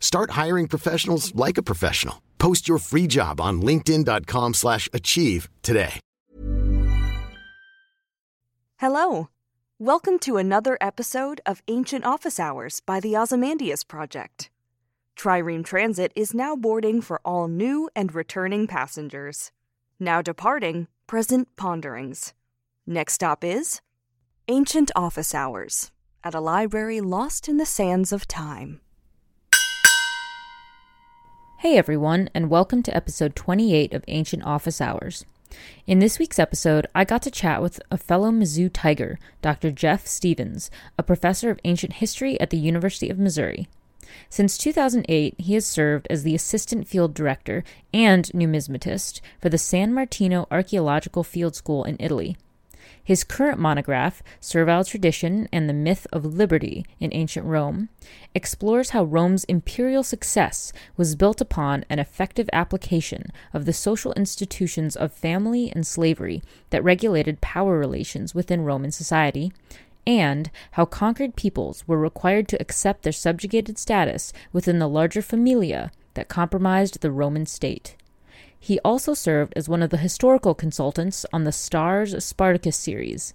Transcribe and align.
Start 0.00 0.30
hiring 0.32 0.66
professionals 0.66 1.32
like 1.34 1.58
a 1.58 1.62
professional. 1.62 2.22
Post 2.38 2.68
your 2.68 2.78
free 2.78 3.06
job 3.06 3.40
on 3.40 3.62
linkedin.com/achieve 3.62 4.54
slash 4.54 4.88
achieve 4.92 5.48
today. 5.62 6.00
Hello. 8.76 9.28
Welcome 9.80 10.18
to 10.20 10.36
another 10.36 10.78
episode 10.80 11.40
of 11.46 11.62
Ancient 11.66 12.04
Office 12.04 12.40
Hours 12.40 12.80
by 12.80 13.00
the 13.00 13.16
Ozymandias 13.16 13.84
Project. 13.84 14.50
Trireme 15.16 15.64
Transit 15.64 16.12
is 16.14 16.32
now 16.32 16.54
boarding 16.54 17.00
for 17.00 17.20
all 17.24 17.48
new 17.48 17.90
and 17.94 18.14
returning 18.14 18.68
passengers. 18.68 19.50
Now 19.98 20.22
departing, 20.22 20.86
present 21.08 21.48
ponderings. 21.56 22.34
Next 22.86 23.14
stop 23.14 23.42
is 23.42 23.80
Ancient 24.46 24.92
Office 24.94 25.34
Hours 25.34 25.90
at 26.22 26.34
a 26.34 26.40
library 26.40 27.00
lost 27.00 27.48
in 27.48 27.56
the 27.56 27.66
sands 27.66 28.12
of 28.12 28.28
time. 28.28 28.80
Hey 31.62 31.76
everyone, 31.76 32.30
and 32.34 32.50
welcome 32.50 32.84
to 32.84 32.96
episode 32.96 33.34
28 33.34 33.92
of 33.92 34.04
Ancient 34.06 34.44
Office 34.44 34.80
Hours. 34.80 35.24
In 35.88 35.98
this 35.98 36.20
week's 36.20 36.38
episode, 36.38 36.86
I 36.94 37.04
got 37.04 37.20
to 37.22 37.32
chat 37.32 37.60
with 37.60 37.80
a 37.90 37.98
fellow 37.98 38.30
Mizzou 38.30 38.70
Tiger, 38.72 39.18
Dr. 39.42 39.72
Jeff 39.72 40.06
Stevens, 40.06 40.70
a 40.96 41.02
professor 41.02 41.50
of 41.50 41.58
ancient 41.64 41.94
history 41.94 42.40
at 42.40 42.50
the 42.50 42.58
University 42.58 43.10
of 43.10 43.18
Missouri. 43.18 43.66
Since 44.30 44.56
2008, 44.56 45.34
he 45.38 45.54
has 45.54 45.66
served 45.66 46.06
as 46.08 46.22
the 46.22 46.36
assistant 46.36 46.86
field 46.86 47.12
director 47.12 47.64
and 47.92 48.26
numismatist 48.26 49.20
for 49.40 49.48
the 49.48 49.58
San 49.58 49.92
Martino 49.92 50.46
Archaeological 50.52 51.24
Field 51.24 51.56
School 51.56 51.82
in 51.82 51.96
Italy. 51.98 52.36
His 53.08 53.24
current 53.24 53.58
monograph, 53.58 54.22
Servile 54.38 54.84
Tradition 54.84 55.48
and 55.50 55.66
the 55.66 55.72
Myth 55.72 56.06
of 56.12 56.26
Liberty 56.26 56.84
in 57.00 57.08
Ancient 57.14 57.46
Rome, 57.46 57.88
explores 58.34 58.90
how 58.90 59.02
Rome's 59.02 59.44
imperial 59.44 60.02
success 60.02 60.74
was 60.98 61.16
built 61.16 61.40
upon 61.40 61.86
an 61.88 62.00
effective 62.00 62.50
application 62.52 63.32
of 63.54 63.64
the 63.64 63.72
social 63.72 64.12
institutions 64.12 64.94
of 64.94 65.10
family 65.10 65.72
and 65.74 65.86
slavery 65.86 66.42
that 66.68 66.84
regulated 66.84 67.40
power 67.40 67.78
relations 67.78 68.34
within 68.34 68.60
Roman 68.60 68.90
society, 68.90 69.54
and 70.06 70.50
how 70.72 70.84
conquered 70.84 71.34
peoples 71.34 71.88
were 71.88 71.98
required 71.98 72.46
to 72.48 72.60
accept 72.60 73.04
their 73.04 73.12
subjugated 73.14 73.78
status 73.78 74.34
within 74.52 74.80
the 74.80 74.86
larger 74.86 75.22
familia 75.22 75.90
that 76.12 76.28
compromised 76.28 77.00
the 77.00 77.10
Roman 77.10 77.46
state. 77.46 77.96
He 78.60 78.80
also 78.80 79.14
served 79.14 79.52
as 79.56 79.68
one 79.68 79.82
of 79.82 79.90
the 79.90 79.96
historical 79.96 80.54
consultants 80.54 81.24
on 81.32 81.44
the 81.44 81.50
Starz 81.52 82.20
Spartacus 82.20 82.76
series. 82.76 83.32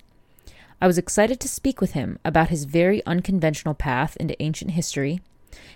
I 0.81 0.87
was 0.87 0.97
excited 0.97 1.39
to 1.39 1.47
speak 1.47 1.79
with 1.79 1.93
him 1.93 2.19
about 2.25 2.49
his 2.49 2.65
very 2.65 3.05
unconventional 3.05 3.73
path 3.73 4.17
into 4.17 4.41
ancient 4.43 4.71
history, 4.71 5.21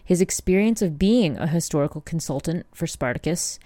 his 0.04 0.22
experience 0.22 0.82
of 0.82 1.00
being 1.00 1.38
a 1.38 1.48
historical 1.48 2.02
consultant 2.02 2.66
for 2.74 2.88
Spartacus, 2.88 3.58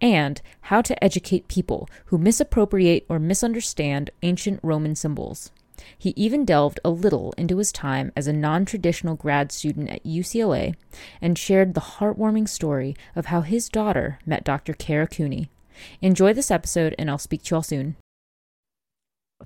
and 0.00 0.42
how 0.62 0.82
to 0.82 1.02
educate 1.02 1.48
people 1.48 1.88
who 2.06 2.18
misappropriate 2.18 3.06
or 3.08 3.18
misunderstand 3.18 4.10
ancient 4.22 4.60
Roman 4.62 4.94
symbols. 4.94 5.50
He 5.96 6.14
even 6.16 6.44
delved 6.44 6.80
a 6.84 6.90
little 6.90 7.32
into 7.38 7.58
his 7.58 7.72
time 7.72 8.12
as 8.16 8.26
a 8.26 8.32
non 8.32 8.64
traditional 8.64 9.14
grad 9.14 9.52
student 9.52 9.90
at 9.90 10.04
UCLA 10.04 10.74
and 11.20 11.38
shared 11.38 11.74
the 11.74 11.80
heartwarming 11.80 12.48
story 12.48 12.96
of 13.16 13.26
how 13.26 13.42
his 13.42 13.68
daughter 13.68 14.18
met 14.26 14.44
Dr. 14.44 14.72
Kara 14.72 15.06
Cooney. 15.06 15.50
Enjoy 16.00 16.32
this 16.32 16.50
episode, 16.50 16.94
and 16.98 17.10
I'll 17.10 17.18
speak 17.18 17.42
to 17.44 17.54
you 17.54 17.56
all 17.56 17.62
soon. 17.62 17.96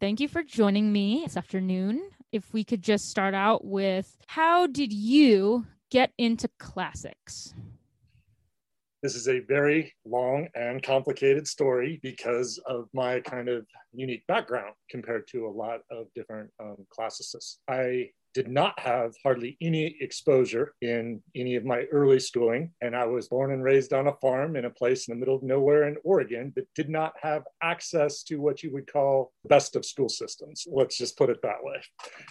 Thank 0.01 0.21
you 0.21 0.29
for 0.29 0.43
joining 0.43 0.93
me 0.93 1.23
this 1.25 1.37
afternoon. 1.37 2.03
If 2.33 2.53
we 2.53 2.65
could 2.65 2.83
just 2.83 3.09
start 3.09 3.35
out 3.35 3.65
with 3.65 4.17
how 4.27 4.67
did 4.67 4.93
you 4.93 5.67
get 5.91 6.13
into 6.19 6.49
classics? 6.59 7.55
This 9.05 9.17
is 9.17 9.29
a 9.29 9.41
very 9.41 9.93
long 10.07 10.49
and 10.55 10.83
complicated 10.83 11.47
story 11.47 12.01
because 12.03 12.59
of 12.65 12.89
my 12.95 13.21
kind 13.21 13.51
of 13.51 13.67
unique 13.93 14.27
background 14.29 14.73
compared 14.89 15.29
to 15.29 15.47
a 15.47 15.51
lot 15.51 15.81
of 15.91 16.07
different 16.15 16.49
um, 16.59 16.87
classicists. 16.89 17.59
I 17.69 18.09
did 18.35 18.49
not 18.49 18.79
have 18.79 19.15
hardly 19.23 19.57
any 19.61 19.97
exposure 20.01 20.75
in 20.83 21.23
any 21.35 21.55
of 21.57 21.65
my 21.65 21.85
early 21.93 22.19
schooling. 22.19 22.73
And 22.81 22.95
I 22.95 23.07
was 23.07 23.29
born 23.29 23.53
and 23.53 23.63
raised 23.63 23.93
on 23.93 24.09
a 24.09 24.17
farm 24.17 24.57
in 24.57 24.65
a 24.65 24.71
place 24.71 25.09
in 25.09 25.15
the 25.15 25.19
middle 25.19 25.37
of 25.37 25.43
nowhere 25.43 25.89
in 25.89 25.97
Oregon 26.05 26.53
that 26.57 26.67
did 26.75 26.89
not 26.89 27.15
have 27.23 27.45
access 27.63 28.23
to 28.25 28.37
what 28.37 28.63
you 28.63 28.73
would 28.73 28.91
call 28.93 29.33
the 29.45 29.49
best 29.49 29.77
of 29.77 29.85
school 29.85 30.09
systems. 30.09 30.67
Let's 30.71 30.99
just 30.99 31.17
put 31.17 31.31
it 31.31 31.41
that 31.43 31.63
way. 31.63 31.81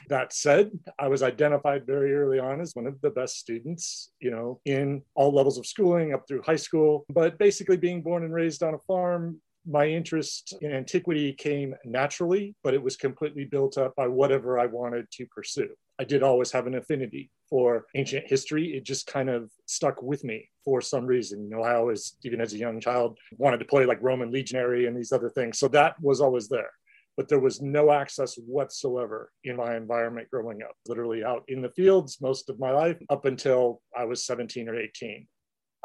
That 0.09 0.33
said, 0.33 0.71
I 0.99 1.07
was 1.07 1.23
identified 1.23 1.85
very 1.85 2.13
early 2.13 2.39
on 2.39 2.61
as 2.61 2.75
one 2.75 2.87
of 2.87 2.99
the 3.01 3.09
best 3.09 3.37
students, 3.37 4.11
you 4.19 4.31
know, 4.31 4.59
in 4.65 5.01
all 5.15 5.33
levels 5.33 5.57
of 5.57 5.65
schooling 5.65 6.13
up 6.13 6.27
through 6.27 6.43
high 6.43 6.57
school. 6.57 7.05
But 7.09 7.37
basically, 7.37 7.77
being 7.77 8.01
born 8.01 8.23
and 8.23 8.33
raised 8.33 8.63
on 8.63 8.73
a 8.73 8.79
farm, 8.79 9.39
my 9.65 9.87
interest 9.87 10.53
in 10.61 10.73
antiquity 10.73 11.33
came 11.33 11.73
naturally, 11.85 12.55
but 12.63 12.73
it 12.73 12.83
was 12.83 12.97
completely 12.97 13.45
built 13.45 13.77
up 13.77 13.95
by 13.95 14.07
whatever 14.07 14.59
I 14.59 14.65
wanted 14.65 15.09
to 15.11 15.25
pursue. 15.27 15.69
I 15.99 16.03
did 16.03 16.23
always 16.23 16.51
have 16.51 16.65
an 16.67 16.75
affinity 16.75 17.29
for 17.49 17.85
ancient 17.95 18.27
history. 18.27 18.75
It 18.75 18.83
just 18.83 19.05
kind 19.05 19.29
of 19.29 19.51
stuck 19.67 20.01
with 20.01 20.23
me 20.23 20.49
for 20.65 20.81
some 20.81 21.05
reason. 21.05 21.43
You 21.43 21.49
know, 21.51 21.61
I 21.61 21.75
always, 21.75 22.17
even 22.23 22.41
as 22.41 22.53
a 22.53 22.57
young 22.57 22.79
child, 22.79 23.17
wanted 23.37 23.59
to 23.59 23.65
play 23.65 23.85
like 23.85 24.01
Roman 24.01 24.31
legionary 24.31 24.87
and 24.87 24.97
these 24.97 25.11
other 25.11 25.29
things. 25.29 25.59
So 25.59 25.67
that 25.69 25.95
was 26.01 26.19
always 26.19 26.47
there. 26.47 26.71
But 27.15 27.27
there 27.27 27.39
was 27.39 27.61
no 27.61 27.91
access 27.91 28.35
whatsoever 28.37 29.31
in 29.43 29.55
my 29.55 29.75
environment 29.75 30.29
growing 30.31 30.63
up, 30.63 30.75
literally 30.87 31.23
out 31.23 31.43
in 31.47 31.61
the 31.61 31.69
fields 31.69 32.19
most 32.21 32.49
of 32.49 32.59
my 32.59 32.71
life 32.71 32.97
up 33.09 33.25
until 33.25 33.81
I 33.95 34.05
was 34.05 34.25
17 34.25 34.67
or 34.67 34.75
18. 34.75 35.27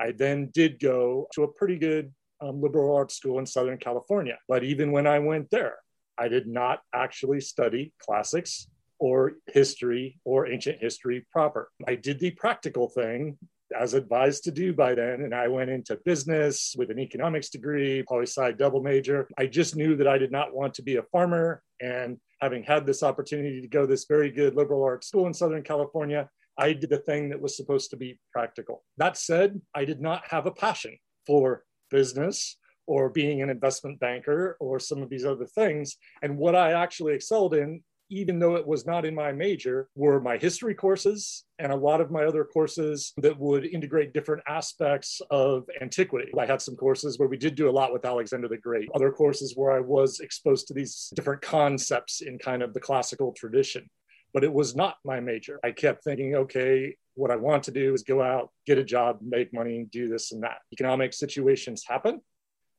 I 0.00 0.12
then 0.12 0.50
did 0.54 0.80
go 0.80 1.28
to 1.34 1.42
a 1.42 1.52
pretty 1.52 1.76
good 1.76 2.14
um, 2.40 2.62
liberal 2.62 2.96
arts 2.96 3.16
school 3.16 3.40
in 3.40 3.46
Southern 3.46 3.76
California. 3.76 4.38
But 4.48 4.64
even 4.64 4.90
when 4.90 5.06
I 5.06 5.18
went 5.18 5.50
there, 5.50 5.76
I 6.16 6.28
did 6.28 6.46
not 6.46 6.80
actually 6.94 7.42
study 7.42 7.92
classics 8.00 8.68
or 8.98 9.34
history 9.46 10.18
or 10.24 10.46
ancient 10.46 10.78
history 10.80 11.26
proper. 11.32 11.70
I 11.86 11.94
did 11.94 12.18
the 12.18 12.32
practical 12.32 12.88
thing 12.88 13.38
as 13.78 13.94
advised 13.94 14.44
to 14.44 14.50
do 14.50 14.72
by 14.72 14.94
then. 14.94 15.22
And 15.22 15.34
I 15.34 15.48
went 15.48 15.70
into 15.70 15.98
business 16.04 16.74
with 16.76 16.90
an 16.90 16.98
economics 16.98 17.50
degree, 17.50 18.02
poli 18.08 18.26
sci 18.26 18.52
double 18.52 18.82
major. 18.82 19.28
I 19.38 19.46
just 19.46 19.76
knew 19.76 19.96
that 19.96 20.08
I 20.08 20.18
did 20.18 20.32
not 20.32 20.54
want 20.54 20.74
to 20.74 20.82
be 20.82 20.96
a 20.96 21.02
farmer. 21.02 21.62
And 21.80 22.18
having 22.40 22.62
had 22.62 22.86
this 22.86 23.02
opportunity 23.02 23.60
to 23.60 23.68
go 23.68 23.86
this 23.86 24.06
very 24.06 24.30
good 24.30 24.54
liberal 24.54 24.82
arts 24.82 25.08
school 25.08 25.26
in 25.26 25.34
Southern 25.34 25.62
California, 25.62 26.28
I 26.56 26.72
did 26.72 26.90
the 26.90 26.98
thing 26.98 27.28
that 27.28 27.40
was 27.40 27.56
supposed 27.56 27.90
to 27.90 27.96
be 27.96 28.18
practical. 28.32 28.84
That 28.96 29.16
said, 29.16 29.60
I 29.74 29.84
did 29.84 30.00
not 30.00 30.26
have 30.28 30.46
a 30.46 30.50
passion 30.50 30.96
for 31.26 31.64
business 31.90 32.56
or 32.86 33.10
being 33.10 33.42
an 33.42 33.50
investment 33.50 34.00
banker 34.00 34.56
or 34.60 34.80
some 34.80 35.02
of 35.02 35.10
these 35.10 35.24
other 35.24 35.44
things. 35.46 35.96
And 36.22 36.38
what 36.38 36.56
I 36.56 36.72
actually 36.72 37.14
excelled 37.14 37.54
in 37.54 37.82
even 38.10 38.38
though 38.38 38.56
it 38.56 38.66
was 38.66 38.86
not 38.86 39.04
in 39.04 39.14
my 39.14 39.32
major, 39.32 39.88
were 39.94 40.20
my 40.20 40.36
history 40.38 40.74
courses 40.74 41.44
and 41.58 41.72
a 41.72 41.76
lot 41.76 42.00
of 42.00 42.10
my 42.10 42.24
other 42.24 42.44
courses 42.44 43.12
that 43.18 43.38
would 43.38 43.64
integrate 43.66 44.12
different 44.12 44.42
aspects 44.48 45.20
of 45.30 45.68
antiquity. 45.80 46.30
I 46.38 46.46
had 46.46 46.62
some 46.62 46.76
courses 46.76 47.18
where 47.18 47.28
we 47.28 47.36
did 47.36 47.54
do 47.54 47.68
a 47.68 47.70
lot 47.70 47.92
with 47.92 48.04
Alexander 48.04 48.48
the 48.48 48.56
Great, 48.56 48.88
other 48.94 49.10
courses 49.10 49.54
where 49.56 49.72
I 49.72 49.80
was 49.80 50.20
exposed 50.20 50.68
to 50.68 50.74
these 50.74 51.12
different 51.14 51.42
concepts 51.42 52.20
in 52.20 52.38
kind 52.38 52.62
of 52.62 52.72
the 52.72 52.80
classical 52.80 53.32
tradition. 53.32 53.88
But 54.32 54.44
it 54.44 54.52
was 54.52 54.76
not 54.76 54.96
my 55.04 55.20
major. 55.20 55.58
I 55.64 55.70
kept 55.70 56.04
thinking, 56.04 56.34
okay, 56.34 56.94
what 57.14 57.30
I 57.30 57.36
want 57.36 57.62
to 57.64 57.70
do 57.70 57.94
is 57.94 58.02
go 58.02 58.22
out, 58.22 58.50
get 58.66 58.78
a 58.78 58.84
job, 58.84 59.18
make 59.22 59.52
money, 59.52 59.86
do 59.90 60.08
this 60.08 60.32
and 60.32 60.42
that. 60.42 60.58
Economic 60.72 61.12
situations 61.12 61.84
happen. 61.86 62.20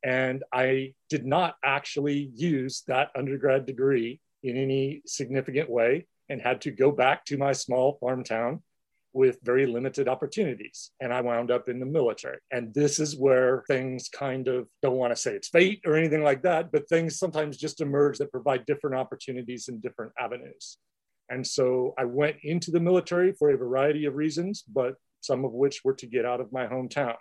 And 0.04 0.44
I 0.54 0.94
did 1.10 1.26
not 1.26 1.56
actually 1.64 2.32
use 2.36 2.84
that 2.88 3.10
undergrad 3.18 3.66
degree 3.66 4.22
in 4.44 4.58
any 4.58 5.02
significant 5.06 5.70
way 5.70 6.08
and 6.30 6.42
had 6.42 6.62
to 6.62 6.72
go 6.72 6.92
back 6.92 7.26
to 7.26 7.38
my 7.38 7.52
small 7.52 7.98
farm 8.00 8.24
town 8.24 8.62
with 9.12 9.40
very 9.44 9.66
limited 9.66 10.08
opportunities. 10.08 10.92
And 11.02 11.12
I 11.12 11.22
wound 11.22 11.50
up 11.50 11.68
in 11.68 11.80
the 11.80 11.86
military. 11.86 12.38
And 12.52 12.74
this 12.74 13.00
is 13.00 13.18
where 13.18 13.64
things 13.68 14.08
kind 14.08 14.48
of 14.48 14.68
don't 14.84 14.98
want 14.98 15.12
to 15.12 15.20
say 15.20 15.34
it's 15.34 15.50
fate 15.50 15.82
or 15.86 15.96
anything 15.96 16.24
like 16.24 16.44
that, 16.44 16.72
but 16.72 16.88
things 16.88 17.18
sometimes 17.18 17.58
just 17.58 17.82
emerge 17.82 18.20
that 18.20 18.32
provide 18.32 18.66
different 18.66 18.96
opportunities 18.96 19.68
in 19.68 19.80
different 19.80 20.12
avenues. 20.20 20.78
And 21.30 21.46
so 21.46 21.94
I 21.98 22.06
went 22.06 22.38
into 22.44 22.72
the 22.72 22.80
military 22.80 23.34
for 23.34 23.50
a 23.50 23.58
variety 23.58 24.06
of 24.06 24.16
reasons, 24.16 24.64
but 24.64 24.96
some 25.22 25.44
of 25.44 25.54
which 25.54 25.82
were 25.84 25.94
to 25.96 26.08
get 26.08 26.26
out 26.26 26.42
of 26.42 26.52
my 26.52 26.68
hometown. 26.68 27.16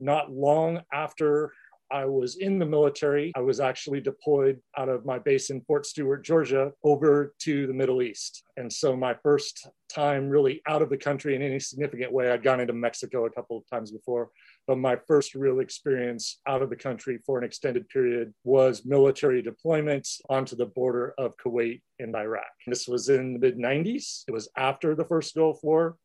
Not 0.00 0.32
long 0.32 0.82
after 0.92 1.52
I 1.90 2.04
was 2.06 2.36
in 2.36 2.58
the 2.58 2.66
military, 2.66 3.32
I 3.36 3.40
was 3.40 3.60
actually 3.60 4.00
deployed 4.00 4.60
out 4.76 4.88
of 4.88 5.04
my 5.04 5.18
base 5.18 5.50
in 5.50 5.60
Fort 5.62 5.86
Stewart, 5.86 6.24
Georgia, 6.24 6.72
over 6.82 7.34
to 7.40 7.66
the 7.66 7.72
Middle 7.72 8.02
East. 8.02 8.42
And 8.56 8.72
so 8.72 8.96
my 8.96 9.14
first 9.22 9.68
time 9.88 10.28
really 10.28 10.60
out 10.66 10.82
of 10.82 10.90
the 10.90 10.96
country 10.96 11.34
in 11.34 11.42
any 11.42 11.60
significant 11.60 12.12
way, 12.12 12.30
I'd 12.30 12.42
gone 12.42 12.60
into 12.60 12.72
Mexico 12.72 13.26
a 13.26 13.30
couple 13.30 13.56
of 13.56 13.68
times 13.68 13.90
before, 13.90 14.30
but 14.66 14.78
my 14.78 14.96
first 15.06 15.34
real 15.34 15.60
experience 15.60 16.40
out 16.46 16.62
of 16.62 16.70
the 16.70 16.76
country 16.76 17.18
for 17.24 17.38
an 17.38 17.44
extended 17.44 17.88
period 17.88 18.32
was 18.44 18.84
military 18.84 19.42
deployments 19.42 20.20
onto 20.28 20.56
the 20.56 20.66
border 20.66 21.14
of 21.18 21.36
Kuwait 21.36 21.82
and 21.98 22.14
Iraq. 22.14 22.44
This 22.66 22.88
was 22.88 23.08
in 23.08 23.34
the 23.34 23.38
mid 23.38 23.58
90s. 23.58 24.24
It 24.26 24.32
was 24.32 24.48
after 24.56 24.94
the 24.94 25.04
first 25.04 25.34
Gulf 25.34 25.60
War. 25.62 25.96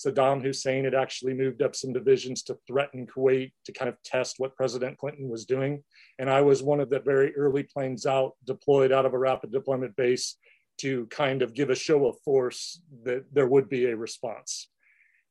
Saddam 0.00 0.42
Hussein 0.42 0.84
had 0.84 0.94
actually 0.94 1.34
moved 1.34 1.60
up 1.60 1.76
some 1.76 1.92
divisions 1.92 2.42
to 2.44 2.58
threaten 2.66 3.06
Kuwait 3.06 3.52
to 3.66 3.72
kind 3.72 3.88
of 3.88 4.02
test 4.02 4.36
what 4.38 4.56
President 4.56 4.96
Clinton 4.96 5.28
was 5.28 5.44
doing. 5.44 5.82
And 6.18 6.30
I 6.30 6.40
was 6.40 6.62
one 6.62 6.80
of 6.80 6.88
the 6.88 7.00
very 7.00 7.34
early 7.36 7.64
planes 7.64 8.06
out 8.06 8.32
deployed 8.46 8.92
out 8.92 9.04
of 9.04 9.12
a 9.12 9.18
rapid 9.18 9.52
deployment 9.52 9.94
base 9.96 10.36
to 10.78 11.06
kind 11.06 11.42
of 11.42 11.54
give 11.54 11.68
a 11.68 11.74
show 11.74 12.06
of 12.06 12.18
force 12.24 12.80
that 13.04 13.24
there 13.32 13.46
would 13.46 13.68
be 13.68 13.86
a 13.86 13.96
response. 13.96 14.68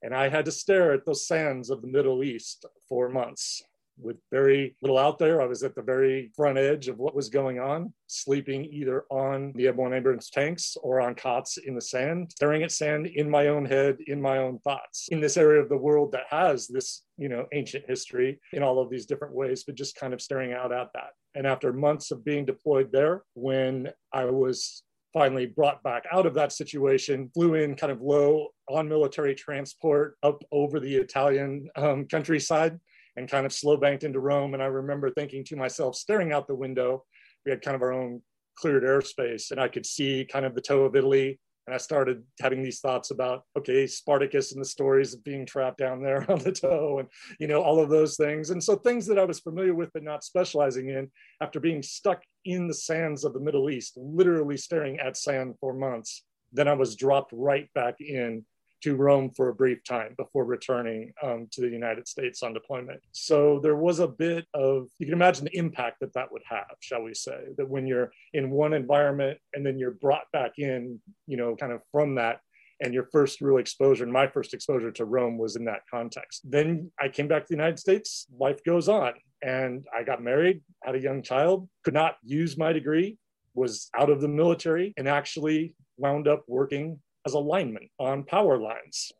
And 0.03 0.13
I 0.13 0.29
had 0.29 0.45
to 0.45 0.51
stare 0.51 0.93
at 0.93 1.05
those 1.05 1.25
sands 1.25 1.71
of 1.71 1.81
the 1.81 1.87
Middle 1.87 2.23
East 2.23 2.65
for 2.87 3.09
months 3.09 3.63
with 4.01 4.17
very 4.31 4.75
little 4.81 4.97
out 4.97 5.19
there. 5.19 5.41
I 5.41 5.45
was 5.45 5.63
at 5.63 5.75
the 5.75 5.81
very 5.81 6.31
front 6.35 6.57
edge 6.57 6.87
of 6.87 6.97
what 6.97 7.15
was 7.15 7.29
going 7.29 7.59
on, 7.59 7.93
sleeping 8.07 8.65
either 8.65 9.05
on 9.09 9.53
the 9.55 9.67
airborne 9.67 9.93
ambulance 9.93 10.29
tanks 10.29 10.77
or 10.81 11.01
on 11.01 11.15
cots 11.15 11.57
in 11.57 11.75
the 11.75 11.81
sand, 11.81 12.31
staring 12.31 12.63
at 12.63 12.71
sand 12.71 13.07
in 13.07 13.29
my 13.29 13.47
own 13.47 13.65
head, 13.65 13.97
in 14.07 14.21
my 14.21 14.37
own 14.37 14.59
thoughts, 14.59 15.09
in 15.11 15.19
this 15.19 15.37
area 15.37 15.61
of 15.61 15.69
the 15.69 15.77
world 15.77 16.11
that 16.11 16.25
has 16.29 16.67
this, 16.67 17.03
you 17.17 17.29
know, 17.29 17.45
ancient 17.53 17.85
history 17.87 18.39
in 18.53 18.63
all 18.63 18.79
of 18.79 18.89
these 18.89 19.05
different 19.05 19.35
ways, 19.35 19.63
but 19.63 19.75
just 19.75 19.95
kind 19.95 20.13
of 20.13 20.21
staring 20.21 20.53
out 20.53 20.71
at 20.71 20.87
that. 20.93 21.11
And 21.35 21.45
after 21.45 21.71
months 21.73 22.11
of 22.11 22.25
being 22.25 22.45
deployed 22.45 22.91
there, 22.91 23.23
when 23.33 23.89
I 24.13 24.25
was 24.25 24.83
finally 25.13 25.47
brought 25.47 25.81
back 25.83 26.03
out 26.11 26.25
of 26.25 26.33
that 26.35 26.51
situation, 26.51 27.29
flew 27.33 27.55
in 27.55 27.75
kind 27.75 27.91
of 27.91 28.01
low 28.01 28.47
on 28.67 28.87
military 28.87 29.33
transport 29.33 30.15
up 30.23 30.43
over 30.51 30.79
the 30.79 30.95
Italian 30.95 31.67
um, 31.75 32.05
countryside 32.05 32.79
and 33.19 33.29
kind 33.29 33.45
of 33.45 33.51
slow 33.51 33.75
banked 33.75 34.05
into 34.05 34.21
Rome. 34.21 34.53
And 34.53 34.63
I 34.63 34.67
remember 34.67 35.11
thinking 35.11 35.43
to 35.45 35.57
myself, 35.57 35.95
staring 35.95 36.31
out 36.31 36.47
the 36.47 36.55
window, 36.55 37.03
we 37.45 37.51
had 37.51 37.61
kind 37.61 37.75
of 37.75 37.81
our 37.81 37.91
own 37.91 38.21
cleared 38.55 38.83
airspace, 38.83 39.51
and 39.51 39.59
I 39.59 39.67
could 39.67 39.85
see 39.85 40.25
kind 40.31 40.45
of 40.45 40.55
the 40.55 40.61
toe 40.61 40.85
of 40.85 40.95
Italy. 40.95 41.37
And 41.67 41.75
I 41.75 41.77
started 41.77 42.23
having 42.41 42.63
these 42.63 42.79
thoughts 42.79 43.11
about, 43.11 43.43
okay, 43.57 43.85
Spartacus 43.85 44.53
and 44.53 44.61
the 44.61 44.65
stories 44.65 45.13
of 45.13 45.23
being 45.23 45.45
trapped 45.45 45.77
down 45.77 46.01
there 46.01 46.25
on 46.31 46.39
the 46.39 46.51
toe, 46.51 46.99
and 46.99 47.09
you 47.39 47.47
know, 47.47 47.61
all 47.61 47.79
of 47.79 47.89
those 47.89 48.15
things. 48.15 48.51
And 48.51 48.63
so 48.63 48.77
things 48.77 49.05
that 49.07 49.19
I 49.19 49.25
was 49.25 49.41
familiar 49.41 49.75
with 49.75 49.91
but 49.93 50.03
not 50.03 50.23
specializing 50.23 50.89
in, 50.89 51.11
after 51.41 51.59
being 51.59 51.83
stuck 51.83 52.23
in 52.45 52.67
the 52.67 52.73
sands 52.73 53.25
of 53.25 53.33
the 53.33 53.41
Middle 53.41 53.69
East, 53.69 53.97
literally 53.97 54.57
staring 54.57 54.97
at 54.99 55.17
sand 55.17 55.55
for 55.59 55.73
months, 55.73 56.23
then 56.53 56.69
I 56.69 56.73
was 56.73 56.95
dropped 56.95 57.33
right 57.33 57.69
back 57.75 57.95
in 57.99 58.45
to 58.81 58.95
Rome 58.95 59.31
for 59.31 59.49
a 59.49 59.53
brief 59.53 59.83
time 59.83 60.15
before 60.17 60.45
returning 60.45 61.13
um, 61.21 61.47
to 61.51 61.61
the 61.61 61.69
United 61.69 62.07
States 62.07 62.43
on 62.43 62.53
deployment. 62.53 63.01
So 63.11 63.59
there 63.61 63.75
was 63.75 63.99
a 63.99 64.07
bit 64.07 64.45
of, 64.53 64.87
you 64.99 65.05
can 65.05 65.13
imagine 65.13 65.45
the 65.45 65.57
impact 65.57 65.99
that 66.01 66.13
that 66.13 66.31
would 66.31 66.43
have, 66.47 66.75
shall 66.79 67.03
we 67.03 67.13
say, 67.13 67.39
that 67.57 67.69
when 67.69 67.87
you're 67.87 68.11
in 68.33 68.51
one 68.51 68.73
environment 68.73 69.37
and 69.53 69.65
then 69.65 69.77
you're 69.77 69.91
brought 69.91 70.31
back 70.31 70.53
in, 70.57 70.99
you 71.27 71.37
know, 71.37 71.55
kind 71.55 71.71
of 71.71 71.81
from 71.91 72.15
that. 72.15 72.39
And 72.81 72.93
your 72.93 73.09
first 73.11 73.41
real 73.41 73.57
exposure, 73.57 74.05
and 74.05 74.13
my 74.13 74.27
first 74.27 74.53
exposure 74.53 74.91
to 74.91 75.03
Rome 75.03 75.37
was 75.37 75.57
in 75.57 75.65
that 75.65 75.81
context. 75.91 76.49
Then 76.49 76.89
I 77.01 77.09
came 77.09 77.27
back 77.27 77.41
to 77.43 77.47
the 77.49 77.55
United 77.55 77.77
States, 77.77 78.25
life 78.37 78.63
goes 78.63 78.87
on. 78.87 79.13
And 79.41 79.85
I 79.97 80.03
got 80.03 80.21
married, 80.21 80.61
had 80.83 80.95
a 80.95 81.01
young 81.01 81.21
child, 81.21 81.67
could 81.83 81.93
not 81.93 82.17
use 82.23 82.57
my 82.57 82.73
degree, 82.73 83.17
was 83.53 83.89
out 83.97 84.09
of 84.09 84.21
the 84.21 84.27
military, 84.27 84.93
and 84.97 85.07
actually 85.07 85.75
wound 85.97 86.27
up 86.27 86.43
working 86.47 86.99
as 87.29 87.35
a 87.35 87.39
lineman 87.39 87.89
on 87.99 88.23
power 88.23 88.57
lines 88.57 89.11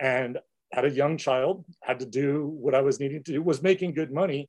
and 0.00 0.38
had 0.72 0.84
a 0.84 0.90
young 0.90 1.16
child, 1.16 1.64
had 1.80 2.00
to 2.00 2.06
do 2.06 2.46
what 2.46 2.74
I 2.74 2.82
was 2.82 2.98
needing 2.98 3.22
to 3.22 3.32
do, 3.32 3.42
was 3.42 3.62
making 3.62 3.94
good 3.94 4.12
money. 4.12 4.48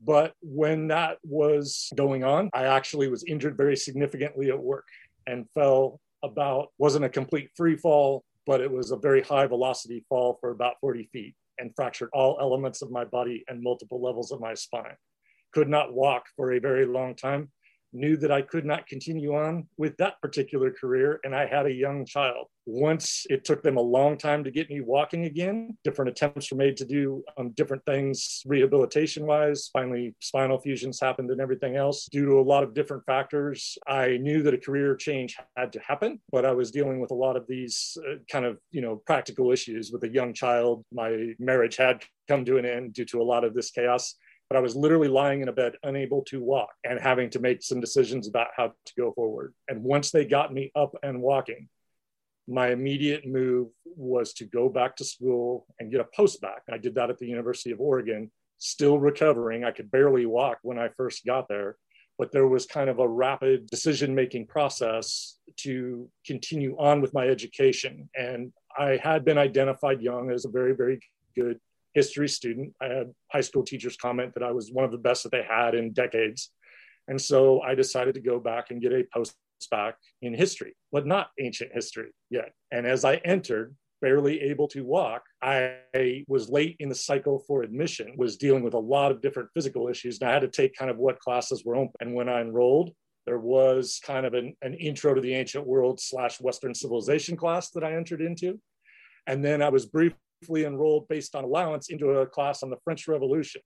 But 0.00 0.34
when 0.42 0.88
that 0.88 1.18
was 1.24 1.90
going 1.96 2.22
on, 2.22 2.50
I 2.54 2.66
actually 2.66 3.08
was 3.08 3.24
injured 3.24 3.56
very 3.56 3.76
significantly 3.76 4.50
at 4.50 4.58
work 4.58 4.86
and 5.26 5.50
fell 5.54 6.00
about, 6.22 6.68
wasn't 6.78 7.04
a 7.04 7.08
complete 7.08 7.50
free 7.56 7.76
fall, 7.76 8.24
but 8.46 8.60
it 8.60 8.70
was 8.70 8.92
a 8.92 8.96
very 8.96 9.22
high 9.22 9.46
velocity 9.46 10.04
fall 10.08 10.38
for 10.40 10.50
about 10.50 10.74
40 10.80 11.08
feet 11.12 11.34
and 11.58 11.74
fractured 11.74 12.10
all 12.12 12.38
elements 12.40 12.80
of 12.80 12.92
my 12.92 13.04
body 13.04 13.42
and 13.48 13.60
multiple 13.60 14.00
levels 14.00 14.30
of 14.30 14.40
my 14.40 14.54
spine. 14.54 14.96
Could 15.52 15.68
not 15.68 15.94
walk 15.94 16.26
for 16.36 16.52
a 16.52 16.60
very 16.60 16.86
long 16.86 17.16
time 17.16 17.50
knew 17.96 18.16
that 18.18 18.30
I 18.30 18.42
could 18.42 18.64
not 18.64 18.86
continue 18.86 19.34
on 19.34 19.66
with 19.76 19.96
that 19.96 20.20
particular 20.20 20.70
career, 20.70 21.20
and 21.24 21.34
I 21.34 21.46
had 21.46 21.66
a 21.66 21.72
young 21.72 22.04
child. 22.04 22.46
Once 22.66 23.26
it 23.30 23.44
took 23.44 23.62
them 23.62 23.76
a 23.76 23.80
long 23.80 24.18
time 24.18 24.42
to 24.42 24.50
get 24.50 24.68
me 24.68 24.80
walking 24.80 25.24
again, 25.24 25.76
different 25.84 26.10
attempts 26.10 26.50
were 26.50 26.56
made 26.56 26.76
to 26.76 26.84
do 26.84 27.22
um, 27.38 27.50
different 27.50 27.84
things 27.86 28.42
rehabilitation 28.44 29.24
wise. 29.24 29.70
Finally, 29.72 30.14
spinal 30.20 30.58
fusions 30.58 31.00
happened 31.00 31.30
and 31.30 31.40
everything 31.40 31.76
else. 31.76 32.06
Due 32.06 32.26
to 32.26 32.40
a 32.40 32.42
lot 32.42 32.64
of 32.64 32.74
different 32.74 33.04
factors, 33.06 33.78
I 33.86 34.16
knew 34.16 34.42
that 34.42 34.54
a 34.54 34.58
career 34.58 34.96
change 34.96 35.36
had 35.56 35.72
to 35.74 35.80
happen, 35.80 36.20
but 36.32 36.44
I 36.44 36.52
was 36.52 36.72
dealing 36.72 37.00
with 37.00 37.12
a 37.12 37.14
lot 37.14 37.36
of 37.36 37.46
these 37.46 37.96
uh, 38.04 38.16
kind 38.30 38.44
of, 38.44 38.58
you 38.72 38.80
know, 38.80 38.96
practical 39.06 39.52
issues 39.52 39.92
with 39.92 40.02
a 40.02 40.12
young 40.12 40.34
child. 40.34 40.84
My 40.92 41.34
marriage 41.38 41.76
had 41.76 42.02
come 42.26 42.44
to 42.44 42.58
an 42.58 42.66
end 42.66 42.94
due 42.94 43.04
to 43.04 43.22
a 43.22 43.24
lot 43.24 43.44
of 43.44 43.54
this 43.54 43.70
chaos 43.70 44.16
but 44.48 44.56
I 44.56 44.60
was 44.60 44.76
literally 44.76 45.08
lying 45.08 45.40
in 45.42 45.48
a 45.48 45.52
bed, 45.52 45.74
unable 45.82 46.22
to 46.24 46.42
walk 46.42 46.70
and 46.84 47.00
having 47.00 47.30
to 47.30 47.40
make 47.40 47.62
some 47.62 47.80
decisions 47.80 48.28
about 48.28 48.48
how 48.56 48.68
to 48.68 48.92
go 48.96 49.12
forward. 49.12 49.54
And 49.68 49.82
once 49.82 50.10
they 50.10 50.24
got 50.24 50.52
me 50.52 50.70
up 50.74 50.94
and 51.02 51.20
walking, 51.20 51.68
my 52.48 52.70
immediate 52.70 53.26
move 53.26 53.68
was 53.84 54.32
to 54.34 54.44
go 54.44 54.68
back 54.68 54.96
to 54.96 55.04
school 55.04 55.66
and 55.80 55.90
get 55.90 56.00
a 56.00 56.04
postbac. 56.04 56.60
I 56.70 56.78
did 56.78 56.94
that 56.94 57.10
at 57.10 57.18
the 57.18 57.26
University 57.26 57.72
of 57.72 57.80
Oregon, 57.80 58.30
still 58.58 58.98
recovering. 58.98 59.64
I 59.64 59.72
could 59.72 59.90
barely 59.90 60.26
walk 60.26 60.58
when 60.62 60.78
I 60.78 60.90
first 60.96 61.26
got 61.26 61.48
there, 61.48 61.76
but 62.16 62.30
there 62.30 62.46
was 62.46 62.64
kind 62.64 62.88
of 62.88 63.00
a 63.00 63.08
rapid 63.08 63.66
decision 63.66 64.14
making 64.14 64.46
process 64.46 65.38
to 65.58 66.08
continue 66.24 66.76
on 66.78 67.00
with 67.00 67.14
my 67.14 67.26
education. 67.26 68.08
And 68.14 68.52
I 68.78 69.00
had 69.02 69.24
been 69.24 69.38
identified 69.38 70.00
young 70.00 70.30
as 70.30 70.44
a 70.44 70.50
very, 70.50 70.74
very 70.74 71.00
good 71.34 71.58
history 71.96 72.28
student. 72.28 72.74
I 72.80 72.88
had 72.88 73.14
high 73.32 73.40
school 73.40 73.64
teachers 73.64 73.96
comment 73.96 74.34
that 74.34 74.42
I 74.42 74.52
was 74.52 74.70
one 74.70 74.84
of 74.84 74.92
the 74.92 74.98
best 74.98 75.22
that 75.22 75.32
they 75.32 75.42
had 75.42 75.74
in 75.74 75.94
decades. 75.94 76.50
And 77.08 77.18
so 77.20 77.62
I 77.62 77.74
decided 77.74 78.14
to 78.16 78.20
go 78.20 78.38
back 78.38 78.70
and 78.70 78.82
get 78.82 78.92
a 78.92 79.02
post 79.12 79.34
back 79.70 79.96
in 80.20 80.34
history, 80.34 80.76
but 80.92 81.06
not 81.06 81.30
ancient 81.40 81.70
history 81.72 82.10
yet. 82.28 82.52
And 82.70 82.86
as 82.86 83.02
I 83.06 83.16
entered, 83.24 83.74
barely 84.02 84.42
able 84.42 84.68
to 84.68 84.84
walk, 84.84 85.22
I 85.40 86.24
was 86.28 86.50
late 86.50 86.76
in 86.80 86.90
the 86.90 86.94
cycle 86.94 87.38
for 87.46 87.62
admission, 87.62 88.12
was 88.18 88.36
dealing 88.36 88.62
with 88.62 88.74
a 88.74 88.78
lot 88.78 89.10
of 89.10 89.22
different 89.22 89.48
physical 89.54 89.88
issues. 89.88 90.20
And 90.20 90.28
I 90.28 90.34
had 90.34 90.42
to 90.42 90.48
take 90.48 90.76
kind 90.76 90.90
of 90.90 90.98
what 90.98 91.18
classes 91.18 91.64
were 91.64 91.76
open. 91.76 91.94
And 92.00 92.14
when 92.14 92.28
I 92.28 92.42
enrolled, 92.42 92.90
there 93.24 93.38
was 93.38 93.98
kind 94.04 94.26
of 94.26 94.34
an, 94.34 94.54
an 94.60 94.74
intro 94.74 95.14
to 95.14 95.22
the 95.22 95.34
ancient 95.34 95.66
world 95.66 95.98
slash 95.98 96.42
Western 96.42 96.74
civilization 96.74 97.38
class 97.38 97.70
that 97.70 97.82
I 97.82 97.94
entered 97.94 98.20
into. 98.20 98.60
And 99.26 99.42
then 99.42 99.62
I 99.62 99.70
was 99.70 99.86
briefly 99.86 100.18
enrolled 100.54 101.08
based 101.08 101.34
on 101.34 101.44
allowance 101.44 101.88
into 101.88 102.10
a 102.10 102.26
class 102.26 102.62
on 102.62 102.70
the 102.70 102.78
French 102.84 103.08
Revolution. 103.08 103.60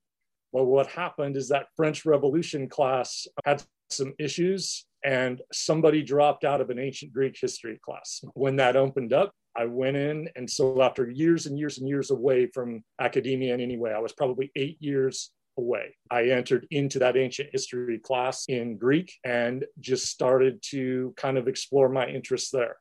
Well, 0.52 0.66
what 0.66 0.88
happened 0.88 1.37
is 1.37 1.49
that 1.49 1.66
French 1.76 2.04
Revolution 2.04 2.68
class 2.68 3.26
had 3.44 3.62
some 3.90 4.14
issues 4.18 4.87
and 5.04 5.40
somebody 5.52 6.02
dropped 6.02 6.44
out 6.44 6.60
of 6.60 6.70
an 6.70 6.78
ancient 6.78 7.12
Greek 7.12 7.37
history 7.40 7.78
class. 7.84 8.22
When 8.34 8.56
that 8.56 8.76
opened 8.76 9.12
up, 9.12 9.32
I 9.56 9.64
went 9.64 9.96
in. 9.96 10.28
And 10.37 10.49
so, 10.49 10.82
after 10.82 11.10
years 11.10 11.46
and 11.46 11.58
years 11.58 11.78
and 11.78 11.88
years 11.88 12.10
away 12.10 12.46
from 12.46 12.84
academia 13.00 13.54
in 13.54 13.60
any 13.60 13.76
way, 13.76 13.92
I 13.92 13.99
was 13.99 14.12
probably 14.12 14.50
eight 14.56 14.76
years 14.80 15.30
away. 15.58 15.96
I 16.10 16.25
entered 16.25 16.66
into 16.70 16.99
that 17.00 17.16
ancient 17.16 17.50
history 17.52 17.99
class 17.99 18.44
in 18.49 18.76
Greek 18.76 19.12
and 19.25 19.64
just 19.80 20.06
started 20.06 20.62
to 20.70 21.14
kind 21.16 21.38
of 21.38 21.49
explore 21.49 21.88
my 21.88 22.06
interests 22.06 22.50
there. 22.50 22.76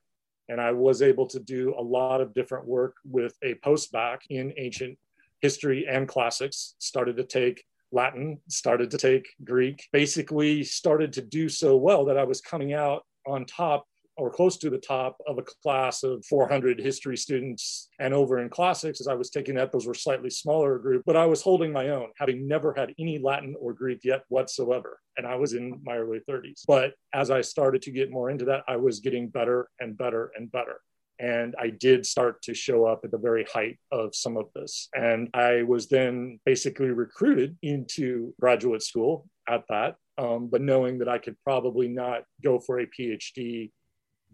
And 0.49 0.59
I 0.59 0.71
was 0.71 1.01
able 1.01 1.27
to 1.27 1.39
do 1.39 1.73
a 1.77 1.81
lot 1.81 2.21
of 2.21 2.33
different 2.33 2.67
work 2.67 2.95
with 3.05 3.37
a 3.43 3.55
postbac 3.55 4.19
in 4.29 4.53
ancient 4.57 4.97
history 5.41 5.87
and 5.87 6.07
classics, 6.07 6.75
started 6.79 7.15
to 7.17 7.23
take 7.23 7.63
Latin, 7.91 8.39
started 8.49 8.91
to 8.91 8.97
take 8.97 9.29
Greek, 9.43 9.87
basically 9.93 10.63
started 10.63 11.13
to 11.13 11.21
do 11.21 11.49
so 11.49 11.77
well 11.77 12.05
that 12.05 12.17
I 12.17 12.23
was 12.23 12.41
coming 12.41 12.73
out 12.73 13.05
on 13.25 13.45
top 13.45 13.85
or 14.19 14.29
close 14.29 14.57
to 14.57 14.69
the 14.69 14.77
top 14.77 15.17
of 15.25 15.37
a 15.37 15.43
class 15.63 16.03
of 16.03 16.25
400 16.25 16.79
history 16.79 17.17
students. 17.17 17.89
And 17.99 18.13
over 18.13 18.39
in 18.39 18.49
classics, 18.49 18.99
as 18.99 19.07
I 19.07 19.13
was 19.13 19.29
taking 19.29 19.55
that, 19.55 19.71
those 19.71 19.87
were 19.87 19.93
slightly 19.93 20.29
smaller 20.29 20.77
group, 20.77 21.03
but 21.05 21.15
I 21.15 21.25
was 21.25 21.41
holding 21.41 21.71
my 21.71 21.89
own, 21.89 22.09
having 22.17 22.47
never 22.47 22.73
had 22.73 22.93
any 22.99 23.17
Latin 23.17 23.55
or 23.59 23.73
Greek 23.73 24.01
yet 24.03 24.23
whatsoever. 24.27 24.99
And 25.17 25.25
I 25.25 25.35
was 25.35 25.53
in 25.53 25.79
my 25.83 25.95
early 25.95 26.19
30s. 26.29 26.63
But 26.67 26.93
as 27.13 27.31
I 27.31 27.41
started 27.41 27.81
to 27.83 27.91
get 27.91 28.11
more 28.11 28.29
into 28.29 28.45
that, 28.45 28.63
I 28.67 28.75
was 28.75 28.99
getting 28.99 29.29
better 29.29 29.69
and 29.79 29.97
better 29.97 30.31
and 30.35 30.51
better. 30.51 30.81
And 31.19 31.53
I 31.59 31.69
did 31.69 32.05
start 32.05 32.41
to 32.43 32.53
show 32.53 32.85
up 32.85 33.01
at 33.03 33.11
the 33.11 33.17
very 33.17 33.43
height 33.43 33.77
of 33.91 34.15
some 34.15 34.37
of 34.37 34.45
this. 34.55 34.87
And 34.93 35.29
I 35.33 35.63
was 35.63 35.89
then 35.89 36.39
basically 36.45 36.89
recruited 36.91 37.57
into 37.61 38.33
graduate 38.39 38.83
school 38.83 39.27
at 39.49 39.63
that, 39.67 39.95
um, 40.17 40.47
but 40.47 40.61
knowing 40.61 40.99
that 40.99 41.09
I 41.09 41.17
could 41.17 41.35
probably 41.43 41.89
not 41.89 42.23
go 42.41 42.59
for 42.59 42.79
a 42.79 42.87
PhD 42.87 43.71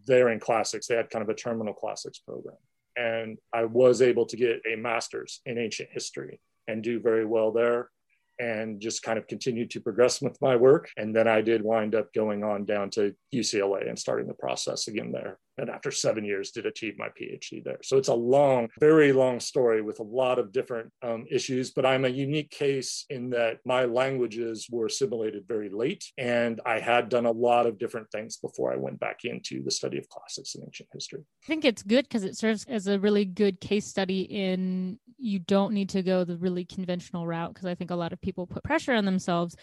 there 0.05 0.29
in 0.29 0.39
classics. 0.39 0.88
They 0.88 0.95
had 0.95 1.09
kind 1.09 1.24
of 1.24 1.29
a 1.29 1.35
terminal 1.35 1.74
classics 1.74 2.19
program. 2.19 2.57
And 2.95 3.38
I 3.53 3.65
was 3.65 4.01
able 4.01 4.25
to 4.27 4.38
get 4.38 4.62
a 4.71 4.75
master's 4.75 5.41
in 5.45 5.57
ancient 5.57 5.89
history 5.91 6.39
and 6.67 6.81
do 6.81 7.00
very 7.00 7.25
well 7.25 7.51
there 7.51 7.89
and 8.39 8.81
just 8.81 9.03
kind 9.03 9.17
of 9.17 9.27
continued 9.27 9.69
to 9.71 9.81
progress 9.81 10.21
with 10.21 10.41
my 10.41 10.55
work. 10.55 10.89
And 10.97 11.15
then 11.15 11.27
I 11.27 11.41
did 11.41 11.63
wind 11.63 11.95
up 11.95 12.13
going 12.13 12.43
on 12.43 12.65
down 12.65 12.89
to 12.91 13.13
UCLA 13.33 13.88
and 13.89 13.97
starting 13.97 14.27
the 14.27 14.33
process 14.33 14.88
again 14.88 15.12
there 15.12 15.39
and 15.57 15.69
after 15.69 15.91
seven 15.91 16.24
years 16.24 16.51
did 16.51 16.65
achieve 16.65 16.97
my 16.97 17.09
phd 17.09 17.63
there. 17.63 17.79
So 17.83 17.97
it's 17.97 18.07
a 18.07 18.13
long 18.13 18.69
very 18.79 19.12
long 19.12 19.39
story 19.39 19.81
with 19.81 20.00
a 20.00 20.03
lot 20.03 20.39
of 20.39 20.51
different 20.51 20.91
um, 21.01 21.25
issues 21.29 21.71
but 21.71 21.85
i'm 21.85 22.05
a 22.05 22.09
unique 22.09 22.51
case 22.51 23.05
in 23.09 23.29
that 23.31 23.59
my 23.65 23.85
languages 23.85 24.67
were 24.69 24.85
assimilated 24.85 25.45
very 25.47 25.69
late 25.69 26.05
and 26.17 26.62
i 26.65 26.79
had 26.79 27.09
done 27.09 27.25
a 27.25 27.31
lot 27.31 27.65
of 27.65 27.77
different 27.77 28.09
things 28.12 28.38
before 28.38 28.74
i 28.74 28.75
went 28.75 29.00
back 29.00 29.25
into 29.25 29.63
the 29.63 29.71
study 29.71 29.97
of 29.97 30.07
classics 30.09 30.55
and 30.55 30.63
ancient 30.63 30.89
history. 30.93 31.21
I 31.43 31.47
think 31.47 31.65
it's 31.65 31.83
good 31.83 32.05
because 32.05 32.24
it 32.24 32.38
serves 32.38 32.65
as 32.65 32.88
a 32.88 33.00
really 33.00 33.25
good 33.25 33.59
case 33.59 33.85
study 33.85 34.21
in 34.21 35.00
you 35.17 35.39
don't 35.39 35.74
need 35.74 35.89
to 35.89 36.03
go 36.03 36.24
the 36.24 36.38
really 36.38 36.65
conventional 36.65 37.25
route 37.27 37.53
because 37.53 37.65
i 37.65 37.75
think 37.75 37.91
a 37.91 37.95
lot 37.95 38.13
of 38.13 38.21
people 38.21 38.47
put 38.47 38.63
pressure 38.63 38.93
on 38.93 39.05
themselves 39.05 39.55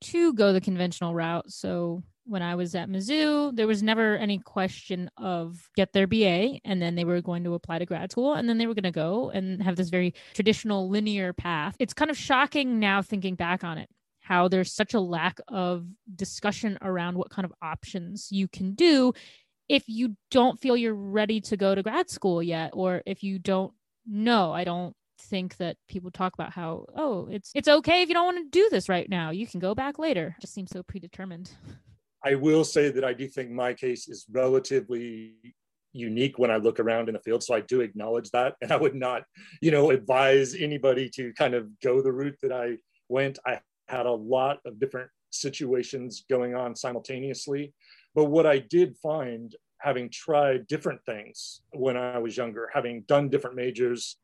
to 0.00 0.32
go 0.34 0.52
the 0.52 0.60
conventional 0.60 1.14
route. 1.14 1.50
So 1.50 2.02
when 2.28 2.42
I 2.42 2.54
was 2.54 2.74
at 2.74 2.88
Mizzou, 2.88 3.56
there 3.56 3.66
was 3.66 3.82
never 3.82 4.16
any 4.16 4.38
question 4.38 5.10
of 5.16 5.70
get 5.74 5.92
their 5.92 6.06
BA 6.06 6.60
and 6.64 6.80
then 6.80 6.94
they 6.94 7.04
were 7.04 7.22
going 7.22 7.42
to 7.44 7.54
apply 7.54 7.78
to 7.78 7.86
grad 7.86 8.12
school 8.12 8.34
and 8.34 8.48
then 8.48 8.58
they 8.58 8.66
were 8.66 8.74
going 8.74 8.82
to 8.84 8.90
go 8.90 9.30
and 9.30 9.62
have 9.62 9.76
this 9.76 9.88
very 9.88 10.14
traditional 10.34 10.88
linear 10.88 11.32
path. 11.32 11.74
It's 11.78 11.94
kind 11.94 12.10
of 12.10 12.18
shocking 12.18 12.78
now 12.78 13.00
thinking 13.02 13.34
back 13.34 13.64
on 13.64 13.78
it 13.78 13.88
how 14.20 14.46
there's 14.46 14.70
such 14.70 14.92
a 14.92 15.00
lack 15.00 15.40
of 15.48 15.86
discussion 16.14 16.76
around 16.82 17.16
what 17.16 17.30
kind 17.30 17.46
of 17.46 17.52
options 17.62 18.28
you 18.30 18.46
can 18.46 18.74
do 18.74 19.14
if 19.70 19.84
you 19.86 20.16
don't 20.30 20.60
feel 20.60 20.76
you're 20.76 20.94
ready 20.94 21.40
to 21.40 21.56
go 21.56 21.74
to 21.74 21.82
grad 21.82 22.10
school 22.10 22.42
yet 22.42 22.70
or 22.74 23.02
if 23.06 23.22
you 23.22 23.38
don't 23.38 23.72
know. 24.06 24.52
I 24.52 24.64
don't 24.64 24.94
think 25.18 25.56
that 25.56 25.76
people 25.88 26.10
talk 26.10 26.34
about 26.34 26.52
how 26.52 26.86
oh 26.94 27.26
it's 27.28 27.50
it's 27.54 27.66
okay 27.66 28.02
if 28.02 28.08
you 28.08 28.14
don't 28.14 28.24
want 28.24 28.38
to 28.38 28.50
do 28.50 28.68
this 28.70 28.88
right 28.88 29.10
now 29.10 29.30
you 29.30 29.48
can 29.48 29.58
go 29.58 29.74
back 29.74 29.98
later 29.98 30.36
it 30.38 30.40
just 30.40 30.54
seems 30.54 30.70
so 30.70 30.80
predetermined 30.80 31.50
I 32.24 32.34
will 32.34 32.64
say 32.64 32.90
that 32.90 33.04
I 33.04 33.12
do 33.12 33.28
think 33.28 33.50
my 33.50 33.74
case 33.74 34.08
is 34.08 34.26
relatively 34.30 35.34
unique 35.92 36.38
when 36.38 36.50
I 36.50 36.56
look 36.56 36.80
around 36.80 37.08
in 37.08 37.14
the 37.14 37.20
field. 37.20 37.42
So 37.42 37.54
I 37.54 37.60
do 37.60 37.80
acknowledge 37.80 38.30
that. 38.30 38.54
And 38.60 38.72
I 38.72 38.76
would 38.76 38.94
not, 38.94 39.22
you 39.60 39.70
know, 39.70 39.90
advise 39.90 40.54
anybody 40.54 41.08
to 41.10 41.32
kind 41.34 41.54
of 41.54 41.68
go 41.80 42.02
the 42.02 42.12
route 42.12 42.38
that 42.42 42.52
I 42.52 42.78
went. 43.08 43.38
I 43.46 43.60
had 43.88 44.06
a 44.06 44.12
lot 44.12 44.58
of 44.66 44.78
different 44.78 45.10
situations 45.30 46.24
going 46.28 46.54
on 46.54 46.76
simultaneously. 46.76 47.72
But 48.14 48.26
what 48.26 48.46
I 48.46 48.58
did 48.58 48.96
find, 48.96 49.54
having 49.80 50.10
tried 50.10 50.66
different 50.66 51.04
things 51.04 51.62
when 51.72 51.96
I 51.96 52.18
was 52.18 52.36
younger, 52.36 52.68
having 52.72 53.02
done 53.02 53.28
different 53.28 53.56
majors, 53.56 54.16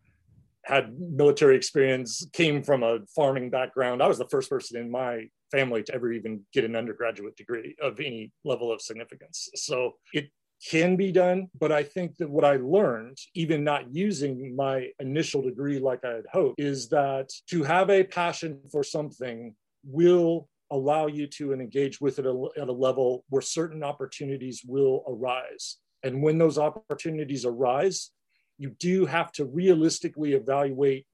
had 0.65 0.99
military 0.99 1.57
experience, 1.57 2.27
came 2.33 2.63
from 2.63 2.83
a 2.83 3.01
farming 3.15 3.51
background. 3.51 4.03
I 4.03 4.09
was 4.09 4.19
the 4.19 4.29
first 4.29 4.51
person 4.51 4.81
in 4.81 4.91
my 4.91 5.29
family 5.55 5.83
to 5.85 5.95
ever 5.95 6.13
even 6.13 6.41
get 6.53 6.65
an 6.65 6.77
undergraduate 6.77 7.37
degree 7.37 7.77
of 7.81 8.01
any 8.01 8.33
level 8.45 8.73
of 8.73 8.81
significance. 8.81 9.49
So 9.55 9.93
it 10.13 10.31
can 10.71 10.97
be 10.97 11.13
done, 11.13 11.49
but 11.59 11.73
I 11.73 11.83
think 11.83 12.17
that 12.17 12.31
what 12.31 12.45
I 12.45 12.57
learned, 12.57 13.19
even 13.35 13.65
not 13.65 13.95
using 13.95 14.57
my 14.57 14.89
initial 14.99 15.43
degree 15.43 15.79
like 15.79 16.05
I 16.05 16.15
had 16.15 16.27
hoped, 16.33 16.61
is 16.61 16.89
that 16.89 17.29
to 17.51 17.63
have 17.63 17.91
a 17.91 18.05
passion 18.05 18.61
for 18.73 18.83
something 18.83 19.55
will 19.85 20.49
allow 20.71 21.07
you 21.07 21.27
to 21.27 21.53
engage 21.53 22.01
with 22.01 22.19
it 22.19 22.27
at 22.27 22.69
a 22.69 22.73
level 22.73 23.25
where 23.29 23.43
certain 23.43 23.83
opportunities 23.83 24.63
will 24.67 25.05
arise. 25.07 25.77
And 26.03 26.23
when 26.23 26.39
those 26.39 26.59
opportunities 26.59 27.45
arise, 27.45 28.11
you 28.59 28.71
do 28.79 29.05
have 29.07 29.33
to 29.33 29.45
realistically 29.45 30.33
evaluate 30.33 31.07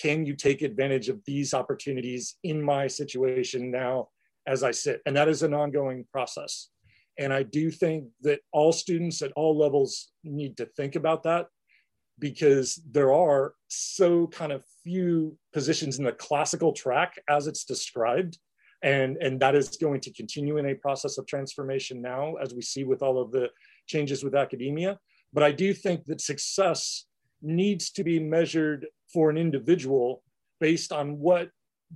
can 0.00 0.24
you 0.24 0.34
take 0.34 0.62
advantage 0.62 1.08
of 1.08 1.20
these 1.26 1.54
opportunities 1.54 2.36
in 2.44 2.62
my 2.62 2.86
situation 2.86 3.70
now 3.70 4.08
as 4.46 4.62
I 4.62 4.70
sit? 4.70 5.02
And 5.06 5.16
that 5.16 5.28
is 5.28 5.42
an 5.42 5.54
ongoing 5.54 6.04
process. 6.12 6.68
And 7.18 7.32
I 7.32 7.42
do 7.42 7.70
think 7.70 8.04
that 8.22 8.40
all 8.52 8.72
students 8.72 9.22
at 9.22 9.32
all 9.32 9.58
levels 9.58 10.12
need 10.22 10.56
to 10.58 10.66
think 10.66 10.94
about 10.94 11.24
that 11.24 11.46
because 12.20 12.80
there 12.90 13.12
are 13.12 13.54
so 13.68 14.28
kind 14.28 14.52
of 14.52 14.64
few 14.84 15.36
positions 15.52 15.98
in 15.98 16.04
the 16.04 16.12
classical 16.12 16.72
track 16.72 17.14
as 17.28 17.46
it's 17.46 17.64
described. 17.64 18.38
And, 18.82 19.16
and 19.16 19.40
that 19.40 19.56
is 19.56 19.76
going 19.76 20.00
to 20.02 20.12
continue 20.12 20.58
in 20.58 20.66
a 20.66 20.74
process 20.74 21.18
of 21.18 21.26
transformation 21.26 22.00
now, 22.00 22.34
as 22.36 22.54
we 22.54 22.62
see 22.62 22.84
with 22.84 23.02
all 23.02 23.20
of 23.20 23.32
the 23.32 23.48
changes 23.88 24.22
with 24.22 24.36
academia. 24.36 24.98
But 25.32 25.42
I 25.42 25.50
do 25.50 25.74
think 25.74 26.04
that 26.04 26.20
success 26.20 27.06
needs 27.42 27.90
to 27.92 28.04
be 28.04 28.20
measured 28.20 28.86
for 29.12 29.30
an 29.30 29.38
individual 29.38 30.22
based 30.60 30.92
on 30.92 31.18
what 31.18 31.50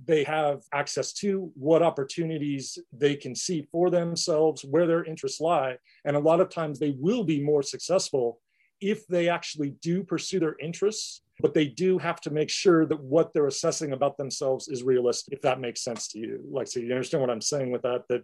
they 0.05 0.23
have 0.23 0.63
access 0.73 1.13
to, 1.13 1.51
what 1.55 1.83
opportunities 1.83 2.79
they 2.91 3.15
can 3.15 3.35
see 3.35 3.67
for 3.71 3.89
themselves, 3.89 4.63
where 4.63 4.87
their 4.87 5.03
interests 5.03 5.39
lie. 5.39 5.77
And 6.05 6.15
a 6.15 6.19
lot 6.19 6.41
of 6.41 6.49
times 6.49 6.79
they 6.79 6.95
will 6.97 7.23
be 7.23 7.43
more 7.43 7.61
successful 7.61 8.39
if 8.81 9.05
they 9.07 9.29
actually 9.29 9.75
do 9.81 10.03
pursue 10.03 10.39
their 10.39 10.55
interests, 10.59 11.21
but 11.39 11.53
they 11.53 11.67
do 11.67 11.97
have 11.99 12.19
to 12.21 12.31
make 12.31 12.49
sure 12.49 12.85
that 12.85 12.99
what 12.99 13.33
they're 13.33 13.47
assessing 13.47 13.93
about 13.93 14.17
themselves 14.17 14.67
is 14.67 14.83
realistic, 14.83 15.33
if 15.33 15.41
that 15.41 15.61
makes 15.61 15.83
sense 15.83 16.07
to 16.09 16.19
you. 16.19 16.43
Like, 16.51 16.67
so 16.67 16.79
you 16.79 16.91
understand 16.91 17.21
what 17.21 17.29
I'm 17.29 17.39
saying 17.39 17.71
with 17.71 17.83
that? 17.83 18.03
That 18.09 18.23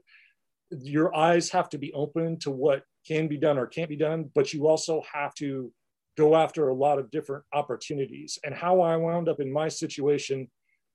your 0.72 1.16
eyes 1.16 1.50
have 1.52 1.70
to 1.70 1.78
be 1.78 1.94
open 1.94 2.40
to 2.40 2.52
what 2.52 2.84
can 3.08 3.28
be 3.28 3.38
done 3.38 3.58
or 3.58 3.68
can't 3.68 3.90
be 3.90 3.96
done, 3.96 4.30
but 4.36 4.54
you 4.54 4.68
also 4.68 5.02
have 5.14 5.34
to 5.36 5.72
go 6.20 6.36
after 6.36 6.68
a 6.68 6.74
lot 6.74 7.00
of 7.00 7.10
different 7.12 7.46
opportunities. 7.54 8.38
And 8.44 8.54
how 8.54 8.82
I 8.82 8.98
wound 8.98 9.30
up 9.30 9.40
in 9.40 9.52
my 9.52 9.70
situation, 9.70 10.50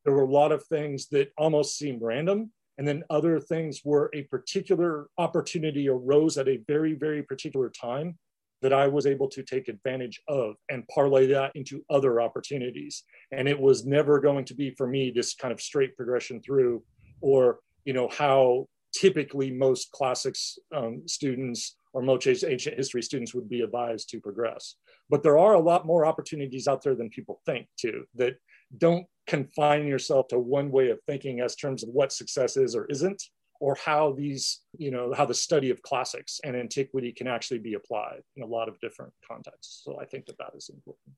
there 0.05 0.13
were 0.13 0.25
a 0.25 0.31
lot 0.31 0.53
of 0.53 0.63
things 0.67 1.09
that 1.09 1.33
almost 1.39 1.79
seemed 1.79 2.03
random. 2.03 2.53
And 2.77 2.87
then 2.87 3.05
other 3.09 3.41
things 3.41 3.81
where 3.85 4.11
a 4.13 4.23
particular 4.25 5.09
opportunity 5.17 5.89
arose 5.89 6.37
at 6.37 6.49
a 6.49 6.61
very, 6.69 6.95
very 6.95 7.23
particular 7.23 7.71
time 7.71 8.19
that 8.61 8.73
I 8.73 8.87
was 8.87 9.07
able 9.07 9.29
to 9.29 9.43
take 9.43 9.69
advantage 9.69 10.21
of 10.29 10.57
and 10.71 10.87
parlay 10.89 11.27
that 11.29 11.53
into 11.55 11.83
other 11.89 12.21
opportunities. 12.21 13.05
And 13.33 13.49
it 13.49 13.59
was 13.59 13.87
never 13.87 14.21
going 14.21 14.45
to 14.47 14.55
be 14.55 14.75
for 14.77 14.87
me 14.87 15.11
this 15.11 15.35
kind 15.35 15.53
of 15.53 15.61
straight 15.61 15.97
progression 15.97 16.43
through, 16.43 16.83
or 17.21 17.61
you 17.85 17.93
know 17.93 18.09
how 18.09 18.67
typically 18.95 19.51
most 19.51 19.91
classics 19.93 20.59
um, 20.75 21.03
students 21.07 21.77
or 21.93 22.03
most 22.03 22.27
ancient 22.27 22.77
history 22.77 23.03
students 23.03 23.35
would 23.35 23.49
be 23.49 23.61
advised 23.61 24.09
to 24.11 24.21
progress. 24.21 24.77
But 25.11 25.23
there 25.23 25.39
are 25.39 25.55
a 25.55 25.61
lot 25.61 25.87
more 25.87 26.07
opportunities 26.07 26.67
out 26.67 26.83
there 26.83 26.95
than 26.95 27.11
people 27.11 27.41
think 27.45 27.67
too, 27.77 28.05
that 28.15 28.37
don't 28.77 29.07
confine 29.27 29.87
yourself 29.87 30.29
to 30.29 30.39
one 30.39 30.71
way 30.71 30.91
of 30.91 31.01
thinking 31.07 31.41
as 31.41 31.57
terms 31.57 31.83
of 31.83 31.91
what 31.91 32.13
success 32.13 32.57
is 32.57 32.75
or 32.75 32.87
isn't, 32.87 33.23
or 33.61 33.77
how 33.77 34.13
these, 34.13 34.61
you 34.77 34.91
know, 34.91 35.13
how 35.15 35.25
the 35.25 35.35
study 35.35 35.71
of 35.71 35.83
classics 35.83 36.41
and 36.45 36.57
antiquity 36.57 37.13
can 37.13 37.27
actually 37.27 37.59
be 37.59 37.75
applied 37.75 38.21
in 38.37 38.43
a 38.43 38.47
lot 38.47 38.69
of 38.69 38.79
different 38.81 39.13
contexts. 39.27 39.83
So 39.85 39.99
I 40.01 40.05
think 40.05 40.27
that 40.27 40.39
that 40.39 40.53
is 40.57 40.69
important. 40.69 41.17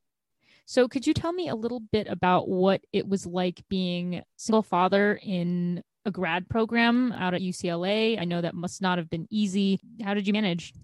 So, 0.69 0.89
could 0.89 1.07
you 1.07 1.15
tell 1.15 1.33
me 1.33 1.49
a 1.49 1.55
little 1.55 1.79
bit 1.79 2.09
about 2.09 2.49
what 2.49 2.81
it 2.93 3.09
was 3.09 3.25
like 3.25 3.63
being 3.69 4.23
single 4.37 4.63
father 4.63 5.19
in 5.23 5.81
a 6.05 6.11
grad 6.11 6.49
program 6.49 7.13
out 7.13 7.35
at 7.35 7.41
UCLA? 7.41 8.21
I 8.21 8.25
know 8.25 8.41
that 8.41 8.55
must 8.55 8.83
not 8.83 8.99
have 8.99 9.09
been 9.09 9.29
easy. 9.31 9.81
How 10.03 10.13
did 10.13 10.27
you 10.27 10.33
manage? 10.33 10.75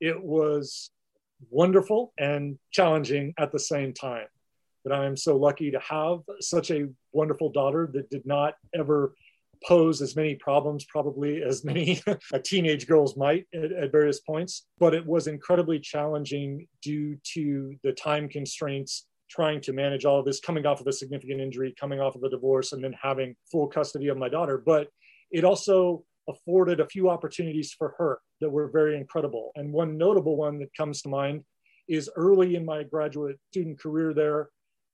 It 0.00 0.22
was 0.22 0.90
wonderful 1.50 2.12
and 2.18 2.58
challenging 2.70 3.34
at 3.38 3.52
the 3.52 3.58
same 3.58 3.92
time. 3.92 4.26
That 4.84 4.94
I 4.94 5.06
am 5.06 5.16
so 5.16 5.36
lucky 5.36 5.70
to 5.70 5.78
have 5.78 6.18
such 6.40 6.70
a 6.70 6.88
wonderful 7.12 7.50
daughter 7.50 7.88
that 7.92 8.10
did 8.10 8.26
not 8.26 8.54
ever 8.74 9.14
pose 9.64 10.02
as 10.02 10.16
many 10.16 10.34
problems 10.34 10.84
probably 10.84 11.42
as 11.42 11.64
many 11.64 12.00
teenage 12.44 12.86
girls 12.86 13.16
might 13.16 13.46
at, 13.54 13.72
at, 13.72 13.92
various 13.92 14.20
points 14.20 14.66
but 14.78 14.94
it 14.94 15.06
was 15.06 15.26
incredibly 15.26 15.78
challenging 15.78 16.66
due 16.82 17.16
to 17.22 17.74
the 17.84 17.92
time 17.92 18.28
constraints 18.28 19.06
trying 19.30 19.60
to 19.60 19.72
manage 19.72 20.04
all 20.04 20.18
of 20.18 20.24
this 20.24 20.40
coming 20.40 20.66
off 20.66 20.80
of 20.80 20.86
a 20.86 20.92
significant 20.92 21.40
injury 21.40 21.74
coming 21.78 22.00
off 22.00 22.16
of 22.16 22.22
a 22.24 22.28
divorce 22.28 22.72
and 22.72 22.82
then 22.82 22.94
having 23.00 23.34
full 23.50 23.68
custody 23.68 24.08
of 24.08 24.16
my 24.16 24.28
daughter 24.28 24.62
but 24.64 24.88
it 25.30 25.44
also 25.44 26.04
afforded 26.28 26.80
a 26.80 26.88
few 26.88 27.10
opportunities 27.10 27.72
for 27.72 27.94
her 27.98 28.20
that 28.40 28.50
were 28.50 28.68
very 28.68 28.96
incredible. 28.96 29.50
And 29.56 29.72
one 29.72 29.96
notable 29.96 30.36
one 30.36 30.58
that 30.60 30.74
comes 30.76 31.02
to 31.02 31.08
mind 31.08 31.44
is 31.88 32.10
early 32.16 32.56
in 32.56 32.64
my 32.64 32.82
graduate 32.84 33.38
student 33.50 33.80
career 33.80 34.14
there, 34.14 34.48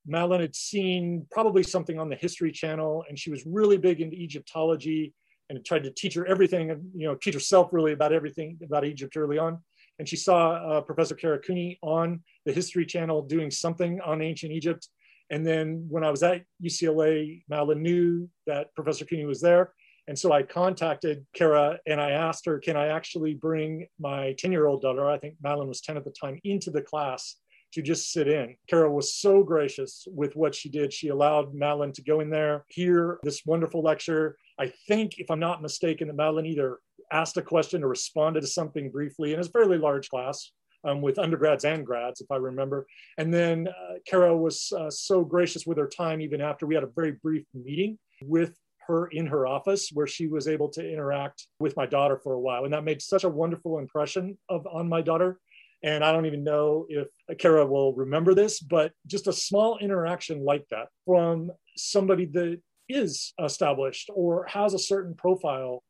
Madeline 0.06 0.40
had 0.40 0.56
seen 0.56 1.26
probably 1.30 1.62
something 1.62 1.98
on 1.98 2.08
the 2.08 2.16
History 2.16 2.50
Channel, 2.50 3.04
and 3.08 3.18
she 3.18 3.30
was 3.30 3.44
really 3.46 3.76
big 3.76 4.00
into 4.00 4.16
Egyptology 4.16 5.12
and 5.50 5.64
tried 5.64 5.84
to 5.84 5.90
teach 5.90 6.14
her 6.14 6.26
everything, 6.26 6.68
you 6.94 7.06
know, 7.06 7.14
teach 7.14 7.34
herself 7.34 7.68
really 7.72 7.92
about 7.92 8.12
everything 8.12 8.58
about 8.62 8.84
Egypt 8.84 9.16
early 9.16 9.38
on. 9.38 9.58
And 9.98 10.08
she 10.08 10.16
saw 10.16 10.52
uh, 10.52 10.80
Professor 10.80 11.14
Kara 11.14 11.38
Cooney 11.38 11.78
on 11.82 12.22
the 12.46 12.52
History 12.52 12.86
Channel 12.86 13.22
doing 13.22 13.50
something 13.50 14.00
on 14.00 14.22
ancient 14.22 14.52
Egypt. 14.52 14.88
And 15.30 15.46
then 15.46 15.86
when 15.90 16.04
I 16.04 16.10
was 16.10 16.22
at 16.22 16.42
UCLA, 16.62 17.42
Madeline 17.48 17.82
knew 17.82 18.30
that 18.46 18.74
Professor 18.74 19.04
Cooney 19.04 19.26
was 19.26 19.40
there. 19.40 19.72
And 20.08 20.18
so 20.18 20.32
I 20.32 20.42
contacted 20.42 21.26
Kara 21.34 21.78
and 21.86 22.00
I 22.00 22.12
asked 22.12 22.46
her, 22.46 22.58
can 22.58 22.78
I 22.78 22.86
actually 22.88 23.34
bring 23.34 23.86
my 24.00 24.34
10 24.38 24.50
year 24.50 24.66
old 24.66 24.80
daughter, 24.80 25.08
I 25.08 25.18
think 25.18 25.36
Madeline 25.42 25.68
was 25.68 25.82
10 25.82 25.98
at 25.98 26.04
the 26.04 26.14
time, 26.18 26.40
into 26.44 26.70
the 26.70 26.80
class 26.80 27.36
to 27.74 27.82
just 27.82 28.10
sit 28.10 28.26
in. 28.26 28.56
Kara 28.70 28.90
was 28.90 29.14
so 29.14 29.42
gracious 29.42 30.08
with 30.10 30.34
what 30.34 30.54
she 30.54 30.70
did. 30.70 30.94
She 30.94 31.08
allowed 31.08 31.54
Madeline 31.54 31.92
to 31.92 32.02
go 32.02 32.20
in 32.20 32.30
there, 32.30 32.64
hear 32.68 33.18
this 33.22 33.42
wonderful 33.44 33.82
lecture. 33.82 34.38
I 34.58 34.72
think, 34.88 35.18
if 35.18 35.30
I'm 35.30 35.40
not 35.40 35.60
mistaken, 35.60 36.08
that 36.08 36.16
Madeline 36.16 36.46
either 36.46 36.78
asked 37.12 37.36
a 37.36 37.42
question 37.42 37.84
or 37.84 37.88
responded 37.88 38.40
to 38.40 38.46
something 38.46 38.90
briefly. 38.90 39.32
And 39.32 39.40
it's 39.40 39.48
a 39.48 39.52
fairly 39.52 39.76
large 39.76 40.08
class. 40.08 40.52
Um, 40.84 41.02
with 41.02 41.18
undergrads 41.18 41.64
and 41.64 41.84
grads, 41.84 42.20
if 42.20 42.30
I 42.30 42.36
remember. 42.36 42.86
And 43.18 43.34
then 43.34 43.66
uh, 43.66 43.94
Kara 44.06 44.34
was 44.34 44.72
uh, 44.78 44.90
so 44.90 45.24
gracious 45.24 45.66
with 45.66 45.76
her 45.76 45.88
time, 45.88 46.20
even 46.20 46.40
after 46.40 46.66
we 46.66 46.76
had 46.76 46.84
a 46.84 46.90
very 46.94 47.16
brief 47.20 47.44
meeting 47.52 47.98
with 48.22 48.54
her 48.88 49.06
in 49.08 49.26
her 49.26 49.46
office 49.46 49.90
where 49.92 50.06
she 50.06 50.26
was 50.26 50.48
able 50.48 50.68
to 50.70 50.92
interact 50.92 51.46
with 51.60 51.76
my 51.76 51.86
daughter 51.86 52.18
for 52.18 52.32
a 52.32 52.40
while. 52.40 52.64
And 52.64 52.72
that 52.72 52.84
made 52.84 53.00
such 53.00 53.24
a 53.24 53.28
wonderful 53.28 53.78
impression 53.78 54.36
of 54.48 54.66
on 54.66 54.88
my 54.88 55.02
daughter. 55.02 55.38
And 55.84 56.02
I 56.02 56.10
don't 56.10 56.26
even 56.26 56.42
know 56.42 56.86
if 56.88 57.06
Kara 57.38 57.64
will 57.64 57.94
remember 57.94 58.34
this, 58.34 58.58
but 58.58 58.92
just 59.06 59.28
a 59.28 59.32
small 59.32 59.78
interaction 59.78 60.44
like 60.44 60.66
that 60.70 60.88
from 61.06 61.52
somebody 61.76 62.24
that 62.26 62.60
is 62.88 63.34
established 63.42 64.10
or 64.12 64.46
has 64.46 64.74
a 64.74 64.78
certain 64.78 65.14
profile 65.14 65.84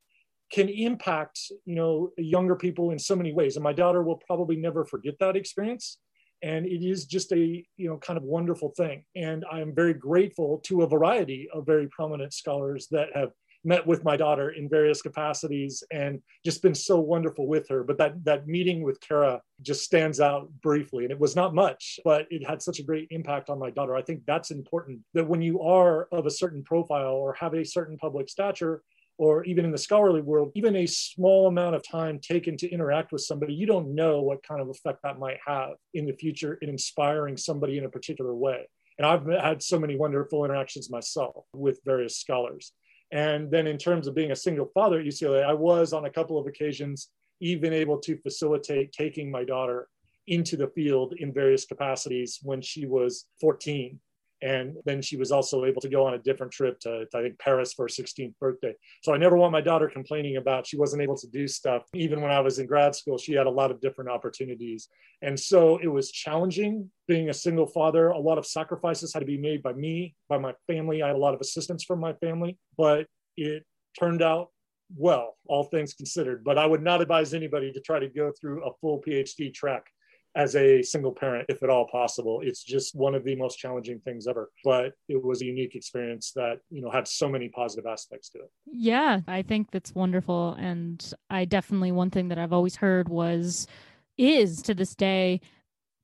can 0.51 0.69
impact 0.69 1.41
you 1.67 1.75
know 1.75 2.11
younger 2.17 2.57
people 2.57 2.91
in 2.91 2.99
so 2.99 3.15
many 3.15 3.33
ways. 3.33 3.57
And 3.57 3.63
my 3.63 3.73
daughter 3.73 4.03
will 4.03 4.17
probably 4.17 4.57
never 4.57 4.85
forget 4.85 5.15
that 5.21 5.37
experience 5.37 5.99
and 6.43 6.67
it 6.67 6.85
is 6.85 7.07
just 7.07 7.33
a 7.33 7.65
you 7.77 7.89
know 7.89 7.97
kind 7.99 8.17
of 8.17 8.23
wonderful 8.23 8.73
thing 8.77 9.05
and 9.17 9.45
i 9.51 9.61
am 9.61 9.75
very 9.75 9.95
grateful 9.95 10.59
to 10.65 10.83
a 10.83 10.89
variety 10.89 11.49
of 11.53 11.67
very 11.67 11.89
prominent 11.89 12.33
scholars 12.33 12.89
that 12.91 13.09
have 13.15 13.31
met 13.65 13.87
with 13.87 14.05
my 14.05 14.17
daughter 14.17 14.51
in 14.51 14.69
various 14.69 15.03
capacities 15.03 15.83
and 15.93 16.21
just 16.45 16.63
been 16.63 16.75
so 16.75 16.99
wonderful 16.99 17.47
with 17.47 17.69
her. 17.69 17.83
But 17.83 17.99
that 17.99 18.25
that 18.25 18.47
meeting 18.47 18.83
with 18.83 19.01
Kara 19.01 19.41
just 19.63 19.85
stands 19.85 20.21
out 20.21 20.49
briefly. 20.63 21.05
And 21.05 21.13
it 21.13 21.19
was 21.19 21.37
not 21.37 21.55
much, 21.55 21.99
but 22.05 22.27
it 22.31 22.47
had 22.47 22.63
such 22.63 22.79
a 22.79 22.85
great 22.85 23.09
impact 23.11 23.51
on 23.51 23.59
my 23.59 23.71
daughter. 23.71 23.97
I 23.97 24.03
think 24.03 24.23
that's 24.27 24.51
important 24.51 25.01
that 25.15 25.29
when 25.29 25.43
you 25.43 25.61
are 25.61 26.09
of 26.13 26.27
a 26.27 26.31
certain 26.31 26.63
profile 26.63 27.15
or 27.15 27.35
have 27.35 27.55
a 27.55 27.65
certain 27.65 27.99
public 27.99 28.29
stature, 28.29 28.83
or 29.19 29.45
even 29.45 29.65
in 29.65 29.73
the 29.73 29.79
scholarly 29.79 30.23
world, 30.23 30.53
even 30.55 30.77
a 30.77 30.87
small 30.87 31.49
amount 31.49 31.75
of 31.75 31.83
time 31.87 32.21
taken 32.21 32.57
to 32.57 32.71
interact 32.71 33.11
with 33.11 33.21
somebody, 33.21 33.53
you 33.53 33.67
don't 33.67 33.95
know 33.95 34.23
what 34.23 34.43
kind 34.45 34.61
of 34.61 34.69
effect 34.69 35.01
that 35.03 35.19
might 35.19 35.39
have 35.45 35.73
in 35.93 36.07
the 36.07 36.13
future 36.13 36.55
in 36.63 36.69
inspiring 36.69 37.37
somebody 37.37 37.79
in 37.79 37.85
a 37.85 37.91
particular 37.91 38.35
way. 38.35 38.69
And 38.97 39.07
I've 39.07 39.27
had 39.27 39.63
so 39.63 39.79
many 39.79 39.97
wonderful 39.97 40.45
interactions 40.45 40.89
myself 40.89 41.45
with 41.53 41.81
various 41.85 42.17
scholars. 42.19 42.73
And 43.11 43.51
then 43.51 43.67
in 43.67 43.79
terms 43.79 44.07
of 44.07 44.15
being 44.15 44.31
a 44.31 44.37
single 44.37 44.71
father 44.73 45.01
at 45.01 45.07
UCLA, 45.07 45.45
I 45.45 45.53
was 45.53 45.93
on 45.93 46.05
a 46.05 46.11
couple 46.11 46.39
of 46.39 46.47
occasions 46.47 47.09
even 47.41 47.73
able 47.73 47.99
to 47.99 48.19
facilitate 48.19 48.93
taking 48.93 49.31
my 49.31 49.45
daughter 49.45 49.89
into 50.27 50.57
the 50.57 50.69
field 50.69 51.15
in 51.19 51.33
various 51.33 51.65
capacities 51.65 52.39
when 52.43 52.61
she 52.61 52.87
was 52.87 53.27
14 53.41 53.99
and 54.43 54.77
then 54.85 55.03
she 55.03 55.17
was 55.17 55.33
also 55.33 55.65
able 55.65 55.81
to 55.81 55.89
go 55.89 56.07
on 56.07 56.15
a 56.15 56.19
different 56.19 56.53
trip 56.53 56.79
to, 56.81 57.07
to, 57.07 57.19
I 57.19 57.23
think 57.23 57.39
Paris 57.39 57.73
for 57.73 57.85
her 57.85 57.89
16th 57.89 58.35
birthday. 58.41 58.75
So 59.03 59.13
I 59.13 59.17
never 59.17 59.37
want 59.37 59.53
my 59.53 59.61
daughter 59.61 59.89
complaining 59.89 60.37
about 60.37 60.67
she 60.67 60.77
wasn't 60.77 61.03
able 61.03 61.17
to 61.17 61.27
do 61.29 61.49
stuff. 61.49 61.83
Even 61.95 62.21
when 62.21 62.31
I 62.31 62.41
was 62.41 62.59
in 62.59 62.67
grad 62.67 62.95
school, 62.95 63.19
she 63.19 63.33
had 63.33 63.47
a 63.47 63.51
lot 63.51 63.71
of 63.71 63.81
different 63.81 64.11
opportunities. 64.11 64.89
And 65.23 65.39
so 65.39 65.79
it 65.79 65.89
was 65.89 66.13
challenging 66.13 66.91
being 67.09 67.31
a 67.31 67.35
single 67.35 67.67
father. 67.67 68.09
A 68.09 68.19
lot 68.19 68.39
of 68.39 68.47
sacrifices 68.47 69.13
had 69.13 69.21
to 69.21 69.27
be 69.27 69.39
made 69.39 69.63
by 69.63 69.73
me, 69.73 70.15
by 70.29 70.39
my 70.39 70.55
family. 70.67 71.03
I 71.03 71.09
had 71.09 71.17
a 71.17 71.21
lot 71.21 71.35
of 71.35 71.41
assistance 71.41 71.85
from 71.85 71.99
my 71.99 72.13
family, 72.15 72.59
but 72.77 73.07
it 73.37 73.65
turned 73.99 74.23
out 74.23 74.51
well, 74.97 75.37
all 75.47 75.65
things 75.65 75.93
considered. 75.93 76.43
But 76.43 76.57
I 76.57 76.65
would 76.65 76.83
not 76.83 77.03
advise 77.03 77.35
anybody 77.35 77.73
to 77.73 77.81
try 77.81 77.99
to 77.99 78.09
go 78.09 78.33
through 78.41 78.65
a 78.65 78.71
full 78.81 79.03
PhD 79.07 79.53
track 79.53 79.85
as 80.37 80.55
a 80.57 80.83
single 80.83 81.13
parent, 81.13 81.47
if 81.49 81.63
at 81.63 81.71
all 81.71 81.87
possible. 81.89 82.41
It's 82.43 82.63
just 82.63 82.95
one 82.95 83.15
of 83.15 83.25
the 83.25 83.35
most 83.37 83.59
challenging 83.59 84.01
things 84.01 84.27
ever. 84.27 84.51
But 84.65 84.93
it 85.09 85.23
was 85.23 85.43
a 85.43 85.47
unique 85.47 85.75
experience 85.75 86.33
that, 86.37 86.61
you 86.71 86.83
know, 86.83 86.91
had 86.91 87.09
so 87.09 87.29
many 87.29 87.49
positive 87.49 87.87
aspects 87.87 88.29
to 88.31 88.39
it. 88.39 88.51
Yeah, 88.67 89.21
I 89.27 89.43
think 89.43 89.71
that's 89.71 89.95
wonderful. 89.95 90.55
And 90.59 91.05
I 91.31 91.45
definitely, 91.45 91.93
one 91.93 92.11
thing 92.11 92.29
that 92.29 92.39
I've 92.39 92.53
always 92.53 92.77
heard 92.77 93.09
was, 93.09 93.67
is 94.17 94.63
to 94.63 94.75
this 94.75 94.95
day, 94.95 95.41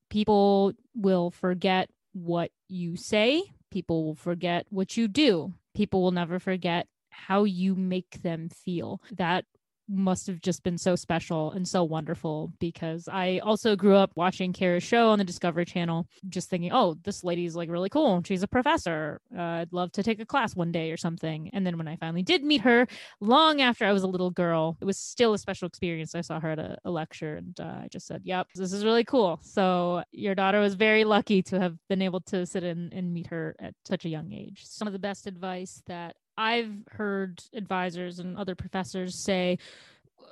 people 0.09 0.73
will 0.95 1.31
forget 1.31 1.89
what 2.13 2.51
you 2.67 2.95
say, 2.95 3.43
people 3.71 4.05
will 4.05 4.15
forget 4.15 4.65
what 4.69 4.95
you 4.95 5.07
do, 5.07 5.53
people 5.75 6.01
will 6.01 6.11
never 6.11 6.39
forget 6.39 6.87
how 7.09 7.43
you 7.43 7.75
make 7.75 8.21
them 8.21 8.49
feel. 8.49 9.01
That 9.11 9.45
must 9.87 10.27
have 10.27 10.41
just 10.41 10.63
been 10.63 10.77
so 10.77 10.95
special 10.95 11.51
and 11.51 11.67
so 11.67 11.83
wonderful 11.83 12.51
because 12.59 13.07
I 13.11 13.39
also 13.39 13.75
grew 13.75 13.95
up 13.95 14.11
watching 14.15 14.53
Kara's 14.53 14.83
show 14.83 15.09
on 15.09 15.19
the 15.19 15.25
Discovery 15.25 15.65
Channel, 15.65 16.07
just 16.29 16.49
thinking, 16.49 16.71
oh, 16.71 16.95
this 17.03 17.23
lady's 17.23 17.55
like 17.55 17.69
really 17.69 17.89
cool. 17.89 18.21
She's 18.25 18.43
a 18.43 18.47
professor. 18.47 19.21
Uh, 19.35 19.41
I'd 19.41 19.73
love 19.73 19.91
to 19.93 20.03
take 20.03 20.19
a 20.19 20.25
class 20.25 20.55
one 20.55 20.71
day 20.71 20.91
or 20.91 20.97
something. 20.97 21.49
And 21.53 21.65
then 21.65 21.77
when 21.77 21.87
I 21.87 21.95
finally 21.97 22.23
did 22.23 22.43
meet 22.43 22.61
her, 22.61 22.87
long 23.21 23.61
after 23.61 23.85
I 23.85 23.93
was 23.93 24.03
a 24.03 24.07
little 24.07 24.31
girl, 24.31 24.77
it 24.81 24.85
was 24.85 24.97
still 24.97 25.33
a 25.33 25.37
special 25.37 25.67
experience. 25.67 26.15
I 26.15 26.21
saw 26.21 26.39
her 26.39 26.51
at 26.51 26.59
a, 26.59 26.77
a 26.85 26.91
lecture 26.91 27.35
and 27.35 27.59
uh, 27.59 27.81
I 27.83 27.87
just 27.91 28.07
said, 28.07 28.21
yep, 28.23 28.47
this 28.55 28.73
is 28.73 28.83
really 28.83 29.03
cool. 29.03 29.39
So 29.43 30.03
your 30.11 30.35
daughter 30.35 30.59
was 30.59 30.75
very 30.75 31.03
lucky 31.03 31.41
to 31.43 31.59
have 31.59 31.77
been 31.89 32.01
able 32.01 32.21
to 32.21 32.45
sit 32.45 32.63
in 32.63 32.91
and 32.93 33.13
meet 33.13 33.27
her 33.27 33.55
at 33.59 33.73
such 33.85 34.05
a 34.05 34.09
young 34.09 34.31
age. 34.31 34.63
Some 34.65 34.87
of 34.87 34.93
the 34.93 34.99
best 34.99 35.27
advice 35.27 35.81
that 35.87 36.15
I've 36.37 36.73
heard 36.91 37.41
advisors 37.53 38.19
and 38.19 38.37
other 38.37 38.55
professors 38.55 39.15
say 39.15 39.57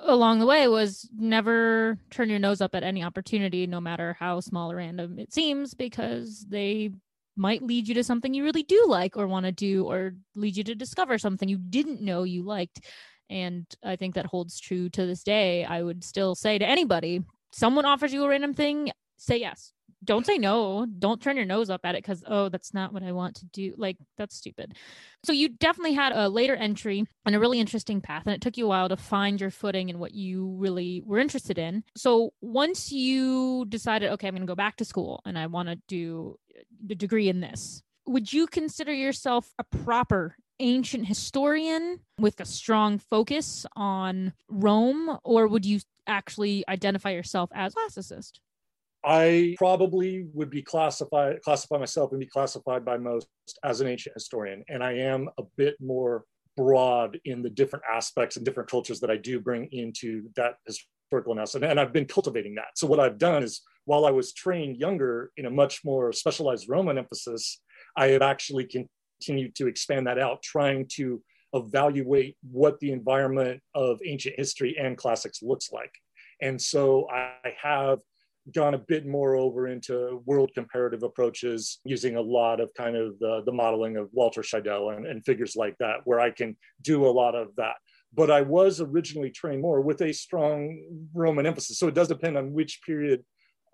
along 0.00 0.38
the 0.38 0.46
way 0.46 0.68
was 0.68 1.08
never 1.16 1.98
turn 2.10 2.28
your 2.28 2.38
nose 2.38 2.60
up 2.60 2.74
at 2.74 2.82
any 2.82 3.02
opportunity, 3.02 3.66
no 3.66 3.80
matter 3.80 4.16
how 4.18 4.40
small 4.40 4.70
or 4.70 4.76
random 4.76 5.18
it 5.18 5.32
seems, 5.32 5.74
because 5.74 6.44
they 6.48 6.90
might 7.36 7.62
lead 7.62 7.88
you 7.88 7.94
to 7.94 8.04
something 8.04 8.34
you 8.34 8.44
really 8.44 8.62
do 8.62 8.84
like 8.86 9.16
or 9.16 9.26
want 9.26 9.46
to 9.46 9.52
do, 9.52 9.84
or 9.84 10.14
lead 10.34 10.56
you 10.56 10.64
to 10.64 10.74
discover 10.74 11.18
something 11.18 11.48
you 11.48 11.58
didn't 11.58 12.00
know 12.00 12.22
you 12.22 12.42
liked. 12.42 12.80
And 13.30 13.66
I 13.82 13.96
think 13.96 14.14
that 14.14 14.26
holds 14.26 14.60
true 14.60 14.88
to 14.90 15.06
this 15.06 15.22
day. 15.22 15.64
I 15.64 15.82
would 15.82 16.04
still 16.04 16.34
say 16.34 16.58
to 16.58 16.66
anybody, 16.66 17.22
someone 17.52 17.86
offers 17.86 18.12
you 18.12 18.24
a 18.24 18.28
random 18.28 18.54
thing, 18.54 18.92
say 19.16 19.38
yes 19.38 19.72
don't 20.04 20.26
say 20.26 20.38
no. 20.38 20.86
Don't 20.86 21.20
turn 21.20 21.36
your 21.36 21.46
nose 21.46 21.70
up 21.70 21.80
at 21.84 21.94
it 21.94 22.02
because, 22.02 22.22
oh, 22.26 22.48
that's 22.48 22.74
not 22.74 22.92
what 22.92 23.02
I 23.02 23.12
want 23.12 23.36
to 23.36 23.46
do. 23.46 23.74
Like, 23.76 23.96
that's 24.16 24.36
stupid. 24.36 24.74
So, 25.24 25.32
you 25.32 25.48
definitely 25.48 25.94
had 25.94 26.12
a 26.12 26.28
later 26.28 26.54
entry 26.54 27.06
and 27.24 27.34
a 27.34 27.40
really 27.40 27.60
interesting 27.60 28.00
path, 28.00 28.24
and 28.26 28.34
it 28.34 28.40
took 28.40 28.56
you 28.56 28.66
a 28.66 28.68
while 28.68 28.88
to 28.88 28.96
find 28.96 29.40
your 29.40 29.50
footing 29.50 29.90
and 29.90 29.98
what 29.98 30.14
you 30.14 30.54
really 30.58 31.02
were 31.04 31.18
interested 31.18 31.58
in. 31.58 31.84
So, 31.96 32.32
once 32.40 32.92
you 32.92 33.64
decided, 33.68 34.10
okay, 34.12 34.28
I'm 34.28 34.34
going 34.34 34.42
to 34.42 34.50
go 34.50 34.54
back 34.54 34.76
to 34.76 34.84
school 34.84 35.20
and 35.24 35.38
I 35.38 35.46
want 35.46 35.68
to 35.68 35.76
do 35.88 36.38
uh, 36.56 36.62
the 36.86 36.94
degree 36.94 37.28
in 37.28 37.40
this, 37.40 37.82
would 38.06 38.32
you 38.32 38.46
consider 38.46 38.92
yourself 38.92 39.52
a 39.58 39.64
proper 39.64 40.36
ancient 40.60 41.06
historian 41.06 42.00
with 42.18 42.40
a 42.40 42.44
strong 42.44 42.98
focus 42.98 43.66
on 43.74 44.32
Rome, 44.48 45.18
or 45.24 45.48
would 45.48 45.64
you 45.64 45.80
actually 46.06 46.64
identify 46.68 47.10
yourself 47.10 47.50
as 47.54 47.74
classicist? 47.74 48.40
I 49.04 49.54
probably 49.58 50.26
would 50.32 50.50
be 50.50 50.62
classified, 50.62 51.42
classify 51.42 51.78
myself 51.78 52.12
and 52.12 52.20
be 52.20 52.26
classified 52.26 52.84
by 52.84 52.96
most 52.96 53.28
as 53.62 53.80
an 53.80 53.86
ancient 53.86 54.14
historian. 54.14 54.64
And 54.68 54.82
I 54.82 54.92
am 54.92 55.28
a 55.38 55.42
bit 55.56 55.76
more 55.80 56.24
broad 56.56 57.18
in 57.24 57.42
the 57.42 57.50
different 57.50 57.84
aspects 57.90 58.36
and 58.36 58.44
different 58.44 58.70
cultures 58.70 59.00
that 59.00 59.10
I 59.10 59.16
do 59.16 59.40
bring 59.40 59.68
into 59.72 60.30
that 60.36 60.54
historical 60.66 61.32
analysis. 61.32 61.62
And 61.62 61.78
I've 61.78 61.92
been 61.92 62.06
cultivating 62.06 62.54
that. 62.54 62.76
So 62.76 62.86
what 62.86 63.00
I've 63.00 63.18
done 63.18 63.42
is 63.42 63.62
while 63.84 64.06
I 64.06 64.10
was 64.10 64.32
trained 64.32 64.78
younger 64.78 65.30
in 65.36 65.46
a 65.46 65.50
much 65.50 65.84
more 65.84 66.12
specialized 66.12 66.68
Roman 66.68 66.96
emphasis, 66.96 67.60
I 67.96 68.08
have 68.08 68.22
actually 68.22 68.64
continued 68.64 69.54
to 69.56 69.66
expand 69.66 70.06
that 70.06 70.18
out, 70.18 70.42
trying 70.42 70.86
to 70.94 71.22
evaluate 71.52 72.36
what 72.50 72.80
the 72.80 72.90
environment 72.90 73.60
of 73.74 74.00
ancient 74.04 74.36
history 74.36 74.76
and 74.78 74.96
classics 74.96 75.42
looks 75.42 75.70
like. 75.72 75.92
And 76.40 76.60
so 76.60 77.08
I 77.10 77.34
have 77.62 77.98
gone 78.52 78.74
a 78.74 78.78
bit 78.78 79.06
more 79.06 79.36
over 79.36 79.68
into 79.68 80.22
world 80.26 80.50
comparative 80.54 81.02
approaches 81.02 81.80
using 81.84 82.16
a 82.16 82.20
lot 82.20 82.60
of 82.60 82.68
kind 82.76 82.96
of 82.96 83.18
the, 83.18 83.42
the 83.46 83.52
modeling 83.52 83.96
of 83.96 84.08
Walter 84.12 84.42
Scheidel 84.42 84.96
and, 84.96 85.06
and 85.06 85.24
figures 85.24 85.56
like 85.56 85.76
that, 85.78 85.98
where 86.04 86.20
I 86.20 86.30
can 86.30 86.56
do 86.82 87.06
a 87.06 87.08
lot 87.08 87.34
of 87.34 87.54
that. 87.56 87.76
but 88.14 88.30
I 88.30 88.42
was 88.42 88.80
originally 88.80 89.30
trained 89.30 89.62
more 89.62 89.80
with 89.80 90.00
a 90.00 90.12
strong 90.12 90.80
Roman 91.12 91.46
emphasis. 91.46 91.78
So 91.78 91.88
it 91.88 91.94
does 91.94 92.08
depend 92.08 92.36
on 92.36 92.52
which 92.52 92.80
period 92.86 93.24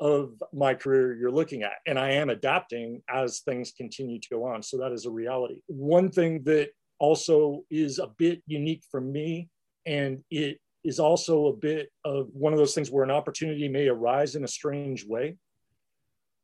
of 0.01 0.33
my 0.53 0.75
career 0.75 1.15
you're 1.15 1.31
looking 1.31 1.63
at. 1.63 1.75
And 1.87 1.99
I 1.99 2.13
am 2.13 2.31
adapting 2.31 3.03
as 3.13 3.41
things 3.41 3.73
continue 3.77 4.19
to 4.19 4.29
go 4.31 4.47
on. 4.47 4.63
So 4.63 4.79
that 4.79 4.93
is 4.93 5.05
a 5.05 5.11
reality. 5.11 5.61
One 5.67 6.11
thing 6.11 6.43
that 6.45 6.71
also 6.99 7.65
is 7.71 7.99
a 7.99 8.09
bit 8.19 8.43
unique 8.47 8.83
for 8.91 9.01
me, 9.01 9.51
and 9.85 10.23
it 10.31 10.59
is 10.85 10.99
also 10.99 11.47
a 11.47 11.53
bit 11.53 11.91
of 12.05 12.29
one 12.33 12.53
of 12.53 12.59
those 12.59 12.75
things 12.75 12.91
where 12.91 13.05
an 13.05 13.11
opportunity 13.11 13.69
may 13.69 13.89
arise 13.89 14.35
in 14.35 14.45
a 14.45 14.49
strange 14.49 15.05
way. 15.07 15.37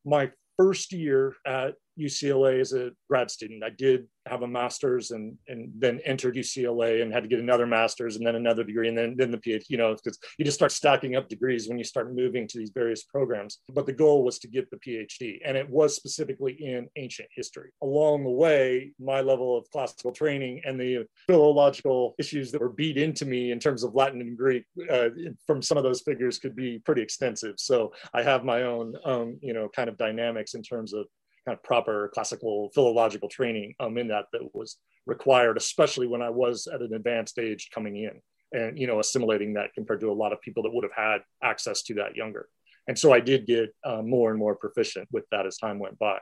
My 0.05 0.31
first 0.57 0.93
year 0.93 1.35
at 1.47 1.75
UCLA 1.99 2.61
as 2.61 2.73
a 2.73 2.91
grad 3.09 3.31
student. 3.31 3.65
I 3.65 3.71
did 3.71 4.07
have 4.27 4.43
a 4.43 4.47
master's 4.47 5.13
and 5.13 5.37
and 5.49 5.71
then 5.79 6.01
entered 6.05 6.35
UCLA 6.35 7.03
and 7.03 7.13
had 7.13 7.23
to 7.23 7.29
get 7.29 7.39
another 7.39 7.67
master's 7.67 8.17
and 8.17 8.27
then 8.27 8.35
another 8.35 8.65
degree 8.65 8.89
and 8.89 8.99
then 8.99 9.15
then 9.17 9.31
the 9.31 9.39
PhD. 9.39 9.65
You 9.69 9.79
know, 9.79 9.95
because 9.95 10.19
you 10.39 10.45
just 10.45 10.57
start 10.57 10.73
stacking 10.73 11.17
up 11.17 11.29
degrees 11.29 11.69
when 11.69 11.79
you 11.79 11.85
start 11.85 12.15
moving 12.15 12.47
to 12.49 12.59
these 12.59 12.71
various 12.71 13.05
programs. 13.05 13.59
But 13.73 13.87
the 13.87 13.93
goal 13.93 14.25
was 14.25 14.39
to 14.41 14.49
get 14.49 14.71
the 14.71 14.79
PhD, 14.79 15.41
and 15.45 15.57
it 15.57 15.69
was 15.69 15.97
specifically 15.97 16.53
in 16.53 16.89
ancient 16.97 17.29
history. 17.35 17.71
Along 17.83 18.25
the 18.25 18.31
way, 18.31 18.93
my 18.99 19.21
level 19.21 19.57
of 19.57 19.71
classical 19.71 20.13
training 20.13 20.63
and 20.65 20.81
the 20.81 21.07
philological 21.27 22.15
issues 22.19 22.53
that 22.53 22.61
were 22.61 22.69
beat 22.69 22.97
into 22.97 23.27
me 23.27 23.51
in 23.51 23.59
terms 23.59 23.85
of 23.85 23.95
Latin 23.95 24.21
and 24.21 24.37
Greek 24.37 24.65
uh, 24.91 25.09
from 25.47 25.63
some 25.63 25.79
of 25.79 25.85
those 25.85 26.03
figures 26.03 26.39
could 26.39 26.57
be 26.57 26.79
pretty 26.81 27.03
extensive. 27.03 27.55
So 27.59 27.93
I 28.13 28.23
have 28.23 28.45
my 28.45 28.63
own, 28.63 28.95
um, 29.05 29.39
you 29.41 29.53
know, 29.53 29.69
kind 29.69 29.89
of 29.89 29.97
dynamics 29.97 30.55
in 30.55 30.63
terms 30.63 30.93
of 30.93 31.07
kind 31.47 31.57
of 31.57 31.63
proper 31.63 32.11
classical 32.13 32.71
philological 32.75 33.29
training 33.29 33.75
um, 33.81 33.97
in 33.97 34.09
that 34.09 34.27
that 34.33 34.55
was 34.55 34.77
required, 35.07 35.57
especially 35.57 36.07
when 36.07 36.21
I 36.21 36.31
was 36.31 36.67
at 36.67 36.83
an 36.83 36.93
advanced 36.93 37.39
age 37.39 37.71
coming 37.73 37.97
in 37.97 38.21
and, 38.53 38.79
you 38.79 38.87
know, 38.87 39.01
assimilating 39.01 39.55
that 39.55 39.73
compared 39.75 40.01
to 40.01 40.11
a 40.11 40.13
lot 40.13 40.33
of 40.33 40.41
people 40.41 40.65
that 40.65 40.75
would 40.75 40.85
have 40.85 40.93
had 40.93 41.19
access 41.43 41.83
to 41.85 41.95
that 41.95 42.17
younger. 42.17 42.49
And 42.89 42.99
so 42.99 43.13
I 43.13 43.21
did 43.21 43.47
get 43.47 43.75
uh, 43.85 44.03
more 44.03 44.31
and 44.31 44.39
more 44.39 44.55
proficient 44.55 45.09
with 45.13 45.25
that 45.31 45.47
as 45.47 45.59
time 45.59 45.79
went 45.79 45.99
by. 45.99 46.19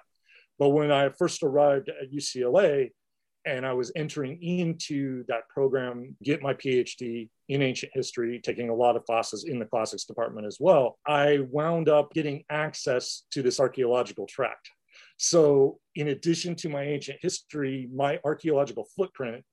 But 0.58 0.70
when 0.70 0.92
I 0.92 1.08
first 1.10 1.42
arrived 1.42 1.88
at 1.88 2.12
UCLA 2.12 2.90
and 3.46 3.66
I 3.66 3.74
was 3.74 3.92
entering 3.96 4.42
into 4.42 5.24
that 5.28 5.48
program, 5.48 6.16
get 6.22 6.42
my 6.42 6.54
PhD 6.54 7.28
in 7.48 7.60
ancient 7.60 7.92
history, 7.94 8.40
taking 8.42 8.70
a 8.70 8.74
lot 8.74 8.96
of 8.96 9.04
classes 9.04 9.44
in 9.44 9.58
the 9.58 9.66
classics 9.66 10.04
department 10.04 10.46
as 10.46 10.58
well, 10.60 10.98
I 11.06 11.40
wound 11.50 11.88
up 11.88 12.14
getting 12.14 12.44
access 12.48 13.24
to 13.32 13.42
this 13.42 13.60
archaeological 13.60 14.26
tract 14.26 14.70
so, 15.16 15.78
in 15.94 16.08
addition 16.08 16.56
to 16.56 16.68
my 16.68 16.82
ancient 16.82 17.18
history, 17.22 17.88
my 17.94 18.18
archaeological 18.24 18.86
footprint 18.96 19.44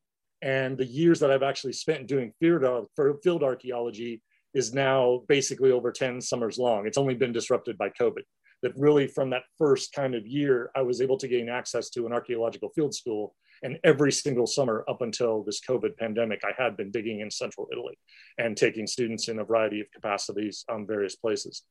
and 0.42 0.78
the 0.78 0.86
years 0.86 1.20
that 1.20 1.32
I've 1.32 1.44
actually 1.44 1.74
spent 1.74 2.08
doing 2.08 2.34
field, 2.40 2.88
field 3.24 3.44
archaeology 3.44 4.22
is 4.54 4.74
now 4.74 5.22
basically 5.28 5.72
over 5.72 5.92
10 5.92 6.20
summers 6.20 6.58
long. 6.58 6.88
It's 6.88 6.98
only 6.98 7.14
been 7.14 7.32
disrupted 7.32 7.78
by 7.78 7.90
COVID. 7.90 8.24
That 8.64 8.74
really, 8.76 9.08
from 9.08 9.30
that 9.32 9.44
first 9.58 9.94
kind 9.94 10.14
of 10.14 10.28
year, 10.28 10.72
I 10.76 10.82
was 10.82 11.02
able 11.02 11.18
to 11.18 11.28
gain 11.28 11.50
access 11.50 11.90
to 11.92 12.06
an 12.06 12.14
archaeological 12.14 12.70
field 12.76 12.94
school. 12.94 13.36
And 13.64 13.78
every 13.84 14.12
single 14.12 14.48
summer 14.48 14.84
up 14.90 15.02
until 15.02 15.44
this 15.44 15.62
COVID 15.68 15.96
pandemic, 15.98 16.42
I 16.44 16.62
had 16.62 16.76
been 16.76 16.90
digging 16.92 17.20
in 17.20 17.30
central 17.30 17.68
Italy 17.72 17.98
and 18.40 18.58
taking 18.58 18.88
students 18.88 19.30
in 19.30 19.40
a 19.40 19.44
variety 19.44 19.82
of 19.82 19.92
capacities 19.94 20.66
on 20.70 20.88
various 20.88 21.16
places. 21.16 21.64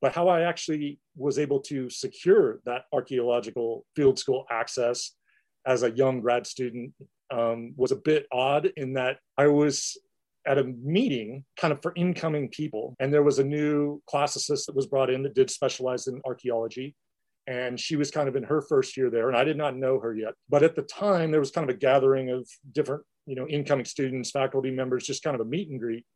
But 0.00 0.12
how 0.12 0.28
I 0.28 0.42
actually 0.42 1.00
was 1.16 1.38
able 1.38 1.60
to 1.62 1.90
secure 1.90 2.60
that 2.64 2.84
archaeological 2.92 3.84
field 3.96 4.18
school 4.18 4.46
access 4.50 5.12
as 5.66 5.82
a 5.82 5.90
young 5.90 6.20
grad 6.20 6.46
student 6.46 6.92
um, 7.30 7.74
was 7.76 7.92
a 7.92 7.96
bit 7.96 8.26
odd 8.32 8.72
in 8.76 8.94
that 8.94 9.18
I 9.36 9.48
was 9.48 9.98
at 10.46 10.58
a 10.58 10.64
meeting 10.64 11.44
kind 11.60 11.72
of 11.72 11.82
for 11.82 11.92
incoming 11.94 12.48
people. 12.48 12.96
And 13.00 13.12
there 13.12 13.22
was 13.22 13.38
a 13.38 13.44
new 13.44 14.02
classicist 14.10 14.66
that 14.66 14.74
was 14.74 14.86
brought 14.86 15.10
in 15.10 15.22
that 15.24 15.34
did 15.34 15.50
specialize 15.50 16.06
in 16.06 16.22
archaeology. 16.24 16.94
And 17.46 17.78
she 17.78 17.96
was 17.96 18.10
kind 18.10 18.28
of 18.28 18.36
in 18.36 18.44
her 18.44 18.62
first 18.62 18.96
year 18.96 19.10
there. 19.10 19.28
And 19.28 19.36
I 19.36 19.44
did 19.44 19.56
not 19.56 19.76
know 19.76 19.98
her 20.00 20.14
yet. 20.14 20.34
But 20.48 20.62
at 20.62 20.74
the 20.74 20.82
time, 20.82 21.30
there 21.30 21.40
was 21.40 21.50
kind 21.50 21.68
of 21.68 21.74
a 21.74 21.78
gathering 21.78 22.30
of 22.30 22.48
different, 22.72 23.02
you 23.26 23.34
know, 23.34 23.46
incoming 23.48 23.84
students, 23.84 24.30
faculty 24.30 24.70
members, 24.70 25.06
just 25.06 25.22
kind 25.22 25.34
of 25.34 25.40
a 25.40 25.48
meet 25.48 25.68
and 25.68 25.80
greet. 25.80 26.06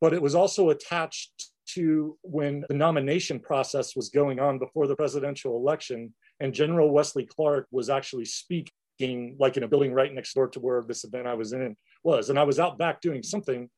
But 0.00 0.14
it 0.14 0.22
was 0.22 0.34
also 0.34 0.70
attached 0.70 1.50
to 1.74 2.16
when 2.22 2.64
the 2.68 2.74
nomination 2.74 3.38
process 3.38 3.94
was 3.94 4.08
going 4.08 4.40
on 4.40 4.58
before 4.58 4.86
the 4.86 4.96
presidential 4.96 5.56
election, 5.56 6.14
and 6.40 6.54
General 6.54 6.90
Wesley 6.90 7.26
Clark 7.26 7.66
was 7.70 7.90
actually 7.90 8.24
speaking, 8.24 9.36
like 9.38 9.56
in 9.56 9.62
a 9.62 9.68
building 9.68 9.92
right 9.92 10.12
next 10.12 10.34
door 10.34 10.48
to 10.48 10.60
where 10.60 10.82
this 10.82 11.04
event 11.04 11.26
I 11.26 11.34
was 11.34 11.52
in 11.52 11.76
was. 12.02 12.30
And 12.30 12.38
I 12.38 12.44
was 12.44 12.58
out 12.58 12.78
back 12.78 13.00
doing 13.00 13.22
something, 13.22 13.68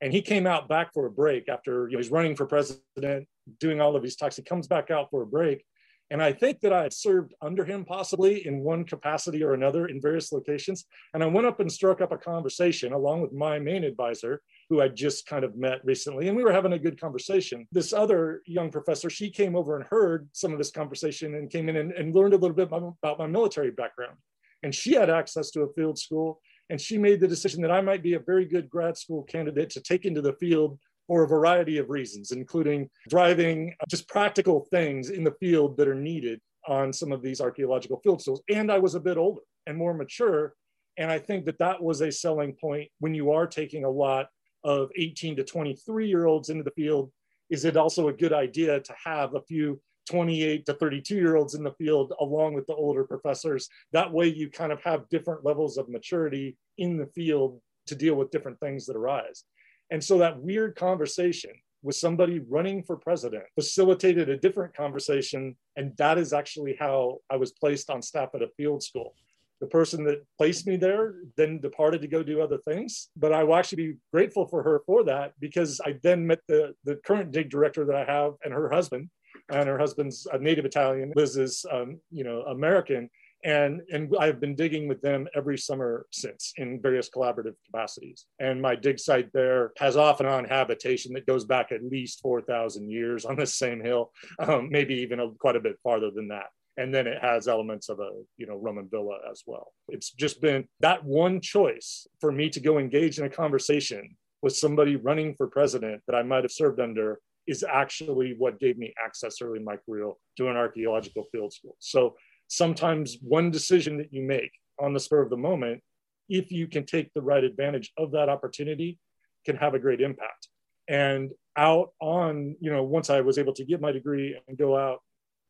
and 0.00 0.12
he 0.12 0.22
came 0.22 0.46
out 0.46 0.68
back 0.68 0.92
for 0.92 1.06
a 1.06 1.10
break 1.10 1.48
after 1.48 1.88
you 1.88 1.92
know, 1.92 1.98
he's 1.98 2.10
running 2.10 2.36
for 2.36 2.46
president, 2.46 3.26
doing 3.60 3.80
all 3.80 3.96
of 3.96 4.02
these 4.02 4.16
talks. 4.16 4.36
He 4.36 4.42
comes 4.42 4.66
back 4.66 4.90
out 4.90 5.10
for 5.10 5.22
a 5.22 5.26
break. 5.26 5.64
And 6.10 6.22
I 6.22 6.32
think 6.32 6.60
that 6.60 6.72
I 6.72 6.84
had 6.84 6.92
served 6.92 7.34
under 7.42 7.64
him 7.64 7.84
possibly 7.84 8.46
in 8.46 8.60
one 8.60 8.84
capacity 8.84 9.42
or 9.42 9.54
another 9.54 9.86
in 9.86 10.00
various 10.00 10.30
locations. 10.30 10.84
And 11.14 11.22
I 11.22 11.26
went 11.26 11.46
up 11.46 11.58
and 11.58 11.70
struck 11.70 12.00
up 12.00 12.12
a 12.12 12.16
conversation 12.16 12.92
along 12.92 13.22
with 13.22 13.32
my 13.32 13.58
main 13.58 13.82
advisor, 13.82 14.40
who 14.70 14.80
I 14.80 14.88
just 14.88 15.26
kind 15.26 15.44
of 15.44 15.56
met 15.56 15.84
recently, 15.84 16.28
and 16.28 16.36
we 16.36 16.44
were 16.44 16.52
having 16.52 16.74
a 16.74 16.78
good 16.78 17.00
conversation. 17.00 17.66
This 17.72 17.92
other 17.92 18.42
young 18.46 18.70
professor, 18.70 19.10
she 19.10 19.30
came 19.30 19.56
over 19.56 19.76
and 19.76 19.86
heard 19.90 20.28
some 20.32 20.52
of 20.52 20.58
this 20.58 20.70
conversation 20.70 21.34
and 21.34 21.50
came 21.50 21.68
in 21.68 21.76
and, 21.76 21.92
and 21.92 22.14
learned 22.14 22.34
a 22.34 22.38
little 22.38 22.56
bit 22.56 22.68
about 22.68 23.18
my 23.18 23.26
military 23.26 23.70
background. 23.70 24.16
And 24.62 24.74
she 24.74 24.92
had 24.94 25.10
access 25.10 25.50
to 25.52 25.62
a 25.62 25.72
field 25.74 25.98
school, 25.98 26.40
and 26.70 26.80
she 26.80 26.98
made 26.98 27.20
the 27.20 27.28
decision 27.28 27.62
that 27.62 27.70
I 27.70 27.80
might 27.80 28.02
be 28.02 28.14
a 28.14 28.20
very 28.20 28.44
good 28.44 28.68
grad 28.68 28.96
school 28.96 29.22
candidate 29.24 29.70
to 29.70 29.80
take 29.80 30.04
into 30.04 30.22
the 30.22 30.32
field 30.34 30.78
for 31.06 31.22
a 31.22 31.28
variety 31.28 31.78
of 31.78 31.90
reasons, 31.90 32.32
including 32.32 32.88
driving 33.08 33.74
uh, 33.80 33.84
just 33.88 34.08
practical 34.08 34.66
things 34.70 35.10
in 35.10 35.24
the 35.24 35.34
field 35.40 35.76
that 35.76 35.88
are 35.88 35.94
needed 35.94 36.40
on 36.66 36.92
some 36.92 37.12
of 37.12 37.22
these 37.22 37.40
archaeological 37.40 38.00
field 38.02 38.20
schools. 38.20 38.42
And 38.52 38.72
I 38.72 38.78
was 38.78 38.94
a 38.94 39.00
bit 39.00 39.16
older 39.16 39.42
and 39.66 39.76
more 39.76 39.94
mature. 39.94 40.54
And 40.96 41.10
I 41.10 41.18
think 41.18 41.44
that 41.44 41.58
that 41.58 41.82
was 41.82 42.00
a 42.00 42.10
selling 42.10 42.54
point 42.54 42.90
when 43.00 43.14
you 43.14 43.30
are 43.30 43.46
taking 43.46 43.84
a 43.84 43.90
lot 43.90 44.26
of 44.64 44.90
18 44.96 45.36
to 45.36 45.44
23 45.44 46.08
year 46.08 46.26
olds 46.26 46.48
into 46.48 46.64
the 46.64 46.70
field, 46.72 47.12
is 47.50 47.64
it 47.64 47.76
also 47.76 48.08
a 48.08 48.12
good 48.12 48.32
idea 48.32 48.80
to 48.80 48.94
have 49.04 49.34
a 49.34 49.42
few 49.42 49.80
28 50.08 50.66
to 50.66 50.74
32 50.74 51.14
year 51.14 51.36
olds 51.36 51.54
in 51.54 51.62
the 51.62 51.72
field 51.72 52.12
along 52.20 52.54
with 52.54 52.66
the 52.66 52.74
older 52.74 53.04
professors? 53.04 53.68
That 53.92 54.12
way 54.12 54.26
you 54.26 54.50
kind 54.50 54.72
of 54.72 54.82
have 54.82 55.08
different 55.08 55.44
levels 55.44 55.76
of 55.76 55.88
maturity 55.88 56.56
in 56.78 56.96
the 56.96 57.06
field 57.06 57.60
to 57.86 57.94
deal 57.94 58.16
with 58.16 58.30
different 58.30 58.58
things 58.58 58.86
that 58.86 58.96
arise. 58.96 59.44
And 59.90 60.02
so 60.02 60.18
that 60.18 60.40
weird 60.40 60.76
conversation 60.76 61.52
with 61.82 61.96
somebody 61.96 62.40
running 62.40 62.82
for 62.82 62.96
president 62.96 63.44
facilitated 63.54 64.28
a 64.28 64.36
different 64.36 64.74
conversation. 64.74 65.56
And 65.76 65.96
that 65.98 66.18
is 66.18 66.32
actually 66.32 66.76
how 66.78 67.18
I 67.30 67.36
was 67.36 67.52
placed 67.52 67.90
on 67.90 68.02
staff 68.02 68.30
at 68.34 68.42
a 68.42 68.48
field 68.56 68.82
school 68.82 69.14
the 69.60 69.66
person 69.66 70.04
that 70.04 70.24
placed 70.36 70.66
me 70.66 70.76
there 70.76 71.14
then 71.36 71.60
departed 71.60 72.02
to 72.02 72.08
go 72.08 72.22
do 72.22 72.40
other 72.40 72.58
things. 72.58 73.08
But 73.16 73.32
I 73.32 73.42
will 73.44 73.56
actually 73.56 73.88
be 73.88 73.94
grateful 74.12 74.46
for 74.46 74.62
her 74.62 74.82
for 74.86 75.04
that 75.04 75.32
because 75.40 75.80
I 75.84 75.98
then 76.02 76.26
met 76.26 76.40
the, 76.48 76.74
the 76.84 76.96
current 76.96 77.32
dig 77.32 77.50
director 77.50 77.84
that 77.86 77.96
I 77.96 78.04
have 78.04 78.34
and 78.44 78.52
her 78.52 78.70
husband. 78.70 79.08
And 79.50 79.68
her 79.68 79.78
husband's 79.78 80.26
a 80.32 80.38
native 80.38 80.64
Italian, 80.64 81.12
Liz 81.14 81.36
is, 81.36 81.64
um, 81.70 82.00
you 82.10 82.24
know, 82.24 82.40
American. 82.42 83.08
And, 83.44 83.82
and 83.92 84.12
I've 84.18 84.40
been 84.40 84.54
digging 84.54 84.88
with 84.88 85.00
them 85.00 85.28
every 85.34 85.58
summer 85.58 86.06
since 86.10 86.52
in 86.56 86.80
various 86.80 87.08
collaborative 87.08 87.54
capacities. 87.66 88.26
And 88.40 88.60
my 88.60 88.74
dig 88.74 88.98
site 88.98 89.32
there 89.32 89.72
has 89.78 89.96
off 89.96 90.20
and 90.20 90.28
on 90.28 90.44
habitation 90.44 91.12
that 91.14 91.26
goes 91.26 91.44
back 91.44 91.70
at 91.70 91.84
least 91.84 92.20
4,000 92.22 92.90
years 92.90 93.24
on 93.24 93.36
the 93.36 93.46
same 93.46 93.82
hill, 93.82 94.12
um, 94.40 94.68
maybe 94.70 94.94
even 94.94 95.20
a, 95.20 95.30
quite 95.38 95.56
a 95.56 95.60
bit 95.60 95.76
farther 95.82 96.10
than 96.10 96.28
that. 96.28 96.46
And 96.78 96.92
then 96.94 97.06
it 97.06 97.22
has 97.22 97.48
elements 97.48 97.88
of 97.88 98.00
a 98.00 98.10
you 98.36 98.46
know 98.46 98.56
roman 98.56 98.86
villa 98.90 99.16
as 99.30 99.42
well. 99.46 99.72
It's 99.88 100.10
just 100.10 100.42
been 100.42 100.68
that 100.80 101.02
one 101.04 101.40
choice 101.40 102.06
for 102.20 102.30
me 102.30 102.50
to 102.50 102.60
go 102.60 102.78
engage 102.78 103.18
in 103.18 103.24
a 103.24 103.30
conversation 103.30 104.16
with 104.42 104.54
somebody 104.54 104.96
running 104.96 105.34
for 105.34 105.46
president 105.46 106.02
that 106.06 106.14
i 106.14 106.22
might 106.22 106.44
have 106.44 106.52
served 106.52 106.78
under 106.78 107.18
is 107.46 107.64
actually 107.64 108.34
what 108.38 108.58
gave 108.58 108.76
me 108.76 108.92
access 109.02 109.40
early 109.40 109.58
in 109.58 109.64
my 109.64 109.76
career 109.76 110.12
to 110.36 110.48
an 110.48 110.56
archaeological 110.56 111.24
field 111.30 111.52
school. 111.52 111.76
So 111.78 112.16
sometimes 112.48 113.18
one 113.20 113.50
decision 113.50 113.98
that 113.98 114.12
you 114.12 114.22
make 114.22 114.50
on 114.78 114.92
the 114.92 115.00
spur 115.00 115.22
of 115.22 115.30
the 115.30 115.36
moment 115.36 115.82
if 116.28 116.50
you 116.50 116.66
can 116.66 116.84
take 116.84 117.12
the 117.14 117.22
right 117.22 117.44
advantage 117.44 117.92
of 117.96 118.12
that 118.12 118.28
opportunity 118.28 118.98
can 119.44 119.56
have 119.56 119.74
a 119.74 119.78
great 119.78 120.00
impact 120.00 120.48
and 120.88 121.30
out 121.56 121.90
on 122.00 122.56
you 122.60 122.70
know 122.70 122.82
once 122.82 123.10
i 123.10 123.20
was 123.20 123.38
able 123.38 123.52
to 123.52 123.64
get 123.64 123.80
my 123.80 123.92
degree 123.92 124.38
and 124.46 124.58
go 124.58 124.76
out 124.76 125.00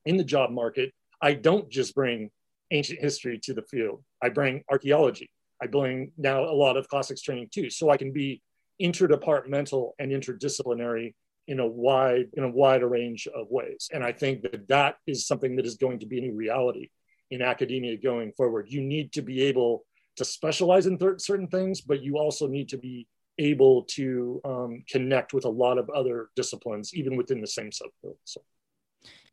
in 0.05 0.17
the 0.17 0.25
job 0.25 0.51
market 0.51 0.93
I 1.21 1.35
don't 1.35 1.69
just 1.71 1.95
bring 1.95 2.31
ancient 2.71 3.01
history 3.01 3.39
to 3.45 3.55
the 3.55 3.63
field. 3.63 4.03
I 4.23 4.29
bring 4.29 4.63
archaeology. 4.71 5.31
I 5.63 5.67
bring 5.67 6.13
now 6.19 6.45
a 6.45 6.53
lot 6.53 6.77
of 6.77 6.89
classics 6.89 7.23
training 7.23 7.49
too, 7.53 7.71
so 7.71 7.91
I 7.91 7.97
can 7.97 8.13
be 8.13 8.43
interdepartmental 8.83 9.93
and 9.99 10.13
interdisciplinary 10.13 11.15
in 11.49 11.61
a 11.61 11.67
wide 11.67 12.27
in 12.35 12.45
a 12.45 12.51
wider 12.51 12.89
range 12.89 13.29
of 13.29 13.47
ways. 13.51 13.89
And 13.93 14.03
I 14.03 14.13
think 14.13 14.43
that 14.43 14.69
that 14.69 14.97
is 15.07 15.27
something 15.27 15.57
that 15.57 15.67
is 15.67 15.77
going 15.77 16.01
to 16.01 16.07
be 16.07 16.19
a 16.19 16.23
new 16.23 16.35
reality 16.35 16.91
in 17.31 17.43
academia 17.43 17.97
going 17.97 18.33
forward. 18.33 18.67
You 18.69 18.81
need 18.81 19.13
to 19.13 19.23
be 19.23 19.43
able 19.43 19.85
to 20.17 20.25
specialize 20.25 20.87
in 20.87 20.99
th- 20.99 21.21
certain 21.21 21.49
things, 21.49 21.81
but 21.81 22.03
you 22.03 22.19
also 22.19 22.47
need 22.47 22.69
to 22.71 22.79
be 22.79 23.07
able 23.39 23.83
to 23.83 24.41
um, 24.45 24.83
connect 24.89 25.35
with 25.35 25.45
a 25.45 25.49
lot 25.49 25.79
of 25.79 25.91
other 25.91 26.29
disciplines, 26.37 26.95
even 26.95 27.17
within 27.17 27.41
the 27.41 27.47
same 27.47 27.71
subfield. 27.71 28.17
So. 28.25 28.41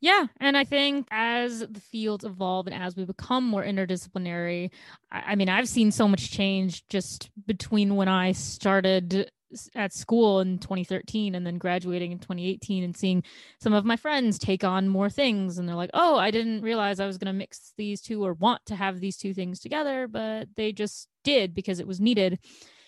Yeah. 0.00 0.26
And 0.38 0.56
I 0.56 0.64
think 0.64 1.08
as 1.10 1.60
the 1.60 1.80
fields 1.80 2.24
evolve 2.24 2.66
and 2.66 2.74
as 2.74 2.94
we 2.94 3.04
become 3.04 3.44
more 3.44 3.64
interdisciplinary, 3.64 4.70
I, 5.10 5.22
I 5.28 5.34
mean, 5.34 5.48
I've 5.48 5.68
seen 5.68 5.90
so 5.90 6.06
much 6.06 6.30
change 6.30 6.86
just 6.88 7.30
between 7.46 7.96
when 7.96 8.08
I 8.08 8.32
started 8.32 9.30
at 9.74 9.92
school 9.92 10.40
in 10.40 10.58
2013 10.58 11.34
and 11.34 11.46
then 11.46 11.58
graduating 11.58 12.12
in 12.12 12.18
2018 12.18 12.84
and 12.84 12.96
seeing 12.96 13.22
some 13.60 13.72
of 13.72 13.84
my 13.84 13.96
friends 13.96 14.38
take 14.38 14.64
on 14.64 14.88
more 14.88 15.10
things 15.10 15.58
and 15.58 15.68
they're 15.68 15.76
like 15.76 15.90
oh 15.94 16.16
i 16.16 16.30
didn't 16.30 16.62
realize 16.62 17.00
i 17.00 17.06
was 17.06 17.18
going 17.18 17.32
to 17.32 17.38
mix 17.38 17.72
these 17.76 18.00
two 18.00 18.24
or 18.24 18.34
want 18.34 18.64
to 18.66 18.74
have 18.74 19.00
these 19.00 19.16
two 19.16 19.34
things 19.34 19.60
together 19.60 20.08
but 20.08 20.48
they 20.56 20.72
just 20.72 21.08
did 21.22 21.54
because 21.54 21.80
it 21.80 21.86
was 21.86 22.00
needed 22.00 22.38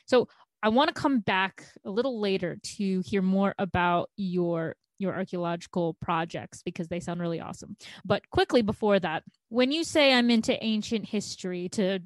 so 0.07 0.29
i 0.63 0.69
want 0.69 0.89
to 0.89 1.01
come 1.01 1.21
back 1.21 1.65
a 1.85 1.91
little 1.91 2.21
later 2.21 2.57
to 2.63 3.01
hear 3.01 3.23
more 3.23 3.55
about 3.59 4.11
your 4.17 4.77
your 4.99 5.15
archaeological 5.15 5.95
projects 6.01 6.63
because 6.63 6.89
they 6.89 7.01
sound 7.01 7.21
really 7.21 7.41
awesome. 7.41 7.77
But 8.05 8.29
quickly 8.31 8.63
before 8.63 8.99
that, 9.01 9.25
when 9.49 9.73
you 9.73 9.85
say 9.85 10.13
I'm 10.13 10.31
into 10.31 10.63
ancient 10.65 11.07
history 11.07 11.69
to 11.71 12.01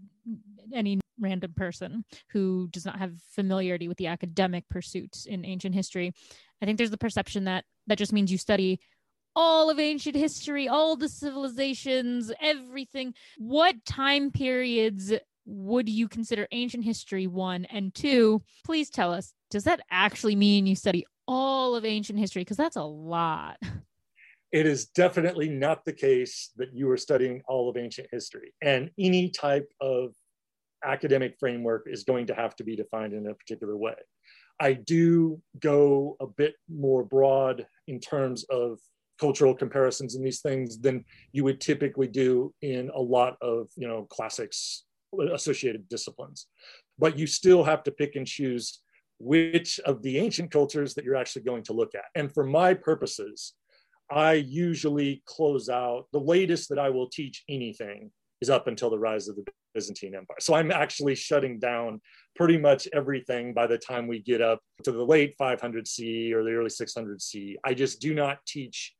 any 0.72 1.00
random 1.20 1.52
person 1.54 2.04
who 2.30 2.68
does 2.70 2.84
not 2.84 2.98
have 2.98 3.12
familiarity 3.34 3.88
with 3.88 3.98
the 3.98 4.06
academic 4.06 4.68
pursuits 4.68 5.26
in 5.26 5.44
ancient 5.44 5.74
history, 5.74 6.12
I 6.62 6.66
think 6.66 6.78
there's 6.78 6.90
the 6.90 6.98
perception 6.98 7.44
that 7.44 7.64
that 7.86 7.98
just 7.98 8.12
means 8.12 8.32
you 8.32 8.38
study 8.38 8.80
all 9.36 9.70
of 9.70 9.78
ancient 9.78 10.16
history, 10.16 10.68
all 10.68 10.96
the 10.96 11.08
civilizations, 11.08 12.32
everything. 12.40 13.14
What 13.38 13.84
time 13.84 14.30
periods 14.30 15.12
would 15.46 15.88
you 15.88 16.08
consider 16.08 16.46
ancient 16.52 16.84
history 16.84 17.26
one 17.26 17.64
and 17.64 17.92
two 17.94 18.40
please 18.62 18.90
tell 18.90 19.12
us 19.12 19.32
does 19.50 19.64
that 19.64 19.80
actually 19.90 20.36
mean 20.36 20.66
you 20.66 20.76
study 20.76 21.04
all 21.30 21.76
of 21.76 21.84
ancient 21.84 22.18
history 22.18 22.42
because 22.42 22.56
that's 22.56 22.74
a 22.74 22.82
lot. 22.82 23.56
It 24.50 24.66
is 24.66 24.86
definitely 24.86 25.48
not 25.48 25.84
the 25.84 25.92
case 25.92 26.50
that 26.56 26.74
you 26.74 26.90
are 26.90 26.96
studying 26.96 27.40
all 27.46 27.68
of 27.68 27.76
ancient 27.76 28.08
history. 28.10 28.52
And 28.60 28.90
any 28.98 29.30
type 29.30 29.72
of 29.80 30.12
academic 30.84 31.36
framework 31.38 31.86
is 31.86 32.04
going 32.04 32.26
to 32.26 32.34
have 32.34 32.56
to 32.56 32.64
be 32.64 32.76
defined 32.76 33.12
in 33.12 33.26
a 33.26 33.34
particular 33.34 33.76
way. 33.76 33.94
I 34.60 34.74
do 34.74 35.40
go 35.58 36.16
a 36.20 36.26
bit 36.26 36.54
more 36.68 37.04
broad 37.04 37.66
in 37.88 38.00
terms 38.00 38.44
of 38.50 38.78
cultural 39.18 39.54
comparisons 39.54 40.14
and 40.14 40.24
these 40.24 40.40
things 40.40 40.78
than 40.78 41.04
you 41.32 41.44
would 41.44 41.60
typically 41.60 42.08
do 42.08 42.54
in 42.62 42.90
a 42.94 43.00
lot 43.00 43.36
of 43.42 43.68
you 43.76 43.86
know 43.86 44.06
classics 44.10 44.84
associated 45.32 45.86
disciplines 45.88 46.46
but 47.00 47.18
you 47.18 47.26
still 47.26 47.64
have 47.64 47.82
to 47.82 47.90
pick 47.90 48.14
and 48.14 48.26
choose 48.26 48.80
which 49.18 49.80
of 49.80 50.02
the 50.02 50.18
ancient 50.18 50.50
cultures 50.50 50.94
that 50.94 51.04
you're 51.04 51.16
actually 51.16 51.42
going 51.42 51.62
to 51.62 51.72
look 51.72 51.94
at. 51.94 52.04
And 52.14 52.32
for 52.32 52.44
my 52.44 52.74
purposes, 52.74 53.54
I 54.10 54.34
usually 54.34 55.22
close 55.26 55.68
out 55.68 56.06
the 56.12 56.20
latest 56.20 56.68
that 56.68 56.78
I 56.78 56.90
will 56.90 57.08
teach 57.08 57.44
anything 57.48 58.10
is 58.40 58.50
up 58.50 58.66
until 58.66 58.90
the 58.90 58.98
rise 58.98 59.28
of 59.28 59.36
the 59.36 59.44
Byzantine 59.74 60.14
Empire. 60.14 60.36
So 60.40 60.54
I'm 60.54 60.70
actually 60.70 61.14
shutting 61.14 61.58
down 61.58 62.00
pretty 62.36 62.58
much 62.58 62.88
everything 62.92 63.52
by 63.54 63.66
the 63.66 63.78
time 63.78 64.06
we 64.06 64.20
get 64.20 64.40
up 64.40 64.60
to 64.84 64.92
the 64.92 65.04
late 65.04 65.34
500 65.38 65.86
CE 65.86 66.32
or 66.32 66.44
the 66.44 66.52
early 66.52 66.70
600 66.70 67.20
CE. 67.20 67.56
I 67.64 67.74
just 67.74 68.00
do 68.00 68.14
not 68.14 68.38
teach 68.46 68.94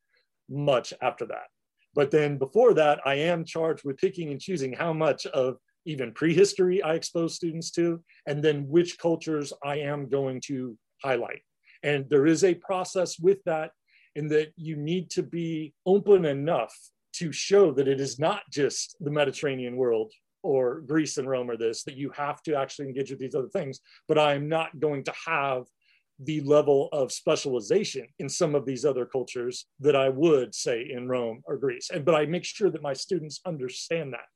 much 0.48 0.92
after 1.02 1.26
that. 1.26 1.46
But 1.94 2.11
then 2.11 2.38
before 2.38 2.74
that, 2.74 3.00
I 3.04 3.14
am 3.14 3.44
charged 3.44 3.85
with 3.85 3.98
picking 3.98 4.30
and 4.30 4.40
choosing 4.40 4.72
how 4.72 4.92
much 4.92 5.26
of 5.26 5.56
even 5.87 6.12
prehistory 6.12 6.83
I 6.83 6.94
expose 6.94 7.35
students 7.35 7.70
to, 7.72 8.02
and 8.26 8.42
then 8.42 8.68
which 8.68 8.98
cultures 8.98 9.52
I 9.64 9.78
am 9.78 10.09
going 10.09 10.40
to 10.46 10.76
highlight. 11.02 11.40
And 11.83 12.09
there 12.11 12.26
is 12.26 12.44
a 12.44 12.54
process 12.54 13.18
with 13.18 13.38
that 13.46 13.70
in 14.14 14.28
that 14.28 14.52
you 14.56 14.76
need 14.76 15.11
to 15.11 15.22
be 15.22 15.72
open 15.87 16.24
enough 16.24 16.74
to 17.14 17.33
show 17.33 17.72
that 17.72 17.88
it 17.88 18.00
is 18.00 18.18
not 18.18 18.42
just 18.52 18.96
the 19.00 19.11
Mediterranean 19.11 19.76
world 19.76 20.12
or 20.42 20.81
Greece 20.81 21.18
and 21.18 21.29
Rome 21.29 21.50
or 21.50 21.57
this, 21.57 21.85
that 21.85 21.96
you 21.96 22.11
have 22.11 22.42
to 22.42 22.55
actually 22.57 22.88
engage 22.88 23.11
with 23.11 23.20
these 23.20 23.35
other 23.35 23.48
things. 23.48 23.81
But 24.09 24.18
I'm 24.18 24.48
not 24.48 24.79
going 24.81 25.05
to 25.05 25.12
have 25.26 25.64
the 26.22 26.40
level 26.42 26.88
of 26.92 27.12
specialization 27.12 28.07
in 28.18 28.29
some 28.29 28.55
of 28.55 28.66
these 28.66 28.85
other 28.85 29.07
cultures 29.07 29.66
that 29.81 29.96
I 29.96 30.11
would 30.11 30.55
say 30.55 30.90
in 30.90 31.09
Rome 31.09 31.40
or 31.44 31.57
Greece. 31.57 31.88
And 31.92 32.05
but 32.05 32.14
I 32.14 32.26
make 32.26 32.44
sure 32.44 32.70
that 32.70 32.83
my 32.83 32.92
students 32.92 33.40
understand 33.46 34.12
that. 34.12 34.26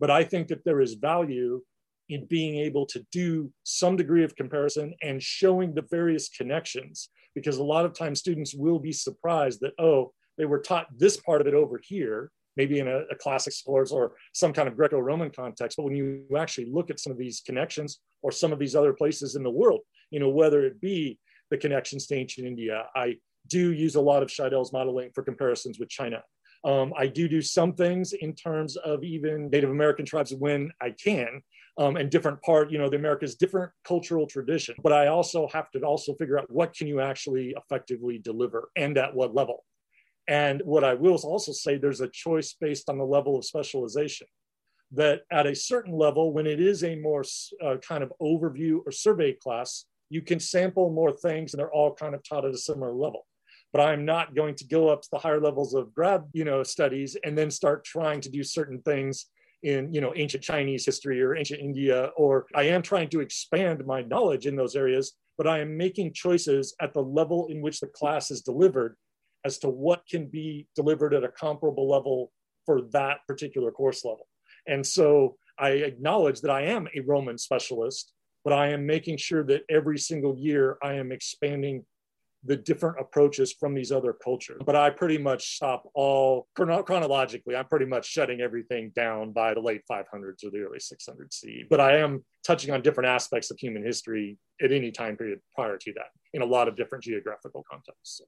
But 0.00 0.10
I 0.10 0.24
think 0.24 0.48
that 0.48 0.64
there 0.64 0.80
is 0.80 0.94
value 0.94 1.62
in 2.08 2.26
being 2.26 2.56
able 2.56 2.86
to 2.86 3.04
do 3.12 3.50
some 3.62 3.96
degree 3.96 4.24
of 4.24 4.36
comparison 4.36 4.94
and 5.02 5.22
showing 5.22 5.74
the 5.74 5.84
various 5.90 6.28
connections, 6.28 7.08
because 7.34 7.56
a 7.56 7.64
lot 7.64 7.86
of 7.86 7.94
times 7.94 8.18
students 8.18 8.54
will 8.54 8.78
be 8.78 8.92
surprised 8.92 9.60
that, 9.60 9.72
oh, 9.78 10.12
they 10.36 10.44
were 10.44 10.60
taught 10.60 10.86
this 10.96 11.16
part 11.16 11.40
of 11.40 11.46
it 11.46 11.54
over 11.54 11.80
here, 11.82 12.30
maybe 12.56 12.78
in 12.78 12.88
a, 12.88 13.00
a 13.10 13.16
classic 13.18 13.52
scholars 13.52 13.92
or 13.92 14.12
some 14.32 14.52
kind 14.52 14.68
of 14.68 14.76
Greco-Roman 14.76 15.30
context. 15.30 15.76
But 15.76 15.84
when 15.84 15.94
you 15.94 16.24
actually 16.36 16.66
look 16.66 16.90
at 16.90 17.00
some 17.00 17.12
of 17.12 17.18
these 17.18 17.40
connections 17.40 18.00
or 18.22 18.30
some 18.32 18.52
of 18.52 18.58
these 18.58 18.74
other 18.74 18.92
places 18.92 19.36
in 19.36 19.42
the 19.42 19.50
world, 19.50 19.80
you 20.10 20.20
know, 20.20 20.28
whether 20.28 20.64
it 20.64 20.80
be 20.80 21.18
the 21.50 21.58
connections 21.58 22.06
to 22.06 22.14
ancient 22.14 22.46
India, 22.46 22.84
I 22.94 23.16
do 23.48 23.72
use 23.72 23.94
a 23.94 24.00
lot 24.00 24.22
of 24.22 24.30
Scheidel's 24.30 24.72
modeling 24.72 25.10
for 25.14 25.22
comparisons 25.22 25.78
with 25.78 25.88
China. 25.88 26.22
Um, 26.64 26.94
I 26.96 27.06
do 27.06 27.28
do 27.28 27.42
some 27.42 27.74
things 27.74 28.14
in 28.14 28.34
terms 28.34 28.76
of 28.76 29.04
even 29.04 29.50
Native 29.50 29.70
American 29.70 30.06
tribes 30.06 30.32
when 30.32 30.72
I 30.80 30.92
can, 30.92 31.42
um, 31.76 31.96
and 31.96 32.08
different 32.08 32.40
part, 32.40 32.70
you 32.70 32.78
know, 32.78 32.88
the 32.88 32.96
America's 32.96 33.34
different 33.34 33.70
cultural 33.86 34.26
tradition. 34.26 34.74
But 34.82 34.94
I 34.94 35.08
also 35.08 35.46
have 35.48 35.70
to 35.72 35.80
also 35.80 36.14
figure 36.14 36.38
out 36.38 36.50
what 36.50 36.74
can 36.74 36.86
you 36.86 37.00
actually 37.00 37.54
effectively 37.56 38.18
deliver 38.18 38.70
and 38.76 38.96
at 38.96 39.14
what 39.14 39.34
level. 39.34 39.64
And 40.28 40.62
what 40.64 40.84
I 40.84 40.94
will 40.94 41.16
also 41.16 41.52
say, 41.52 41.76
there's 41.76 42.00
a 42.00 42.08
choice 42.08 42.54
based 42.58 42.88
on 42.88 42.98
the 42.98 43.04
level 43.04 43.36
of 43.36 43.44
specialization. 43.44 44.26
That 44.92 45.22
at 45.30 45.46
a 45.46 45.54
certain 45.54 45.92
level, 45.92 46.32
when 46.32 46.46
it 46.46 46.60
is 46.60 46.84
a 46.84 46.96
more 46.96 47.24
uh, 47.62 47.76
kind 47.76 48.02
of 48.02 48.12
overview 48.22 48.78
or 48.86 48.92
survey 48.92 49.32
class, 49.32 49.86
you 50.08 50.22
can 50.22 50.38
sample 50.38 50.90
more 50.90 51.12
things 51.12 51.52
and 51.52 51.60
they're 51.60 51.72
all 51.72 51.94
kind 51.94 52.14
of 52.14 52.22
taught 52.22 52.44
at 52.44 52.54
a 52.54 52.58
similar 52.58 52.92
level 52.92 53.26
but 53.74 53.88
I'm 53.88 54.04
not 54.04 54.36
going 54.36 54.54
to 54.54 54.64
go 54.64 54.88
up 54.88 55.02
to 55.02 55.08
the 55.10 55.18
higher 55.18 55.40
levels 55.40 55.74
of 55.74 55.92
grad, 55.92 56.22
you 56.32 56.44
know, 56.44 56.62
studies 56.62 57.16
and 57.24 57.36
then 57.36 57.50
start 57.50 57.84
trying 57.84 58.20
to 58.20 58.30
do 58.30 58.44
certain 58.44 58.80
things 58.82 59.26
in, 59.64 59.92
you 59.92 60.00
know, 60.00 60.12
ancient 60.14 60.44
Chinese 60.44 60.86
history 60.86 61.20
or 61.20 61.34
ancient 61.34 61.60
India, 61.60 62.12
or 62.16 62.46
I 62.54 62.64
am 62.68 62.82
trying 62.82 63.08
to 63.08 63.20
expand 63.20 63.84
my 63.84 64.02
knowledge 64.02 64.46
in 64.46 64.54
those 64.54 64.76
areas, 64.76 65.14
but 65.36 65.48
I 65.48 65.58
am 65.58 65.76
making 65.76 66.12
choices 66.12 66.76
at 66.80 66.94
the 66.94 67.02
level 67.02 67.48
in 67.48 67.62
which 67.62 67.80
the 67.80 67.88
class 67.88 68.30
is 68.30 68.42
delivered 68.42 68.94
as 69.44 69.58
to 69.58 69.68
what 69.68 70.06
can 70.08 70.26
be 70.26 70.66
delivered 70.74 71.14
at 71.14 71.24
a 71.24 71.28
comparable 71.28 71.88
level 71.88 72.32
for 72.64 72.82
that 72.92 73.18
particular 73.26 73.70
course 73.70 74.04
level. 74.04 74.26
And 74.66 74.86
so 74.86 75.36
I 75.58 75.70
acknowledge 75.70 76.40
that 76.40 76.50
I 76.50 76.62
am 76.62 76.88
a 76.96 77.00
Roman 77.00 77.36
specialist, 77.36 78.12
but 78.42 78.52
I 78.52 78.68
am 78.68 78.86
making 78.86 79.18
sure 79.18 79.44
that 79.44 79.62
every 79.68 79.98
single 79.98 80.36
year 80.36 80.78
I 80.82 80.94
am 80.94 81.12
expanding 81.12 81.84
the 82.46 82.56
different 82.56 83.00
approaches 83.00 83.54
from 83.54 83.74
these 83.74 83.90
other 83.90 84.12
cultures. 84.12 84.60
But 84.66 84.76
I 84.76 84.90
pretty 84.90 85.16
much 85.16 85.56
stop 85.56 85.88
all 85.94 86.46
chronologically. 86.54 87.56
I'm 87.56 87.66
pretty 87.66 87.86
much 87.86 88.06
shutting 88.06 88.42
everything 88.42 88.92
down 88.94 89.32
by 89.32 89.54
the 89.54 89.60
late 89.60 89.80
500s 89.90 90.44
or 90.44 90.50
the 90.50 90.60
early 90.60 90.78
600s 90.78 91.32
CE. 91.32 91.64
But 91.70 91.80
I 91.80 91.96
am 91.98 92.22
touching 92.46 92.70
on 92.70 92.82
different 92.82 93.08
aspects 93.08 93.50
of 93.50 93.58
human 93.58 93.82
history 93.82 94.36
at 94.62 94.72
any 94.72 94.90
time 94.90 95.16
period 95.16 95.40
prior 95.54 95.78
to 95.78 95.92
that 95.94 96.08
in 96.34 96.42
a 96.42 96.46
lot 96.46 96.68
of 96.68 96.76
different 96.76 97.04
geographical 97.04 97.64
contexts. 97.70 98.20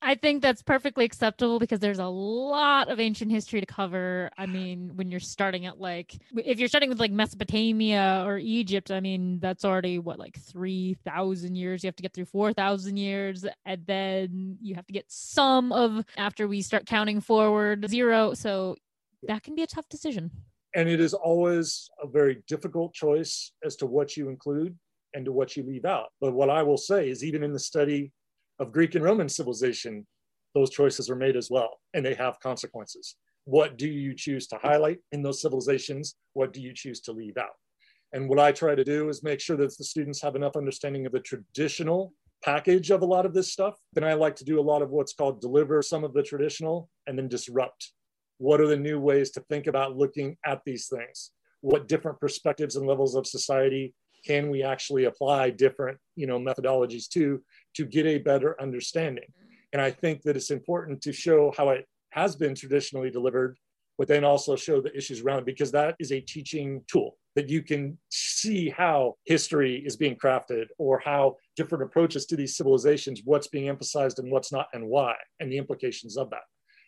I 0.00 0.14
think 0.14 0.42
that's 0.42 0.62
perfectly 0.62 1.04
acceptable 1.04 1.58
because 1.58 1.80
there's 1.80 1.98
a 1.98 2.06
lot 2.06 2.88
of 2.88 3.00
ancient 3.00 3.32
history 3.32 3.60
to 3.60 3.66
cover. 3.66 4.30
I 4.38 4.46
mean, 4.46 4.92
when 4.94 5.10
you're 5.10 5.18
starting 5.18 5.66
at 5.66 5.80
like, 5.80 6.16
if 6.36 6.60
you're 6.60 6.68
starting 6.68 6.88
with 6.88 7.00
like 7.00 7.10
Mesopotamia 7.10 8.22
or 8.24 8.38
Egypt, 8.38 8.92
I 8.92 9.00
mean, 9.00 9.40
that's 9.40 9.64
already 9.64 9.98
what, 9.98 10.18
like 10.18 10.38
3,000 10.38 11.56
years. 11.56 11.82
You 11.82 11.88
have 11.88 11.96
to 11.96 12.02
get 12.02 12.14
through 12.14 12.26
4,000 12.26 12.96
years. 12.96 13.44
And 13.66 13.84
then 13.86 14.58
you 14.62 14.76
have 14.76 14.86
to 14.86 14.92
get 14.92 15.06
some 15.08 15.72
of, 15.72 16.04
after 16.16 16.46
we 16.46 16.62
start 16.62 16.86
counting 16.86 17.20
forward, 17.20 17.88
zero. 17.90 18.34
So 18.34 18.76
that 19.24 19.42
can 19.42 19.56
be 19.56 19.64
a 19.64 19.66
tough 19.66 19.88
decision. 19.88 20.30
And 20.76 20.88
it 20.88 21.00
is 21.00 21.12
always 21.12 21.90
a 22.00 22.06
very 22.06 22.44
difficult 22.46 22.94
choice 22.94 23.50
as 23.64 23.74
to 23.76 23.86
what 23.86 24.16
you 24.16 24.28
include 24.28 24.78
and 25.12 25.24
to 25.24 25.32
what 25.32 25.56
you 25.56 25.64
leave 25.64 25.84
out. 25.84 26.10
But 26.20 26.34
what 26.34 26.50
I 26.50 26.62
will 26.62 26.76
say 26.76 27.10
is, 27.10 27.24
even 27.24 27.42
in 27.42 27.52
the 27.52 27.58
study 27.58 28.12
of 28.58 28.72
Greek 28.72 28.94
and 28.94 29.04
Roman 29.04 29.28
civilization, 29.28 30.06
those 30.54 30.70
choices 30.70 31.08
are 31.10 31.16
made 31.16 31.36
as 31.36 31.50
well, 31.50 31.78
and 31.94 32.04
they 32.04 32.14
have 32.14 32.40
consequences. 32.40 33.16
What 33.44 33.78
do 33.78 33.88
you 33.88 34.14
choose 34.14 34.46
to 34.48 34.58
highlight 34.58 34.98
in 35.12 35.22
those 35.22 35.40
civilizations? 35.40 36.16
What 36.34 36.52
do 36.52 36.60
you 36.60 36.72
choose 36.74 37.00
to 37.02 37.12
leave 37.12 37.36
out? 37.36 37.56
And 38.12 38.28
what 38.28 38.38
I 38.38 38.52
try 38.52 38.74
to 38.74 38.84
do 38.84 39.08
is 39.08 39.22
make 39.22 39.40
sure 39.40 39.56
that 39.56 39.76
the 39.76 39.84
students 39.84 40.20
have 40.22 40.36
enough 40.36 40.56
understanding 40.56 41.06
of 41.06 41.12
the 41.12 41.20
traditional 41.20 42.12
package 42.42 42.90
of 42.90 43.02
a 43.02 43.06
lot 43.06 43.26
of 43.26 43.34
this 43.34 43.52
stuff. 43.52 43.74
Then 43.92 44.04
I 44.04 44.14
like 44.14 44.36
to 44.36 44.44
do 44.44 44.60
a 44.60 44.62
lot 44.62 44.82
of 44.82 44.90
what's 44.90 45.12
called 45.12 45.40
deliver 45.40 45.82
some 45.82 46.04
of 46.04 46.14
the 46.14 46.22
traditional 46.22 46.88
and 47.06 47.18
then 47.18 47.28
disrupt. 47.28 47.92
What 48.38 48.60
are 48.60 48.66
the 48.66 48.76
new 48.76 49.00
ways 49.00 49.30
to 49.32 49.40
think 49.48 49.66
about 49.66 49.96
looking 49.96 50.36
at 50.44 50.60
these 50.64 50.88
things? 50.88 51.32
What 51.60 51.88
different 51.88 52.20
perspectives 52.20 52.76
and 52.76 52.86
levels 52.86 53.14
of 53.14 53.26
society 53.26 53.94
can 54.24 54.50
we 54.50 54.62
actually 54.62 55.04
apply 55.04 55.50
different 55.50 55.98
you 56.16 56.26
know 56.26 56.38
methodologies 56.38 57.08
to 57.08 57.42
to 57.74 57.84
get 57.84 58.06
a 58.06 58.18
better 58.18 58.60
understanding? 58.60 59.32
And 59.72 59.82
i 59.82 59.90
think 59.90 60.22
that 60.22 60.36
it's 60.36 60.50
important 60.50 61.02
to 61.02 61.12
show 61.12 61.52
how 61.56 61.70
it 61.70 61.86
has 62.10 62.36
been 62.36 62.54
traditionally 62.54 63.10
delivered 63.10 63.56
but 63.98 64.06
then 64.06 64.24
also 64.24 64.54
show 64.54 64.80
the 64.80 64.96
issues 64.96 65.20
around 65.20 65.40
it 65.40 65.46
because 65.46 65.72
that 65.72 65.96
is 65.98 66.12
a 66.12 66.20
teaching 66.20 66.82
tool 66.86 67.16
that 67.34 67.48
you 67.48 67.62
can 67.62 67.98
see 68.10 68.70
how 68.70 69.14
history 69.24 69.82
is 69.84 69.96
being 69.96 70.16
crafted 70.16 70.66
or 70.78 71.00
how 71.00 71.36
different 71.56 71.84
approaches 71.84 72.24
to 72.26 72.36
these 72.36 72.56
civilizations 72.56 73.22
what's 73.24 73.48
being 73.48 73.68
emphasized 73.68 74.20
and 74.20 74.30
what's 74.30 74.52
not 74.52 74.68
and 74.72 74.86
why 74.86 75.14
and 75.40 75.52
the 75.52 75.58
implications 75.58 76.16
of 76.16 76.30
that. 76.30 76.42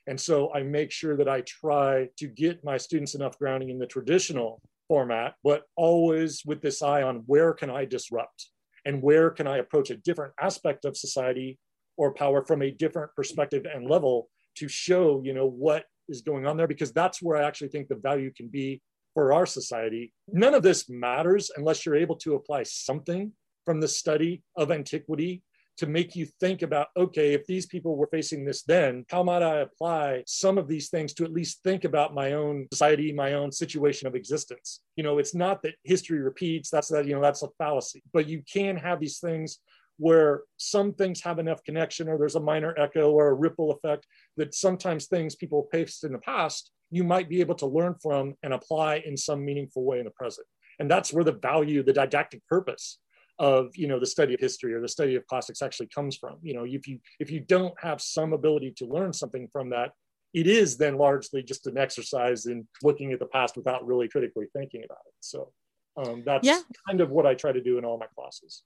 And 0.07 0.19
so 0.19 0.53
i 0.55 0.63
make 0.63 0.91
sure 0.91 1.17
that 1.17 1.29
i 1.29 1.43
try 1.43 2.09
to 2.17 2.27
get 2.29 2.65
my 2.65 2.77
students 2.77 3.15
enough 3.15 3.39
grounding 3.39 3.71
in 3.71 3.79
the 3.79 3.87
traditional 3.87 4.63
format, 4.91 5.35
but 5.45 5.63
always 5.77 6.43
with 6.45 6.61
this 6.61 6.83
eye 6.83 7.03
on 7.05 7.23
where 7.27 7.55
can 7.55 7.71
I 7.71 7.85
disrupt 7.85 8.49
and 8.85 9.01
where 9.01 9.31
can 9.31 9.47
I 9.47 9.59
approach 9.59 9.91
a 9.91 9.97
different 9.97 10.35
aspect 10.41 10.85
of 10.85 10.97
society 10.97 11.61
or 11.97 12.13
power 12.13 12.45
from 12.45 12.61
a 12.61 12.73
different 12.73 13.13
perspective 13.15 13.67
and 13.73 13.89
level 13.89 14.29
to 14.57 14.67
show, 14.67 15.23
you 15.25 15.33
know, 15.33 15.47
what 15.47 15.85
is 16.09 16.23
going 16.23 16.45
on 16.45 16.57
there, 16.57 16.67
because 16.67 16.93
that's 16.93 17.23
where 17.23 17.37
I 17.37 17.47
actually 17.47 17.69
think 17.69 17.87
the 17.87 17.95
value 17.95 18.33
can 18.37 18.49
be 18.49 18.83
for 19.15 19.33
our 19.33 19.47
society. 19.47 20.13
None 20.27 20.55
of 20.55 20.65
this 20.65 20.89
matters 20.89 21.53
unless 21.57 21.87
you're 21.87 21.95
able 21.95 22.17
to 22.17 22.35
apply 22.35 22.65
something 22.65 23.31
from 23.65 23.81
the 23.81 23.87
study 23.87 24.43
of 24.57 24.73
antiquity 24.73 25.45
to 25.81 25.87
make 25.87 26.15
you 26.15 26.27
think 26.41 26.61
about 26.61 26.89
okay, 26.95 27.33
if 27.33 27.47
these 27.47 27.65
people 27.65 27.97
were 27.97 28.09
facing 28.13 28.45
this 28.45 28.63
then, 28.65 29.03
how 29.09 29.23
might 29.23 29.43
I 29.43 29.61
apply 29.61 30.25
some 30.27 30.59
of 30.59 30.69
these 30.69 30.91
things 30.91 31.15
to 31.15 31.25
at 31.25 31.33
least 31.33 31.63
think 31.65 31.85
about 31.85 32.15
my 32.15 32.35
own 32.35 32.67
society, 32.71 33.13
my 33.15 33.33
own 33.33 33.51
situation 33.51 34.07
of 34.07 34.15
existence? 34.15 34.83
You 34.97 35.05
know, 35.05 35.17
it's 35.17 35.35
not 35.35 35.63
that 35.63 35.77
history 35.83 36.21
repeats, 36.21 36.69
that's 36.69 36.89
that, 36.89 37.07
you 37.07 37.15
know, 37.15 37.23
that's 37.23 37.43
a 37.43 37.49
fallacy, 37.57 38.03
but 38.13 38.29
you 38.29 38.43
can 38.53 38.77
have 38.77 39.01
these 39.01 39.21
things 39.21 39.59
where 39.97 40.43
some 40.59 40.93
things 40.93 41.23
have 41.23 41.39
enough 41.39 41.65
connection 41.65 42.11
or 42.11 42.19
there's 42.19 42.37
a 42.37 42.41
minor 42.41 42.75
echo 42.79 43.11
or 43.11 43.29
a 43.29 43.35
ripple 43.35 43.71
effect 43.71 44.07
that 44.37 44.55
sometimes 44.55 45.07
things 45.07 45.35
people 45.35 45.67
faced 45.73 46.05
in 46.05 46.13
the 46.13 46.19
past 46.19 46.73
you 46.91 47.05
might 47.05 47.29
be 47.29 47.41
able 47.41 47.55
to 47.55 47.67
learn 47.67 47.95
from 48.03 48.35
and 48.43 48.53
apply 48.53 49.03
in 49.07 49.17
some 49.17 49.45
meaningful 49.45 49.85
way 49.85 49.99
in 49.99 50.05
the 50.05 50.11
present 50.11 50.47
and 50.79 50.91
that's 50.91 51.13
where 51.13 51.25
the 51.25 51.33
value 51.33 51.83
the 51.83 51.93
didactic 51.93 52.47
purpose 52.47 52.99
of 53.41 53.77
you 53.77 53.89
know 53.89 53.99
the 53.99 54.07
study 54.07 54.35
of 54.35 54.41
history 54.41 54.73
or 54.73 54.81
the 54.81 54.89
study 54.89 55.17
of 55.17 55.27
classics 55.27 55.63
actually 55.63 55.89
comes 55.89 56.17
from. 56.17 56.37
You 56.43 56.55
know 56.55 56.65
if 56.65 56.87
you 56.87 57.01
if 57.19 57.31
you 57.31 57.41
don't 57.41 57.75
have 57.81 58.01
some 58.01 58.33
ability 58.33 58.73
to 58.77 58.87
learn 58.87 59.13
something 59.13 59.49
from 59.53 59.71
that 59.71 59.91
it 60.33 60.47
is 60.47 60.77
then 60.77 60.97
largely 60.97 61.43
just 61.43 61.67
an 61.67 61.77
exercise 61.77 62.47
in 62.47 62.67
looking 62.83 63.13
at 63.13 63.19
the 63.19 63.27
past 63.27 63.57
without 63.57 63.85
really 63.85 64.09
critically 64.09 64.47
thinking 64.53 64.83
about 64.85 65.01
it. 65.07 65.15
So 65.21 65.53
um, 65.97 66.23
that's 66.25 66.47
yeah. 66.47 66.61
kind 66.89 67.01
of 67.01 67.11
what 67.11 67.27
i 67.27 67.35
try 67.35 67.51
to 67.51 67.61
do 67.61 67.77
in 67.79 67.85
all 67.85 67.99
my 67.99 68.07
classes. 68.15 68.63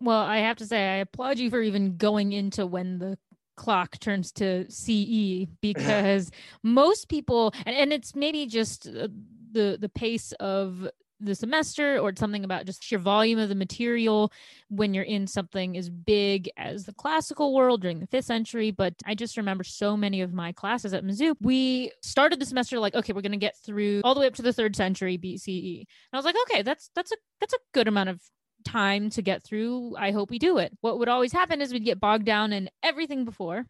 Well 0.00 0.20
i 0.20 0.38
have 0.38 0.56
to 0.56 0.66
say 0.66 0.94
i 0.94 0.96
applaud 0.96 1.38
you 1.38 1.50
for 1.50 1.60
even 1.60 1.96
going 1.96 2.32
into 2.32 2.66
when 2.66 2.98
the 2.98 3.18
clock 3.56 3.98
turns 4.00 4.32
to 4.32 4.64
ce 4.70 5.46
because 5.60 6.30
most 6.62 7.08
people 7.08 7.52
and, 7.66 7.76
and 7.76 7.92
it's 7.92 8.14
maybe 8.14 8.46
just 8.46 8.88
uh, 8.88 9.08
the 9.52 9.76
the 9.78 9.90
pace 9.90 10.32
of 10.40 10.88
the 11.22 11.34
semester 11.34 11.98
or 11.98 12.12
something 12.16 12.44
about 12.44 12.66
just 12.66 12.82
sheer 12.82 12.98
volume 12.98 13.38
of 13.38 13.48
the 13.48 13.54
material 13.54 14.32
when 14.68 14.94
you're 14.94 15.04
in 15.04 15.26
something 15.26 15.76
as 15.76 15.88
big 15.88 16.50
as 16.56 16.84
the 16.84 16.92
classical 16.94 17.54
world 17.54 17.80
during 17.82 18.00
the 18.00 18.06
fifth 18.06 18.26
century. 18.26 18.70
But 18.70 18.94
I 19.06 19.14
just 19.14 19.36
remember 19.36 19.64
so 19.64 19.96
many 19.96 20.20
of 20.20 20.32
my 20.32 20.52
classes 20.52 20.92
at 20.92 21.04
Mizzou, 21.04 21.34
we 21.40 21.92
started 22.02 22.40
the 22.40 22.46
semester 22.46 22.78
like, 22.78 22.94
okay, 22.94 23.12
we're 23.12 23.22
going 23.22 23.32
to 23.32 23.38
get 23.38 23.56
through 23.64 24.00
all 24.04 24.14
the 24.14 24.20
way 24.20 24.26
up 24.26 24.34
to 24.34 24.42
the 24.42 24.52
third 24.52 24.76
century 24.76 25.18
BCE. 25.18 25.78
And 25.78 25.86
I 26.12 26.16
was 26.16 26.24
like, 26.24 26.36
okay, 26.50 26.62
that's 26.62 26.90
that's 26.94 27.12
a 27.12 27.16
that's 27.40 27.54
a 27.54 27.58
good 27.72 27.88
amount 27.88 28.08
of 28.08 28.20
time 28.64 29.10
to 29.10 29.22
get 29.22 29.42
through. 29.42 29.96
I 29.96 30.12
hope 30.12 30.30
we 30.30 30.38
do 30.38 30.58
it. 30.58 30.72
What 30.80 30.98
would 30.98 31.08
always 31.08 31.32
happen 31.32 31.60
is 31.60 31.72
we'd 31.72 31.84
get 31.84 32.00
bogged 32.00 32.24
down 32.26 32.52
in 32.52 32.70
everything 32.82 33.24
before 33.24 33.66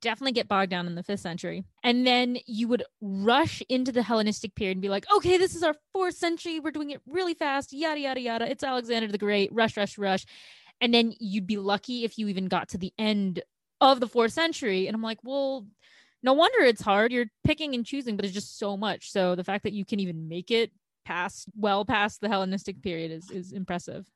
definitely 0.00 0.32
get 0.32 0.48
bogged 0.48 0.70
down 0.70 0.86
in 0.86 0.94
the 0.94 1.02
fifth 1.02 1.20
century. 1.20 1.64
And 1.82 2.06
then 2.06 2.38
you 2.46 2.68
would 2.68 2.84
rush 3.00 3.62
into 3.68 3.92
the 3.92 4.02
Hellenistic 4.02 4.54
period 4.54 4.76
and 4.76 4.82
be 4.82 4.88
like, 4.88 5.06
okay, 5.14 5.38
this 5.38 5.54
is 5.54 5.62
our 5.62 5.74
fourth 5.92 6.14
century. 6.14 6.60
We're 6.60 6.70
doing 6.70 6.90
it 6.90 7.00
really 7.06 7.34
fast, 7.34 7.72
yada, 7.72 8.00
yada, 8.00 8.20
yada. 8.20 8.50
It's 8.50 8.64
Alexander 8.64 9.08
the 9.08 9.18
Great, 9.18 9.52
rush, 9.52 9.76
rush, 9.76 9.98
rush. 9.98 10.26
And 10.80 10.92
then 10.92 11.14
you'd 11.18 11.46
be 11.46 11.56
lucky 11.56 12.04
if 12.04 12.18
you 12.18 12.28
even 12.28 12.46
got 12.46 12.68
to 12.70 12.78
the 12.78 12.92
end 12.98 13.42
of 13.80 14.00
the 14.00 14.08
fourth 14.08 14.32
century. 14.32 14.86
And 14.86 14.94
I'm 14.94 15.02
like, 15.02 15.18
well, 15.22 15.66
no 16.22 16.32
wonder 16.32 16.60
it's 16.60 16.82
hard. 16.82 17.12
You're 17.12 17.30
picking 17.44 17.74
and 17.74 17.86
choosing, 17.86 18.16
but 18.16 18.24
it's 18.24 18.34
just 18.34 18.58
so 18.58 18.76
much. 18.76 19.10
So 19.10 19.34
the 19.34 19.44
fact 19.44 19.64
that 19.64 19.72
you 19.72 19.84
can 19.84 20.00
even 20.00 20.28
make 20.28 20.50
it 20.50 20.72
past, 21.04 21.48
well 21.56 21.84
past 21.84 22.20
the 22.20 22.28
Hellenistic 22.28 22.82
period 22.82 23.12
is, 23.12 23.30
is 23.30 23.52
impressive. 23.52 24.06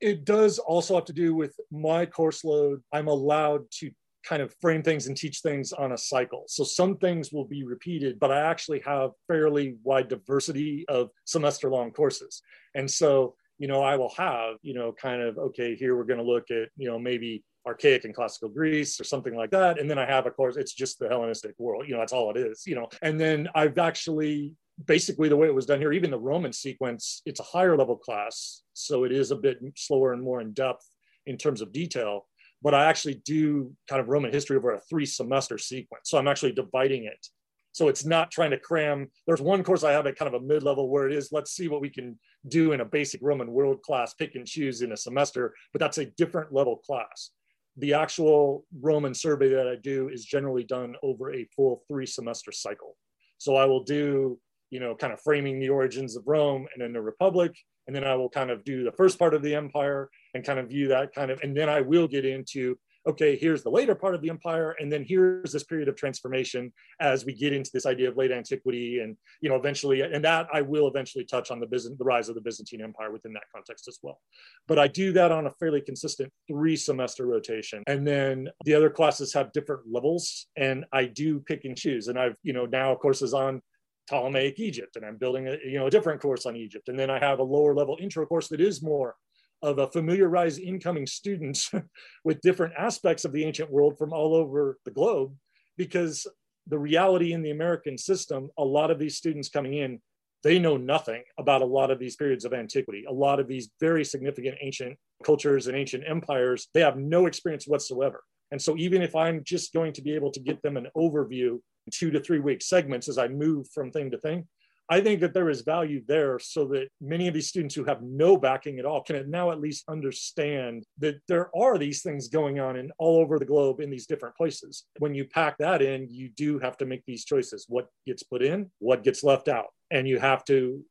It 0.00 0.24
does 0.26 0.58
also 0.58 0.94
have 0.94 1.06
to 1.06 1.14
do 1.14 1.34
with 1.34 1.58
my 1.70 2.04
course 2.04 2.44
load. 2.44 2.82
I'm 2.92 3.08
allowed 3.08 3.70
to 3.78 3.90
kind 4.26 4.42
of 4.42 4.54
frame 4.60 4.82
things 4.82 5.06
and 5.06 5.16
teach 5.16 5.40
things 5.40 5.72
on 5.72 5.92
a 5.92 5.98
cycle. 5.98 6.44
So 6.48 6.64
some 6.64 6.96
things 6.96 7.32
will 7.32 7.44
be 7.44 7.64
repeated, 7.64 8.18
but 8.18 8.30
I 8.30 8.40
actually 8.40 8.80
have 8.80 9.10
fairly 9.28 9.76
wide 9.82 10.08
diversity 10.08 10.84
of 10.88 11.10
semester 11.24 11.70
long 11.70 11.92
courses. 11.92 12.42
And 12.74 12.90
so, 12.90 13.34
you 13.58 13.68
know, 13.68 13.82
I 13.82 13.96
will 13.96 14.12
have, 14.16 14.56
you 14.62 14.74
know, 14.74 14.92
kind 14.92 15.22
of, 15.22 15.38
okay, 15.38 15.76
here 15.76 15.96
we're 15.96 16.04
going 16.04 16.18
to 16.18 16.24
look 16.24 16.50
at, 16.50 16.68
you 16.76 16.88
know, 16.88 16.98
maybe 16.98 17.44
archaic 17.66 18.04
and 18.04 18.14
classical 18.14 18.48
Greece 18.48 19.00
or 19.00 19.04
something 19.04 19.34
like 19.34 19.50
that. 19.50 19.78
And 19.78 19.90
then 19.90 19.98
I 19.98 20.06
have, 20.06 20.26
of 20.26 20.36
course, 20.36 20.56
it's 20.56 20.74
just 20.74 20.98
the 20.98 21.08
Hellenistic 21.08 21.54
world, 21.58 21.84
you 21.86 21.94
know, 21.94 22.00
that's 22.00 22.12
all 22.12 22.30
it 22.30 22.36
is, 22.36 22.64
you 22.66 22.74
know. 22.74 22.88
And 23.02 23.20
then 23.20 23.48
I've 23.54 23.78
actually 23.78 24.54
basically 24.84 25.28
the 25.28 25.36
way 25.36 25.46
it 25.46 25.54
was 25.54 25.66
done 25.66 25.80
here, 25.80 25.92
even 25.92 26.10
the 26.10 26.18
Roman 26.18 26.52
sequence, 26.52 27.22
it's 27.24 27.40
a 27.40 27.44
higher 27.44 27.76
level 27.76 27.96
class. 27.96 28.62
So 28.74 29.04
it 29.04 29.12
is 29.12 29.30
a 29.30 29.36
bit 29.36 29.58
slower 29.74 30.12
and 30.12 30.22
more 30.22 30.40
in 30.40 30.52
depth 30.52 30.86
in 31.24 31.36
terms 31.36 31.60
of 31.60 31.72
detail 31.72 32.26
but 32.66 32.74
I 32.74 32.86
actually 32.86 33.22
do 33.24 33.72
kind 33.88 34.00
of 34.00 34.08
Roman 34.08 34.32
history 34.32 34.56
over 34.56 34.72
a 34.72 34.80
three 34.80 35.06
semester 35.06 35.56
sequence. 35.56 36.10
So 36.10 36.18
I'm 36.18 36.26
actually 36.26 36.50
dividing 36.50 37.04
it. 37.04 37.24
So 37.70 37.86
it's 37.86 38.04
not 38.04 38.32
trying 38.32 38.50
to 38.50 38.58
cram. 38.58 39.06
There's 39.24 39.40
one 39.40 39.62
course 39.62 39.84
I 39.84 39.92
have 39.92 40.04
at 40.08 40.16
kind 40.16 40.34
of 40.34 40.42
a 40.42 40.44
mid 40.44 40.64
level 40.64 40.88
where 40.88 41.06
it 41.06 41.14
is, 41.14 41.30
let's 41.30 41.52
see 41.52 41.68
what 41.68 41.80
we 41.80 41.90
can 41.90 42.18
do 42.48 42.72
in 42.72 42.80
a 42.80 42.84
basic 42.84 43.20
Roman 43.22 43.52
world 43.52 43.82
class, 43.82 44.14
pick 44.14 44.34
and 44.34 44.44
choose 44.44 44.82
in 44.82 44.90
a 44.90 44.96
semester, 44.96 45.54
but 45.72 45.78
that's 45.78 45.98
a 45.98 46.06
different 46.06 46.52
level 46.52 46.78
class. 46.78 47.30
The 47.76 47.94
actual 47.94 48.64
Roman 48.80 49.14
survey 49.14 49.50
that 49.50 49.68
I 49.68 49.76
do 49.76 50.08
is 50.08 50.24
generally 50.24 50.64
done 50.64 50.96
over 51.04 51.32
a 51.32 51.46
full 51.54 51.84
three 51.86 52.06
semester 52.06 52.50
cycle. 52.50 52.96
So 53.38 53.54
I 53.54 53.66
will 53.66 53.84
do, 53.84 54.40
you 54.70 54.80
know, 54.80 54.96
kind 54.96 55.12
of 55.12 55.20
framing 55.20 55.60
the 55.60 55.68
origins 55.68 56.16
of 56.16 56.24
Rome 56.26 56.66
and 56.74 56.82
then 56.82 56.94
the 56.94 57.00
Republic, 57.00 57.56
and 57.86 57.94
then 57.94 58.04
I 58.04 58.14
will 58.14 58.28
kind 58.28 58.50
of 58.50 58.64
do 58.64 58.84
the 58.84 58.92
first 58.92 59.18
part 59.18 59.34
of 59.34 59.42
the 59.42 59.54
empire 59.54 60.10
and 60.34 60.44
kind 60.44 60.58
of 60.58 60.68
view 60.68 60.88
that 60.88 61.14
kind 61.14 61.30
of, 61.30 61.40
and 61.42 61.56
then 61.56 61.68
I 61.68 61.80
will 61.80 62.08
get 62.08 62.24
into, 62.24 62.78
okay, 63.06 63.36
here's 63.36 63.62
the 63.62 63.70
later 63.70 63.94
part 63.94 64.16
of 64.16 64.22
the 64.22 64.28
empire, 64.28 64.74
and 64.80 64.90
then 64.90 65.04
here's 65.04 65.52
this 65.52 65.62
period 65.62 65.88
of 65.88 65.94
transformation 65.94 66.72
as 67.00 67.24
we 67.24 67.32
get 67.32 67.52
into 67.52 67.70
this 67.72 67.86
idea 67.86 68.08
of 68.08 68.16
late 68.16 68.32
antiquity, 68.32 68.98
and 68.98 69.16
you 69.40 69.48
know, 69.48 69.54
eventually, 69.54 70.00
and 70.00 70.24
that 70.24 70.48
I 70.52 70.62
will 70.62 70.88
eventually 70.88 71.24
touch 71.24 71.50
on 71.52 71.60
the 71.60 71.66
Byzant, 71.66 71.98
the 71.98 72.04
rise 72.04 72.28
of 72.28 72.34
the 72.34 72.40
Byzantine 72.40 72.82
Empire 72.82 73.12
within 73.12 73.32
that 73.34 73.44
context 73.54 73.86
as 73.86 73.98
well. 74.02 74.20
But 74.66 74.80
I 74.80 74.88
do 74.88 75.12
that 75.12 75.30
on 75.30 75.46
a 75.46 75.52
fairly 75.52 75.80
consistent 75.80 76.32
three 76.48 76.76
semester 76.76 77.26
rotation, 77.26 77.84
and 77.86 78.06
then 78.06 78.48
the 78.64 78.74
other 78.74 78.90
classes 78.90 79.32
have 79.34 79.52
different 79.52 79.82
levels, 79.88 80.46
and 80.56 80.84
I 80.92 81.04
do 81.04 81.38
pick 81.38 81.64
and 81.64 81.76
choose, 81.76 82.08
and 82.08 82.18
I've 82.18 82.36
you 82.42 82.52
know 82.52 82.66
now 82.66 82.96
courses 82.96 83.32
on 83.32 83.62
Ptolemaic 84.08 84.58
Egypt, 84.60 84.96
and 84.96 85.04
I'm 85.04 85.16
building 85.16 85.48
a 85.48 85.56
you 85.64 85.78
know 85.78 85.86
a 85.86 85.90
different 85.90 86.20
course 86.20 86.46
on 86.46 86.56
Egypt, 86.56 86.88
and 86.88 86.98
then 86.98 87.10
I 87.10 87.18
have 87.18 87.38
a 87.38 87.44
lower 87.44 87.74
level 87.74 87.96
intro 88.00 88.26
course 88.26 88.48
that 88.48 88.60
is 88.60 88.82
more 88.82 89.16
of 89.62 89.78
a 89.78 89.90
familiarize 89.90 90.58
incoming 90.58 91.06
students 91.06 91.70
with 92.24 92.40
different 92.40 92.74
aspects 92.78 93.24
of 93.24 93.32
the 93.32 93.44
ancient 93.44 93.70
world 93.70 93.96
from 93.98 94.12
all 94.12 94.34
over 94.34 94.78
the 94.84 94.90
globe, 94.90 95.34
because 95.76 96.26
the 96.66 96.78
reality 96.78 97.32
in 97.32 97.42
the 97.42 97.50
American 97.50 97.96
system, 97.96 98.50
a 98.58 98.64
lot 98.64 98.90
of 98.90 98.98
these 98.98 99.16
students 99.16 99.48
coming 99.48 99.74
in, 99.74 100.00
they 100.42 100.58
know 100.58 100.76
nothing 100.76 101.22
about 101.38 101.62
a 101.62 101.66
lot 101.66 101.90
of 101.90 101.98
these 101.98 102.16
periods 102.16 102.44
of 102.44 102.52
antiquity, 102.52 103.04
a 103.08 103.12
lot 103.12 103.40
of 103.40 103.48
these 103.48 103.70
very 103.80 104.04
significant 104.04 104.56
ancient 104.60 104.98
cultures 105.24 105.66
and 105.66 105.76
ancient 105.76 106.04
empires. 106.06 106.68
They 106.74 106.80
have 106.80 106.96
no 106.96 107.26
experience 107.26 107.66
whatsoever. 107.66 108.22
And 108.52 108.60
so, 108.62 108.76
even 108.76 109.02
if 109.02 109.16
I'm 109.16 109.42
just 109.42 109.72
going 109.72 109.92
to 109.94 110.02
be 110.02 110.14
able 110.14 110.30
to 110.32 110.40
get 110.40 110.62
them 110.62 110.76
an 110.76 110.88
overview 110.96 111.58
two 111.90 112.10
to 112.10 112.20
three 112.20 112.40
week 112.40 112.62
segments 112.62 113.08
as 113.08 113.18
I 113.18 113.28
move 113.28 113.68
from 113.72 113.90
thing 113.90 114.10
to 114.10 114.18
thing. 114.18 114.46
I 114.88 115.00
think 115.00 115.20
that 115.20 115.34
there 115.34 115.50
is 115.50 115.62
value 115.62 116.02
there 116.06 116.38
so 116.38 116.64
that 116.66 116.88
many 117.00 117.26
of 117.26 117.34
these 117.34 117.48
students 117.48 117.74
who 117.74 117.84
have 117.84 118.02
no 118.02 118.36
backing 118.36 118.78
at 118.78 118.84
all 118.84 119.02
can 119.02 119.28
now 119.28 119.50
at 119.50 119.60
least 119.60 119.84
understand 119.88 120.84
that 120.98 121.16
there 121.26 121.50
are 121.56 121.76
these 121.76 122.02
things 122.02 122.28
going 122.28 122.60
on 122.60 122.76
in 122.76 122.92
all 122.98 123.16
over 123.16 123.38
the 123.38 123.44
globe 123.44 123.80
in 123.80 123.90
these 123.90 124.06
different 124.06 124.36
places. 124.36 124.84
When 124.98 125.12
you 125.12 125.24
pack 125.24 125.58
that 125.58 125.82
in, 125.82 126.06
you 126.08 126.28
do 126.28 126.60
have 126.60 126.76
to 126.78 126.86
make 126.86 127.02
these 127.04 127.24
choices. 127.24 127.66
What 127.68 127.88
gets 128.06 128.22
put 128.22 128.42
in, 128.42 128.70
what 128.78 129.02
gets 129.02 129.24
left 129.24 129.48
out. 129.48 129.66
And 129.90 130.06
you 130.06 130.20
have 130.20 130.44
to 130.44 130.84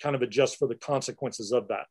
kind 0.00 0.14
of 0.14 0.22
adjust 0.22 0.56
for 0.56 0.68
the 0.68 0.76
consequences 0.76 1.50
of 1.50 1.66
that 1.68 1.86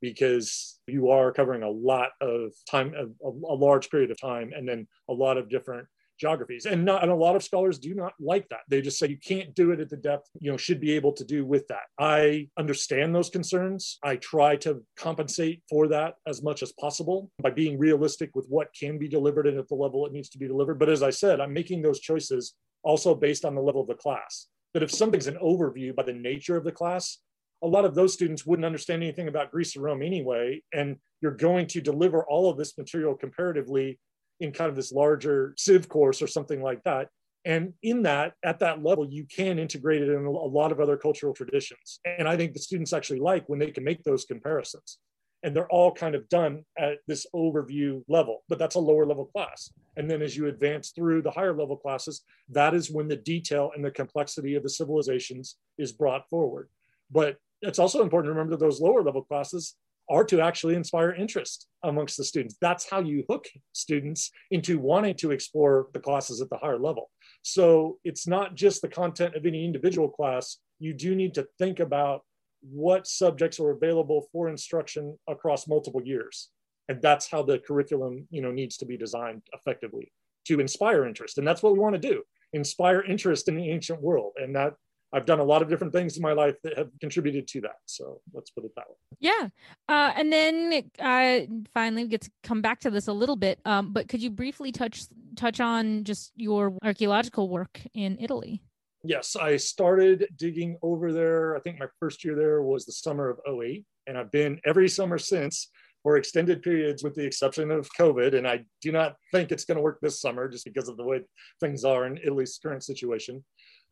because 0.00 0.78
you 0.86 1.10
are 1.10 1.32
covering 1.32 1.62
a 1.62 1.70
lot 1.70 2.10
of 2.20 2.52
time, 2.68 2.94
a, 2.94 3.28
a 3.28 3.54
large 3.54 3.90
period 3.90 4.10
of 4.10 4.20
time, 4.20 4.52
and 4.54 4.68
then 4.68 4.86
a 5.08 5.12
lot 5.12 5.38
of 5.38 5.48
different 5.48 5.86
geographies. 6.18 6.66
And 6.66 6.84
not 6.84 7.02
and 7.02 7.12
a 7.12 7.16
lot 7.16 7.36
of 7.36 7.42
scholars 7.42 7.78
do 7.78 7.94
not 7.94 8.14
like 8.20 8.48
that. 8.50 8.60
They 8.68 8.80
just 8.80 8.98
say 8.98 9.08
you 9.08 9.18
can't 9.18 9.54
do 9.54 9.72
it 9.72 9.80
at 9.80 9.90
the 9.90 9.96
depth 9.96 10.28
you 10.40 10.50
know 10.50 10.56
should 10.56 10.80
be 10.80 10.92
able 10.92 11.12
to 11.12 11.24
do 11.24 11.44
with 11.44 11.66
that. 11.68 11.86
I 11.98 12.48
understand 12.58 13.14
those 13.14 13.30
concerns. 13.30 13.98
I 14.02 14.16
try 14.16 14.56
to 14.56 14.82
compensate 14.96 15.62
for 15.68 15.88
that 15.88 16.14
as 16.26 16.42
much 16.42 16.62
as 16.62 16.72
possible 16.72 17.30
by 17.42 17.50
being 17.50 17.78
realistic 17.78 18.30
with 18.34 18.46
what 18.48 18.74
can 18.78 18.98
be 18.98 19.08
delivered 19.08 19.46
and 19.46 19.58
at 19.58 19.68
the 19.68 19.74
level 19.74 20.06
it 20.06 20.12
needs 20.12 20.28
to 20.30 20.38
be 20.38 20.46
delivered. 20.46 20.78
But 20.78 20.88
as 20.88 21.02
i 21.02 21.10
said 21.10 21.40
i'm 21.40 21.52
making 21.52 21.82
those 21.82 22.00
choices 22.00 22.54
also 22.82 23.14
based 23.14 23.44
on 23.44 23.54
the 23.54 23.60
level 23.60 23.80
of 23.80 23.88
the 23.88 23.94
class. 23.94 24.46
That 24.74 24.82
if 24.82 24.90
something's 24.90 25.26
an 25.26 25.38
overview 25.42 25.94
by 25.94 26.02
the 26.02 26.12
nature 26.12 26.56
of 26.56 26.64
the 26.64 26.72
class 26.72 27.18
a 27.62 27.66
lot 27.66 27.84
of 27.84 27.94
those 27.94 28.12
students 28.12 28.44
wouldn't 28.44 28.66
understand 28.66 29.02
anything 29.02 29.28
about 29.28 29.50
Greece 29.50 29.76
or 29.76 29.80
Rome 29.80 30.02
anyway. 30.02 30.62
And 30.74 30.96
you're 31.20 31.32
going 31.32 31.66
to 31.68 31.80
deliver 31.80 32.24
all 32.26 32.50
of 32.50 32.58
this 32.58 32.76
material 32.76 33.14
comparatively 33.14 33.98
in 34.40 34.52
kind 34.52 34.68
of 34.68 34.76
this 34.76 34.92
larger 34.92 35.54
civ 35.56 35.88
course 35.88 36.22
or 36.22 36.26
something 36.26 36.62
like 36.62 36.82
that. 36.84 37.08
And 37.44 37.74
in 37.82 38.02
that 38.02 38.34
at 38.44 38.58
that 38.58 38.82
level 38.82 39.08
you 39.08 39.24
can 39.24 39.58
integrate 39.58 40.02
it 40.02 40.08
in 40.08 40.24
a 40.24 40.30
lot 40.30 40.72
of 40.72 40.80
other 40.80 40.96
cultural 40.96 41.32
traditions. 41.32 42.00
And 42.04 42.28
i 42.28 42.36
think 42.36 42.52
the 42.52 42.58
students 42.58 42.92
actually 42.92 43.20
like 43.20 43.48
when 43.48 43.58
they 43.58 43.70
can 43.70 43.84
make 43.84 44.02
those 44.02 44.24
comparisons. 44.24 44.98
And 45.42 45.54
they're 45.54 45.70
all 45.70 45.92
kind 45.92 46.16
of 46.16 46.28
done 46.28 46.64
at 46.76 46.98
this 47.06 47.26
overview 47.34 48.02
level 48.08 48.42
but 48.48 48.58
that's 48.58 48.74
a 48.74 48.80
lower 48.80 49.06
level 49.06 49.26
class. 49.26 49.72
And 49.96 50.10
then 50.10 50.22
as 50.22 50.36
you 50.36 50.46
advance 50.46 50.90
through 50.90 51.22
the 51.22 51.30
higher 51.30 51.56
level 51.56 51.76
classes 51.76 52.22
that 52.50 52.74
is 52.74 52.90
when 52.90 53.08
the 53.08 53.16
detail 53.16 53.70
and 53.74 53.84
the 53.84 53.90
complexity 53.90 54.54
of 54.56 54.62
the 54.62 54.70
civilizations 54.70 55.56
is 55.78 55.92
brought 55.92 56.28
forward. 56.28 56.68
But 57.10 57.36
it's 57.62 57.78
also 57.78 58.02
important 58.02 58.26
to 58.26 58.34
remember 58.34 58.56
that 58.56 58.64
those 58.64 58.80
lower 58.80 59.02
level 59.02 59.22
classes 59.22 59.76
are 60.08 60.24
to 60.24 60.40
actually 60.40 60.74
inspire 60.74 61.12
interest 61.12 61.66
amongst 61.82 62.16
the 62.16 62.24
students. 62.24 62.56
That's 62.60 62.88
how 62.88 63.00
you 63.00 63.24
hook 63.28 63.46
students 63.72 64.30
into 64.50 64.78
wanting 64.78 65.14
to 65.16 65.32
explore 65.32 65.88
the 65.92 66.00
classes 66.00 66.40
at 66.40 66.50
the 66.50 66.58
higher 66.58 66.78
level. 66.78 67.10
So 67.42 67.98
it's 68.04 68.26
not 68.26 68.54
just 68.54 68.82
the 68.82 68.88
content 68.88 69.34
of 69.34 69.46
any 69.46 69.64
individual 69.64 70.08
class. 70.08 70.58
You 70.78 70.94
do 70.94 71.14
need 71.14 71.34
to 71.34 71.46
think 71.58 71.80
about 71.80 72.22
what 72.62 73.06
subjects 73.06 73.60
are 73.60 73.70
available 73.70 74.28
for 74.32 74.48
instruction 74.48 75.18
across 75.28 75.68
multiple 75.68 76.02
years. 76.02 76.50
And 76.88 77.02
that's 77.02 77.28
how 77.28 77.42
the 77.42 77.58
curriculum, 77.58 78.26
you 78.30 78.40
know, 78.40 78.52
needs 78.52 78.76
to 78.78 78.86
be 78.86 78.96
designed 78.96 79.42
effectively 79.52 80.12
to 80.46 80.60
inspire 80.60 81.06
interest. 81.06 81.38
And 81.38 81.46
that's 81.46 81.62
what 81.62 81.72
we 81.72 81.78
want 81.78 81.94
to 81.94 82.08
do, 82.08 82.22
inspire 82.52 83.02
interest 83.02 83.48
in 83.48 83.56
the 83.56 83.70
ancient 83.70 84.00
world. 84.00 84.32
And 84.36 84.54
that 84.54 84.74
I've 85.16 85.24
done 85.24 85.40
a 85.40 85.44
lot 85.44 85.62
of 85.62 85.70
different 85.70 85.94
things 85.94 86.18
in 86.18 86.22
my 86.22 86.34
life 86.34 86.56
that 86.62 86.76
have 86.76 86.90
contributed 87.00 87.48
to 87.48 87.62
that. 87.62 87.78
So 87.86 88.20
let's 88.34 88.50
put 88.50 88.66
it 88.66 88.72
that 88.76 88.84
way. 88.86 88.96
Yeah. 89.18 89.48
Uh, 89.88 90.12
and 90.14 90.30
then 90.30 90.90
uh, 90.98 91.56
finally 91.72 92.06
get 92.06 92.20
to 92.20 92.30
come 92.42 92.60
back 92.60 92.80
to 92.80 92.90
this 92.90 93.08
a 93.08 93.14
little 93.14 93.34
bit. 93.34 93.58
Um, 93.64 93.94
but 93.94 94.08
could 94.08 94.22
you 94.22 94.28
briefly 94.28 94.72
touch 94.72 95.04
touch 95.34 95.58
on 95.58 96.04
just 96.04 96.32
your 96.36 96.76
archaeological 96.84 97.48
work 97.48 97.80
in 97.94 98.18
Italy? 98.20 98.60
Yes, 99.04 99.36
I 99.36 99.56
started 99.56 100.28
digging 100.36 100.76
over 100.82 101.14
there. 101.14 101.56
I 101.56 101.60
think 101.60 101.80
my 101.80 101.86
first 101.98 102.22
year 102.22 102.34
there 102.34 102.62
was 102.62 102.84
the 102.84 102.92
summer 102.92 103.30
of 103.30 103.40
08. 103.48 103.86
And 104.06 104.18
I've 104.18 104.30
been 104.30 104.60
every 104.66 104.88
summer 104.88 105.16
since 105.16 105.70
for 106.02 106.18
extended 106.18 106.62
periods 106.62 107.02
with 107.02 107.14
the 107.14 107.24
exception 107.24 107.70
of 107.70 107.88
COVID. 107.98 108.36
And 108.36 108.46
I 108.46 108.66
do 108.82 108.92
not 108.92 109.16
think 109.32 109.50
it's 109.50 109.64
going 109.64 109.76
to 109.76 109.82
work 109.82 109.98
this 110.02 110.20
summer 110.20 110.46
just 110.46 110.66
because 110.66 110.88
of 110.88 110.98
the 110.98 111.04
way 111.04 111.22
things 111.58 111.84
are 111.84 112.06
in 112.06 112.18
Italy's 112.18 112.58
current 112.62 112.84
situation. 112.84 113.42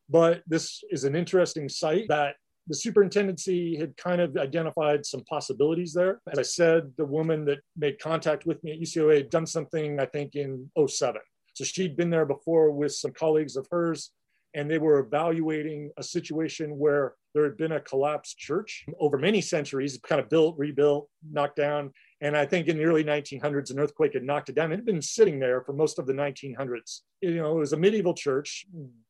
But 0.08 0.42
this 0.46 0.82
is 0.90 1.04
an 1.04 1.16
interesting 1.16 1.68
site 1.68 2.06
that 2.08 2.36
the 2.66 2.74
superintendency 2.74 3.76
had 3.76 3.96
kind 3.96 4.20
of 4.20 4.36
identified 4.36 5.04
some 5.04 5.22
possibilities 5.24 5.92
there. 5.92 6.20
As 6.30 6.38
I 6.38 6.42
said, 6.42 6.92
the 6.96 7.04
woman 7.04 7.44
that 7.46 7.58
made 7.76 7.98
contact 7.98 8.46
with 8.46 8.62
me 8.64 8.72
at 8.72 8.80
UCLA 8.80 9.16
had 9.18 9.30
done 9.30 9.46
something, 9.46 10.00
I 10.00 10.06
think, 10.06 10.34
in 10.34 10.70
07. 10.86 11.20
So 11.54 11.64
she'd 11.64 11.96
been 11.96 12.10
there 12.10 12.26
before 12.26 12.70
with 12.70 12.92
some 12.92 13.12
colleagues 13.12 13.56
of 13.56 13.66
hers, 13.70 14.10
and 14.54 14.70
they 14.70 14.78
were 14.78 14.98
evaluating 15.00 15.90
a 15.98 16.02
situation 16.02 16.78
where 16.78 17.14
there 17.34 17.44
had 17.44 17.56
been 17.56 17.72
a 17.72 17.80
collapsed 17.80 18.38
church 18.38 18.86
over 18.98 19.18
many 19.18 19.40
centuries, 19.40 19.98
kind 20.02 20.20
of 20.20 20.30
built, 20.30 20.56
rebuilt, 20.56 21.08
knocked 21.30 21.56
down. 21.56 21.92
And 22.24 22.38
I 22.38 22.46
think 22.46 22.68
in 22.68 22.78
the 22.78 22.84
early 22.84 23.04
1900s, 23.04 23.70
an 23.70 23.78
earthquake 23.78 24.14
had 24.14 24.22
knocked 24.22 24.48
it 24.48 24.54
down. 24.54 24.72
It 24.72 24.76
had 24.76 24.86
been 24.86 25.02
sitting 25.02 25.38
there 25.38 25.60
for 25.60 25.74
most 25.74 25.98
of 25.98 26.06
the 26.06 26.14
1900s. 26.14 27.02
You 27.20 27.34
know, 27.34 27.58
it 27.58 27.60
was 27.60 27.74
a 27.74 27.76
medieval 27.76 28.14
church, 28.14 28.64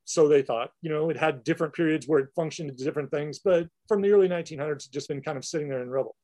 so 0.04 0.26
they 0.26 0.42
thought. 0.42 0.70
You 0.82 0.90
know, 0.90 1.10
it 1.10 1.16
had 1.16 1.44
different 1.44 1.74
periods 1.74 2.08
where 2.08 2.18
it 2.18 2.30
functioned 2.34 2.72
as 2.72 2.82
different 2.82 3.12
things, 3.12 3.38
but 3.38 3.68
from 3.86 4.02
the 4.02 4.10
early 4.10 4.28
1900s, 4.28 4.90
just 4.90 5.06
been 5.06 5.22
kind 5.22 5.38
of 5.38 5.44
sitting 5.44 5.68
there 5.68 5.80
in 5.80 5.90
rubble. 5.90 6.16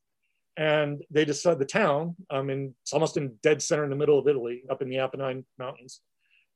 And 0.57 1.01
they 1.13 1.25
decided 1.25 1.61
the 1.61 1.65
town, 1.65 2.17
um, 2.29 2.51
in, 2.51 2.75
it's 2.83 2.93
almost 2.93 3.17
in 3.17 3.37
dead 3.41 3.63
center 3.63 3.85
in 3.85 3.91
the 3.91 3.95
middle 3.95 4.19
of 4.19 4.27
Italy, 4.27 4.65
up 4.69 4.83
in 4.83 4.89
the 4.89 4.97
Apennine 4.97 5.45
Mountains. 5.61 6.01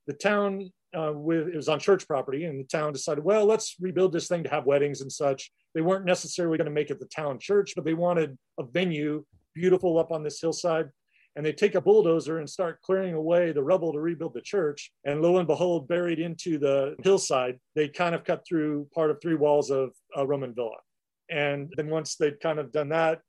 The 0.09 0.14
town 0.14 0.72
uh, 0.99 1.12
with 1.14 1.47
it 1.47 1.55
was 1.55 1.68
on 1.68 1.78
church 1.78 2.09
property, 2.09 2.47
and 2.47 2.59
the 2.59 2.64
town 2.64 2.93
decided, 2.93 3.22
well, 3.22 3.47
let's 3.47 3.76
rebuild 3.80 4.12
this 4.12 4.26
thing 4.26 4.43
to 4.43 4.51
have 4.51 4.66
weddings 4.66 5.01
and 5.01 5.12
such. 5.12 5.53
They 5.76 5.80
weren't 5.80 6.05
necessarily 6.05 6.59
going 6.59 6.66
to 6.66 6.72
make 6.72 6.91
it 6.91 6.99
the 6.99 7.07
town 7.07 7.39
church, 7.39 7.74
but 7.76 7.85
they 7.85 7.95
wanted 7.95 8.37
a 8.59 8.64
venue 8.64 9.24
beautiful 9.55 9.98
up 9.98 10.12
on 10.12 10.22
this 10.22 10.40
hillside 10.40 10.90
and 11.36 11.44
they 11.44 11.52
take 11.52 11.74
a 11.74 11.80
bulldozer 11.80 12.38
and 12.38 12.48
start 12.48 12.80
clearing 12.82 13.14
away 13.14 13.52
the 13.52 13.62
rubble 13.62 13.92
to 13.92 14.00
rebuild 14.00 14.34
the 14.34 14.40
church. 14.40 14.92
And 15.05 15.20
lo 15.20 15.38
and 15.38 15.46
behold, 15.46 15.88
buried 15.88 16.20
into 16.20 16.59
the 16.59 16.94
hillside, 17.02 17.59
they 17.74 17.88
kind 17.88 18.14
of 18.14 18.24
cut 18.24 18.44
through 18.46 18.88
part 18.94 19.11
of 19.11 19.20
three 19.20 19.34
walls 19.34 19.70
of 19.70 19.90
a 20.14 20.24
Roman 20.24 20.55
villa. 20.55 20.76
And 21.30 21.72
then 21.76 21.88
once 21.88 22.16
they'd 22.16 22.40
kind 22.40 22.59
of 22.59 22.70
done 22.70 22.90
that, 22.90 23.20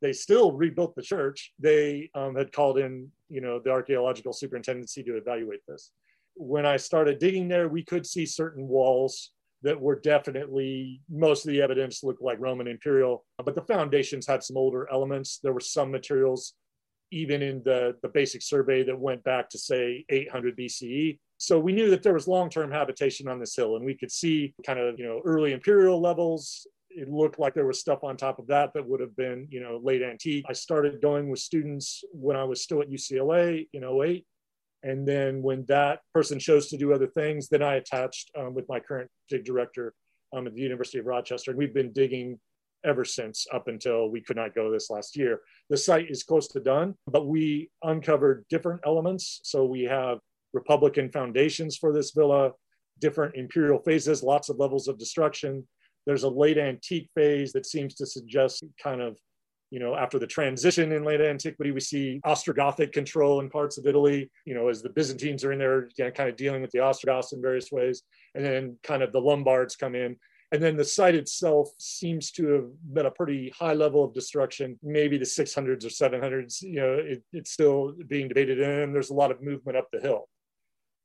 they 0.00 0.12
still 0.12 0.52
rebuilt 0.52 0.94
the 0.94 1.02
church. 1.02 1.52
They 1.58 2.10
um, 2.14 2.36
had 2.36 2.52
called 2.52 2.78
in, 2.78 3.10
you 3.28 3.40
know, 3.40 3.58
the 3.58 3.70
archaeological 3.70 4.32
superintendency 4.32 5.02
to 5.02 5.16
evaluate 5.16 5.66
this. 5.66 5.90
When 6.36 6.64
I 6.64 6.76
started 6.76 7.18
digging 7.18 7.48
there, 7.48 7.68
we 7.68 7.82
could 7.82 8.06
see 8.06 8.26
certain 8.26 8.68
walls 8.68 9.32
that 9.62 9.80
were 9.80 10.00
definitely 10.00 11.00
most 11.10 11.44
of 11.44 11.52
the 11.52 11.60
evidence 11.60 12.02
looked 12.02 12.22
like 12.22 12.40
Roman 12.40 12.66
imperial, 12.66 13.24
but 13.44 13.54
the 13.54 13.62
foundations 13.62 14.26
had 14.26 14.42
some 14.42 14.56
older 14.56 14.88
elements. 14.90 15.38
There 15.42 15.52
were 15.52 15.60
some 15.60 15.90
materials 15.90 16.54
even 17.12 17.42
in 17.42 17.62
the, 17.64 17.96
the 18.02 18.08
basic 18.08 18.42
survey 18.42 18.82
that 18.84 18.98
went 18.98 19.22
back 19.24 19.48
to 19.50 19.58
say 19.58 20.04
800 20.08 20.56
BCE. 20.56 21.18
So 21.38 21.58
we 21.58 21.72
knew 21.72 21.90
that 21.90 22.02
there 22.02 22.14
was 22.14 22.28
long-term 22.28 22.70
habitation 22.70 23.28
on 23.28 23.40
this 23.40 23.56
hill 23.56 23.76
and 23.76 23.84
we 23.84 23.96
could 23.96 24.12
see 24.12 24.54
kind 24.64 24.78
of, 24.78 24.98
you 24.98 25.06
know, 25.06 25.20
early 25.24 25.52
imperial 25.52 26.00
levels. 26.00 26.66
It 26.90 27.08
looked 27.08 27.38
like 27.38 27.54
there 27.54 27.66
was 27.66 27.80
stuff 27.80 28.04
on 28.04 28.16
top 28.16 28.38
of 28.38 28.46
that 28.48 28.72
that 28.74 28.86
would 28.86 29.00
have 29.00 29.16
been, 29.16 29.48
you 29.50 29.60
know, 29.60 29.80
late 29.82 30.02
antique. 30.02 30.44
I 30.48 30.52
started 30.52 31.00
going 31.00 31.30
with 31.30 31.40
students 31.40 32.04
when 32.12 32.36
I 32.36 32.44
was 32.44 32.62
still 32.62 32.82
at 32.82 32.90
UCLA 32.90 33.68
in 33.72 33.84
08. 33.84 34.24
And 34.82 35.06
then 35.06 35.42
when 35.42 35.64
that 35.68 36.00
person 36.14 36.38
chose 36.38 36.68
to 36.68 36.78
do 36.78 36.92
other 36.92 37.06
things, 37.06 37.48
then 37.48 37.62
I 37.62 37.74
attached 37.74 38.30
um, 38.38 38.54
with 38.54 38.66
my 38.68 38.80
current 38.80 39.10
dig 39.28 39.44
director 39.44 39.92
um, 40.34 40.46
at 40.46 40.54
the 40.54 40.62
University 40.62 40.98
of 40.98 41.06
Rochester. 41.06 41.50
And 41.50 41.58
we've 41.58 41.74
been 41.74 41.92
digging 41.92 42.38
ever 42.84 43.04
since 43.04 43.46
up 43.52 43.68
until 43.68 44.08
we 44.10 44.22
could 44.22 44.36
not 44.36 44.54
go 44.54 44.70
this 44.70 44.88
last 44.90 45.16
year. 45.16 45.40
The 45.68 45.76
site 45.76 46.10
is 46.10 46.22
close 46.22 46.48
to 46.48 46.60
done, 46.60 46.94
but 47.06 47.26
we 47.26 47.70
uncovered 47.82 48.46
different 48.48 48.80
elements. 48.86 49.40
So 49.44 49.64
we 49.64 49.82
have 49.82 50.18
Republican 50.52 51.10
foundations 51.10 51.76
for 51.76 51.92
this 51.92 52.12
villa, 52.12 52.52
different 52.98 53.34
imperial 53.36 53.78
phases, 53.80 54.22
lots 54.22 54.48
of 54.48 54.58
levels 54.58 54.88
of 54.88 54.98
destruction. 54.98 55.66
There's 56.06 56.22
a 56.22 56.28
late 56.28 56.58
antique 56.58 57.10
phase 57.14 57.52
that 57.52 57.66
seems 57.66 57.94
to 57.96 58.06
suggest 58.06 58.64
kind 58.82 59.02
of, 59.02 59.18
you 59.70 59.78
know, 59.78 59.94
after 59.94 60.18
the 60.18 60.26
transition 60.26 60.92
in 60.92 61.04
late 61.04 61.20
antiquity, 61.20 61.70
we 61.70 61.80
see 61.80 62.20
Ostrogothic 62.26 62.92
control 62.92 63.40
in 63.40 63.48
parts 63.48 63.78
of 63.78 63.86
Italy, 63.86 64.30
you 64.44 64.54
know, 64.54 64.68
as 64.68 64.82
the 64.82 64.90
Byzantines 64.90 65.44
are 65.44 65.52
in 65.52 65.58
there, 65.58 65.88
you 65.96 66.04
know, 66.04 66.10
kind 66.10 66.28
of 66.28 66.36
dealing 66.36 66.62
with 66.62 66.70
the 66.72 66.80
Ostrogoths 66.80 67.32
in 67.32 67.40
various 67.40 67.70
ways. 67.70 68.02
And 68.34 68.44
then 68.44 68.76
kind 68.82 69.02
of 69.02 69.12
the 69.12 69.20
Lombards 69.20 69.76
come 69.76 69.94
in 69.94 70.16
and 70.52 70.62
then 70.62 70.76
the 70.76 70.84
site 70.84 71.14
itself 71.14 71.70
seems 71.78 72.32
to 72.32 72.48
have 72.48 72.94
been 72.94 73.06
a 73.06 73.10
pretty 73.10 73.52
high 73.56 73.74
level 73.74 74.02
of 74.02 74.12
destruction, 74.12 74.78
maybe 74.82 75.16
the 75.16 75.24
600s 75.24 75.84
or 75.84 75.88
700s. 75.88 76.62
You 76.62 76.80
know, 76.80 76.94
it, 76.94 77.22
it's 77.32 77.52
still 77.52 77.94
being 78.08 78.26
debated, 78.26 78.60
and 78.60 78.94
there's 78.94 79.10
a 79.10 79.14
lot 79.14 79.30
of 79.30 79.42
movement 79.42 79.78
up 79.78 79.88
the 79.92 80.00
hill. 80.00 80.28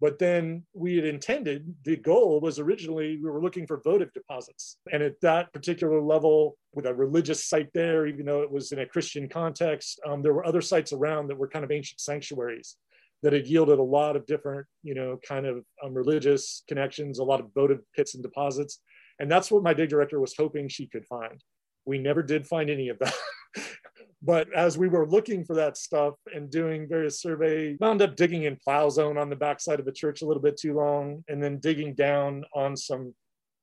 But 0.01 0.19
then 0.19 0.63
we 0.73 0.97
had 0.97 1.05
intended, 1.05 1.73
the 1.83 1.95
goal 1.95 2.41
was 2.41 2.59
originally 2.59 3.17
we 3.17 3.29
were 3.29 3.41
looking 3.41 3.65
for 3.65 3.81
votive 3.81 4.11
deposits. 4.13 4.77
And 4.91 5.01
at 5.01 5.21
that 5.21 5.53
particular 5.53 6.01
level, 6.01 6.57
with 6.73 6.85
a 6.85 6.93
religious 6.93 7.45
site 7.45 7.71
there, 7.73 8.05
even 8.05 8.25
though 8.25 8.41
it 8.41 8.51
was 8.51 8.73
in 8.73 8.79
a 8.79 8.85
Christian 8.85 9.29
context, 9.29 9.99
um, 10.05 10.21
there 10.21 10.33
were 10.33 10.45
other 10.45 10.61
sites 10.61 10.91
around 10.91 11.27
that 11.27 11.37
were 11.37 11.47
kind 11.47 11.63
of 11.63 11.71
ancient 11.71 12.01
sanctuaries 12.01 12.75
that 13.23 13.33
had 13.33 13.47
yielded 13.47 13.79
a 13.79 13.83
lot 13.83 14.15
of 14.15 14.25
different, 14.25 14.67
you 14.83 14.93
know, 14.93 15.17
kind 15.27 15.45
of 15.45 15.63
um, 15.83 15.93
religious 15.93 16.63
connections, 16.67 17.19
a 17.19 17.23
lot 17.23 17.39
of 17.39 17.47
votive 17.55 17.79
pits 17.95 18.13
and 18.13 18.23
deposits. 18.23 18.81
And 19.19 19.31
that's 19.31 19.49
what 19.49 19.63
my 19.63 19.73
dig 19.73 19.89
director 19.89 20.19
was 20.19 20.35
hoping 20.37 20.67
she 20.67 20.87
could 20.87 21.05
find. 21.05 21.41
We 21.85 21.97
never 21.99 22.21
did 22.21 22.45
find 22.45 22.69
any 22.69 22.89
of 22.89 22.99
that. 22.99 23.15
but 24.25 24.51
as 24.53 24.75
we 24.75 24.87
were 24.87 25.07
looking 25.07 25.45
for 25.45 25.53
that 25.53 25.77
stuff 25.77 26.15
and 26.33 26.49
doing 26.49 26.87
various 26.89 27.21
survey, 27.21 27.77
wound 27.79 28.01
up 28.01 28.15
digging 28.15 28.43
in 28.43 28.57
plow 28.57 28.89
zone 28.89 29.19
on 29.19 29.29
the 29.29 29.35
backside 29.35 29.79
of 29.79 29.85
the 29.85 29.91
church 29.91 30.23
a 30.23 30.25
little 30.25 30.41
bit 30.41 30.57
too 30.57 30.73
long, 30.73 31.23
and 31.27 31.41
then 31.41 31.59
digging 31.59 31.93
down 31.93 32.43
on 32.55 32.75
some 32.75 33.13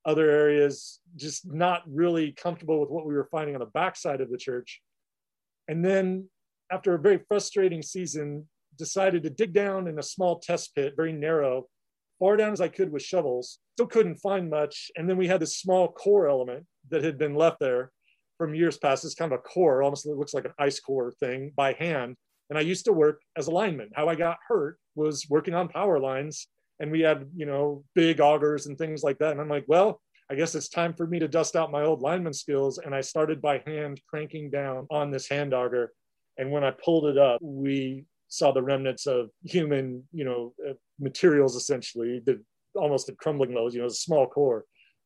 other 0.05 0.31
areas, 0.31 1.01
just 1.17 1.53
not 1.53 1.83
really 1.87 2.31
comfortable 2.33 2.81
with 2.81 2.91
what 2.91 3.07
we 3.07 3.15
were 3.15 3.29
finding 3.31 3.57
on 3.57 3.61
the 3.61 3.67
backside 3.67 4.21
of 4.21 4.31
the 4.31 4.39
church. 4.39 4.81
And 5.67 5.85
then 5.85 6.29
after 6.71 6.95
a 6.95 6.99
very 6.99 7.21
frustrating 7.27 7.83
season, 7.83 8.49
decided 8.79 9.25
to 9.25 9.31
dig 9.31 9.53
down 9.53 9.89
in 9.89 9.99
a 9.99 10.03
small 10.03 10.39
test 10.39 10.75
pit, 10.75 10.95
very 10.97 11.13
narrow, 11.13 11.67
far 12.19 12.37
down 12.37 12.53
as 12.53 12.61
I 12.61 12.69
could 12.69 12.93
with 12.93 13.03
shovels. 13.03 13.59
Still 13.75 13.87
couldn't 13.87 14.17
find 14.17 14.49
much. 14.49 14.91
And 14.97 15.09
then 15.11 15.17
we 15.17 15.27
had 15.27 15.41
this 15.41 15.59
small 15.59 15.89
core 15.89 16.29
element 16.29 16.67
that 16.91 17.03
had 17.03 17.19
been 17.19 17.35
left 17.35 17.59
there 17.61 17.91
from 18.43 18.57
years 18.57 18.77
past. 18.77 19.05
It's 19.05 19.15
kind 19.15 19.33
of 19.33 19.39
a 19.39 19.43
core, 19.43 19.85
almost 19.85 20.05
looks 20.05 20.35
like 20.35 20.47
an 20.47 20.55
ice 20.59 20.81
core 20.81 21.13
thing 21.13 21.53
by 21.55 21.75
hand. 21.75 22.17
And 22.51 22.59
I 22.59 22.63
used 22.63 22.85
to 22.87 22.93
work 22.93 23.21
as 23.37 23.47
a 23.47 23.53
lineman. 23.53 23.91
How 23.95 24.09
I 24.09 24.17
got 24.17 24.39
hurt 24.49 24.79
was 24.97 25.29
working 25.31 25.55
on 25.55 25.69
power 25.69 26.01
lines, 26.01 26.49
and 26.81 26.91
we 26.91 27.03
had, 27.03 27.31
you 27.37 27.47
know, 27.47 27.85
big 27.95 28.19
augers 28.19 28.67
and 28.67 28.77
things 28.77 29.05
like 29.05 29.19
that. 29.19 29.31
And 29.31 29.41
I'm 29.41 29.49
like, 29.49 29.67
well, 29.69 30.01
I 30.29 30.35
guess 30.35 30.57
it's 30.57 30.69
time 30.69 30.93
for 30.93 31.07
me 31.07 31.21
to 31.21 31.29
dust 31.29 31.55
out 31.55 31.71
my 31.71 31.83
old 31.83 32.03
lineman 32.03 32.33
skills. 32.33 32.79
And 32.79 32.93
I 32.97 33.01
started 33.01 33.41
by 33.41 33.63
hand 33.65 34.01
cranking 34.09 34.51
down 34.51 34.89
on 34.91 35.13
this 35.13 35.29
hand 35.29 35.55
auger. 35.55 35.93
And 36.37 36.51
when 36.51 36.65
I 36.65 36.73
pulled 36.73 37.07
it 37.07 37.19
up, 37.19 37.39
we 37.41 38.07
saw 38.27 38.51
the 38.51 38.63
remnants 38.63 39.07
of 39.07 39.31
human, 39.45 40.03
you 40.13 40.25
know, 40.25 40.53
uh, 40.69 40.73
materials 40.99 41.55
essentially, 41.55 42.21
the 42.27 42.43
almost 42.75 43.09
at 43.09 43.19
crumbling 43.19 43.55
levels, 43.55 43.73
you 43.73 43.83
know, 43.83 43.87
a 43.87 43.91
small 43.91 44.27
core. 44.27 44.65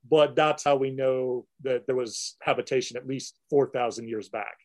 But 0.09 0.37
that's 0.37 0.65
how 0.65 0.77
we 0.77 0.91
know 0.91 1.47
that 1.63 1.87
there 1.87 1.97
was 1.97 2.37
habitation 2.43 2.97
at 2.97 3.07
least 3.07 3.39
4,000 3.51 4.09
years 4.09 4.29
back. 4.29 4.57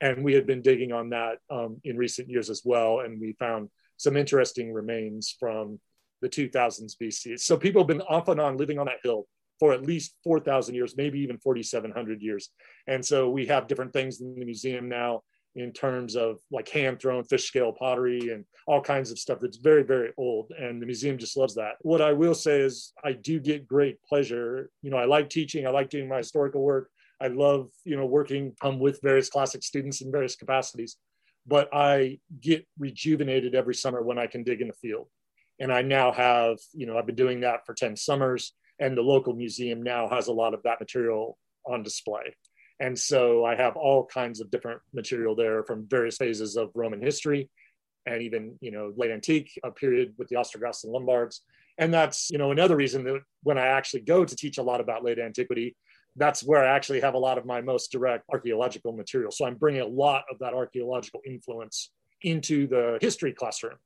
And 0.00 0.24
we 0.24 0.34
had 0.34 0.46
been 0.46 0.62
digging 0.62 0.92
on 0.92 1.10
that 1.10 1.38
um, 1.50 1.80
in 1.84 1.96
recent 1.96 2.28
years 2.28 2.50
as 2.50 2.62
well. 2.64 3.00
And 3.00 3.20
we 3.20 3.32
found 3.38 3.68
some 3.96 4.16
interesting 4.16 4.72
remains 4.72 5.36
from 5.38 5.80
the 6.22 6.28
2000s 6.28 6.94
BC. 7.00 7.38
So 7.40 7.56
people 7.56 7.82
have 7.82 7.88
been 7.88 8.02
off 8.02 8.28
and 8.28 8.40
on 8.40 8.56
living 8.56 8.78
on 8.78 8.86
that 8.86 9.00
hill 9.02 9.26
for 9.58 9.72
at 9.72 9.82
least 9.82 10.14
4,000 10.24 10.74
years, 10.74 10.96
maybe 10.96 11.18
even 11.20 11.38
4,700 11.38 12.22
years. 12.22 12.50
And 12.86 13.04
so 13.04 13.28
we 13.28 13.46
have 13.46 13.66
different 13.66 13.92
things 13.92 14.20
in 14.20 14.38
the 14.38 14.44
museum 14.44 14.88
now 14.88 15.22
in 15.60 15.72
terms 15.72 16.16
of 16.16 16.38
like 16.50 16.68
hand 16.68 17.00
thrown 17.00 17.24
fish 17.24 17.46
scale 17.46 17.72
pottery 17.72 18.30
and 18.30 18.44
all 18.66 18.80
kinds 18.80 19.10
of 19.10 19.18
stuff 19.18 19.38
that's 19.40 19.56
very, 19.56 19.82
very 19.82 20.12
old. 20.16 20.52
And 20.58 20.80
the 20.80 20.86
museum 20.86 21.18
just 21.18 21.36
loves 21.36 21.54
that. 21.54 21.72
What 21.80 22.00
I 22.00 22.12
will 22.12 22.34
say 22.34 22.60
is, 22.60 22.92
I 23.04 23.12
do 23.12 23.40
get 23.40 23.66
great 23.66 24.02
pleasure. 24.02 24.70
You 24.82 24.90
know, 24.90 24.96
I 24.96 25.04
like 25.04 25.30
teaching, 25.30 25.66
I 25.66 25.70
like 25.70 25.90
doing 25.90 26.08
my 26.08 26.18
historical 26.18 26.62
work. 26.62 26.90
I 27.20 27.28
love, 27.28 27.70
you 27.84 27.96
know, 27.96 28.06
working 28.06 28.54
um, 28.62 28.78
with 28.78 29.00
various 29.02 29.28
classic 29.28 29.62
students 29.62 30.00
in 30.00 30.12
various 30.12 30.36
capacities. 30.36 30.96
But 31.46 31.68
I 31.72 32.20
get 32.40 32.66
rejuvenated 32.78 33.54
every 33.54 33.74
summer 33.74 34.02
when 34.02 34.18
I 34.18 34.26
can 34.26 34.44
dig 34.44 34.60
in 34.60 34.68
the 34.68 34.74
field. 34.74 35.08
And 35.58 35.72
I 35.72 35.82
now 35.82 36.12
have, 36.12 36.58
you 36.72 36.86
know, 36.86 36.96
I've 36.96 37.06
been 37.06 37.16
doing 37.16 37.40
that 37.40 37.66
for 37.66 37.74
10 37.74 37.96
summers 37.96 38.52
and 38.78 38.96
the 38.96 39.02
local 39.02 39.34
museum 39.34 39.82
now 39.82 40.08
has 40.08 40.28
a 40.28 40.32
lot 40.32 40.54
of 40.54 40.62
that 40.62 40.80
material 40.80 41.36
on 41.66 41.82
display. 41.82 42.34
And 42.80 42.98
so 42.98 43.44
I 43.44 43.56
have 43.56 43.76
all 43.76 44.06
kinds 44.06 44.40
of 44.40 44.50
different 44.50 44.80
material 44.92 45.34
there 45.34 45.64
from 45.64 45.86
various 45.88 46.16
phases 46.16 46.56
of 46.56 46.70
Roman 46.74 47.02
history 47.02 47.50
and 48.06 48.22
even, 48.22 48.56
you 48.60 48.70
know, 48.70 48.92
late 48.96 49.10
antique, 49.10 49.58
a 49.64 49.70
period 49.70 50.14
with 50.16 50.28
the 50.28 50.36
Ostrogoths 50.36 50.84
and 50.84 50.92
Lombards. 50.92 51.42
And 51.76 51.92
that's, 51.92 52.30
you 52.30 52.38
know, 52.38 52.50
another 52.50 52.76
reason 52.76 53.04
that 53.04 53.20
when 53.42 53.58
I 53.58 53.66
actually 53.66 54.00
go 54.00 54.24
to 54.24 54.36
teach 54.36 54.58
a 54.58 54.62
lot 54.62 54.80
about 54.80 55.04
late 55.04 55.18
antiquity, 55.18 55.76
that's 56.16 56.42
where 56.42 56.64
I 56.64 56.74
actually 56.74 57.00
have 57.00 57.14
a 57.14 57.18
lot 57.18 57.38
of 57.38 57.46
my 57.46 57.60
most 57.60 57.92
direct 57.92 58.24
archaeological 58.30 58.92
material. 58.92 59.30
So 59.30 59.44
I'm 59.44 59.54
bringing 59.54 59.82
a 59.82 59.86
lot 59.86 60.24
of 60.30 60.38
that 60.40 60.54
archaeological 60.54 61.20
influence 61.26 61.90
into 62.22 62.66
the 62.66 62.98
history 63.00 63.32
classroom 63.32 63.76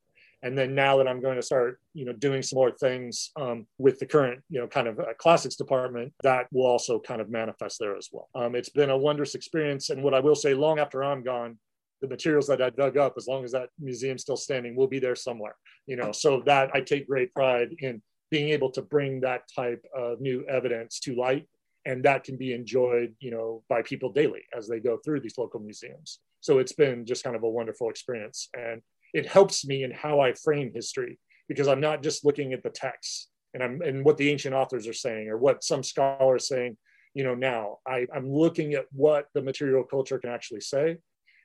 and 0.43 0.57
then 0.57 0.75
now 0.75 0.97
that 0.97 1.09
i'm 1.09 1.21
going 1.21 1.37
to 1.37 1.43
start 1.43 1.81
you 1.95 2.05
know 2.05 2.13
doing 2.13 2.43
some 2.43 2.57
more 2.57 2.71
things 2.71 3.31
um, 3.41 3.67
with 3.79 3.99
the 3.99 4.07
current 4.07 4.41
you 4.49 4.61
know 4.61 4.67
kind 4.67 4.89
of 4.89 4.99
uh, 4.99 5.15
classics 5.19 5.57
department 5.57 6.13
that 6.23 6.47
will 6.53 6.67
also 6.67 6.99
kind 6.99 7.21
of 7.21 7.31
manifest 7.31 7.79
there 7.79 7.97
as 7.97 8.09
well. 8.13 8.29
Um, 8.35 8.55
it's 8.55 8.69
been 8.69 8.91
a 8.91 8.97
wondrous 8.97 9.35
experience. 9.35 9.91
And 9.91 10.03
what 10.03 10.15
i 10.15 10.21
will 10.21 10.35
say 10.35 10.55
long 10.55 10.79
after 10.79 11.03
i'm 11.03 11.23
gone 11.23 11.59
the 12.01 12.09
materials 12.09 12.47
that 12.49 12.61
i 12.61 12.71
dug 12.71 12.97
up 12.97 13.15
as 13.17 13.27
long 13.27 13.45
as 13.45 13.53
that 13.53 13.69
museum's 13.79 14.23
still 14.23 14.37
standing 14.37 14.75
will 14.75 14.89
be 14.89 14.99
there 14.99 15.17
somewhere 15.17 15.57
you 15.87 15.97
know. 15.97 16.13
So 16.13 16.43
that 16.47 16.71
i 16.75 16.81
take 16.81 17.09
great 17.09 17.33
pride 17.35 17.75
in 17.79 18.03
being 18.31 18.49
able 18.49 18.71
to 18.71 18.83
bring 18.83 19.21
that 19.21 19.43
type 19.55 19.85
of 19.95 20.21
new 20.21 20.45
evidence 20.49 20.99
to 21.01 21.15
light. 21.15 21.47
And 21.85 22.03
that 22.05 22.25
can 22.25 22.37
be 22.37 22.53
enjoyed 22.55 23.15
you 23.21 23.31
know 23.31 23.63
by 23.69 23.83
people 23.83 24.13
daily 24.13 24.43
as 24.57 24.69
they 24.69 24.81
go 24.81 24.99
through 25.05 25.21
these 25.21 25.39
local 25.39 25.61
museums. 25.61 26.21
So 26.41 26.59
it's 26.59 26.73
been 26.73 27.07
just 27.07 27.23
kind 27.23 27.37
of 27.37 27.45
a 27.45 27.49
wonderful 27.49 27.89
experience. 27.91 28.49
And 28.55 28.83
it 29.13 29.27
helps 29.27 29.67
me 29.67 29.85
in 29.85 29.91
how 29.91 30.21
I 30.21 30.33
frame 30.33 30.73
history 30.75 31.19
because 31.49 31.69
I'm 31.69 31.81
not 31.81 32.03
just 32.03 32.25
looking 32.25 32.53
at 32.53 32.63
the 32.63 32.71
text 32.71 33.29
and 33.55 33.63
I'm 33.63 33.83
and 33.83 34.05
what 34.05 34.17
the 34.17 34.31
ancient 34.31 34.55
authors 34.55 34.87
are 34.89 34.93
saying 34.93 35.29
or 35.29 35.37
what 35.37 35.65
some 35.65 35.83
scholars 35.83 36.49
saying, 36.49 36.77
you 37.15 37.25
know, 37.25 37.35
now 37.35 37.79
I, 37.87 38.07
I'm 38.15 38.31
looking 38.31 38.75
at 38.75 38.87
what 38.93 39.27
the 39.35 39.43
material 39.43 39.85
culture 39.85 40.19
can 40.19 40.31
actually 40.31 40.61
say. 40.61 40.99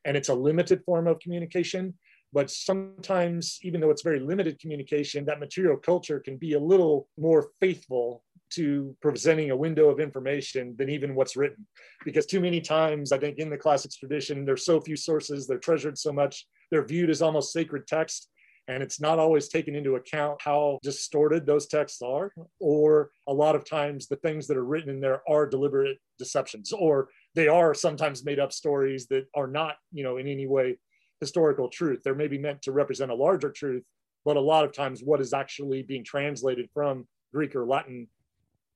And 0.06 0.16
it's 0.16 0.30
a 0.30 0.34
limited 0.34 0.84
form 0.86 1.08
of 1.08 1.20
communication. 1.20 1.96
But 2.34 2.52
sometimes, 2.52 3.60
even 3.64 3.82
though 3.82 3.90
it's 3.90 4.04
very 4.04 4.20
limited 4.20 4.60
communication, 4.60 5.26
that 5.26 5.40
material 5.40 5.78
culture 5.78 6.20
can 6.20 6.38
be 6.38 6.54
a 6.54 6.60
little 6.60 7.08
more 7.18 7.50
faithful 7.60 8.24
to 8.50 8.96
presenting 9.02 9.52
a 9.52 9.56
window 9.56 9.90
of 9.90 10.00
information 10.00 10.76
than 10.78 10.90
even 10.90 11.16
what's 11.16 11.36
written. 11.36 11.66
Because 12.06 12.26
too 12.26 12.40
many 12.40 12.62
times, 12.62 13.12
I 13.12 13.18
think 13.18 13.40
in 13.40 13.50
the 13.50 13.58
classics 13.58 13.96
tradition, 13.96 14.46
there's 14.46 14.66
so 14.66 14.80
few 14.80 14.96
sources, 14.96 15.48
they're 15.48 15.58
treasured 15.58 15.98
so 15.98 16.14
much 16.14 16.46
they're 16.70 16.86
viewed 16.86 17.10
as 17.10 17.22
almost 17.22 17.54
sacred 17.54 17.88
text 17.88 18.30
and 18.70 18.84
it's 18.84 19.00
not 19.00 19.18
always 19.18 19.48
taken 19.48 19.76
into 19.76 19.96
account 19.96 20.42
how 20.42 20.78
distorted 20.84 21.46
those 21.46 21.68
texts 21.68 22.02
are 22.02 22.32
or 22.60 23.12
a 23.28 23.34
lot 23.34 23.56
of 23.56 23.68
times 23.68 24.08
the 24.08 24.16
things 24.18 24.48
that 24.48 24.58
are 24.58 24.66
written 24.66 24.90
in 24.90 25.00
there 25.00 25.22
are 25.30 25.48
deliberate 25.48 25.98
deceptions 26.20 26.72
or 26.74 27.08
they 27.34 27.48
are 27.48 27.74
sometimes 27.74 28.26
made 28.26 28.40
up 28.40 28.52
stories 28.52 29.08
that 29.08 29.26
are 29.36 29.48
not 29.48 29.76
you 29.92 30.04
know 30.04 30.18
in 30.18 30.28
any 30.28 30.48
way 30.48 30.78
historical 31.20 31.70
truth 31.70 32.02
they're 32.04 32.16
maybe 32.16 32.38
meant 32.38 32.62
to 32.62 32.72
represent 32.72 33.12
a 33.12 33.16
larger 33.16 33.52
truth 33.52 33.84
but 34.26 34.38
a 34.38 34.42
lot 34.42 34.66
of 34.66 34.74
times 34.74 35.02
what 35.04 35.22
is 35.22 35.34
actually 35.34 35.82
being 35.84 36.04
translated 36.04 36.70
from 36.74 37.08
greek 37.34 37.56
or 37.56 37.66
latin 37.66 38.08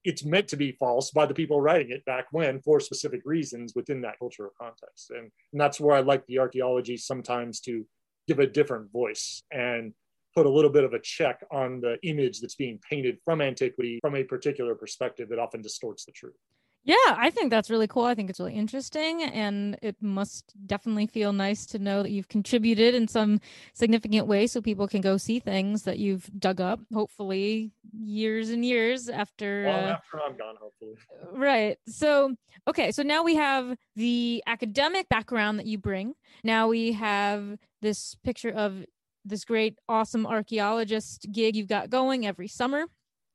it's 0.04 0.26
meant 0.26 0.48
to 0.48 0.58
be 0.58 0.72
false 0.72 1.12
by 1.12 1.26
the 1.26 1.34
people 1.34 1.62
writing 1.62 1.92
it 1.92 2.04
back 2.06 2.26
when 2.32 2.60
for 2.62 2.80
specific 2.80 3.22
reasons 3.24 3.74
within 3.76 4.02
that 4.02 4.18
cultural 4.18 4.52
context. 4.60 5.12
And, 5.12 5.32
and 5.52 5.62
that's 5.62 5.80
where 5.80 5.96
I 5.96 6.02
like 6.02 6.26
the 6.26 6.40
archaeology 6.40 6.98
sometimes 6.98 7.60
to 7.62 7.86
give 8.28 8.40
a 8.40 8.48
different 8.48 8.92
voice 8.92 9.44
and 9.52 9.94
put 10.36 10.46
a 10.46 10.50
little 10.50 10.72
bit 10.72 10.84
of 10.84 10.94
a 10.94 11.00
check 11.00 11.44
on 11.52 11.82
the 11.82 11.98
image 12.04 12.40
that's 12.40 12.56
being 12.56 12.80
painted 12.90 13.18
from 13.24 13.42
antiquity 13.42 14.00
from 14.02 14.16
a 14.16 14.24
particular 14.24 14.76
perspective 14.76 15.30
that 15.30 15.40
often 15.40 15.62
distorts 15.62 16.06
the 16.06 16.12
truth. 16.12 16.34
Yeah, 16.84 16.96
I 17.10 17.30
think 17.30 17.52
that's 17.52 17.70
really 17.70 17.88
cool. 17.88 18.06
I 18.06 18.16
think 18.16 18.30
it's 18.30 18.40
really 18.40 18.56
interesting. 18.56 19.22
And 19.24 19.78
it 19.82 19.96
must 20.02 20.54
definitely 20.66 21.06
feel 21.06 21.32
nice 21.32 21.66
to 21.68 21.80
know 21.80 22.02
that 22.02 22.10
you've 22.10 22.28
contributed 22.28 22.96
in 22.96 23.08
some 23.08 23.40
significant 23.74 24.28
way 24.28 24.48
so 24.48 24.62
people 24.62 24.88
can 24.88 25.02
go 25.02 25.18
see 25.18 25.40
things 25.40 25.84
that 25.84 26.00
you've 26.00 26.30
dug 26.40 26.60
up, 26.60 26.80
hopefully, 26.92 27.72
years 27.94 28.50
and 28.50 28.66
years 28.66 29.10
after. 29.10 29.66
Long 29.68 29.84
uh, 29.84 29.98
after 29.98 30.22
I'm 30.22 30.38
gone, 30.38 30.56
hopefully. 30.60 30.96
Right. 31.32 31.78
So, 31.88 32.36
okay. 32.68 32.92
So 32.92 33.04
now 33.04 33.24
we 33.24 33.36
have 33.36 33.76
the 33.96 34.44
academic 34.48 35.08
background 35.08 35.60
that 35.60 35.68
you 35.68 35.78
bring. 35.78 36.14
Now 36.44 36.68
we 36.68 36.94
have 36.94 37.58
this 37.82 38.16
picture 38.24 38.50
of 38.50 38.84
this 39.24 39.46
great, 39.46 39.78
awesome 39.88 40.26
archaeologist 40.26 41.28
gig 41.32 41.56
you've 41.56 41.68
got 41.68 41.92
going 41.92 42.26
every 42.26 42.48
summer. 42.48 42.86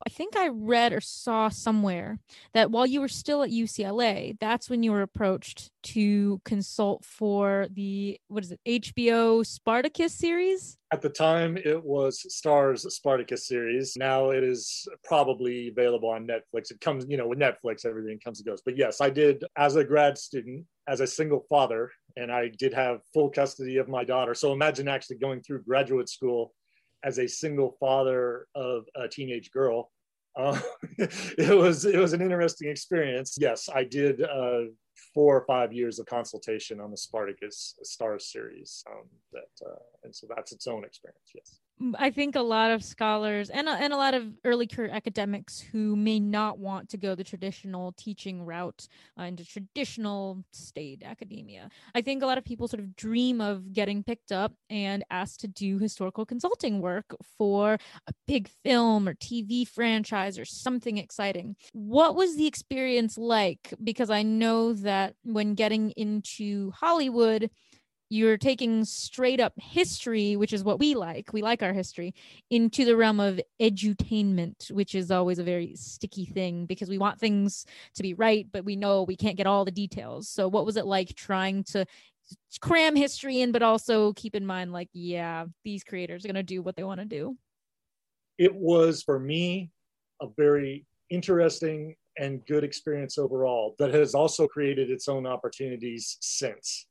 I 0.07 0.09
think 0.09 0.37
I 0.37 0.47
read 0.47 0.93
or 0.93 1.01
saw 1.01 1.49
somewhere 1.49 2.17
that 2.53 2.71
while 2.71 2.85
you 2.85 3.01
were 3.01 3.09
still 3.09 3.43
at 3.43 3.49
UCLA, 3.49 4.37
that's 4.39 4.69
when 4.69 4.81
you 4.81 4.93
were 4.93 5.01
approached 5.01 5.69
to 5.83 6.39
consult 6.45 7.03
for 7.03 7.67
the 7.69 8.17
what 8.29 8.41
is 8.41 8.53
it 8.53 8.61
HBO 8.65 9.45
Spartacus 9.45 10.13
series. 10.13 10.77
At 10.93 11.01
the 11.01 11.09
time, 11.09 11.57
it 11.57 11.83
was 11.83 12.25
Starz 12.31 12.89
Spartacus 12.89 13.47
series. 13.49 13.97
Now 13.97 14.29
it 14.29 14.45
is 14.45 14.87
probably 15.03 15.67
available 15.67 16.07
on 16.07 16.25
Netflix. 16.25 16.71
It 16.71 16.79
comes, 16.79 17.05
you 17.09 17.17
know, 17.17 17.27
with 17.27 17.39
Netflix, 17.39 17.85
everything 17.85 18.17
comes 18.23 18.39
and 18.39 18.47
goes. 18.47 18.61
But 18.61 18.77
yes, 18.77 19.01
I 19.01 19.09
did 19.09 19.43
as 19.57 19.75
a 19.75 19.83
grad 19.83 20.17
student, 20.17 20.65
as 20.87 21.01
a 21.01 21.07
single 21.07 21.45
father, 21.49 21.91
and 22.15 22.31
I 22.31 22.49
did 22.57 22.73
have 22.73 23.01
full 23.13 23.29
custody 23.29 23.75
of 23.75 23.89
my 23.89 24.05
daughter. 24.05 24.33
So 24.35 24.53
imagine 24.53 24.87
actually 24.87 25.17
going 25.17 25.41
through 25.41 25.63
graduate 25.63 26.07
school 26.07 26.53
as 27.03 27.19
a 27.19 27.27
single 27.27 27.75
father 27.77 28.47
of 28.55 28.85
a 28.95 29.09
teenage 29.09 29.51
girl. 29.51 29.91
Uh, 30.37 30.59
it 30.97 31.57
was 31.57 31.85
it 31.85 31.97
was 31.97 32.13
an 32.13 32.21
interesting 32.21 32.69
experience. 32.69 33.37
Yes, 33.39 33.69
I 33.73 33.83
did 33.83 34.21
uh, 34.21 34.65
four 35.13 35.35
or 35.35 35.45
five 35.45 35.73
years 35.73 35.99
of 35.99 36.05
consultation 36.05 36.79
on 36.79 36.91
the 36.91 36.97
Spartacus 36.97 37.75
Starz 37.83 38.21
series. 38.21 38.83
Um, 38.89 39.07
that 39.33 39.65
uh, 39.65 39.79
and 40.03 40.15
so 40.15 40.27
that's 40.33 40.51
its 40.51 40.67
own 40.67 40.85
experience. 40.85 41.31
Yes. 41.33 41.59
I 41.97 42.09
think 42.09 42.35
a 42.35 42.41
lot 42.41 42.71
of 42.71 42.83
scholars 42.83 43.49
and 43.49 43.69
a, 43.69 43.71
and 43.71 43.93
a 43.93 43.97
lot 43.97 44.15
of 44.15 44.33
early 44.43 44.65
career 44.65 44.89
academics 44.91 45.59
who 45.59 45.95
may 45.95 46.19
not 46.19 46.57
want 46.57 46.89
to 46.89 46.97
go 46.97 47.13
the 47.13 47.23
traditional 47.23 47.91
teaching 47.91 48.43
route 48.43 48.87
uh, 49.19 49.23
into 49.23 49.45
traditional 49.45 50.43
state 50.51 51.03
academia. 51.05 51.69
I 51.93 52.01
think 52.01 52.23
a 52.23 52.25
lot 52.25 52.39
of 52.39 52.45
people 52.45 52.67
sort 52.67 52.79
of 52.79 52.95
dream 52.95 53.41
of 53.41 53.73
getting 53.73 54.03
picked 54.03 54.31
up 54.31 54.53
and 54.71 55.03
asked 55.11 55.41
to 55.41 55.47
do 55.47 55.77
historical 55.77 56.25
consulting 56.25 56.81
work 56.81 57.15
for 57.37 57.77
a 58.07 58.13
big 58.25 58.49
film 58.63 59.07
or 59.07 59.13
TV 59.13 59.67
franchise 59.67 60.39
or 60.39 60.45
something 60.45 60.97
exciting. 60.97 61.55
What 61.73 62.15
was 62.15 62.37
the 62.37 62.47
experience 62.47 63.19
like? 63.19 63.73
Because 63.83 64.09
I 64.09 64.23
know 64.23 64.73
that 64.73 65.13
when 65.23 65.53
getting 65.53 65.91
into 65.91 66.71
Hollywood, 66.71 67.51
you're 68.09 68.37
taking 68.37 68.85
straight 68.85 69.39
up 69.39 69.53
history, 69.57 70.35
which 70.35 70.53
is 70.53 70.63
what 70.63 70.79
we 70.79 70.95
like. 70.95 71.33
We 71.33 71.41
like 71.41 71.61
our 71.61 71.73
history 71.73 72.13
into 72.49 72.85
the 72.85 72.95
realm 72.95 73.19
of 73.19 73.41
edutainment, 73.61 74.71
which 74.71 74.95
is 74.95 75.11
always 75.11 75.39
a 75.39 75.43
very 75.43 75.75
sticky 75.75 76.25
thing 76.25 76.65
because 76.65 76.89
we 76.89 76.97
want 76.97 77.19
things 77.19 77.65
to 77.95 78.03
be 78.03 78.13
right, 78.13 78.47
but 78.51 78.65
we 78.65 78.75
know 78.75 79.03
we 79.03 79.17
can't 79.17 79.37
get 79.37 79.47
all 79.47 79.65
the 79.65 79.71
details. 79.71 80.29
So, 80.29 80.47
what 80.47 80.65
was 80.65 80.77
it 80.77 80.85
like 80.85 81.15
trying 81.15 81.63
to 81.65 81.85
cram 82.61 82.95
history 82.95 83.41
in, 83.41 83.51
but 83.51 83.63
also 83.63 84.13
keep 84.13 84.35
in 84.35 84.45
mind, 84.45 84.71
like, 84.71 84.89
yeah, 84.93 85.45
these 85.63 85.83
creators 85.83 86.23
are 86.23 86.27
going 86.29 86.35
to 86.35 86.43
do 86.43 86.61
what 86.61 86.75
they 86.75 86.83
want 86.83 86.99
to 86.99 87.05
do? 87.05 87.35
It 88.37 88.53
was 88.53 89.03
for 89.03 89.19
me 89.19 89.71
a 90.21 90.27
very 90.37 90.85
interesting 91.09 91.95
and 92.17 92.45
good 92.45 92.63
experience 92.63 93.17
overall 93.17 93.75
that 93.79 93.93
has 93.93 94.15
also 94.15 94.47
created 94.47 94.89
its 94.89 95.07
own 95.07 95.25
opportunities 95.25 96.17
since. 96.21 96.85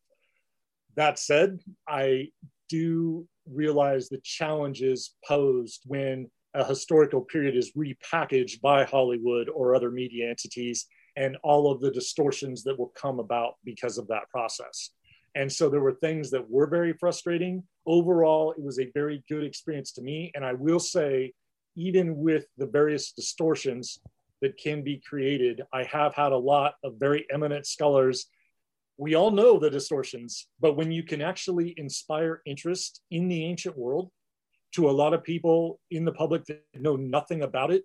That 0.96 1.18
said, 1.18 1.60
I 1.86 2.28
do 2.68 3.26
realize 3.50 4.08
the 4.08 4.20
challenges 4.24 5.14
posed 5.26 5.84
when 5.86 6.30
a 6.54 6.64
historical 6.64 7.20
period 7.20 7.54
is 7.54 7.72
repackaged 7.76 8.60
by 8.62 8.84
Hollywood 8.84 9.48
or 9.50 9.74
other 9.74 9.90
media 9.90 10.28
entities 10.28 10.86
and 11.16 11.36
all 11.42 11.70
of 11.70 11.80
the 11.80 11.90
distortions 11.90 12.62
that 12.64 12.78
will 12.78 12.92
come 12.96 13.20
about 13.20 13.54
because 13.64 13.98
of 13.98 14.08
that 14.08 14.28
process. 14.30 14.90
And 15.34 15.52
so 15.52 15.68
there 15.68 15.80
were 15.82 15.92
things 15.92 16.30
that 16.30 16.48
were 16.48 16.66
very 16.66 16.94
frustrating. 16.94 17.62
Overall, 17.84 18.52
it 18.52 18.62
was 18.62 18.78
a 18.78 18.90
very 18.94 19.22
good 19.28 19.44
experience 19.44 19.92
to 19.92 20.02
me. 20.02 20.32
And 20.34 20.44
I 20.44 20.54
will 20.54 20.80
say, 20.80 21.34
even 21.76 22.16
with 22.16 22.46
the 22.56 22.66
various 22.66 23.12
distortions 23.12 24.00
that 24.40 24.56
can 24.56 24.82
be 24.82 25.02
created, 25.06 25.62
I 25.74 25.84
have 25.84 26.14
had 26.14 26.32
a 26.32 26.38
lot 26.38 26.74
of 26.82 26.94
very 26.98 27.26
eminent 27.30 27.66
scholars 27.66 28.26
we 28.98 29.14
all 29.14 29.30
know 29.30 29.58
the 29.58 29.70
distortions, 29.70 30.48
but 30.60 30.76
when 30.76 30.90
you 30.90 31.02
can 31.02 31.20
actually 31.20 31.74
inspire 31.76 32.40
interest 32.46 33.02
in 33.10 33.28
the 33.28 33.44
ancient 33.44 33.76
world 33.76 34.10
to 34.74 34.88
a 34.88 34.92
lot 34.92 35.14
of 35.14 35.22
people 35.22 35.78
in 35.90 36.04
the 36.04 36.12
public 36.12 36.44
that 36.46 36.62
know 36.74 36.96
nothing 36.96 37.42
about 37.42 37.70
it, 37.70 37.84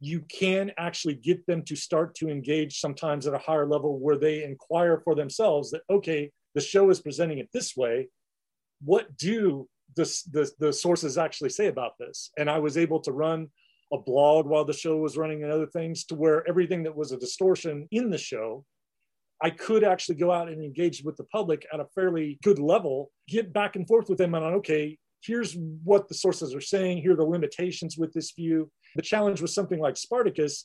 you 0.00 0.20
can 0.20 0.70
actually 0.78 1.14
get 1.14 1.44
them 1.46 1.62
to 1.62 1.76
start 1.76 2.14
to 2.16 2.28
engage 2.28 2.78
sometimes 2.78 3.26
at 3.26 3.34
a 3.34 3.38
higher 3.38 3.66
level 3.66 3.98
where 3.98 4.18
they 4.18 4.44
inquire 4.44 5.00
for 5.02 5.14
themselves 5.14 5.70
that, 5.70 5.82
okay, 5.90 6.30
the 6.54 6.60
show 6.60 6.90
is 6.90 7.00
presenting 7.00 7.38
it 7.38 7.48
this 7.52 7.76
way. 7.76 8.08
What 8.84 9.16
do 9.16 9.68
the, 9.96 10.04
the, 10.30 10.50
the 10.58 10.72
sources 10.72 11.16
actually 11.18 11.50
say 11.50 11.66
about 11.66 11.92
this? 11.98 12.30
And 12.38 12.50
I 12.50 12.58
was 12.58 12.76
able 12.76 13.00
to 13.00 13.12
run 13.12 13.48
a 13.92 13.98
blog 13.98 14.46
while 14.46 14.64
the 14.64 14.72
show 14.72 14.96
was 14.96 15.16
running 15.16 15.42
and 15.42 15.52
other 15.52 15.66
things 15.66 16.04
to 16.06 16.14
where 16.14 16.46
everything 16.48 16.82
that 16.84 16.96
was 16.96 17.12
a 17.12 17.18
distortion 17.18 17.88
in 17.90 18.10
the 18.10 18.18
show 18.18 18.64
I 19.44 19.50
could 19.50 19.84
actually 19.84 20.14
go 20.14 20.32
out 20.32 20.48
and 20.48 20.64
engage 20.64 21.04
with 21.04 21.18
the 21.18 21.24
public 21.24 21.66
at 21.70 21.78
a 21.78 21.84
fairly 21.94 22.38
good 22.42 22.58
level, 22.58 23.10
get 23.28 23.52
back 23.52 23.76
and 23.76 23.86
forth 23.86 24.08
with 24.08 24.16
them 24.16 24.34
on, 24.34 24.42
okay, 24.54 24.96
here's 25.22 25.54
what 25.84 26.08
the 26.08 26.14
sources 26.14 26.54
are 26.54 26.62
saying, 26.62 27.02
here 27.02 27.12
are 27.12 27.16
the 27.16 27.24
limitations 27.24 27.98
with 27.98 28.10
this 28.14 28.30
view. 28.30 28.70
The 28.96 29.02
challenge 29.02 29.42
with 29.42 29.50
something 29.50 29.78
like 29.78 29.98
Spartacus 29.98 30.64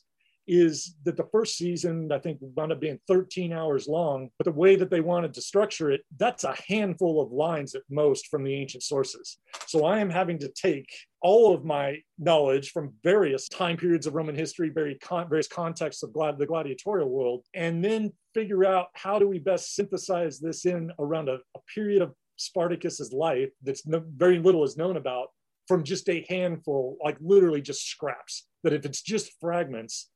is 0.49 0.95
that 1.03 1.15
the 1.15 1.27
first 1.31 1.57
season, 1.57 2.11
I 2.11 2.17
think, 2.17 2.39
wound 2.41 2.71
up 2.71 2.81
being 2.81 2.99
13 3.07 3.53
hours 3.53 3.87
long. 3.87 4.29
But 4.39 4.45
the 4.45 4.51
way 4.51 4.75
that 4.75 4.89
they 4.89 4.99
wanted 4.99 5.33
to 5.35 5.41
structure 5.41 5.91
it, 5.91 6.01
that's 6.17 6.43
a 6.43 6.55
handful 6.67 7.21
of 7.21 7.31
lines 7.31 7.75
at 7.75 7.83
most 7.89 8.27
from 8.27 8.43
the 8.43 8.55
ancient 8.55 8.81
sources. 8.81 9.37
So 9.67 9.85
I 9.85 9.99
am 9.99 10.09
having 10.09 10.39
to 10.39 10.49
take 10.49 10.89
all 11.21 11.53
of 11.53 11.63
my 11.63 11.99
knowledge 12.17 12.71
from 12.71 12.93
various 13.03 13.47
time 13.47 13.77
periods 13.77 14.07
of 14.07 14.15
Roman 14.15 14.35
history, 14.35 14.69
various 14.69 15.47
contexts 15.47 16.01
of 16.01 16.13
the 16.13 16.45
gladiatorial 16.47 17.09
world, 17.09 17.45
and 17.53 17.85
then 17.85 18.11
figure 18.33 18.65
out 18.65 18.87
how 18.93 19.19
do 19.19 19.27
we 19.27 19.37
best 19.37 19.75
synthesize 19.75 20.39
this 20.39 20.65
in 20.65 20.91
around 20.97 21.29
a, 21.29 21.37
a 21.55 21.59
period 21.73 22.01
of 22.01 22.13
Spartacus's 22.37 23.13
life 23.13 23.49
that's 23.61 23.85
no, 23.85 24.01
very 24.15 24.39
little 24.39 24.63
is 24.63 24.77
known 24.77 24.97
about 24.97 25.27
from 25.67 25.83
just 25.83 26.09
a 26.09 26.25
handful, 26.27 26.97
like 27.03 27.17
literally 27.21 27.61
just 27.61 27.87
scraps. 27.87 28.47
That 28.63 28.73
if 28.73 28.85
it's 28.85 29.01
just 29.03 29.33
fragments, 29.39 30.09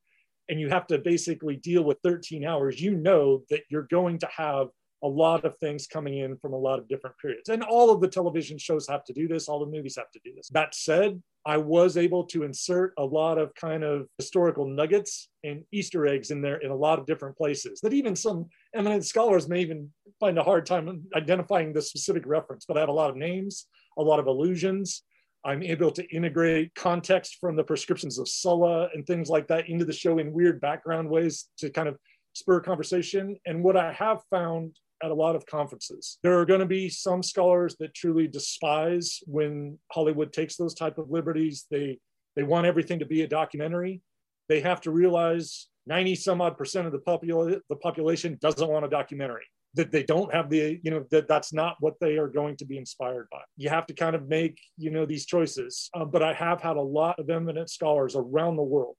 and 0.49 0.59
you 0.59 0.69
have 0.69 0.87
to 0.87 0.97
basically 0.97 1.55
deal 1.55 1.83
with 1.83 1.97
13 2.03 2.45
hours, 2.45 2.81
you 2.81 2.95
know 2.95 3.43
that 3.49 3.61
you're 3.69 3.87
going 3.89 4.19
to 4.19 4.27
have 4.35 4.67
a 5.03 5.07
lot 5.07 5.43
of 5.43 5.57
things 5.57 5.85
coming 5.85 6.19
in 6.19 6.37
from 6.37 6.53
a 6.53 6.57
lot 6.57 6.79
of 6.79 6.87
different 6.87 7.17
periods. 7.21 7.49
And 7.49 7.61
all 7.61 7.89
of 7.89 7.99
the 7.99 8.07
television 8.07 8.57
shows 8.57 8.87
have 8.87 9.03
to 9.05 9.13
do 9.13 9.27
this, 9.27 9.49
all 9.49 9.59
the 9.59 9.71
movies 9.71 9.97
have 9.97 10.09
to 10.11 10.19
do 10.23 10.31
this. 10.33 10.47
That 10.49 10.73
said, 10.73 11.21
I 11.45 11.57
was 11.57 11.97
able 11.97 12.23
to 12.27 12.43
insert 12.43 12.93
a 12.97 13.03
lot 13.03 13.37
of 13.37 13.53
kind 13.53 13.83
of 13.83 14.07
historical 14.17 14.65
nuggets 14.65 15.27
and 15.43 15.63
Easter 15.73 16.07
eggs 16.07 16.31
in 16.31 16.41
there 16.41 16.57
in 16.57 16.71
a 16.71 16.75
lot 16.75 16.99
of 16.99 17.05
different 17.05 17.35
places 17.35 17.81
that 17.81 17.91
even 17.91 18.15
some 18.15 18.45
eminent 18.73 19.05
scholars 19.05 19.49
may 19.49 19.59
even 19.59 19.91
find 20.21 20.37
a 20.37 20.43
hard 20.43 20.65
time 20.65 21.03
identifying 21.13 21.73
the 21.73 21.81
specific 21.81 22.23
reference. 22.25 22.63
But 22.65 22.77
I 22.77 22.79
have 22.79 22.89
a 22.89 22.93
lot 22.93 23.09
of 23.09 23.17
names, 23.17 23.65
a 23.97 24.01
lot 24.01 24.21
of 24.21 24.27
allusions, 24.27 25.03
I'm 25.45 25.61
able 25.63 25.91
to 25.91 26.15
integrate 26.15 26.73
context 26.75 27.37
from 27.41 27.55
the 27.55 27.63
proscriptions 27.63 28.17
of 28.17 28.29
Sulla 28.29 28.89
and 28.93 29.05
things 29.05 29.29
like 29.29 29.47
that 29.47 29.67
into 29.67 29.85
the 29.85 29.93
show 29.93 30.19
in 30.19 30.31
weird 30.31 30.61
background 30.61 31.09
ways 31.09 31.49
to 31.57 31.69
kind 31.69 31.89
of 31.89 31.97
spur 32.33 32.61
conversation. 32.61 33.37
And 33.45 33.63
what 33.63 33.75
I 33.75 33.91
have 33.93 34.21
found 34.29 34.77
at 35.03 35.11
a 35.11 35.13
lot 35.13 35.35
of 35.35 35.45
conferences, 35.45 36.17
there 36.23 36.39
are 36.39 36.45
going 36.45 36.61
to 36.61 36.65
be 36.65 36.89
some 36.89 37.21
scholars 37.21 37.75
that 37.79 37.93
truly 37.93 38.27
despise 38.27 39.19
when 39.25 39.77
Hollywood 39.91 40.31
takes 40.31 40.55
those 40.55 40.73
type 40.73 40.97
of 40.97 41.09
liberties. 41.09 41.65
They 41.69 41.99
they 42.35 42.43
want 42.43 42.65
everything 42.65 42.99
to 42.99 43.05
be 43.05 43.21
a 43.21 43.27
documentary. 43.27 44.01
They 44.49 44.61
have 44.61 44.81
to 44.81 44.91
realize 44.91 45.67
90 45.85 46.15
some 46.15 46.41
odd 46.41 46.57
percent 46.57 46.87
of 46.87 46.93
the, 46.93 46.99
popula- 46.99 47.59
the 47.69 47.75
population 47.75 48.37
doesn't 48.41 48.67
want 48.67 48.85
a 48.85 48.89
documentary 48.89 49.43
that 49.75 49.91
they 49.91 50.03
don't 50.03 50.33
have 50.33 50.49
the 50.49 50.79
you 50.83 50.91
know 50.91 51.05
that 51.11 51.27
that's 51.27 51.53
not 51.53 51.77
what 51.79 51.99
they 51.99 52.17
are 52.17 52.27
going 52.27 52.55
to 52.57 52.65
be 52.65 52.77
inspired 52.77 53.27
by. 53.31 53.41
You 53.57 53.69
have 53.69 53.85
to 53.87 53.93
kind 53.93 54.15
of 54.15 54.27
make 54.27 54.59
you 54.77 54.91
know 54.91 55.05
these 55.05 55.25
choices. 55.25 55.89
Um, 55.95 56.09
but 56.11 56.23
i 56.23 56.33
have 56.33 56.61
had 56.61 56.77
a 56.77 56.81
lot 56.81 57.19
of 57.19 57.29
eminent 57.29 57.69
scholars 57.69 58.15
around 58.15 58.55
the 58.55 58.63
world 58.63 58.95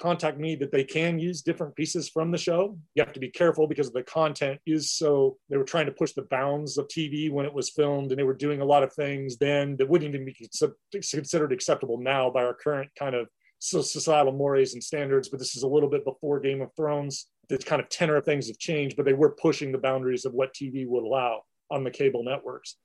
contact 0.00 0.38
me 0.38 0.54
that 0.56 0.72
they 0.72 0.82
can 0.82 1.18
use 1.18 1.42
different 1.42 1.76
pieces 1.76 2.08
from 2.08 2.30
the 2.30 2.38
show. 2.38 2.76
You 2.94 3.04
have 3.04 3.12
to 3.12 3.20
be 3.20 3.28
careful 3.28 3.66
because 3.66 3.92
the 3.92 4.02
content 4.02 4.58
is 4.66 4.92
so 4.92 5.36
they 5.48 5.56
were 5.56 5.64
trying 5.64 5.86
to 5.86 5.92
push 5.92 6.12
the 6.12 6.22
bounds 6.22 6.78
of 6.78 6.88
tv 6.88 7.30
when 7.30 7.44
it 7.44 7.52
was 7.52 7.70
filmed 7.70 8.10
and 8.10 8.18
they 8.18 8.24
were 8.24 8.34
doing 8.34 8.62
a 8.62 8.64
lot 8.64 8.82
of 8.82 8.92
things 8.94 9.36
then 9.36 9.76
that 9.76 9.88
wouldn't 9.88 10.14
even 10.14 10.24
be 10.24 10.48
considered 10.92 11.52
acceptable 11.52 11.98
now 11.98 12.30
by 12.30 12.42
our 12.42 12.54
current 12.54 12.90
kind 12.98 13.14
of 13.14 13.28
societal 13.60 14.32
mores 14.32 14.72
and 14.72 14.82
standards. 14.82 15.28
But 15.28 15.38
this 15.38 15.54
is 15.54 15.62
a 15.62 15.68
little 15.68 15.90
bit 15.90 16.04
before 16.04 16.40
game 16.40 16.62
of 16.62 16.70
thrones 16.74 17.26
the 17.50 17.58
kind 17.58 17.82
of 17.82 17.88
tenor 17.88 18.16
of 18.16 18.24
things 18.24 18.46
have 18.46 18.58
changed, 18.58 18.96
but 18.96 19.04
they 19.04 19.12
were 19.12 19.30
pushing 19.30 19.72
the 19.72 19.78
boundaries 19.78 20.24
of 20.24 20.32
what 20.32 20.54
TV 20.54 20.86
would 20.86 21.04
allow 21.04 21.42
on 21.70 21.84
the 21.84 21.90
cable 21.90 22.24
networks. 22.24 22.76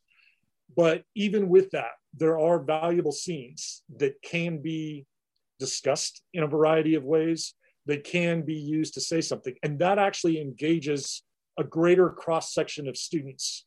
But 0.75 1.03
even 1.15 1.49
with 1.49 1.71
that, 1.71 1.91
there 2.13 2.39
are 2.39 2.59
valuable 2.59 3.11
scenes 3.11 3.83
that 3.97 4.21
can 4.21 4.61
be 4.61 5.05
discussed 5.59 6.21
in 6.33 6.43
a 6.43 6.47
variety 6.47 6.95
of 6.95 7.03
ways 7.03 7.53
that 7.85 8.03
can 8.03 8.41
be 8.41 8.55
used 8.55 8.95
to 8.95 9.01
say 9.01 9.21
something. 9.21 9.53
And 9.61 9.77
that 9.79 9.99
actually 9.99 10.41
engages 10.41 11.23
a 11.57 11.63
greater 11.63 12.09
cross 12.09 12.53
section 12.53 12.87
of 12.87 12.97
students 12.97 13.65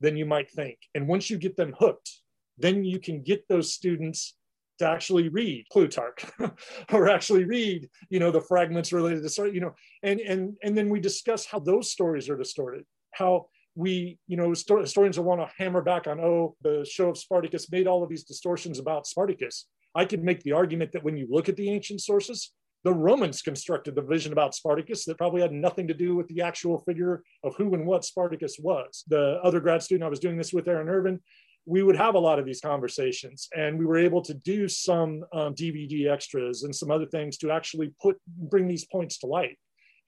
than 0.00 0.16
you 0.16 0.24
might 0.24 0.50
think. 0.50 0.78
And 0.94 1.06
once 1.06 1.28
you 1.28 1.36
get 1.36 1.56
them 1.56 1.74
hooked, 1.78 2.10
then 2.56 2.84
you 2.84 2.98
can 2.98 3.22
get 3.22 3.46
those 3.48 3.74
students 3.74 4.34
to 4.78 4.88
actually 4.88 5.28
read 5.28 5.66
Plutarch 5.72 6.24
or 6.92 7.08
actually 7.08 7.44
read, 7.44 7.88
you 8.10 8.18
know, 8.18 8.30
the 8.30 8.40
fragments 8.40 8.92
related 8.92 9.28
to 9.28 9.52
you 9.52 9.60
know, 9.60 9.74
and 10.02 10.20
and 10.20 10.56
and 10.62 10.76
then 10.76 10.88
we 10.88 11.00
discuss 11.00 11.46
how 11.46 11.58
those 11.58 11.90
stories 11.90 12.28
are 12.28 12.36
distorted, 12.36 12.84
how 13.12 13.46
we, 13.78 14.18
you 14.26 14.36
know, 14.36 14.50
historians 14.50 15.18
will 15.18 15.24
want 15.24 15.40
to 15.40 15.50
hammer 15.56 15.80
back 15.80 16.08
on, 16.08 16.18
oh, 16.18 16.56
the 16.62 16.84
show 16.84 17.10
of 17.10 17.16
Spartacus 17.16 17.70
made 17.70 17.86
all 17.86 18.02
of 18.02 18.08
these 18.08 18.24
distortions 18.24 18.80
about 18.80 19.06
Spartacus. 19.06 19.66
I 19.94 20.04
can 20.04 20.24
make 20.24 20.42
the 20.42 20.52
argument 20.52 20.90
that 20.92 21.04
when 21.04 21.16
you 21.16 21.28
look 21.30 21.48
at 21.48 21.54
the 21.54 21.70
ancient 21.70 22.00
sources, 22.00 22.52
the 22.82 22.92
Romans 22.92 23.40
constructed 23.40 23.94
the 23.94 24.02
vision 24.02 24.32
about 24.32 24.54
Spartacus 24.54 25.04
that 25.04 25.16
probably 25.18 25.42
had 25.42 25.52
nothing 25.52 25.86
to 25.88 25.94
do 25.94 26.16
with 26.16 26.26
the 26.28 26.42
actual 26.42 26.78
figure 26.78 27.22
of 27.44 27.54
who 27.56 27.72
and 27.74 27.86
what 27.86 28.04
Spartacus 28.04 28.56
was. 28.58 29.04
The 29.08 29.40
other 29.44 29.60
grad 29.60 29.82
student 29.82 30.04
I 30.04 30.10
was 30.10 30.20
doing 30.20 30.36
this 30.36 30.52
with, 30.52 30.66
Aaron 30.68 30.88
Irvin, 30.88 31.20
we 31.68 31.82
would 31.82 31.96
have 31.96 32.14
a 32.14 32.18
lot 32.18 32.38
of 32.38 32.46
these 32.46 32.62
conversations 32.62 33.48
and 33.54 33.78
we 33.78 33.84
were 33.84 33.98
able 33.98 34.22
to 34.22 34.32
do 34.32 34.66
some 34.68 35.22
um, 35.34 35.54
dvd 35.54 36.10
extras 36.10 36.62
and 36.62 36.74
some 36.74 36.90
other 36.90 37.04
things 37.06 37.36
to 37.36 37.50
actually 37.50 37.92
put 38.00 38.16
bring 38.26 38.66
these 38.66 38.86
points 38.86 39.18
to 39.18 39.26
light. 39.26 39.58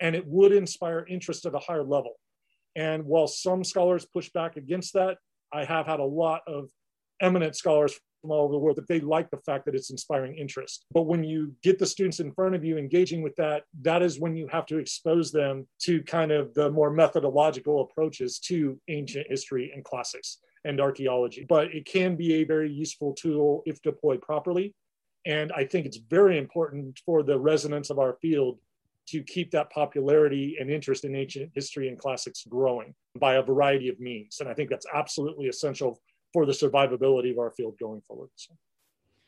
And 0.01 0.17
it 0.17 0.27
would 0.27 0.53
inspire 0.53 1.05
interest 1.09 1.45
at 1.45 1.55
a 1.55 1.59
higher 1.59 1.85
level. 1.85 2.15
And 2.75 3.05
while 3.05 3.27
some 3.27 3.63
scholars 3.63 4.07
push 4.07 4.31
back 4.31 4.57
against 4.57 4.95
that 4.95 5.19
i 5.53 5.65
have 5.65 5.87
had 5.87 6.01
a 6.01 6.05
lot 6.05 6.41
of 6.47 6.71
eminent 7.21 7.55
scholars 7.57 7.99
from 8.21 8.31
all 8.31 8.45
over 8.45 8.53
the 8.53 8.59
world 8.59 8.77
that 8.77 8.89
they 8.89 9.01
like 9.01 9.31
the 9.31 9.39
fact 9.39 9.65
that 9.65 9.75
it's 9.75 9.91
inspiring 9.91 10.37
interest 10.37 10.87
but 10.93 11.03
when 11.03 11.25
you 11.25 11.55
get 11.63 11.79
the 11.79 11.87
students 11.87 12.21
in 12.21 12.33
front 12.33 12.55
of 12.55 12.65
you 12.65 12.79
engaging 12.79 13.23
with 13.23 13.35
that 13.37 13.65
that 13.83 14.03
is 14.03 14.21
when 14.21 14.37
you 14.37 14.47
have 14.49 14.67
to 14.67 14.79
expose 14.79 15.33
them 15.33 15.67
to 15.81 16.03
kind 16.03 16.31
of 16.31 16.53
the 16.55 16.71
more 16.71 16.91
methodological 16.91 17.83
approaches 17.83 18.39
to 18.39 18.79
ancient 18.89 19.27
history 19.29 19.73
and 19.75 19.85
classics 19.85 20.39
and 20.65 20.81
archaeology. 20.81 21.45
But 21.49 21.75
it 21.75 21.87
can 21.87 22.17
be 22.17 22.35
a 22.35 22.45
very 22.45 22.71
useful 22.71 23.15
tool 23.15 23.63
if 23.67 23.81
deployed 23.83 24.23
properly. 24.23 24.75
And 25.27 25.53
I 25.53 25.65
think 25.65 25.87
it's 25.87 25.99
very 25.99 26.39
important 26.39 27.01
for 27.05 27.23
the 27.23 27.39
resonance 27.39 27.91
of 27.91 27.99
our 27.99 28.17
field 28.23 28.59
to 29.09 29.23
keep 29.23 29.51
that 29.51 29.71
popularity 29.71 30.57
and 30.61 30.71
interest 30.71 31.05
in 31.05 31.17
ancient 31.17 31.51
history 31.55 31.89
and 31.89 31.99
classics 31.99 32.45
growing 32.49 32.95
by 33.19 33.35
a 33.35 33.43
variety 33.43 33.89
of 33.89 33.99
means. 33.99 34.39
And 34.41 34.49
I 34.49 34.55
think 34.55 34.71
that's 34.71 34.87
absolutely 34.93 35.49
essential 35.49 36.01
for 36.33 36.47
the 36.47 36.53
survivability 36.53 37.33
of 37.33 37.39
our 37.39 37.51
field 37.51 37.77
going 37.79 38.01
forward. 38.03 38.31
So. 38.37 38.55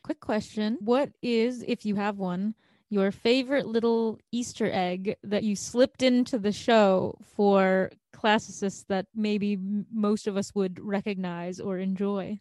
Quick 0.03 0.19
question 0.19 0.77
What 0.81 1.11
is, 1.21 1.63
if 1.67 1.85
you 1.85 1.95
have 1.95 2.17
one, 2.17 2.55
your 2.89 3.11
favorite 3.11 3.65
little 3.65 4.19
Easter 4.31 4.69
egg 4.71 5.15
that 5.23 5.43
you 5.43 5.55
slipped 5.55 6.03
into 6.03 6.37
the 6.37 6.51
show 6.51 7.17
for 7.35 7.91
classicists 8.11 8.85
that 8.89 9.07
maybe 9.15 9.57
most 9.91 10.27
of 10.27 10.37
us 10.37 10.53
would 10.53 10.79
recognize 10.79 11.59
or 11.59 11.77
enjoy? 11.77 12.39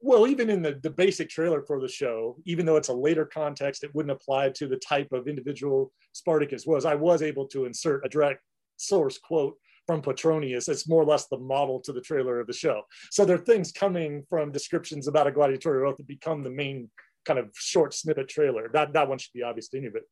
well 0.00 0.26
even 0.26 0.48
in 0.48 0.62
the, 0.62 0.78
the 0.82 0.90
basic 0.90 1.28
trailer 1.28 1.62
for 1.62 1.80
the 1.80 1.88
show 1.88 2.36
even 2.44 2.64
though 2.64 2.76
it's 2.76 2.88
a 2.88 2.94
later 2.94 3.24
context 3.24 3.84
it 3.84 3.94
wouldn't 3.94 4.12
apply 4.12 4.48
to 4.48 4.66
the 4.66 4.76
type 4.76 5.12
of 5.12 5.26
individual 5.26 5.92
spartacus 6.12 6.66
was 6.66 6.84
i 6.84 6.94
was 6.94 7.22
able 7.22 7.46
to 7.46 7.64
insert 7.64 8.04
a 8.04 8.08
direct 8.08 8.42
source 8.76 9.18
quote 9.18 9.56
from 9.88 10.02
Petronius. 10.02 10.68
It's 10.68 10.86
more 10.86 11.02
or 11.02 11.06
less 11.06 11.26
the 11.28 11.38
model 11.38 11.80
to 11.80 11.92
the 11.92 12.02
trailer 12.02 12.38
of 12.38 12.46
the 12.46 12.52
show. 12.52 12.82
So 13.10 13.24
there 13.24 13.36
are 13.36 13.40
things 13.40 13.72
coming 13.72 14.22
from 14.28 14.52
descriptions 14.52 15.08
about 15.08 15.26
a 15.26 15.32
gladiatorial 15.32 15.90
oath 15.90 15.96
that 15.96 16.06
become 16.06 16.42
the 16.42 16.50
main 16.50 16.90
kind 17.24 17.38
of 17.38 17.48
short 17.54 17.94
snippet 17.94 18.28
trailer. 18.28 18.68
That 18.74 18.92
that 18.92 19.08
one 19.08 19.16
should 19.16 19.32
be 19.32 19.42
obvious 19.42 19.68
to 19.68 19.78
any 19.78 19.86
of 19.86 19.96
it 19.96 20.04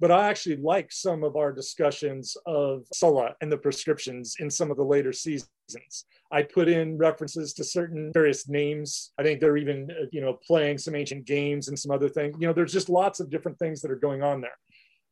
but 0.00 0.10
I 0.10 0.28
actually 0.28 0.56
like 0.56 0.90
some 0.90 1.22
of 1.22 1.36
our 1.36 1.52
discussions 1.52 2.34
of 2.46 2.86
Sulla 2.92 3.34
and 3.42 3.52
the 3.52 3.58
proscriptions 3.58 4.36
in 4.40 4.50
some 4.50 4.70
of 4.70 4.78
the 4.78 4.82
later 4.82 5.12
seasons. 5.12 6.06
I 6.32 6.42
put 6.42 6.68
in 6.68 6.96
references 6.96 7.52
to 7.54 7.64
certain 7.64 8.10
various 8.12 8.48
names. 8.48 9.12
I 9.18 9.22
think 9.22 9.40
they're 9.40 9.58
even, 9.58 9.90
uh, 9.90 10.06
you 10.10 10.22
know, 10.22 10.38
playing 10.46 10.78
some 10.78 10.94
ancient 10.94 11.26
games 11.26 11.68
and 11.68 11.78
some 11.78 11.92
other 11.92 12.08
things. 12.08 12.36
You 12.40 12.46
know, 12.46 12.54
there's 12.54 12.72
just 12.72 12.88
lots 12.88 13.20
of 13.20 13.30
different 13.30 13.58
things 13.58 13.82
that 13.82 13.90
are 13.90 13.96
going 13.96 14.22
on 14.22 14.40
there. 14.40 14.56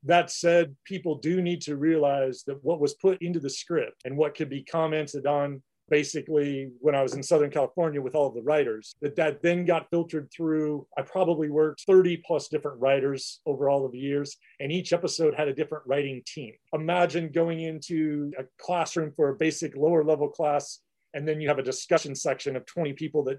That 0.04 0.30
said, 0.30 0.76
people 0.84 1.16
do 1.16 1.42
need 1.42 1.60
to 1.62 1.76
realize 1.76 2.44
that 2.46 2.62
what 2.62 2.80
was 2.80 2.94
put 2.94 3.20
into 3.20 3.40
the 3.40 3.50
script 3.50 4.02
and 4.04 4.16
what 4.16 4.34
could 4.36 4.48
be 4.48 4.62
commented 4.62 5.26
on 5.26 5.62
basically 5.90 6.70
when 6.80 6.94
I 6.94 7.02
was 7.02 7.14
in 7.14 7.22
Southern 7.22 7.50
California 7.50 8.00
with 8.00 8.14
all 8.14 8.28
of 8.28 8.34
the 8.34 8.42
writers, 8.42 8.94
that 9.00 9.16
that 9.16 9.42
then 9.42 9.64
got 9.64 9.88
filtered 9.90 10.30
through. 10.30 10.86
I 10.96 11.02
probably 11.02 11.48
worked 11.48 11.84
30 11.86 12.18
plus 12.26 12.48
different 12.48 12.80
writers 12.80 13.40
over 13.46 13.68
all 13.68 13.84
of 13.84 13.92
the 13.92 13.98
years, 13.98 14.36
and 14.60 14.70
each 14.70 14.92
episode 14.92 15.34
had 15.34 15.48
a 15.48 15.54
different 15.54 15.86
writing 15.86 16.22
team. 16.26 16.54
Imagine 16.72 17.30
going 17.30 17.60
into 17.60 18.32
a 18.38 18.44
classroom 18.58 19.12
for 19.16 19.30
a 19.30 19.36
basic 19.36 19.76
lower 19.76 20.04
level 20.04 20.28
class, 20.28 20.80
and 21.14 21.26
then 21.26 21.40
you 21.40 21.48
have 21.48 21.58
a 21.58 21.62
discussion 21.62 22.14
section 22.14 22.56
of 22.56 22.66
20 22.66 22.92
people 22.92 23.24
that 23.24 23.38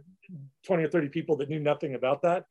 20 0.66 0.84
or 0.84 0.90
30 0.90 1.10
people 1.10 1.38
that 1.38 1.50
knew 1.50 1.60
nothing 1.60 1.96
about 1.96 2.22
that. 2.24 2.46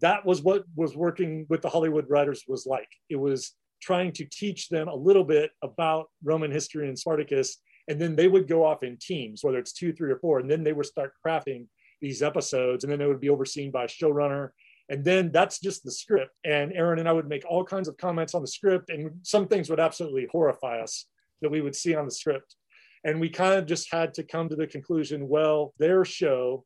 That 0.00 0.24
was 0.26 0.42
what 0.42 0.64
was 0.74 0.96
working 0.96 1.46
with 1.48 1.62
the 1.62 1.68
Hollywood 1.68 2.06
writers 2.08 2.44
was 2.48 2.66
like. 2.66 2.88
It 3.08 3.16
was 3.16 3.52
trying 3.80 4.12
to 4.12 4.24
teach 4.24 4.68
them 4.68 4.88
a 4.88 4.94
little 4.94 5.24
bit 5.24 5.50
about 5.62 6.06
Roman 6.22 6.50
history 6.50 6.88
and 6.88 6.98
Spartacus 6.98 7.58
and 7.88 8.00
then 8.00 8.16
they 8.16 8.28
would 8.28 8.48
go 8.48 8.64
off 8.64 8.82
in 8.82 8.96
teams 8.96 9.44
whether 9.44 9.58
it's 9.58 9.72
two 9.72 9.92
three 9.92 10.10
or 10.10 10.18
four 10.18 10.38
and 10.38 10.50
then 10.50 10.64
they 10.64 10.72
would 10.72 10.86
start 10.86 11.12
crafting 11.24 11.66
these 12.00 12.22
episodes 12.22 12.84
and 12.84 12.90
then 12.90 12.98
they 12.98 13.06
would 13.06 13.20
be 13.20 13.28
overseen 13.28 13.70
by 13.70 13.84
a 13.84 13.88
showrunner. 13.88 14.50
And 14.90 15.02
then 15.02 15.32
that's 15.32 15.58
just 15.60 15.84
the 15.84 15.90
script. 15.90 16.32
And 16.44 16.72
aaron 16.72 16.98
and 16.98 17.08
i 17.08 17.12
would 17.12 17.28
make 17.28 17.44
all 17.48 17.64
kinds 17.64 17.88
of 17.88 17.96
comments 17.96 18.34
on 18.34 18.42
the 18.42 18.48
script 18.48 18.90
and 18.90 19.10
some 19.22 19.48
things 19.48 19.68
would 19.70 19.80
absolutely 19.80 20.28
horrify 20.30 20.80
us 20.80 21.06
that 21.42 21.50
we 21.50 21.60
would 21.60 21.76
see 21.76 21.94
on 21.94 22.04
the 22.04 22.10
script. 22.10 22.56
And 23.04 23.20
we 23.20 23.28
kind 23.28 23.54
of 23.54 23.66
just 23.66 23.92
had 23.92 24.14
to 24.14 24.22
come 24.22 24.48
to 24.48 24.56
the 24.56 24.66
conclusion 24.66 25.28
well 25.28 25.74
their 25.78 26.04
show 26.04 26.64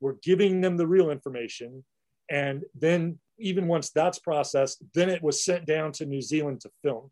we're 0.00 0.16
giving 0.22 0.60
them 0.60 0.76
the 0.76 0.86
real 0.86 1.10
information 1.10 1.84
and 2.30 2.64
then 2.74 3.18
even 3.38 3.66
once 3.66 3.90
that's 3.90 4.18
processed 4.18 4.82
then 4.94 5.08
it 5.08 5.22
was 5.22 5.44
sent 5.44 5.66
down 5.66 5.92
to 5.92 6.06
new 6.06 6.22
zealand 6.22 6.60
to 6.60 6.70
film. 6.82 7.10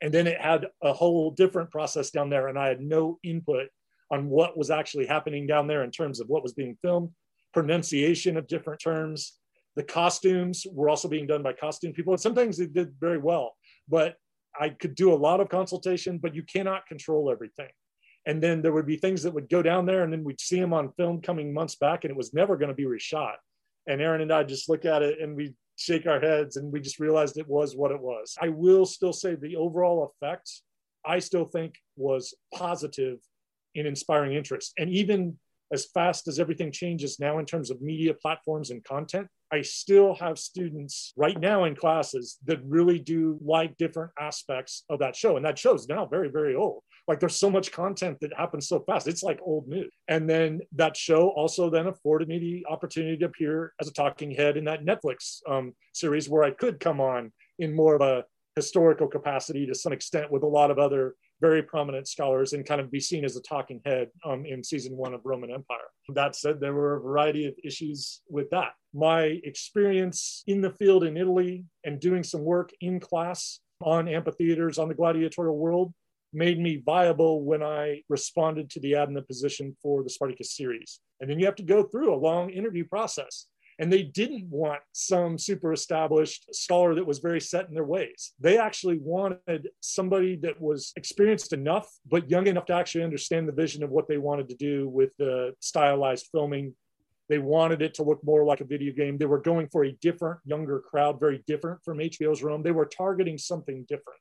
And 0.00 0.12
then 0.12 0.26
it 0.26 0.40
had 0.40 0.66
a 0.82 0.92
whole 0.92 1.30
different 1.30 1.70
process 1.70 2.10
down 2.10 2.30
there 2.30 2.48
and 2.48 2.58
i 2.58 2.68
had 2.68 2.80
no 2.80 3.18
input 3.22 3.68
on 4.10 4.28
what 4.28 4.56
was 4.56 4.70
actually 4.70 5.06
happening 5.06 5.46
down 5.46 5.66
there 5.66 5.82
in 5.82 5.90
terms 5.90 6.20
of 6.20 6.28
what 6.28 6.42
was 6.42 6.52
being 6.52 6.76
filmed. 6.82 7.10
Pronunciation 7.52 8.36
of 8.36 8.46
different 8.46 8.80
terms. 8.80 9.38
The 9.76 9.82
costumes 9.82 10.66
were 10.70 10.88
also 10.88 11.08
being 11.08 11.26
done 11.26 11.42
by 11.42 11.54
costume 11.54 11.92
people. 11.92 12.12
And 12.12 12.20
sometimes 12.20 12.58
they 12.58 12.66
did 12.66 12.92
very 13.00 13.18
well 13.18 13.54
but 13.88 14.16
i 14.58 14.68
could 14.68 14.94
do 14.94 15.12
a 15.12 15.16
lot 15.16 15.40
of 15.40 15.48
consultation 15.48 16.18
but 16.18 16.34
you 16.34 16.42
cannot 16.42 16.86
control 16.86 17.30
everything. 17.30 17.70
And 18.26 18.42
then 18.42 18.62
there 18.62 18.72
would 18.72 18.86
be 18.86 18.96
things 18.96 19.22
that 19.22 19.34
would 19.34 19.50
go 19.50 19.62
down 19.62 19.84
there 19.84 20.02
and 20.02 20.12
then 20.12 20.24
we'd 20.24 20.40
see 20.40 20.58
them 20.58 20.72
on 20.72 20.92
film 20.92 21.20
coming 21.20 21.52
months 21.52 21.76
back 21.76 22.04
and 22.04 22.10
it 22.10 22.16
was 22.16 22.32
never 22.32 22.56
going 22.56 22.70
to 22.70 22.74
be 22.74 22.84
reshot 22.84 23.34
and 23.86 24.00
aaron 24.00 24.20
and 24.20 24.32
i 24.32 24.42
just 24.42 24.68
look 24.68 24.84
at 24.84 25.02
it 25.02 25.20
and 25.20 25.36
we 25.36 25.54
shake 25.76 26.06
our 26.06 26.20
heads 26.20 26.56
and 26.56 26.72
we 26.72 26.80
just 26.80 27.00
realized 27.00 27.36
it 27.36 27.48
was 27.48 27.76
what 27.76 27.90
it 27.90 28.00
was. 28.00 28.36
I 28.40 28.48
will 28.48 28.86
still 28.86 29.12
say 29.12 29.34
the 29.34 29.56
overall 29.56 30.12
effect, 30.22 30.50
I 31.04 31.18
still 31.18 31.44
think 31.44 31.74
was 31.96 32.34
positive 32.54 33.18
in 33.74 33.86
inspiring 33.86 34.34
interest. 34.34 34.72
And 34.78 34.90
even 34.90 35.38
as 35.72 35.86
fast 35.86 36.28
as 36.28 36.38
everything 36.38 36.70
changes 36.70 37.18
now 37.18 37.38
in 37.38 37.46
terms 37.46 37.70
of 37.70 37.82
media 37.82 38.14
platforms 38.14 38.70
and 38.70 38.84
content, 38.84 39.26
I 39.52 39.62
still 39.62 40.14
have 40.14 40.38
students 40.38 41.12
right 41.16 41.38
now 41.38 41.64
in 41.64 41.74
classes 41.74 42.38
that 42.46 42.64
really 42.64 42.98
do 42.98 43.38
like 43.44 43.76
different 43.76 44.12
aspects 44.18 44.84
of 44.88 45.00
that 45.00 45.16
show. 45.16 45.36
And 45.36 45.44
that 45.44 45.58
show 45.58 45.74
is 45.74 45.88
now 45.88 46.06
very, 46.06 46.28
very 46.28 46.54
old. 46.54 46.82
Like 47.06 47.20
there's 47.20 47.36
so 47.36 47.50
much 47.50 47.72
content 47.72 48.18
that 48.20 48.32
happens 48.36 48.68
so 48.68 48.80
fast. 48.80 49.06
It's 49.06 49.22
like 49.22 49.38
old 49.42 49.68
news. 49.68 49.92
And 50.08 50.28
then 50.28 50.60
that 50.72 50.96
show 50.96 51.28
also 51.30 51.68
then 51.68 51.86
afforded 51.86 52.28
me 52.28 52.38
the 52.38 52.66
opportunity 52.72 53.16
to 53.18 53.26
appear 53.26 53.72
as 53.80 53.88
a 53.88 53.92
talking 53.92 54.30
head 54.30 54.56
in 54.56 54.64
that 54.64 54.84
Netflix 54.84 55.40
um, 55.48 55.74
series 55.92 56.28
where 56.28 56.44
I 56.44 56.50
could 56.50 56.80
come 56.80 57.00
on 57.00 57.32
in 57.58 57.76
more 57.76 57.94
of 57.94 58.00
a 58.00 58.24
historical 58.56 59.08
capacity 59.08 59.66
to 59.66 59.74
some 59.74 59.92
extent 59.92 60.30
with 60.30 60.44
a 60.44 60.46
lot 60.46 60.70
of 60.70 60.78
other 60.78 61.14
very 61.40 61.62
prominent 61.62 62.08
scholars 62.08 62.52
and 62.52 62.64
kind 62.64 62.80
of 62.80 62.90
be 62.90 63.00
seen 63.00 63.24
as 63.24 63.36
a 63.36 63.42
talking 63.42 63.80
head 63.84 64.08
um, 64.24 64.46
in 64.46 64.62
season 64.62 64.96
one 64.96 65.12
of 65.12 65.20
Roman 65.24 65.50
Empire. 65.50 65.90
That 66.14 66.36
said, 66.36 66.60
there 66.60 66.72
were 66.72 66.96
a 66.96 67.00
variety 67.00 67.46
of 67.46 67.54
issues 67.62 68.22
with 68.28 68.48
that. 68.50 68.72
My 68.94 69.40
experience 69.44 70.42
in 70.46 70.60
the 70.60 70.70
field 70.70 71.04
in 71.04 71.16
Italy 71.16 71.64
and 71.84 72.00
doing 72.00 72.22
some 72.22 72.42
work 72.42 72.70
in 72.80 73.00
class 73.00 73.60
on 73.82 74.08
amphitheaters 74.08 74.78
on 74.78 74.88
the 74.88 74.94
gladiatorial 74.94 75.58
world 75.58 75.92
made 76.34 76.58
me 76.58 76.82
viable 76.84 77.42
when 77.42 77.62
I 77.62 78.02
responded 78.08 78.70
to 78.70 78.80
the 78.80 78.96
ad 78.96 79.08
in 79.08 79.14
the 79.14 79.22
position 79.22 79.76
for 79.82 80.02
the 80.02 80.10
Spartacus 80.10 80.56
series. 80.56 81.00
And 81.20 81.30
then 81.30 81.38
you 81.38 81.46
have 81.46 81.56
to 81.56 81.62
go 81.62 81.84
through 81.84 82.12
a 82.12 82.16
long 82.16 82.50
interview 82.50 82.84
process. 82.84 83.46
And 83.78 83.92
they 83.92 84.04
didn't 84.04 84.48
want 84.48 84.80
some 84.92 85.36
super 85.36 85.72
established 85.72 86.54
scholar 86.54 86.94
that 86.94 87.06
was 87.06 87.18
very 87.18 87.40
set 87.40 87.68
in 87.68 87.74
their 87.74 87.84
ways. 87.84 88.32
They 88.38 88.56
actually 88.56 88.98
wanted 88.98 89.68
somebody 89.80 90.36
that 90.36 90.60
was 90.60 90.92
experienced 90.96 91.52
enough, 91.52 91.90
but 92.06 92.30
young 92.30 92.46
enough 92.46 92.66
to 92.66 92.74
actually 92.74 93.02
understand 93.02 93.48
the 93.48 93.52
vision 93.52 93.82
of 93.82 93.90
what 93.90 94.06
they 94.06 94.18
wanted 94.18 94.48
to 94.50 94.54
do 94.54 94.88
with 94.88 95.10
the 95.18 95.54
stylized 95.58 96.28
filming. 96.30 96.74
They 97.28 97.38
wanted 97.38 97.82
it 97.82 97.94
to 97.94 98.04
look 98.04 98.22
more 98.22 98.44
like 98.44 98.60
a 98.60 98.64
video 98.64 98.92
game. 98.92 99.18
They 99.18 99.24
were 99.24 99.40
going 99.40 99.68
for 99.68 99.84
a 99.84 99.92
different, 99.92 100.38
younger 100.44 100.78
crowd, 100.78 101.18
very 101.18 101.42
different 101.46 101.82
from 101.82 101.98
HBO's 101.98 102.42
Rome. 102.42 102.62
They 102.62 102.70
were 102.70 102.86
targeting 102.86 103.38
something 103.38 103.84
different, 103.88 104.20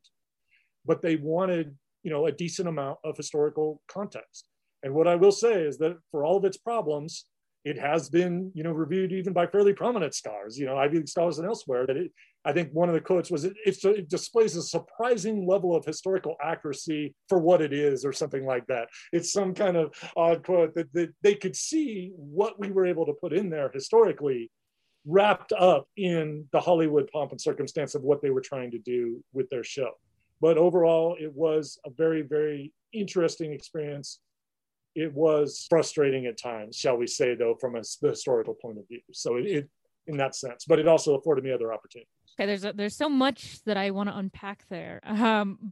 but 0.86 1.02
they 1.02 1.18
wanted, 1.18 1.76
you 2.04 2.12
know, 2.12 2.28
a 2.28 2.32
decent 2.32 2.68
amount 2.68 3.00
of 3.04 3.18
historical 3.18 3.82
context. 3.88 4.48
And 4.84 4.94
what 4.94 5.08
I 5.08 5.16
will 5.16 5.32
say 5.32 5.64
is 5.64 5.78
that 5.78 5.98
for 6.12 6.26
all 6.26 6.38
of 6.38 6.46
its 6.46 6.58
problems, 6.58 7.26
it 7.66 7.80
has 7.80 8.10
been, 8.10 8.52
you 8.54 8.64
know, 8.64 8.74
reviewed 8.74 9.14
even 9.14 9.32
by 9.32 9.48
fairly 9.48 9.74
prominent 9.74 10.14
scholars, 10.14 10.60
you 10.60 10.66
know, 10.66 10.78
Ivy 10.78 10.98
League 10.98 11.08
scholars 11.08 11.40
and 11.40 11.48
elsewhere. 11.48 11.88
That 11.88 11.96
it, 11.96 12.12
I 12.44 12.52
think 12.52 12.72
one 12.74 12.90
of 12.90 12.94
the 12.94 13.00
quotes 13.00 13.32
was, 13.32 13.46
it, 13.46 13.54
it, 13.66 14.10
displays 14.10 14.58
a 14.58 14.62
surprising 14.62 15.48
level 15.48 15.74
of 15.74 15.86
historical 15.86 16.36
accuracy 16.44 17.16
for 17.30 17.40
what 17.40 17.62
it 17.62 17.72
is, 17.72 18.04
or 18.04 18.12
something 18.12 18.46
like 18.46 18.68
that. 18.68 18.90
It's 19.14 19.32
some 19.32 19.54
kind 19.54 19.78
of 19.78 19.94
odd 20.18 20.44
quote 20.44 20.76
that, 20.76 20.92
that 20.94 21.14
they 21.22 21.36
could 21.36 21.56
see 21.56 22.12
what 22.16 22.60
we 22.60 22.70
were 22.70 22.86
able 22.86 23.06
to 23.06 23.14
put 23.14 23.32
in 23.32 23.50
there 23.50 23.72
historically 23.74 24.52
wrapped 25.06 25.54
up 25.54 25.88
in 25.96 26.46
the 26.52 26.60
Hollywood 26.60 27.10
pomp 27.12 27.32
and 27.32 27.40
circumstance 27.40 27.96
of 27.96 28.04
what 28.04 28.22
they 28.22 28.30
were 28.30 28.42
trying 28.42 28.72
to 28.72 28.80
do 28.80 29.24
with 29.32 29.50
their 29.50 29.64
show. 29.64 29.92
But 30.44 30.58
overall, 30.58 31.16
it 31.18 31.34
was 31.34 31.80
a 31.86 31.90
very, 31.90 32.22
very 32.22 32.74
interesting 32.92 33.54
experience 33.54 34.20
it 34.96 35.14
was 35.14 35.66
frustrating 35.70 36.26
at 36.26 36.38
times, 36.38 36.76
shall 36.76 36.98
we 36.98 37.08
say, 37.08 37.34
though, 37.34 37.56
from 37.60 37.76
a 37.76 37.82
historical 38.02 38.54
point 38.54 38.78
of 38.78 38.88
view. 38.88 39.00
So 39.12 39.38
it, 39.38 39.46
it 39.46 39.70
in 40.06 40.18
that 40.18 40.36
sense, 40.36 40.66
but 40.66 40.80
it 40.80 40.88
also 40.88 41.16
afforded 41.16 41.46
me 41.46 41.52
other 41.52 41.74
opportunities. 41.74 42.10
Okay, 42.38 42.46
there's 42.46 42.66
a, 42.66 42.74
there's 42.74 42.96
so 42.96 43.08
much 43.08 43.64
that 43.64 43.78
I 43.78 43.92
want 43.92 44.10
to 44.10 44.18
unpack 44.18 44.66
there. 44.70 45.00
Um, 45.06 45.72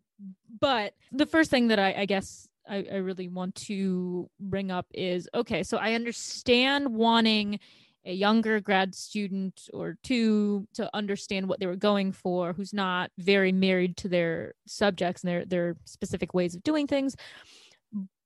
but 0.59 0.93
the 1.11 1.26
first 1.26 1.51
thing 1.51 1.67
that 1.67 1.80
I, 1.80 1.93
I 1.93 2.05
guess 2.05 2.47
I, 2.67 2.86
I 2.91 2.95
really 2.97 3.28
want 3.28 3.55
to 3.67 4.30
bring 4.39 4.72
up 4.72 4.86
is 4.93 5.28
okay. 5.34 5.63
So 5.63 5.78
I 5.78 5.93
understand 5.93 6.95
wanting 6.95 7.59
a 8.05 8.13
younger 8.13 8.59
grad 8.59 8.95
student 8.95 9.69
or 9.73 9.97
two 10.03 10.67
to 10.73 10.89
understand 10.95 11.47
what 11.47 11.59
they 11.59 11.67
were 11.67 11.75
going 11.75 12.11
for, 12.11 12.53
who's 12.53 12.73
not 12.73 13.11
very 13.17 13.51
married 13.51 13.97
to 13.97 14.09
their 14.09 14.53
subjects 14.65 15.23
and 15.23 15.29
their 15.29 15.45
their 15.45 15.75
specific 15.85 16.33
ways 16.33 16.55
of 16.55 16.63
doing 16.63 16.87
things. 16.87 17.15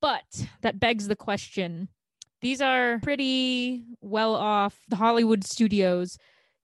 But 0.00 0.48
that 0.62 0.80
begs 0.80 1.08
the 1.08 1.16
question 1.16 1.88
these 2.42 2.60
are 2.60 3.00
pretty 3.02 3.84
well 4.00 4.34
off 4.34 4.78
the 4.88 4.96
Hollywood 4.96 5.44
studios. 5.44 6.18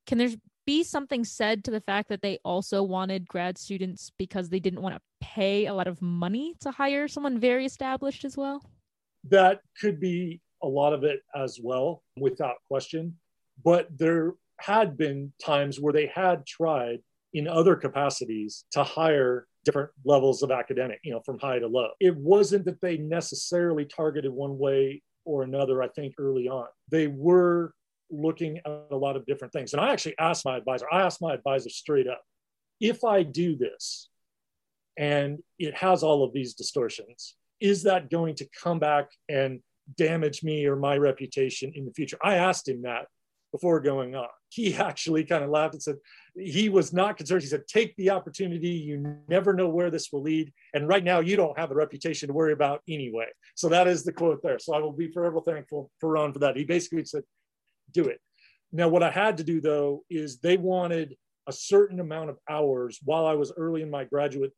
Can 0.07 0.19
there 0.19 0.29
be 0.67 0.85
something 0.85 1.25
said 1.25 1.65
to 1.65 1.71
the 1.71 1.81
fact 1.81 2.09
that 2.09 2.23
they 2.23 2.39
also 2.45 2.83
wanted 2.83 3.27
grad 3.27 3.59
students 3.59 4.13
because 4.19 4.49
they 4.49 4.61
didn't 4.61 4.83
want 4.83 4.95
to 4.95 5.01
pay 5.21 5.67
a 5.67 5.75
lot 5.75 5.89
of 5.89 6.01
money 6.01 6.55
to 6.61 6.71
hire 6.71 7.09
someone 7.09 7.39
very 7.39 7.65
established 7.65 8.25
as 8.25 8.37
well? 8.37 8.63
That 9.29 9.61
could 9.81 9.99
be 9.99 10.41
a 10.63 10.69
lot 10.69 10.93
of 10.93 11.05
it 11.05 11.21
as 11.35 11.59
well, 11.63 12.03
without 12.19 12.57
question. 12.69 13.19
But 13.65 13.89
there 13.97 14.35
had 14.61 14.97
been 14.97 15.33
times 15.45 15.81
where 15.81 15.93
they 15.93 16.07
had 16.07 16.47
tried 16.47 17.01
in 17.35 17.49
other 17.49 17.77
capacities 17.77 18.65
to 18.73 18.85
hire 18.85 19.47
different 19.65 19.91
levels 20.05 20.43
of 20.43 20.51
academic, 20.51 21.01
you 21.03 21.13
know, 21.13 21.21
from 21.25 21.39
high 21.39 21.59
to 21.59 21.67
low. 21.67 21.89
It 22.01 22.17
wasn't 22.17 22.65
that 22.67 22.81
they 22.81 22.97
necessarily 22.97 23.85
targeted 23.85 24.33
one 24.33 24.59
way 24.59 25.03
or 25.25 25.43
another, 25.43 25.83
I 25.83 25.89
think, 25.89 26.15
early 26.19 26.49
on. 26.49 26.67
They 26.91 27.07
were 27.07 27.73
looking 28.11 28.59
at 28.59 28.87
a 28.91 28.97
lot 28.97 29.17
of 29.17 29.25
different 29.25 29.53
things. 29.53 29.73
And 29.73 29.81
I 29.81 29.93
actually 29.93 30.19
asked 30.19 30.45
my 30.45 30.57
advisor, 30.57 30.87
I 30.93 31.03
asked 31.03 31.23
my 31.23 31.33
advisor 31.33 31.71
straight 31.71 32.09
up, 32.09 32.23
if 32.81 33.05
I 33.05 33.23
do 33.23 33.57
this 33.57 34.09
and 34.99 35.39
it 35.59 35.75
has 35.75 36.03
all 36.03 36.25
of 36.25 36.33
these 36.33 36.55
distortions, 36.55 37.37
is 37.61 37.85
that 37.85 38.11
going 38.11 38.35
to 38.35 38.49
come 38.61 38.79
back 38.79 39.09
and 39.29 39.61
damage 39.97 40.43
me 40.43 40.67
or 40.67 40.77
my 40.77 40.97
reputation 40.97 41.73
in 41.75 41.85
the 41.85 41.93
future? 41.93 42.19
I 42.23 42.37
asked 42.37 42.69
him 42.69 42.83
that 42.83 43.07
before 43.53 43.81
going 43.81 44.15
on. 44.15 44.29
He 44.49 44.75
actually 44.77 45.25
kind 45.25 45.45
of 45.45 45.51
laughed 45.51 45.75
and 45.75 45.83
said 45.83 45.97
he 46.35 46.69
was 46.69 46.93
not 46.93 47.17
concerned. 47.17 47.43
He 47.43 47.49
said, 47.49 47.69
Take 47.69 47.95
the 47.97 48.11
opportunity. 48.11 48.71
You 48.71 49.19
never 49.29 49.53
know 49.53 49.69
where 49.69 49.91
this 49.91 50.11
will 50.13 50.23
lead. 50.23 50.53
And 50.75 50.89
right 50.89 51.05
now, 51.05 51.21
you 51.21 51.37
don't 51.37 51.59
have 51.59 51.71
a 51.71 51.75
reputation 51.75 52.29
to 52.29 52.35
worry 52.35 52.53
about 52.53 52.83
anyway. 52.89 53.27
So 53.55 53.69
that 53.69 53.87
is 53.87 54.05
the 54.05 54.13
quote 54.13 54.43
there. 54.43 54.59
So 54.59 54.75
I 54.75 54.79
will 54.79 54.93
be 54.93 55.11
forever 55.13 55.41
thankful 55.41 55.91
for 56.01 56.11
Ron 56.11 56.33
for 56.33 56.41
that. 56.41 56.57
He 56.57 56.65
basically 56.65 57.05
said, 57.05 57.23
Do 57.93 58.05
it. 58.05 58.21
Now, 58.73 58.89
what 58.89 59.03
I 59.03 59.11
had 59.11 59.37
to 59.37 59.45
do 59.45 59.61
though 59.61 60.05
is 60.09 60.39
they 60.39 60.57
wanted 60.57 61.17
a 61.47 61.53
certain 61.53 62.01
amount 62.01 62.31
of 62.31 62.39
hours 62.49 63.01
while 63.05 63.27
I 63.27 63.35
was 63.35 63.53
early 63.57 63.83
in 63.83 63.91
my 63.91 64.05
graduate 64.05 64.53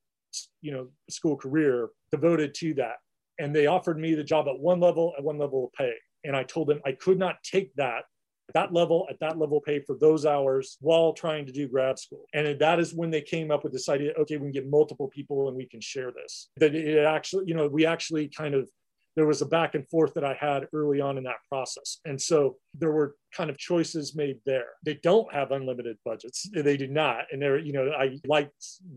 you 0.60 0.72
know 0.72 0.88
school 1.08 1.36
career 1.36 1.88
devoted 2.10 2.54
to 2.54 2.74
that 2.74 2.96
and 3.38 3.54
they 3.54 3.66
offered 3.66 3.98
me 3.98 4.14
the 4.14 4.24
job 4.24 4.46
at 4.48 4.58
one 4.58 4.80
level 4.80 5.12
at 5.16 5.24
one 5.24 5.38
level 5.38 5.66
of 5.66 5.72
pay 5.72 5.92
and 6.24 6.36
i 6.36 6.42
told 6.42 6.68
them 6.68 6.80
i 6.84 6.92
could 6.92 7.18
not 7.18 7.36
take 7.42 7.74
that 7.74 8.04
that 8.52 8.72
level 8.72 9.06
at 9.08 9.18
that 9.20 9.38
level 9.38 9.60
pay 9.60 9.80
for 9.80 9.96
those 9.98 10.26
hours 10.26 10.76
while 10.80 11.12
trying 11.12 11.46
to 11.46 11.52
do 11.52 11.68
grad 11.68 11.98
school. 11.98 12.26
And 12.34 12.58
that 12.58 12.78
is 12.78 12.92
when 12.92 13.10
they 13.10 13.22
came 13.22 13.50
up 13.50 13.64
with 13.64 13.72
this 13.72 13.88
idea 13.88 14.12
okay, 14.18 14.36
we 14.36 14.44
can 14.44 14.52
get 14.52 14.68
multiple 14.68 15.08
people 15.08 15.48
and 15.48 15.56
we 15.56 15.66
can 15.66 15.80
share 15.80 16.12
this. 16.12 16.50
That 16.56 16.74
it 16.74 17.04
actually, 17.04 17.44
you 17.46 17.54
know, 17.54 17.68
we 17.68 17.86
actually 17.86 18.28
kind 18.28 18.54
of, 18.54 18.68
there 19.16 19.26
was 19.26 19.42
a 19.42 19.46
back 19.46 19.74
and 19.74 19.88
forth 19.88 20.12
that 20.14 20.24
I 20.24 20.34
had 20.34 20.66
early 20.72 21.00
on 21.00 21.16
in 21.16 21.24
that 21.24 21.36
process. 21.48 22.00
And 22.04 22.20
so 22.20 22.56
there 22.74 22.90
were 22.90 23.14
kind 23.34 23.48
of 23.48 23.56
choices 23.56 24.16
made 24.16 24.38
there. 24.44 24.66
They 24.84 24.94
don't 25.02 25.32
have 25.32 25.52
unlimited 25.52 25.96
budgets. 26.04 26.48
They 26.52 26.76
do 26.76 26.88
not. 26.88 27.26
And 27.30 27.40
there, 27.40 27.58
you 27.58 27.72
know, 27.72 27.92
I 27.96 28.18
liked 28.26 28.52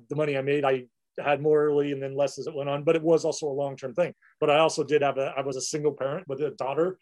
the 0.10 0.16
money 0.16 0.36
I 0.36 0.42
made. 0.42 0.66
I 0.66 0.86
had 1.24 1.42
more 1.42 1.64
early 1.64 1.92
and 1.92 2.02
then 2.02 2.16
less 2.16 2.38
as 2.38 2.48
it 2.48 2.56
went 2.56 2.70
on, 2.70 2.84
but 2.84 2.96
it 2.96 3.04
was 3.04 3.26
also 3.26 3.48
a 3.48 3.50
long 3.50 3.76
term 3.76 3.94
thing. 3.94 4.14
But 4.40 4.50
I 4.50 4.60
also 4.60 4.84
did 4.84 5.02
have 5.02 5.18
a, 5.18 5.34
I 5.38 5.42
was 5.42 5.56
a 5.56 5.62
single 5.62 5.94
parent 5.94 6.28
with 6.28 6.42
a 6.42 6.52
daughter 6.52 6.98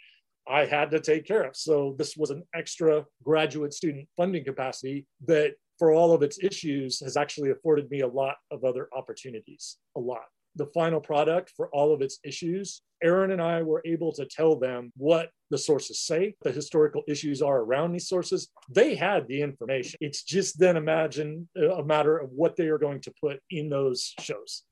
I 0.47 0.66
had 0.66 0.91
to 0.91 0.99
take 0.99 1.26
care 1.26 1.43
of. 1.43 1.55
So 1.55 1.95
this 1.97 2.16
was 2.16 2.30
an 2.30 2.43
extra 2.53 3.05
graduate 3.24 3.74
student 3.74 4.07
funding 4.16 4.43
capacity 4.43 5.05
that 5.26 5.53
for 5.80 5.91
all 5.91 6.13
of 6.13 6.22
its 6.22 6.39
issues 6.41 6.99
has 6.99 7.18
actually 7.18 7.51
afforded 7.51 7.89
me 7.89 8.01
a 8.01 8.07
lot 8.07 8.36
of 8.51 8.63
other 8.63 8.88
opportunities, 8.95 9.78
a 9.97 9.99
lot. 9.99 10.26
The 10.55 10.67
final 10.67 10.99
product 10.99 11.51
for 11.55 11.69
all 11.69 11.93
of 11.93 12.01
its 12.01 12.19
issues, 12.23 12.81
Aaron 13.03 13.31
and 13.31 13.41
I 13.41 13.61
were 13.61 13.81
able 13.85 14.13
to 14.13 14.25
tell 14.25 14.57
them 14.57 14.91
what 14.95 15.29
the 15.49 15.57
sources 15.57 16.01
say, 16.01 16.35
the 16.43 16.51
historical 16.51 17.03
issues 17.07 17.41
are 17.41 17.59
around 17.59 17.91
these 17.91 18.07
sources. 18.07 18.49
They 18.69 18.95
had 18.95 19.27
the 19.27 19.41
information. 19.41 19.97
It's 20.01 20.23
just 20.23 20.57
then 20.59 20.77
imagine 20.77 21.47
uh, 21.57 21.75
a 21.75 21.85
matter 21.85 22.17
of 22.17 22.31
what 22.31 22.55
they 22.55 22.67
are 22.67 22.77
going 22.77 23.01
to 23.01 23.13
put 23.21 23.39
in 23.49 23.69
those 23.69 24.13
shows 24.19 24.63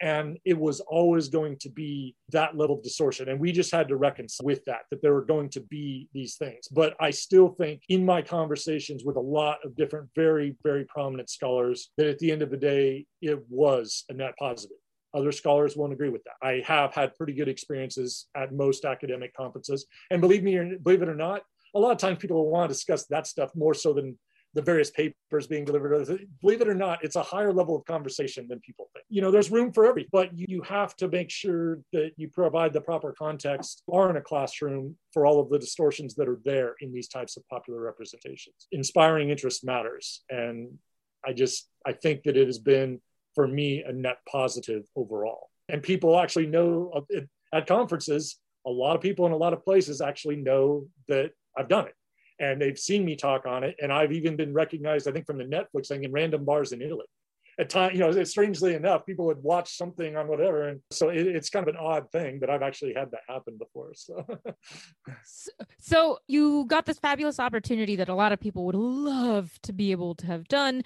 and 0.00 0.38
it 0.44 0.58
was 0.58 0.80
always 0.80 1.28
going 1.28 1.56
to 1.58 1.70
be 1.70 2.14
that 2.30 2.56
level 2.56 2.76
of 2.76 2.82
distortion 2.82 3.28
and 3.28 3.38
we 3.38 3.52
just 3.52 3.72
had 3.72 3.88
to 3.88 3.96
reconcile 3.96 4.44
with 4.44 4.64
that 4.64 4.82
that 4.90 5.00
there 5.02 5.14
were 5.14 5.24
going 5.24 5.48
to 5.48 5.60
be 5.60 6.08
these 6.12 6.36
things 6.36 6.68
but 6.72 6.94
i 7.00 7.10
still 7.10 7.48
think 7.48 7.82
in 7.88 8.04
my 8.04 8.20
conversations 8.20 9.04
with 9.04 9.16
a 9.16 9.20
lot 9.20 9.58
of 9.64 9.76
different 9.76 10.08
very 10.14 10.56
very 10.62 10.84
prominent 10.86 11.30
scholars 11.30 11.90
that 11.96 12.06
at 12.06 12.18
the 12.18 12.30
end 12.30 12.42
of 12.42 12.50
the 12.50 12.56
day 12.56 13.06
it 13.22 13.38
was 13.48 14.04
a 14.08 14.12
net 14.12 14.34
positive 14.38 14.76
other 15.14 15.32
scholars 15.32 15.76
won't 15.76 15.92
agree 15.92 16.08
with 16.08 16.22
that 16.24 16.34
i 16.42 16.62
have 16.66 16.94
had 16.94 17.14
pretty 17.16 17.32
good 17.32 17.48
experiences 17.48 18.26
at 18.36 18.52
most 18.52 18.84
academic 18.84 19.34
conferences 19.34 19.86
and 20.10 20.20
believe 20.20 20.42
me 20.42 20.76
believe 20.82 21.02
it 21.02 21.08
or 21.08 21.14
not 21.14 21.42
a 21.74 21.78
lot 21.78 21.92
of 21.92 21.98
times 21.98 22.18
people 22.18 22.36
will 22.36 22.50
want 22.50 22.68
to 22.68 22.74
discuss 22.74 23.06
that 23.06 23.26
stuff 23.26 23.50
more 23.54 23.74
so 23.74 23.92
than 23.92 24.16
the 24.54 24.62
various 24.62 24.90
papers 24.90 25.46
being 25.48 25.64
delivered. 25.64 26.26
Believe 26.40 26.60
it 26.60 26.68
or 26.68 26.74
not, 26.74 27.02
it's 27.02 27.16
a 27.16 27.22
higher 27.22 27.52
level 27.52 27.76
of 27.76 27.84
conversation 27.84 28.46
than 28.48 28.60
people 28.60 28.88
think. 28.92 29.04
You 29.08 29.20
know, 29.20 29.30
there's 29.30 29.50
room 29.50 29.72
for 29.72 29.84
every, 29.84 30.08
but 30.12 30.30
you 30.32 30.62
have 30.62 30.94
to 30.96 31.08
make 31.08 31.30
sure 31.30 31.80
that 31.92 32.12
you 32.16 32.28
provide 32.28 32.72
the 32.72 32.80
proper 32.80 33.12
context 33.12 33.82
or 33.86 34.08
in 34.10 34.16
a 34.16 34.20
classroom 34.20 34.96
for 35.12 35.26
all 35.26 35.40
of 35.40 35.50
the 35.50 35.58
distortions 35.58 36.14
that 36.14 36.28
are 36.28 36.38
there 36.44 36.76
in 36.80 36.92
these 36.92 37.08
types 37.08 37.36
of 37.36 37.46
popular 37.48 37.80
representations. 37.80 38.68
Inspiring 38.70 39.30
interest 39.30 39.64
matters. 39.64 40.22
And 40.30 40.78
I 41.26 41.32
just, 41.32 41.68
I 41.84 41.92
think 41.92 42.22
that 42.22 42.36
it 42.36 42.46
has 42.46 42.58
been, 42.58 43.00
for 43.34 43.46
me, 43.46 43.82
a 43.82 43.92
net 43.92 44.18
positive 44.30 44.84
overall. 44.96 45.50
And 45.68 45.82
people 45.82 46.18
actually 46.18 46.46
know 46.46 46.90
uh, 46.94 47.20
at 47.52 47.66
conferences, 47.66 48.38
a 48.66 48.70
lot 48.70 48.96
of 48.96 49.02
people 49.02 49.26
in 49.26 49.32
a 49.32 49.36
lot 49.36 49.52
of 49.52 49.64
places 49.64 50.00
actually 50.00 50.36
know 50.36 50.86
that 51.08 51.32
I've 51.56 51.68
done 51.68 51.86
it 51.86 51.94
and 52.38 52.60
they've 52.60 52.78
seen 52.78 53.04
me 53.04 53.16
talk 53.16 53.46
on 53.46 53.64
it. 53.64 53.76
And 53.80 53.92
I've 53.92 54.12
even 54.12 54.36
been 54.36 54.52
recognized, 54.52 55.08
I 55.08 55.12
think, 55.12 55.26
from 55.26 55.38
the 55.38 55.44
Netflix 55.44 55.88
thing 55.88 56.04
in 56.04 56.12
random 56.12 56.44
bars 56.44 56.72
in 56.72 56.82
Italy. 56.82 57.06
At 57.56 57.70
time, 57.70 57.92
you 57.92 58.00
know, 58.00 58.24
strangely 58.24 58.74
enough, 58.74 59.06
people 59.06 59.26
would 59.26 59.40
watch 59.40 59.76
something 59.76 60.16
on 60.16 60.26
whatever, 60.26 60.66
and 60.70 60.80
so 60.90 61.10
it, 61.10 61.24
it's 61.24 61.50
kind 61.50 61.68
of 61.68 61.72
an 61.72 61.80
odd 61.80 62.10
thing, 62.10 62.40
but 62.40 62.50
I've 62.50 62.62
actually 62.62 62.94
had 62.94 63.12
that 63.12 63.20
happen 63.28 63.56
before. 63.56 63.92
So. 63.94 64.26
so 65.78 66.18
you 66.26 66.64
got 66.66 66.84
this 66.84 66.98
fabulous 66.98 67.38
opportunity 67.38 67.94
that 67.94 68.08
a 68.08 68.14
lot 68.14 68.32
of 68.32 68.40
people 68.40 68.64
would 68.66 68.74
love 68.74 69.56
to 69.62 69.72
be 69.72 69.92
able 69.92 70.16
to 70.16 70.26
have 70.26 70.48
done 70.48 70.82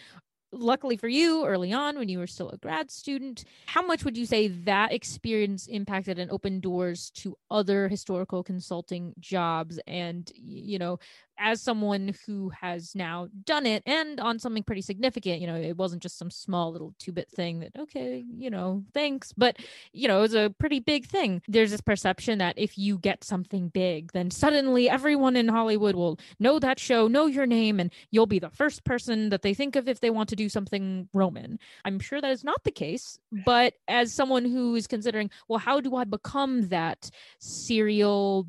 luckily 0.53 0.97
for 0.97 1.09
you 1.09 1.45
early 1.45 1.73
on 1.73 1.99
when 1.99 2.09
you 2.09 2.19
were 2.19 2.27
still 2.27 2.49
a 2.51 2.57
grad 2.57 2.91
student 2.91 3.45
how 3.67 3.83
much 3.83 4.05
would 4.05 4.17
you 4.17 4.25
say 4.25 4.49
that 4.49 4.93
experience 4.93 5.67
impacted 5.67 6.19
and 6.19 6.31
opened 6.31 6.63
doors 6.63 7.11
to 7.11 7.37
other 7.51 7.89
historical 7.89 8.43
consulting 8.43 9.13
jobs 9.19 9.79
and 9.87 10.33
you 10.35 10.79
know 10.79 10.99
as 11.39 11.63
someone 11.63 12.15
who 12.27 12.51
has 12.51 12.95
now 12.95 13.29
done 13.45 13.67
it 13.67 13.83
and 13.87 14.21
on 14.21 14.39
something 14.39 14.63
pretty 14.63 14.83
significant, 14.83 15.41
you 15.41 15.47
know, 15.47 15.57
it 15.57 15.77
wasn't 15.77 16.03
just 16.03 16.19
some 16.19 16.31
small 16.31 16.73
little 16.73 16.95
two 16.99 17.13
bit 17.13 17.31
thing 17.31 17.61
that, 17.61 17.73
okay, 17.79 18.25
you 18.29 18.51
know, 18.51 18.85
thanks, 18.93 19.33
but, 19.37 19.57
you 19.93 20.09
know, 20.09 20.19
it 20.19 20.23
was 20.23 20.35
a 20.35 20.55
pretty 20.59 20.81
big 20.81 21.07
thing. 21.07 21.43
There's 21.49 21.71
this 21.71 21.81
perception 21.81 22.39
that 22.39 22.55
if 22.59 22.77
you 22.77 22.99
get 22.99 23.25
something 23.25 23.69
big, 23.69 24.13
then 24.13 24.31
suddenly 24.31 24.89
everyone 24.89 25.37
in 25.37 25.49
Hollywood 25.49 25.95
will 25.95 26.19
know 26.39 26.59
that 26.59 26.79
show, 26.79 27.09
know 27.09 27.27
your 27.27 27.47
name, 27.47 27.81
and 27.81 27.93
you'll 28.11 28.27
be 28.27 28.39
the 28.39 28.51
first 28.51 28.85
person 28.85 29.31
that 29.31 29.43
they 29.43 29.55
think 29.55 29.77
of 29.77 29.89
if 29.89 30.01
they 30.01 30.11
want 30.11 30.29
to 30.31 30.37
do 30.37 30.49
something 30.49 31.09
Roman. 31.13 31.59
I'm 31.85 32.01
sure 32.01 32.21
that 32.21 32.31
is 32.31 32.45
not 32.45 32.65
the 32.65 32.71
case, 32.71 33.19
but 33.45 33.75
as 33.87 34.13
someone 34.13 34.45
who 34.45 34.75
is 34.75 34.87
considering, 34.87 35.31
well, 35.49 35.59
how 35.59 35.81
do 35.81 35.97
I 35.97 36.05
become 36.05 36.69
that 36.69 37.11
serial 37.39 38.49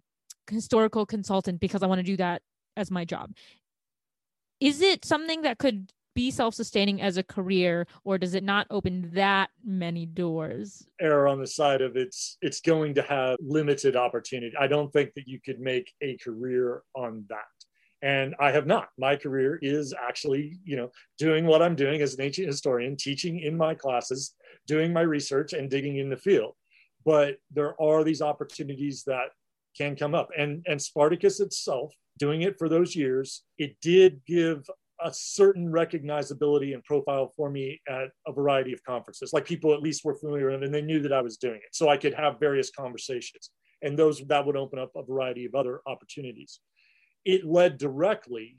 historical 0.50 1.06
consultant 1.06 1.60
because 1.60 1.84
I 1.84 1.88
want 1.88 2.00
to 2.00 2.04
do 2.04 2.18
that 2.18 2.42
as 2.80 2.90
my 2.90 3.06
job. 3.06 3.34
Is 4.60 4.82
it 4.82 5.06
something 5.06 5.44
that 5.44 5.58
could 5.58 5.92
be 6.16 6.32
self-sustaining 6.32 7.02
as 7.02 7.18
a 7.18 7.24
career 7.24 7.88
or 8.04 8.18
does 8.18 8.34
it 8.34 8.44
not 8.44 8.68
open 8.70 9.10
that 9.14 9.50
many 9.64 10.06
doors? 10.06 10.86
Error 11.00 11.28
on 11.28 11.40
the 11.40 11.48
side 11.48 11.82
of 11.82 11.96
it's 11.96 12.38
it's 12.42 12.60
going 12.60 12.94
to 12.96 13.02
have 13.04 13.38
limited 13.40 13.96
opportunity. 13.96 14.54
I 14.60 14.68
don't 14.68 14.92
think 14.92 15.14
that 15.14 15.28
you 15.28 15.40
could 15.40 15.60
make 15.60 15.94
a 16.02 16.18
career 16.18 16.82
on 16.96 17.26
that. 17.30 17.46
And 18.02 18.34
i 18.40 18.50
have 18.52 18.66
not. 18.66 18.90
My 18.98 19.16
career 19.16 19.60
is 19.62 19.94
actually 19.94 20.58
you 20.64 20.78
know 20.78 20.90
doing 21.18 21.46
what 21.46 21.62
i'm 21.62 21.76
doing 21.76 22.02
as 22.02 22.14
an 22.16 22.22
ancient 22.22 22.48
historian 22.48 22.96
teaching 22.96 23.40
in 23.40 23.56
my 23.56 23.76
classes 23.76 24.36
doing 24.68 24.94
my 24.94 25.02
research 25.02 25.54
and 25.54 25.70
digging 25.70 25.98
in 25.98 26.10
the 26.10 26.18
field. 26.18 26.54
But 27.06 27.38
there 27.52 27.82
are 27.82 28.04
these 28.04 28.22
opportunities 28.22 29.04
that 29.06 29.30
can 29.78 29.96
come 29.96 30.14
up. 30.14 30.30
And 30.38 30.66
and 30.68 30.82
spartacus 30.82 31.40
itself 31.40 31.94
doing 32.20 32.44
it 32.44 32.58
for 32.60 32.70
those 32.70 32.96
years, 32.96 33.44
it 33.58 33.76
did 33.82 34.22
give 34.28 34.70
a 35.02 35.14
certain 35.14 35.72
recognizability 35.72 36.74
and 36.74 36.84
profile 36.84 37.32
for 37.36 37.50
me 37.50 37.82
at 37.88 38.10
a 38.28 38.34
variety 38.34 38.74
of 38.74 38.84
conferences. 38.84 39.32
Like 39.32 39.46
people 39.46 39.74
at 39.74 39.82
least 39.82 40.04
were 40.04 40.16
familiar 40.16 40.52
with, 40.52 40.64
and 40.64 40.74
they 40.74 40.82
knew 40.82 41.02
that 41.02 41.14
I 41.14 41.22
was 41.22 41.38
doing 41.38 41.56
it. 41.56 41.74
So 41.74 41.90
I 41.90 41.98
could 41.98 42.14
have 42.14 42.40
various 42.40 42.70
conversations. 42.70 43.50
And 43.82 43.98
those 43.98 44.22
that 44.28 44.46
would 44.46 44.58
open 44.58 44.78
up 44.78 44.92
a 44.96 45.04
variety 45.04 45.46
of 45.46 45.56
other 45.56 45.80
opportunities. 45.88 46.60
It 47.24 47.46
led 47.46 47.78
directly 47.78 48.58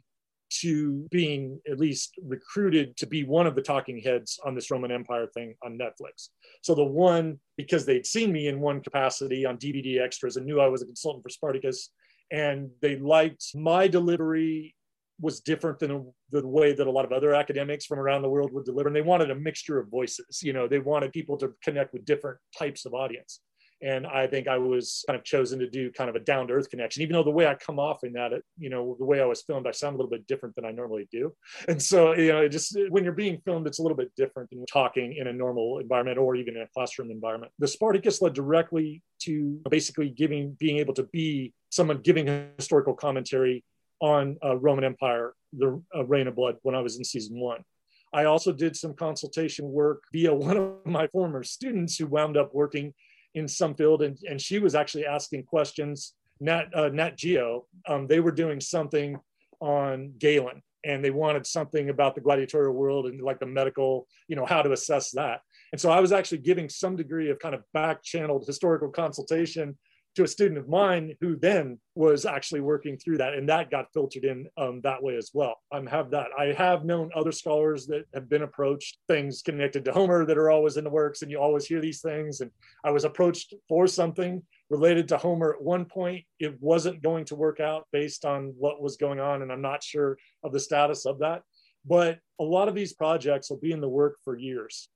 to 0.50 1.06
being 1.10 1.60
at 1.70 1.78
least 1.78 2.14
recruited 2.22 2.96
to 2.96 3.06
be 3.06 3.22
one 3.22 3.46
of 3.46 3.54
the 3.54 3.62
talking 3.62 3.98
heads 3.98 4.38
on 4.44 4.54
this 4.54 4.70
Roman 4.70 4.90
Empire 4.90 5.28
thing 5.32 5.54
on 5.62 5.78
Netflix. 5.78 6.30
So 6.62 6.74
the 6.74 6.84
one, 6.84 7.38
because 7.56 7.86
they'd 7.86 8.06
seen 8.06 8.32
me 8.32 8.48
in 8.48 8.60
one 8.60 8.80
capacity 8.80 9.46
on 9.46 9.58
DVD 9.58 10.00
extras 10.00 10.36
and 10.36 10.46
knew 10.46 10.60
I 10.60 10.66
was 10.66 10.82
a 10.82 10.86
consultant 10.86 11.22
for 11.22 11.28
Spartacus, 11.28 11.90
and 12.30 12.70
they 12.80 12.96
liked 12.96 13.44
my 13.54 13.88
delivery 13.88 14.74
was 15.20 15.40
different 15.40 15.78
than 15.78 16.12
the 16.30 16.46
way 16.46 16.72
that 16.72 16.86
a 16.86 16.90
lot 16.90 17.04
of 17.04 17.12
other 17.12 17.34
academics 17.34 17.84
from 17.84 17.98
around 17.98 18.22
the 18.22 18.28
world 18.28 18.52
would 18.52 18.64
deliver. 18.64 18.88
And 18.88 18.96
they 18.96 19.02
wanted 19.02 19.30
a 19.30 19.34
mixture 19.34 19.78
of 19.78 19.88
voices. 19.88 20.42
You 20.42 20.52
know, 20.52 20.66
they 20.66 20.78
wanted 20.78 21.12
people 21.12 21.36
to 21.38 21.52
connect 21.62 21.92
with 21.92 22.04
different 22.04 22.38
types 22.58 22.86
of 22.86 22.94
audience. 22.94 23.40
And 23.82 24.06
I 24.06 24.26
think 24.26 24.46
I 24.46 24.58
was 24.58 25.04
kind 25.06 25.18
of 25.18 25.24
chosen 25.24 25.58
to 25.60 25.68
do 25.68 25.90
kind 25.90 26.10
of 26.10 26.16
a 26.16 26.20
down 26.20 26.48
to 26.48 26.54
earth 26.54 26.68
connection, 26.68 27.02
even 27.02 27.14
though 27.14 27.22
the 27.22 27.30
way 27.30 27.46
I 27.46 27.54
come 27.54 27.78
off 27.78 28.04
in 28.04 28.12
that, 28.12 28.32
you 28.58 28.68
know, 28.68 28.96
the 28.98 29.04
way 29.04 29.20
I 29.20 29.24
was 29.24 29.42
filmed, 29.42 29.66
I 29.66 29.70
sound 29.70 29.94
a 29.94 29.96
little 29.96 30.10
bit 30.10 30.26
different 30.26 30.54
than 30.54 30.64
I 30.64 30.70
normally 30.70 31.08
do. 31.10 31.34
And 31.68 31.80
so, 31.80 32.14
you 32.14 32.32
know, 32.32 32.48
just 32.48 32.76
when 32.88 33.04
you're 33.04 33.12
being 33.12 33.40
filmed, 33.44 33.66
it's 33.66 33.78
a 33.78 33.82
little 33.82 33.96
bit 33.96 34.14
different 34.16 34.50
than 34.50 34.64
talking 34.66 35.14
in 35.14 35.28
a 35.28 35.32
normal 35.32 35.78
environment 35.78 36.18
or 36.18 36.34
even 36.34 36.56
in 36.56 36.62
a 36.62 36.68
classroom 36.74 37.10
environment. 37.10 37.52
The 37.58 37.68
Spartacus 37.68 38.20
led 38.20 38.34
directly 38.34 39.02
to 39.20 39.60
basically 39.70 40.10
giving, 40.10 40.56
being 40.58 40.78
able 40.78 40.94
to 40.94 41.04
be 41.04 41.54
someone 41.70 41.98
giving 41.98 42.26
historical 42.56 42.94
commentary 42.94 43.64
on 44.00 44.36
uh, 44.44 44.56
Roman 44.56 44.84
Empire, 44.84 45.34
the 45.52 45.82
uh, 45.94 46.04
Reign 46.04 46.26
of 46.26 46.34
Blood, 46.34 46.56
when 46.62 46.74
I 46.74 46.80
was 46.80 46.96
in 46.96 47.04
season 47.04 47.38
one. 47.38 47.64
I 48.12 48.24
also 48.24 48.52
did 48.52 48.76
some 48.76 48.94
consultation 48.94 49.70
work 49.70 50.02
via 50.12 50.34
one 50.48 50.56
of 50.56 50.72
my 50.84 51.06
former 51.08 51.42
students 51.42 51.96
who 51.96 52.06
wound 52.06 52.36
up 52.36 52.54
working 52.54 52.94
in 53.34 53.46
some 53.48 53.74
field, 53.74 54.02
and, 54.02 54.18
and 54.28 54.40
she 54.40 54.58
was 54.58 54.74
actually 54.74 55.06
asking 55.06 55.44
questions. 55.44 56.14
Nat, 56.40 56.66
uh, 56.74 56.88
Nat 56.88 57.16
Geo, 57.16 57.66
um, 57.86 58.06
they 58.06 58.20
were 58.20 58.32
doing 58.32 58.60
something 58.60 59.18
on 59.60 60.14
Galen, 60.18 60.62
and 60.84 61.04
they 61.04 61.10
wanted 61.10 61.46
something 61.46 61.90
about 61.90 62.14
the 62.14 62.20
gladiatorial 62.20 62.72
world 62.72 63.06
and 63.06 63.20
like 63.20 63.38
the 63.38 63.46
medical, 63.46 64.06
you 64.28 64.36
know, 64.36 64.46
how 64.46 64.62
to 64.62 64.72
assess 64.72 65.10
that. 65.12 65.40
And 65.72 65.80
so 65.80 65.90
I 65.90 66.00
was 66.00 66.12
actually 66.12 66.38
giving 66.38 66.68
some 66.68 66.96
degree 66.96 67.30
of 67.30 67.38
kind 67.38 67.54
of 67.54 67.62
back 67.72 68.02
channeled 68.02 68.44
historical 68.46 68.88
consultation 68.88 69.76
to 70.16 70.24
a 70.24 70.28
student 70.28 70.58
of 70.58 70.68
mine 70.68 71.14
who 71.20 71.36
then 71.36 71.78
was 71.94 72.26
actually 72.26 72.60
working 72.60 72.96
through 72.96 73.18
that 73.18 73.34
and 73.34 73.48
that 73.48 73.70
got 73.70 73.92
filtered 73.92 74.24
in 74.24 74.46
um, 74.56 74.80
that 74.82 75.02
way 75.02 75.16
as 75.16 75.30
well. 75.32 75.54
I 75.72 75.80
have 75.88 76.10
that. 76.10 76.28
I 76.38 76.46
have 76.46 76.84
known 76.84 77.10
other 77.14 77.30
scholars 77.32 77.86
that 77.86 78.04
have 78.12 78.28
been 78.28 78.42
approached 78.42 78.98
things 79.08 79.42
connected 79.42 79.84
to 79.84 79.92
homer 79.92 80.26
that 80.26 80.38
are 80.38 80.50
always 80.50 80.76
in 80.76 80.84
the 80.84 80.90
works 80.90 81.22
and 81.22 81.30
you 81.30 81.38
always 81.38 81.66
hear 81.66 81.80
these 81.80 82.00
things 82.00 82.40
and 82.40 82.50
i 82.84 82.90
was 82.90 83.04
approached 83.04 83.54
for 83.68 83.86
something 83.86 84.42
related 84.68 85.08
to 85.08 85.16
homer 85.16 85.54
at 85.54 85.62
one 85.62 85.84
point. 85.84 86.24
It 86.38 86.60
wasn't 86.60 87.02
going 87.02 87.24
to 87.26 87.36
work 87.36 87.60
out 87.60 87.86
based 87.92 88.24
on 88.24 88.54
what 88.58 88.82
was 88.82 88.96
going 88.96 89.20
on 89.20 89.42
and 89.42 89.52
i'm 89.52 89.62
not 89.62 89.82
sure 89.82 90.18
of 90.42 90.52
the 90.52 90.60
status 90.60 91.06
of 91.06 91.20
that. 91.20 91.42
But 91.86 92.18
a 92.38 92.44
lot 92.44 92.68
of 92.68 92.74
these 92.74 92.92
projects 92.92 93.48
will 93.48 93.58
be 93.58 93.72
in 93.72 93.80
the 93.80 93.88
work 93.88 94.16
for 94.24 94.36
years 94.36 94.88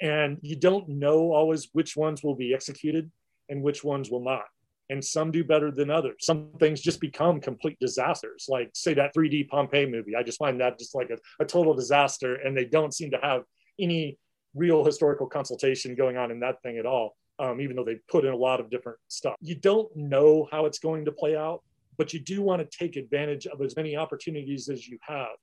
and 0.00 0.38
you 0.42 0.56
don't 0.56 0.88
know 0.88 1.32
always 1.32 1.68
which 1.72 1.96
ones 1.96 2.22
will 2.22 2.34
be 2.34 2.54
executed 2.54 3.10
and 3.48 3.62
which 3.62 3.84
ones 3.84 4.10
will 4.10 4.22
not. 4.22 4.44
And 4.88 5.04
some 5.04 5.32
do 5.32 5.42
better 5.42 5.72
than 5.72 5.90
others. 5.90 6.16
Some 6.20 6.50
things 6.60 6.80
just 6.80 7.00
become 7.00 7.40
complete 7.40 7.76
disasters, 7.80 8.46
like 8.48 8.70
say 8.72 8.94
that 8.94 9.14
3D 9.14 9.48
Pompeii 9.48 9.86
movie. 9.86 10.14
I 10.14 10.22
just 10.22 10.38
find 10.38 10.60
that 10.60 10.78
just 10.78 10.94
like 10.94 11.10
a, 11.10 11.18
a 11.42 11.44
total 11.44 11.74
disaster, 11.74 12.36
and 12.36 12.56
they 12.56 12.64
don't 12.64 12.94
seem 12.94 13.10
to 13.10 13.18
have 13.18 13.42
any 13.80 14.18
real 14.54 14.84
historical 14.84 15.26
consultation 15.26 15.94
going 15.94 16.16
on 16.16 16.30
in 16.30 16.40
that 16.40 16.62
thing 16.62 16.78
at 16.78 16.86
all. 16.86 17.16
Um, 17.38 17.60
even 17.60 17.76
though 17.76 17.84
they 17.84 17.96
put 18.08 18.24
in 18.24 18.32
a 18.32 18.36
lot 18.36 18.60
of 18.60 18.70
different 18.70 18.98
stuff. 19.08 19.34
You 19.42 19.56
don't 19.56 19.94
know 19.94 20.48
how 20.50 20.64
it's 20.64 20.78
going 20.78 21.04
to 21.04 21.12
play 21.12 21.36
out, 21.36 21.62
but 21.98 22.14
you 22.14 22.20
do 22.20 22.40
want 22.40 22.62
to 22.62 22.78
take 22.78 22.96
advantage 22.96 23.46
of 23.46 23.60
as 23.60 23.76
many 23.76 23.94
opportunities 23.94 24.70
as 24.70 24.88
you 24.88 24.98
have. 25.02 25.36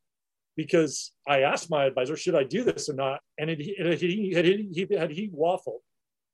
Because 0.55 1.11
I 1.27 1.41
asked 1.41 1.69
my 1.69 1.85
advisor, 1.85 2.15
should 2.15 2.33
I 2.33 2.45
do 2.45 2.63
this 2.63 2.89
or 2.89 2.93
not? 2.93 3.19
And 3.37 3.49
it, 3.49 3.59
it, 3.61 4.01
it, 4.03 4.99
had 4.99 5.11
he 5.11 5.29
waffled 5.29 5.81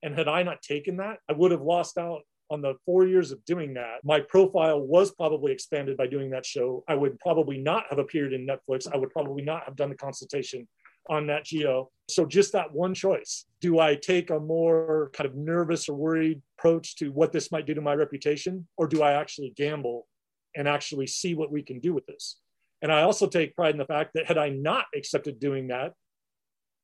and 0.04 0.16
had 0.16 0.28
I 0.28 0.44
not 0.44 0.62
taken 0.62 0.98
that, 0.98 1.20
I 1.30 1.34
would 1.34 1.52
have 1.52 1.62
lost 1.62 1.98
out 1.98 2.22
on 2.52 2.62
the 2.62 2.76
four 2.86 3.06
years 3.06 3.32
of 3.32 3.44
doing 3.46 3.74
that. 3.76 3.98
My 4.04 4.20
profile 4.20 4.82
was 4.82 5.12
probably 5.12 5.52
expanded 5.52 5.98
by 5.98 6.08
doing 6.08 6.32
that 6.32 6.46
show. 6.46 6.84
I 6.88 6.96
would 6.96 7.20
probably 7.20 7.60
not 7.60 7.86
have 7.90 8.00
appeared 8.00 8.34
in 8.34 8.48
Netflix. 8.48 8.88
I 8.92 8.98
would 8.98 9.12
probably 9.12 9.44
not 9.44 9.66
have 9.66 9.76
done 9.76 9.90
the 9.90 9.96
consultation 9.96 10.68
on 11.10 11.28
Nat 11.28 11.46
Geo. 11.46 11.90
So 12.10 12.26
just 12.26 12.54
that 12.54 12.72
one 12.74 12.94
choice. 12.94 13.46
Do 13.62 13.80
I 13.80 13.96
take 13.96 14.30
a 14.30 14.40
more 14.40 15.12
kind 15.14 15.30
of 15.30 15.36
nervous 15.36 15.90
or 15.90 15.96
worried 15.96 16.42
approach 16.58 16.96
to 16.98 17.12
what 17.12 17.32
this 17.32 17.52
might 17.52 17.66
do 17.66 17.74
to 17.74 17.82
my 17.82 17.94
reputation? 17.94 18.68
Or 18.78 18.88
do 18.88 19.04
I 19.04 19.14
actually 19.14 19.54
gamble 19.56 20.08
and 20.56 20.68
actually 20.68 21.08
see 21.08 21.36
what 21.36 21.52
we 21.52 21.62
can 21.62 21.80
do 21.80 21.94
with 21.94 22.06
this? 22.06 22.40
And 22.82 22.92
I 22.92 23.04
also 23.04 23.28
take 23.28 23.56
pride 23.56 23.74
in 23.74 23.78
the 23.78 23.86
fact 23.86 24.12
that 24.16 24.26
had 24.26 24.38
I 24.38 24.50
not 24.50 24.86
accepted 24.96 25.40
doing 25.40 25.68
that, 25.68 25.94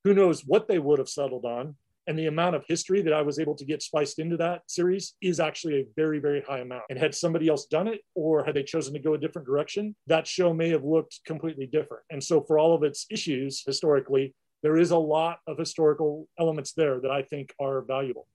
who 0.03 0.13
knows 0.13 0.41
what 0.41 0.68
they 0.68 0.78
would 0.78 0.99
have 0.99 1.09
settled 1.09 1.45
on 1.45 1.76
and 2.08 2.18
the 2.18 2.28
amount 2.28 2.56
of 2.56 2.64
history 2.68 3.01
that 3.01 3.14
I 3.14 3.22
was 3.22 3.39
able 3.39 3.56
to 3.56 3.66
get 3.66 3.82
spliced 3.82 4.20
into 4.20 4.38
that 4.38 4.62
series 4.68 5.16
is 5.22 5.39
actually 5.39 5.80
a 5.80 5.86
very, 5.95 6.20
very 6.20 6.41
high 6.41 6.60
amount. 6.60 6.84
And 6.89 6.99
had 6.99 7.16
somebody 7.16 7.47
else 7.47 7.66
done 7.66 7.88
it, 7.88 8.01
or 8.14 8.43
had 8.43 8.56
they 8.56 8.64
chosen 8.64 8.93
to 8.93 8.99
go 8.99 9.14
a 9.14 9.18
different 9.18 9.47
direction, 9.47 9.95
that 10.08 10.28
show 10.28 10.53
may 10.53 10.70
have 10.70 10.84
looked 10.84 11.20
completely 11.26 11.66
different. 11.66 12.03
And 12.10 12.24
so, 12.24 12.41
for 12.41 12.60
all 12.60 12.76
of 12.76 12.84
its 12.84 13.06
issues 13.10 13.64
historically, 13.66 14.34
there 14.64 14.78
is 14.78 14.91
a 14.91 14.97
lot 14.97 15.39
of 15.47 15.58
historical 15.58 16.28
elements 16.39 16.74
there 16.74 16.99
that 17.01 17.12
I 17.12 17.22
think 17.22 17.53
are 17.60 17.82
valuable. 17.82 18.28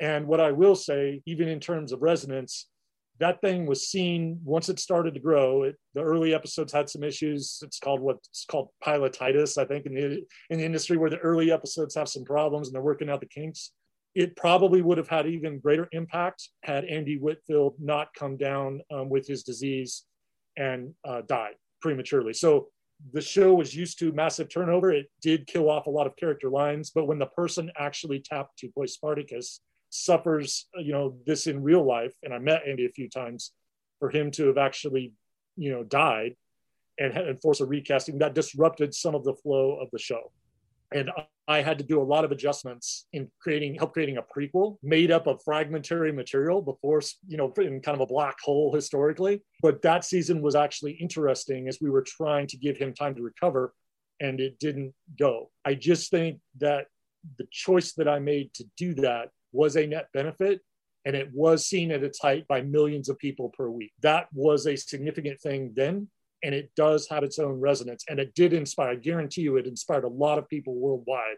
And 0.00 0.26
what 0.26 0.40
I 0.40 0.52
will 0.52 0.74
say, 0.74 1.22
even 1.26 1.48
in 1.48 1.60
terms 1.60 1.92
of 1.92 2.02
resonance, 2.02 2.68
that 3.20 3.40
thing 3.40 3.66
was 3.66 3.88
seen 3.88 4.40
once 4.44 4.68
it 4.68 4.80
started 4.80 5.14
to 5.14 5.20
grow. 5.20 5.64
It, 5.64 5.76
the 5.94 6.02
early 6.02 6.34
episodes 6.34 6.72
had 6.72 6.88
some 6.88 7.02
issues. 7.02 7.60
It's 7.62 7.78
called 7.78 8.00
what's 8.00 8.44
called 8.50 8.68
pilotitis, 8.84 9.58
I 9.58 9.64
think, 9.64 9.86
in 9.86 9.94
the 9.94 10.24
in 10.50 10.58
the 10.58 10.64
industry 10.64 10.96
where 10.96 11.10
the 11.10 11.18
early 11.18 11.52
episodes 11.52 11.94
have 11.94 12.08
some 12.08 12.24
problems 12.24 12.68
and 12.68 12.74
they're 12.74 12.82
working 12.82 13.10
out 13.10 13.20
the 13.20 13.26
kinks. 13.26 13.72
It 14.14 14.36
probably 14.36 14.82
would 14.82 14.98
have 14.98 15.08
had 15.08 15.26
even 15.26 15.58
greater 15.58 15.88
impact 15.92 16.50
had 16.62 16.84
Andy 16.84 17.16
Whitfield 17.16 17.74
not 17.78 18.08
come 18.14 18.36
down 18.36 18.82
um, 18.92 19.08
with 19.08 19.26
his 19.26 19.42
disease 19.42 20.04
and 20.56 20.92
uh, 21.04 21.22
died 21.26 21.54
prematurely. 21.80 22.34
So 22.34 22.68
the 23.12 23.20
show 23.20 23.54
was 23.54 23.74
used 23.74 23.98
to 23.98 24.12
massive 24.12 24.48
turnover. 24.48 24.92
It 24.92 25.06
did 25.20 25.46
kill 25.46 25.70
off 25.70 25.86
a 25.86 25.90
lot 25.90 26.06
of 26.06 26.16
character 26.16 26.50
lines, 26.50 26.90
but 26.94 27.06
when 27.06 27.18
the 27.18 27.26
person 27.26 27.70
actually 27.78 28.20
tapped 28.20 28.58
to 28.58 28.68
play 28.68 28.86
Spartacus, 28.86 29.60
suffers, 29.92 30.68
uh, 30.76 30.80
you 30.80 30.92
know, 30.92 31.16
this 31.26 31.46
in 31.46 31.62
real 31.62 31.84
life, 31.84 32.14
and 32.22 32.32
I 32.32 32.38
met 32.38 32.62
Andy 32.66 32.86
a 32.86 32.90
few 32.90 33.08
times, 33.08 33.52
for 33.98 34.10
him 34.10 34.30
to 34.32 34.48
have 34.48 34.58
actually, 34.58 35.12
you 35.56 35.70
know, 35.70 35.84
died 35.84 36.34
and, 36.98 37.16
and 37.16 37.40
force 37.40 37.60
a 37.60 37.66
recasting, 37.66 38.18
that 38.18 38.34
disrupted 38.34 38.94
some 38.94 39.14
of 39.14 39.22
the 39.22 39.34
flow 39.34 39.78
of 39.80 39.88
the 39.92 39.98
show. 39.98 40.32
And 40.94 41.10
I 41.48 41.62
had 41.62 41.78
to 41.78 41.84
do 41.84 42.00
a 42.00 42.04
lot 42.04 42.24
of 42.24 42.32
adjustments 42.32 43.06
in 43.12 43.30
creating, 43.40 43.76
help 43.76 43.92
creating 43.92 44.18
a 44.18 44.22
prequel 44.22 44.76
made 44.82 45.10
up 45.10 45.26
of 45.26 45.40
fragmentary 45.42 46.12
material 46.12 46.60
before, 46.60 47.00
you 47.26 47.36
know, 47.36 47.52
in 47.56 47.80
kind 47.80 47.94
of 47.94 48.00
a 48.00 48.06
black 48.06 48.36
hole 48.42 48.74
historically. 48.74 49.42
But 49.62 49.82
that 49.82 50.04
season 50.04 50.42
was 50.42 50.54
actually 50.54 50.92
interesting 50.92 51.68
as 51.68 51.78
we 51.80 51.90
were 51.90 52.02
trying 52.02 52.46
to 52.48 52.56
give 52.56 52.76
him 52.76 52.92
time 52.92 53.14
to 53.14 53.22
recover 53.22 53.72
and 54.20 54.40
it 54.40 54.58
didn't 54.58 54.94
go. 55.18 55.50
I 55.64 55.74
just 55.74 56.10
think 56.10 56.40
that 56.58 56.86
the 57.38 57.46
choice 57.50 57.92
that 57.94 58.08
I 58.08 58.18
made 58.18 58.52
to 58.54 58.64
do 58.76 58.94
that 58.94 59.30
was 59.52 59.76
a 59.76 59.86
net 59.86 60.08
benefit 60.12 60.60
and 61.04 61.16
it 61.16 61.30
was 61.32 61.66
seen 61.66 61.90
at 61.90 62.02
its 62.02 62.20
height 62.20 62.46
by 62.46 62.62
millions 62.62 63.08
of 63.08 63.18
people 63.18 63.50
per 63.50 63.68
week. 63.68 63.92
That 64.02 64.28
was 64.32 64.66
a 64.66 64.76
significant 64.76 65.40
thing 65.40 65.72
then, 65.74 66.08
and 66.42 66.54
it 66.54 66.70
does 66.76 67.08
have 67.08 67.24
its 67.24 67.38
own 67.38 67.60
resonance. 67.60 68.04
And 68.08 68.18
it 68.18 68.34
did 68.34 68.52
inspire, 68.52 68.90
I 68.90 68.94
guarantee 68.96 69.42
you, 69.42 69.56
it 69.56 69.66
inspired 69.66 70.04
a 70.04 70.08
lot 70.08 70.38
of 70.38 70.48
people 70.48 70.74
worldwide 70.74 71.36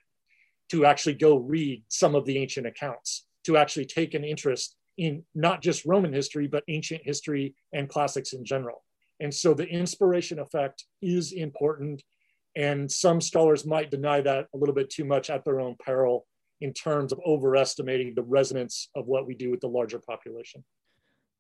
to 0.71 0.85
actually 0.85 1.15
go 1.15 1.37
read 1.37 1.83
some 1.89 2.15
of 2.15 2.25
the 2.27 2.39
ancient 2.39 2.67
accounts, 2.67 3.27
to 3.45 3.57
actually 3.57 3.87
take 3.87 4.15
an 4.15 4.25
interest 4.25 4.77
in 4.97 5.25
not 5.35 5.63
just 5.63 5.85
Roman 5.85 6.13
history, 6.13 6.47
but 6.47 6.65
ancient 6.69 7.03
history 7.05 7.55
and 7.73 7.89
classics 7.89 8.33
in 8.33 8.45
general. 8.45 8.83
And 9.21 9.33
so 9.33 9.55
the 9.55 9.67
inspiration 9.67 10.39
effect 10.39 10.85
is 11.01 11.33
important. 11.33 12.03
And 12.57 12.91
some 12.91 13.21
scholars 13.21 13.67
might 13.67 13.91
deny 13.91 14.21
that 14.21 14.47
a 14.55 14.59
little 14.59 14.75
bit 14.75 14.91
too 14.91 15.05
much 15.05 15.31
at 15.31 15.45
their 15.45 15.61
own 15.61 15.77
peril 15.85 16.27
in 16.61 16.73
terms 16.73 17.13
of 17.13 17.21
overestimating 17.27 18.15
the 18.15 18.23
resonance 18.23 18.89
of 18.95 19.07
what 19.07 19.27
we 19.27 19.35
do 19.35 19.51
with 19.51 19.61
the 19.61 19.69
larger 19.69 19.99
population. 19.99 20.65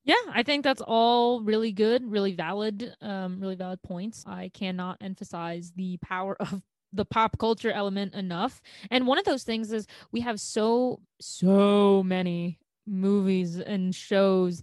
Yeah, 0.04 0.16
I 0.30 0.42
think 0.42 0.64
that's 0.64 0.82
all 0.82 1.42
really 1.42 1.72
good, 1.72 2.04
really 2.04 2.34
valid, 2.34 2.94
um, 3.00 3.40
really 3.40 3.54
valid 3.54 3.80
points. 3.82 4.24
I 4.26 4.50
cannot 4.52 4.98
emphasize 5.00 5.72
the 5.74 5.96
power 5.98 6.36
of 6.40 6.60
the 6.92 7.06
pop 7.06 7.38
culture 7.38 7.72
element 7.72 8.14
enough. 8.14 8.60
And 8.90 9.06
one 9.06 9.18
of 9.18 9.24
those 9.24 9.44
things 9.44 9.72
is 9.72 9.86
we 10.12 10.20
have 10.20 10.38
so, 10.38 11.00
so 11.20 12.02
many 12.02 12.58
movies 12.86 13.58
and 13.58 13.94
shows 13.94 14.62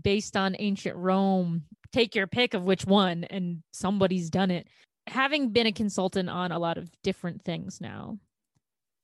based 0.00 0.36
on 0.36 0.56
ancient 0.58 0.96
Rome. 0.96 1.64
Take 1.92 2.14
your 2.14 2.26
pick 2.26 2.54
of 2.54 2.64
which 2.64 2.84
one, 2.84 3.24
and 3.24 3.62
somebody's 3.72 4.28
done 4.28 4.50
it. 4.50 4.66
Having 5.06 5.50
been 5.50 5.66
a 5.66 5.72
consultant 5.72 6.28
on 6.28 6.52
a 6.52 6.58
lot 6.58 6.76
of 6.76 6.90
different 7.02 7.42
things 7.42 7.80
now, 7.80 8.18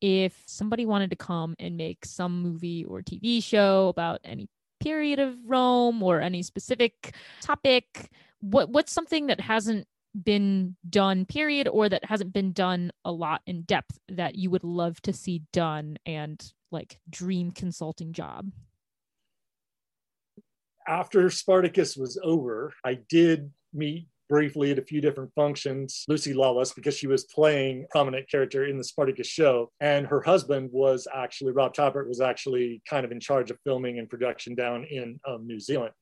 if 0.01 0.43
somebody 0.47 0.87
wanted 0.87 1.11
to 1.11 1.17
come 1.17 1.55
and 1.59 1.77
make 1.77 2.05
some 2.05 2.43
movie 2.43 2.85
or 2.85 3.03
TV 3.03 3.43
show 3.43 3.89
about 3.89 4.21
any 4.25 4.49
period 4.81 5.19
of 5.19 5.37
Rome 5.45 6.03
or 6.03 6.21
any 6.21 6.43
specific 6.43 7.15
topic, 7.41 8.11
what 8.41 8.71
what's 8.71 8.93
something 8.93 9.27
that 9.27 9.41
hasn't 9.41 9.87
been 10.25 10.77
done 10.89 11.25
period 11.25 11.69
or 11.69 11.89
that 11.89 12.05
hasn't 12.05 12.33
been 12.33 12.53
done 12.53 12.91
a 13.05 13.13
lot 13.13 13.43
in 13.47 13.63
depth 13.63 13.99
that 14.09 14.35
you 14.35 14.51
would 14.51 14.65
love 14.65 15.01
to 15.03 15.13
see 15.13 15.43
done 15.53 15.97
and 16.07 16.53
like 16.71 16.99
dream 17.09 17.51
consulting 17.51 18.13
job? 18.13 18.51
After 20.89 21.31
Spartacus 21.31 21.97
was 21.97 22.19
over, 22.23 22.73
I 22.85 22.95
did 22.95 23.53
meet 23.73 24.09
briefly 24.31 24.71
at 24.71 24.79
a 24.79 24.83
few 24.83 25.01
different 25.01 25.35
functions, 25.35 26.05
Lucy 26.09 26.33
Lawless, 26.33 26.73
because 26.73 26.97
she 26.97 27.09
was 27.09 27.25
playing 27.25 27.83
a 27.85 27.89
prominent 27.89 28.31
character 28.31 28.65
in 28.65 28.79
the 28.79 28.85
Spartacus 28.85 29.27
show. 29.27 29.73
And 29.81 30.07
her 30.07 30.23
husband 30.23 30.71
was 30.73 31.09
actually, 31.13 31.51
Rob 31.51 31.75
Tapert 31.75 32.07
was 32.09 32.21
actually 32.21 32.81
kind 32.89 33.05
of 33.05 33.11
in 33.11 33.19
charge 33.19 33.51
of 33.51 33.59
filming 33.65 33.99
and 33.99 34.09
production 34.09 34.55
down 34.55 34.85
in 34.85 35.19
um, 35.27 35.47
New 35.49 35.59
Zealand. 35.59 35.93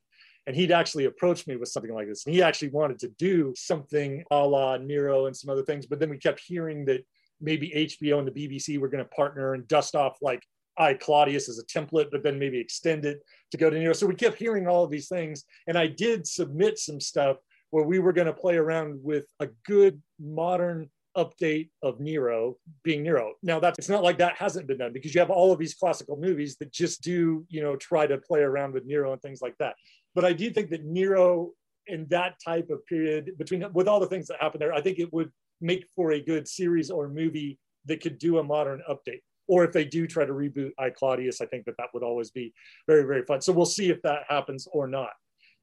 And 0.47 0.55
he'd 0.55 0.73
actually 0.73 1.07
approached 1.07 1.49
me 1.49 1.57
with 1.57 1.71
something 1.71 1.93
like 1.93 2.07
this. 2.07 2.27
And 2.27 2.35
he 2.35 2.43
actually 2.43 2.69
wanted 2.69 2.99
to 3.01 3.09
do 3.19 3.55
something 3.57 4.23
a 4.31 4.47
la 4.47 4.77
Nero 4.77 5.27
and 5.27 5.35
some 5.37 5.51
other 5.51 5.65
things. 5.65 5.87
But 5.87 5.99
then 5.99 6.11
we 6.11 6.19
kept 6.19 6.43
hearing 6.47 6.85
that 6.85 7.05
maybe 7.41 7.71
HBO 7.71 8.19
and 8.19 8.29
the 8.29 8.33
BBC 8.33 8.79
were 8.79 8.89
going 8.89 9.05
to 9.05 9.11
partner 9.11 9.55
and 9.55 9.67
dust 9.69 9.95
off 9.95 10.19
like 10.21 10.43
I 10.77 10.95
Claudius 10.95 11.49
as 11.49 11.59
a 11.59 11.65
template, 11.65 12.11
but 12.11 12.23
then 12.23 12.39
maybe 12.39 12.59
extend 12.59 13.05
it 13.05 13.21
to 13.51 13.57
go 13.57 13.71
to 13.71 13.79
Nero. 13.79 13.95
So 13.95 14.07
we 14.07 14.15
kept 14.15 14.39
hearing 14.39 14.69
all 14.69 14.85
of 14.85 14.91
these 14.91 15.09
things. 15.09 15.45
And 15.67 15.79
I 15.79 15.87
did 15.87 16.27
submit 16.27 16.79
some 16.79 17.01
stuff 17.01 17.39
where 17.71 17.85
we 17.85 17.99
were 17.99 18.13
going 18.13 18.27
to 18.27 18.33
play 18.33 18.57
around 18.57 18.99
with 19.03 19.27
a 19.41 19.49
good 19.67 20.01
modern 20.21 20.89
update 21.17 21.71
of 21.83 22.01
Nero 22.01 22.57
being 22.85 23.03
Nero. 23.03 23.35
Now 23.43 23.59
that's 23.59 23.79
it's 23.79 23.89
not 23.89 24.05
like 24.05 24.19
that 24.19 24.37
hasn't 24.37 24.69
been 24.69 24.79
done 24.79 24.93
because 24.93 25.15
you 25.15 25.21
have 25.21 25.31
all 25.31 25.53
of 25.53 25.59
these 25.59 25.75
classical 25.75 26.17
movies 26.17 26.57
that 26.57 26.73
just 26.73 27.03
do, 27.03 27.45
you 27.49 27.63
know, 27.63 27.77
try 27.77 28.07
to 28.07 28.19
play 28.19 28.41
around 28.41 28.73
with 28.73 28.87
Nero 28.87 29.13
and 29.13 29.21
things 29.21 29.43
like 29.43 29.57
that. 29.59 29.75
But 30.15 30.25
I 30.25 30.33
do 30.33 30.51
think 30.51 30.71
that 30.71 30.85
Nero 30.85 31.53
in 31.87 32.07
that 32.11 32.35
type 32.45 32.71
of 32.71 32.85
period 32.87 33.33
between 33.39 33.65
with 33.73 33.89
all 33.89 33.99
the 34.01 34.07
things 34.07 34.29
that 34.29 34.41
happened 34.41 34.63
there, 34.63 34.73
I 34.73 34.81
think 34.81 34.99
it 34.99 35.13
would 35.13 35.31
make 35.61 35.87
for 35.97 36.13
a 36.13 36.23
good 36.23 36.47
series 36.47 36.91
or 36.91 37.09
movie 37.09 37.59
that 37.87 38.01
could 38.01 38.19
do 38.19 38.39
a 38.39 38.43
modern 38.43 38.83
update. 38.89 39.23
Or 39.49 39.65
if 39.65 39.73
they 39.73 39.85
do 39.85 40.07
try 40.07 40.27
to 40.27 40.33
reboot 40.33 40.73
I 40.79 40.91
Claudius, 40.91 41.41
I 41.41 41.47
think 41.47 41.65
that 41.65 41.77
that 41.79 41.89
would 41.95 42.03
always 42.03 42.31
be 42.31 42.53
very, 42.87 43.05
very 43.05 43.23
fun. 43.23 43.41
So 43.41 43.53
we'll 43.53 43.67
see 43.67 43.91
if 43.91 44.01
that 44.03 44.25
happens 44.29 44.69
or 44.71 44.87
not. 44.87 45.11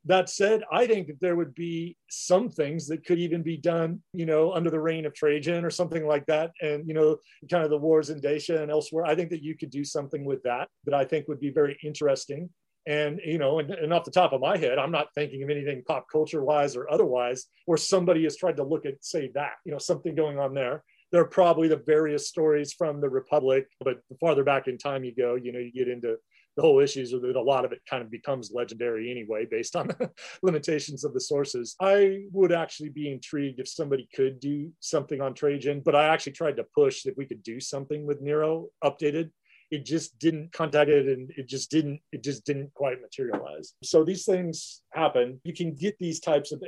That 0.07 0.29
said, 0.29 0.63
I 0.71 0.85
think 0.85 1.07
that 1.07 1.19
there 1.19 1.35
would 1.35 1.55
be 1.55 1.97
some 2.09 2.49
things 2.49 2.87
that 2.87 3.05
could 3.05 3.17
even 3.17 3.41
be 3.41 3.57
done, 3.57 4.01
you 4.13 4.25
know, 4.25 4.53
under 4.53 4.69
the 4.69 4.79
reign 4.79 5.05
of 5.05 5.13
Trajan 5.13 5.65
or 5.65 5.71
something 5.71 6.05
like 6.05 6.25
that. 6.27 6.51
And, 6.61 6.87
you 6.87 6.93
know, 6.93 7.17
kind 7.49 7.63
of 7.63 7.71
the 7.71 7.77
wars 7.77 8.11
in 8.11 8.19
Dacia 8.19 8.61
and 8.61 8.69
elsewhere. 8.69 9.05
I 9.05 9.15
think 9.15 9.31
that 9.31 9.43
you 9.43 9.57
could 9.57 9.71
do 9.71 9.83
something 9.83 10.23
with 10.23 10.43
that 10.43 10.69
that 10.85 10.93
I 10.93 11.05
think 11.05 11.27
would 11.27 11.39
be 11.39 11.49
very 11.49 11.77
interesting. 11.83 12.49
And, 12.87 13.19
you 13.25 13.39
know, 13.39 13.57
and, 13.57 13.71
and 13.71 13.91
off 13.91 14.03
the 14.03 14.11
top 14.11 14.31
of 14.31 14.41
my 14.41 14.57
head, 14.57 14.77
I'm 14.77 14.91
not 14.91 15.07
thinking 15.15 15.41
of 15.41 15.49
anything 15.49 15.81
pop 15.87 16.05
culture 16.11 16.43
wise 16.43 16.75
or 16.75 16.87
otherwise 16.91 17.47
where 17.65 17.77
somebody 17.79 18.23
has 18.25 18.37
tried 18.37 18.57
to 18.57 18.63
look 18.63 18.85
at, 18.85 19.03
say, 19.03 19.31
that, 19.33 19.53
you 19.65 19.71
know, 19.71 19.79
something 19.79 20.13
going 20.13 20.37
on 20.37 20.53
there 20.53 20.83
there 21.11 21.21
are 21.21 21.27
probably 21.27 21.67
the 21.67 21.81
various 21.85 22.27
stories 22.27 22.73
from 22.73 22.99
the 22.99 23.09
Republic, 23.09 23.67
but 23.79 24.01
the 24.09 24.17
farther 24.17 24.43
back 24.43 24.67
in 24.67 24.77
time 24.77 25.03
you 25.03 25.13
go, 25.15 25.35
you 25.35 25.53
know, 25.53 25.59
you 25.59 25.71
get 25.71 25.87
into 25.87 26.17
the 26.55 26.61
whole 26.61 26.79
issues 26.79 27.13
of 27.13 27.23
it, 27.23 27.35
a 27.35 27.41
lot 27.41 27.65
of 27.65 27.71
it 27.71 27.81
kind 27.89 28.01
of 28.01 28.09
becomes 28.09 28.51
legendary 28.53 29.11
anyway, 29.11 29.45
based 29.49 29.75
on 29.75 29.87
the 29.99 30.11
limitations 30.41 31.03
of 31.03 31.13
the 31.13 31.19
sources. 31.19 31.75
I 31.81 32.25
would 32.31 32.51
actually 32.51 32.89
be 32.89 33.11
intrigued 33.11 33.59
if 33.59 33.67
somebody 33.67 34.07
could 34.15 34.39
do 34.39 34.71
something 34.79 35.21
on 35.21 35.33
Trajan, 35.33 35.81
but 35.83 35.95
I 35.95 36.07
actually 36.07 36.33
tried 36.33 36.57
to 36.57 36.65
push 36.75 37.03
that 37.03 37.17
we 37.17 37.25
could 37.25 37.43
do 37.43 37.59
something 37.59 38.05
with 38.05 38.21
Nero 38.21 38.67
updated. 38.83 39.31
It 39.71 39.83
just 39.83 40.17
didn't 40.19 40.53
contact 40.53 40.89
it 40.89 41.07
and 41.07 41.31
it 41.35 41.47
just 41.47 41.71
didn't, 41.71 41.99
it 42.11 42.23
just 42.23 42.45
didn't 42.45 42.73
quite 42.75 43.01
materialize. 43.01 43.73
So 43.83 44.03
these 44.03 44.23
things 44.23 44.83
happen. 44.93 45.41
You 45.43 45.53
can 45.53 45.73
get 45.73 45.97
these 45.97 46.19
types 46.19 46.51
of 46.51 46.63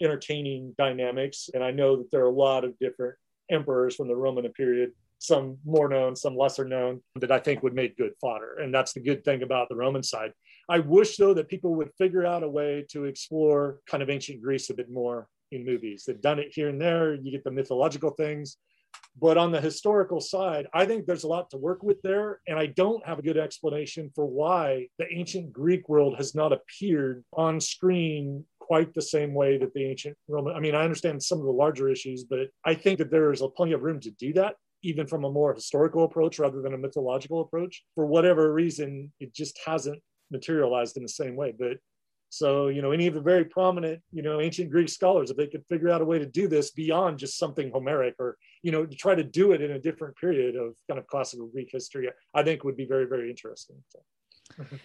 entertaining 0.00 0.74
dynamics. 0.78 1.50
And 1.52 1.64
I 1.64 1.72
know 1.72 1.96
that 1.96 2.10
there 2.12 2.22
are 2.22 2.30
a 2.30 2.30
lot 2.30 2.64
of 2.64 2.78
different 2.78 3.16
emperors 3.50 3.96
from 3.96 4.08
the 4.08 4.16
Roman 4.16 4.50
period 4.52 4.92
some 5.18 5.58
more 5.64 5.88
known, 5.88 6.16
some 6.16 6.36
lesser 6.36 6.64
known, 6.64 7.00
that 7.16 7.32
I 7.32 7.38
think 7.38 7.62
would 7.62 7.74
make 7.74 7.96
good 7.96 8.12
fodder. 8.20 8.58
And 8.58 8.72
that's 8.72 8.92
the 8.92 9.00
good 9.00 9.24
thing 9.24 9.42
about 9.42 9.68
the 9.68 9.76
Roman 9.76 10.02
side. 10.02 10.32
I 10.68 10.78
wish, 10.80 11.16
though, 11.16 11.34
that 11.34 11.48
people 11.48 11.74
would 11.76 11.90
figure 11.98 12.26
out 12.26 12.42
a 12.42 12.48
way 12.48 12.86
to 12.90 13.04
explore 13.04 13.80
kind 13.86 14.02
of 14.02 14.10
ancient 14.10 14.42
Greece 14.42 14.70
a 14.70 14.74
bit 14.74 14.90
more 14.90 15.28
in 15.50 15.64
movies. 15.64 16.04
They've 16.06 16.20
done 16.20 16.38
it 16.38 16.52
here 16.52 16.68
and 16.68 16.80
there. 16.80 17.14
You 17.14 17.32
get 17.32 17.44
the 17.44 17.50
mythological 17.50 18.10
things. 18.10 18.58
But 19.20 19.36
on 19.36 19.50
the 19.50 19.60
historical 19.60 20.20
side, 20.20 20.68
I 20.72 20.86
think 20.86 21.06
there's 21.06 21.24
a 21.24 21.28
lot 21.28 21.50
to 21.50 21.56
work 21.56 21.82
with 21.82 22.00
there. 22.02 22.40
And 22.46 22.58
I 22.58 22.66
don't 22.66 23.04
have 23.04 23.18
a 23.18 23.22
good 23.22 23.36
explanation 23.36 24.10
for 24.14 24.26
why 24.26 24.88
the 24.98 25.12
ancient 25.12 25.52
Greek 25.52 25.88
world 25.88 26.16
has 26.16 26.34
not 26.34 26.52
appeared 26.52 27.24
on 27.32 27.60
screen 27.60 28.44
quite 28.60 28.94
the 28.94 29.02
same 29.02 29.34
way 29.34 29.58
that 29.58 29.72
the 29.74 29.84
ancient 29.84 30.16
Roman. 30.28 30.54
I 30.54 30.60
mean, 30.60 30.74
I 30.74 30.84
understand 30.84 31.22
some 31.22 31.38
of 31.38 31.46
the 31.46 31.50
larger 31.50 31.88
issues, 31.88 32.24
but 32.24 32.48
I 32.64 32.74
think 32.74 32.98
that 32.98 33.10
there 33.10 33.32
is 33.32 33.40
a 33.40 33.48
plenty 33.48 33.72
of 33.72 33.82
room 33.82 33.98
to 34.00 34.10
do 34.10 34.32
that 34.34 34.56
even 34.82 35.06
from 35.06 35.24
a 35.24 35.30
more 35.30 35.54
historical 35.54 36.04
approach 36.04 36.38
rather 36.38 36.60
than 36.62 36.74
a 36.74 36.78
mythological 36.78 37.40
approach. 37.40 37.84
For 37.94 38.06
whatever 38.06 38.52
reason, 38.52 39.12
it 39.20 39.34
just 39.34 39.58
hasn't 39.64 40.00
materialized 40.30 40.96
in 40.96 41.02
the 41.02 41.08
same 41.08 41.36
way. 41.36 41.54
But 41.58 41.78
so, 42.30 42.68
you 42.68 42.82
know, 42.82 42.92
any 42.92 43.06
of 43.06 43.14
the 43.14 43.20
very 43.20 43.44
prominent, 43.44 44.02
you 44.12 44.22
know, 44.22 44.40
ancient 44.40 44.70
Greek 44.70 44.88
scholars, 44.88 45.30
if 45.30 45.36
they 45.36 45.46
could 45.46 45.64
figure 45.66 45.88
out 45.88 46.02
a 46.02 46.04
way 46.04 46.18
to 46.18 46.26
do 46.26 46.46
this 46.46 46.70
beyond 46.70 47.18
just 47.18 47.38
something 47.38 47.70
Homeric 47.70 48.14
or, 48.18 48.36
you 48.62 48.70
know, 48.70 48.84
to 48.84 48.96
try 48.96 49.14
to 49.14 49.24
do 49.24 49.52
it 49.52 49.62
in 49.62 49.72
a 49.72 49.78
different 49.78 50.16
period 50.16 50.54
of 50.54 50.74
kind 50.88 50.98
of 50.98 51.06
classical 51.06 51.46
Greek 51.46 51.70
history, 51.72 52.08
I 52.34 52.42
think 52.42 52.64
would 52.64 52.76
be 52.76 52.84
very, 52.84 53.06
very 53.06 53.30
interesting. 53.30 53.76
So 53.88 54.00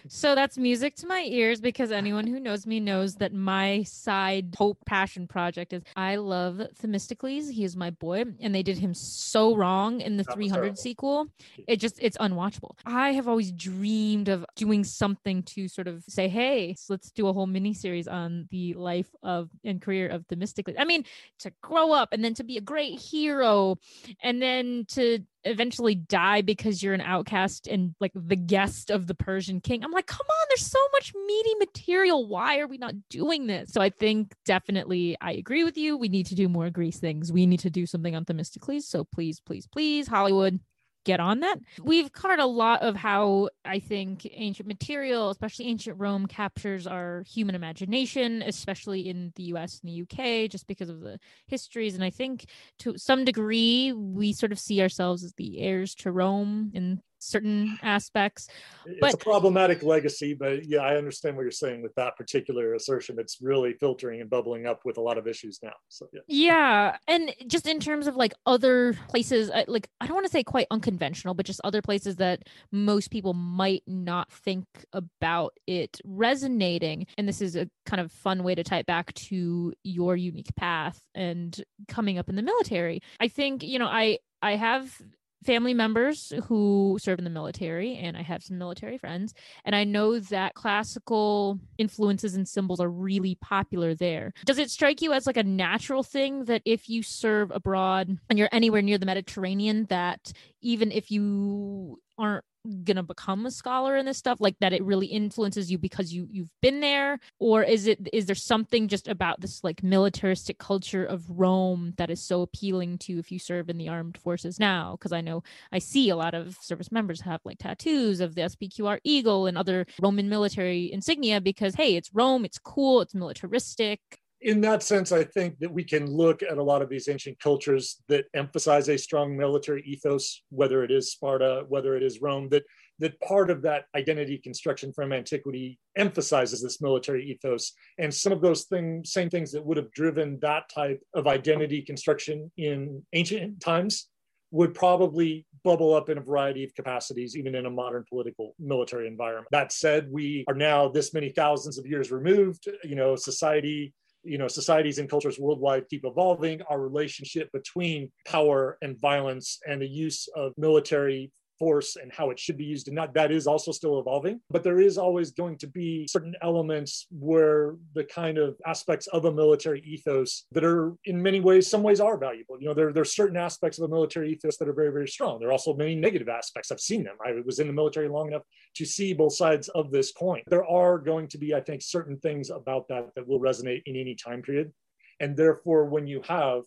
so 0.08 0.34
that's 0.34 0.58
music 0.58 0.96
to 0.96 1.06
my 1.06 1.22
ears 1.28 1.60
because 1.60 1.90
anyone 1.92 2.26
who 2.26 2.40
knows 2.40 2.66
me 2.66 2.80
knows 2.80 3.16
that 3.16 3.32
my 3.32 3.82
side 3.82 4.54
hope 4.56 4.78
passion 4.86 5.26
project 5.26 5.72
is 5.72 5.82
I 5.96 6.16
love 6.16 6.60
Themistocles. 6.78 7.50
He 7.50 7.64
is 7.64 7.76
my 7.76 7.90
boy, 7.90 8.24
and 8.40 8.54
they 8.54 8.62
did 8.62 8.78
him 8.78 8.94
so 8.94 9.56
wrong 9.56 10.00
in 10.00 10.16
the 10.16 10.24
300 10.24 10.78
sequel. 10.78 11.28
It 11.66 11.76
just 11.76 11.98
it's 12.00 12.16
unwatchable. 12.18 12.72
I 12.86 13.12
have 13.12 13.28
always 13.28 13.52
dreamed 13.52 14.28
of 14.28 14.44
doing 14.56 14.84
something 14.84 15.42
to 15.44 15.68
sort 15.68 15.88
of 15.88 16.04
say, 16.08 16.28
hey, 16.28 16.76
let's 16.88 17.10
do 17.10 17.28
a 17.28 17.32
whole 17.32 17.46
mini 17.46 17.74
series 17.74 18.08
on 18.08 18.48
the 18.50 18.74
life 18.74 19.08
of 19.22 19.50
and 19.64 19.80
career 19.80 20.08
of 20.08 20.26
Themistocles. 20.26 20.76
I 20.78 20.84
mean, 20.84 21.04
to 21.40 21.52
grow 21.62 21.92
up 21.92 22.10
and 22.12 22.24
then 22.24 22.34
to 22.34 22.44
be 22.44 22.56
a 22.56 22.60
great 22.60 22.98
hero, 22.98 23.76
and 24.22 24.40
then 24.40 24.84
to 24.88 25.20
eventually 25.44 25.94
die 25.94 26.42
because 26.42 26.82
you're 26.82 26.94
an 26.94 27.00
outcast 27.00 27.66
and 27.66 27.94
like 28.00 28.12
the 28.14 28.36
guest 28.36 28.90
of 28.90 29.06
the 29.06 29.14
Persian 29.14 29.60
king. 29.60 29.84
I'm 29.84 29.90
like, 29.90 30.06
come 30.06 30.26
on, 30.28 30.46
there's 30.48 30.66
so 30.66 30.78
much 30.92 31.12
meaty 31.26 31.54
material. 31.58 32.26
Why 32.26 32.58
are 32.58 32.66
we 32.66 32.78
not 32.78 32.94
doing 33.08 33.46
this? 33.46 33.72
So 33.72 33.80
I 33.80 33.90
think 33.90 34.34
definitely 34.44 35.16
I 35.20 35.32
agree 35.32 35.64
with 35.64 35.76
you. 35.76 35.96
We 35.96 36.08
need 36.08 36.26
to 36.26 36.34
do 36.34 36.48
more 36.48 36.70
Greece 36.70 36.98
things. 36.98 37.32
We 37.32 37.46
need 37.46 37.60
to 37.60 37.70
do 37.70 37.86
something 37.86 38.14
on 38.16 38.24
Themistocles. 38.24 38.86
So 38.86 39.04
please, 39.04 39.40
please, 39.40 39.66
please, 39.66 40.06
Hollywood, 40.06 40.60
get 41.04 41.20
on 41.20 41.40
that. 41.40 41.58
We've 41.82 42.12
covered 42.12 42.40
a 42.40 42.46
lot 42.46 42.82
of 42.82 42.96
how 42.96 43.50
I 43.64 43.78
think 43.78 44.26
ancient 44.32 44.66
material, 44.66 45.30
especially 45.30 45.66
ancient 45.66 45.98
Rome, 45.98 46.26
captures 46.26 46.86
our 46.86 47.24
human 47.26 47.54
imagination, 47.54 48.42
especially 48.42 49.08
in 49.08 49.32
the 49.36 49.44
US 49.54 49.80
and 49.80 49.90
the 49.90 50.02
UK, 50.02 50.50
just 50.50 50.66
because 50.66 50.88
of 50.88 51.00
the 51.00 51.18
histories. 51.46 51.94
And 51.94 52.02
I 52.02 52.10
think 52.10 52.46
to 52.80 52.96
some 52.98 53.24
degree, 53.24 53.92
we 53.92 54.32
sort 54.32 54.52
of 54.52 54.58
see 54.58 54.80
ourselves 54.80 55.22
as 55.24 55.34
the 55.34 55.60
heirs 55.60 55.94
to 55.96 56.10
Rome 56.12 56.70
in 56.74 57.00
certain 57.24 57.78
aspects. 57.82 58.48
It's 58.86 59.00
but, 59.00 59.14
a 59.14 59.16
problematic 59.16 59.82
legacy, 59.82 60.34
but 60.34 60.66
yeah, 60.66 60.80
I 60.80 60.96
understand 60.96 61.36
what 61.36 61.42
you're 61.42 61.50
saying 61.50 61.82
with 61.82 61.94
that 61.94 62.16
particular 62.16 62.74
assertion. 62.74 63.16
It's 63.18 63.40
really 63.40 63.72
filtering 63.74 64.20
and 64.20 64.30
bubbling 64.30 64.66
up 64.66 64.80
with 64.84 64.98
a 64.98 65.00
lot 65.00 65.18
of 65.18 65.26
issues 65.26 65.60
now. 65.62 65.72
So 65.88 66.08
yeah. 66.12 66.20
Yeah, 66.28 66.96
and 67.08 67.34
just 67.46 67.66
in 67.66 67.80
terms 67.80 68.06
of 68.06 68.16
like 68.16 68.34
other 68.46 68.94
places, 69.08 69.50
uh, 69.50 69.64
like 69.66 69.88
I 70.00 70.06
don't 70.06 70.14
want 70.14 70.26
to 70.26 70.32
say 70.32 70.42
quite 70.42 70.66
unconventional, 70.70 71.34
but 71.34 71.46
just 71.46 71.60
other 71.64 71.82
places 71.82 72.16
that 72.16 72.44
most 72.70 73.10
people 73.10 73.34
might 73.34 73.82
not 73.86 74.30
think 74.30 74.66
about 74.92 75.54
it 75.66 76.00
resonating. 76.04 77.06
And 77.16 77.28
this 77.28 77.40
is 77.40 77.56
a 77.56 77.68
kind 77.86 78.00
of 78.00 78.12
fun 78.12 78.42
way 78.44 78.54
to 78.54 78.64
tie 78.64 78.78
it 78.78 78.86
back 78.86 79.12
to 79.14 79.72
your 79.82 80.16
unique 80.16 80.54
path 80.56 81.00
and 81.14 81.62
coming 81.88 82.18
up 82.18 82.28
in 82.28 82.36
the 82.36 82.42
military. 82.42 83.00
I 83.20 83.28
think 83.28 83.62
you 83.62 83.78
know 83.78 83.86
I 83.86 84.18
I 84.42 84.56
have 84.56 85.00
family 85.44 85.74
members 85.74 86.32
who 86.48 86.98
serve 87.00 87.18
in 87.18 87.24
the 87.24 87.30
military 87.30 87.96
and 87.96 88.16
I 88.16 88.22
have 88.22 88.42
some 88.42 88.58
military 88.58 88.98
friends 88.98 89.34
and 89.64 89.74
I 89.74 89.84
know 89.84 90.18
that 90.18 90.54
classical 90.54 91.58
influences 91.78 92.34
and 92.34 92.48
symbols 92.48 92.80
are 92.80 92.90
really 92.90 93.36
popular 93.36 93.94
there. 93.94 94.32
Does 94.44 94.58
it 94.58 94.70
strike 94.70 95.02
you 95.02 95.12
as 95.12 95.26
like 95.26 95.36
a 95.36 95.42
natural 95.42 96.02
thing 96.02 96.44
that 96.46 96.62
if 96.64 96.88
you 96.88 97.02
serve 97.02 97.50
abroad 97.50 98.18
and 98.28 98.38
you're 98.38 98.48
anywhere 98.52 98.82
near 98.82 98.98
the 98.98 99.06
Mediterranean 99.06 99.86
that 99.86 100.32
even 100.62 100.90
if 100.90 101.10
you 101.10 102.00
aren't 102.18 102.44
gonna 102.84 103.02
become 103.02 103.46
a 103.46 103.50
scholar 103.50 103.96
in 103.96 104.06
this 104.06 104.18
stuff 104.18 104.40
like 104.40 104.58
that 104.60 104.72
it 104.72 104.82
really 104.82 105.06
influences 105.06 105.70
you 105.70 105.78
because 105.78 106.12
you 106.12 106.26
you've 106.30 106.50
been 106.62 106.80
there? 106.80 107.18
Or 107.38 107.62
is 107.62 107.86
it 107.86 108.08
is 108.12 108.26
there 108.26 108.34
something 108.34 108.88
just 108.88 109.08
about 109.08 109.40
this 109.40 109.62
like 109.62 109.82
militaristic 109.82 110.58
culture 110.58 111.04
of 111.04 111.28
rome 111.28 111.94
that 111.96 112.10
is 112.10 112.22
so 112.22 112.42
appealing 112.42 112.98
to 112.98 113.18
if 113.18 113.30
you 113.30 113.38
serve 113.38 113.68
in 113.68 113.78
the 113.78 113.88
armed 113.88 114.18
forces 114.18 114.58
now? 114.58 114.96
Because 114.98 115.12
i 115.12 115.20
know 115.20 115.42
i 115.72 115.78
see 115.78 116.08
a 116.10 116.16
lot 116.16 116.34
of 116.34 116.56
service 116.60 116.90
members 116.92 117.20
have 117.20 117.40
like 117.44 117.58
tattoos 117.58 118.20
of 118.20 118.34
the 118.34 118.42
spqr 118.42 118.98
eagle 119.04 119.46
and 119.46 119.58
other 119.58 119.86
roman 120.00 120.28
military 120.28 120.92
insignia 120.92 121.40
because 121.40 121.74
hey 121.74 121.96
it's 121.96 122.10
rome 122.14 122.44
it's 122.44 122.58
cool 122.58 123.00
it's 123.00 123.14
militaristic 123.14 124.00
in 124.44 124.60
that 124.60 124.82
sense, 124.82 125.10
I 125.10 125.24
think 125.24 125.58
that 125.60 125.72
we 125.72 125.82
can 125.82 126.06
look 126.06 126.42
at 126.42 126.58
a 126.58 126.62
lot 126.62 126.82
of 126.82 126.90
these 126.90 127.08
ancient 127.08 127.40
cultures 127.40 128.02
that 128.08 128.26
emphasize 128.34 128.88
a 128.88 128.98
strong 128.98 129.36
military 129.36 129.82
ethos, 129.86 130.42
whether 130.50 130.84
it 130.84 130.90
is 130.90 131.12
Sparta, 131.12 131.64
whether 131.68 131.96
it 131.96 132.02
is 132.02 132.20
Rome, 132.20 132.48
that 132.50 132.64
that 133.00 133.18
part 133.20 133.50
of 133.50 133.62
that 133.62 133.86
identity 133.96 134.38
construction 134.38 134.92
from 134.92 135.12
antiquity 135.12 135.80
emphasizes 135.96 136.62
this 136.62 136.80
military 136.80 137.28
ethos 137.28 137.72
and 137.98 138.14
some 138.14 138.32
of 138.32 138.40
those 138.40 138.66
things 138.66 139.10
same 139.10 139.28
things 139.28 139.50
that 139.50 139.66
would 139.66 139.76
have 139.76 139.90
driven 139.90 140.38
that 140.42 140.62
type 140.72 141.02
of 141.12 141.26
identity 141.26 141.82
construction 141.82 142.52
in 142.56 143.02
ancient 143.12 143.58
times 143.58 144.10
would 144.52 144.72
probably 144.72 145.44
bubble 145.64 145.92
up 145.92 146.08
in 146.08 146.18
a 146.18 146.20
variety 146.20 146.62
of 146.62 146.72
capacities, 146.76 147.36
even 147.36 147.56
in 147.56 147.66
a 147.66 147.70
modern 147.70 148.04
political 148.08 148.54
military 148.60 149.08
environment. 149.08 149.48
That 149.50 149.72
said, 149.72 150.06
we 150.12 150.44
are 150.46 150.54
now 150.54 150.88
this 150.88 151.12
many 151.12 151.30
thousands 151.30 151.76
of 151.76 151.86
years 151.86 152.12
removed. 152.12 152.68
You 152.84 152.94
know, 152.94 153.16
society, 153.16 153.92
you 154.24 154.38
know, 154.38 154.48
societies 154.48 154.98
and 154.98 155.08
cultures 155.08 155.38
worldwide 155.38 155.88
keep 155.88 156.04
evolving. 156.04 156.62
Our 156.62 156.80
relationship 156.80 157.50
between 157.52 158.10
power 158.26 158.78
and 158.82 158.98
violence 159.00 159.58
and 159.66 159.80
the 159.80 159.88
use 159.88 160.28
of 160.34 160.52
military 160.56 161.30
force 161.58 161.96
and 161.96 162.12
how 162.12 162.30
it 162.30 162.38
should 162.38 162.56
be 162.56 162.64
used 162.64 162.88
and 162.88 162.94
not 162.94 163.14
that 163.14 163.30
is 163.30 163.46
also 163.46 163.72
still 163.72 164.00
evolving. 164.00 164.40
But 164.50 164.62
there 164.62 164.80
is 164.80 164.98
always 164.98 165.30
going 165.30 165.58
to 165.58 165.66
be 165.66 166.06
certain 166.08 166.34
elements 166.42 167.06
where 167.10 167.76
the 167.94 168.04
kind 168.04 168.38
of 168.38 168.56
aspects 168.66 169.06
of 169.08 169.24
a 169.24 169.32
military 169.32 169.80
ethos 169.80 170.46
that 170.52 170.64
are 170.64 170.94
in 171.04 171.22
many 171.22 171.40
ways 171.40 171.68
some 171.68 171.82
ways 171.82 172.00
are 172.00 172.18
valuable. 172.18 172.60
You 172.60 172.68
know 172.68 172.74
there, 172.74 172.92
there 172.92 173.02
are 173.02 173.06
certain 173.06 173.36
aspects 173.36 173.78
of 173.78 173.84
a 173.84 173.88
military 173.88 174.32
ethos 174.32 174.56
that 174.58 174.68
are 174.68 174.74
very 174.74 174.92
very 174.92 175.08
strong. 175.08 175.38
There 175.38 175.48
are 175.48 175.52
also 175.52 175.74
many 175.74 175.94
negative 175.94 176.28
aspects. 176.28 176.70
I've 176.70 176.80
seen 176.80 177.04
them 177.04 177.16
i 177.24 177.32
was 177.44 177.58
in 177.58 177.66
the 177.66 177.72
military 177.72 178.08
long 178.08 178.28
enough 178.28 178.42
to 178.76 178.84
see 178.84 179.12
both 179.12 179.34
sides 179.34 179.68
of 179.70 179.90
this 179.90 180.12
coin. 180.12 180.42
There 180.46 180.66
are 180.66 180.98
going 180.98 181.28
to 181.28 181.38
be 181.38 181.54
i 181.54 181.60
think 181.60 181.82
certain 181.82 182.18
things 182.18 182.50
about 182.50 182.88
that 182.88 183.10
that 183.14 183.26
will 183.26 183.40
resonate 183.40 183.82
in 183.86 183.96
any 183.96 184.14
time 184.14 184.42
period. 184.42 184.72
And 185.20 185.36
therefore 185.36 185.86
when 185.86 186.06
you 186.06 186.22
have 186.26 186.62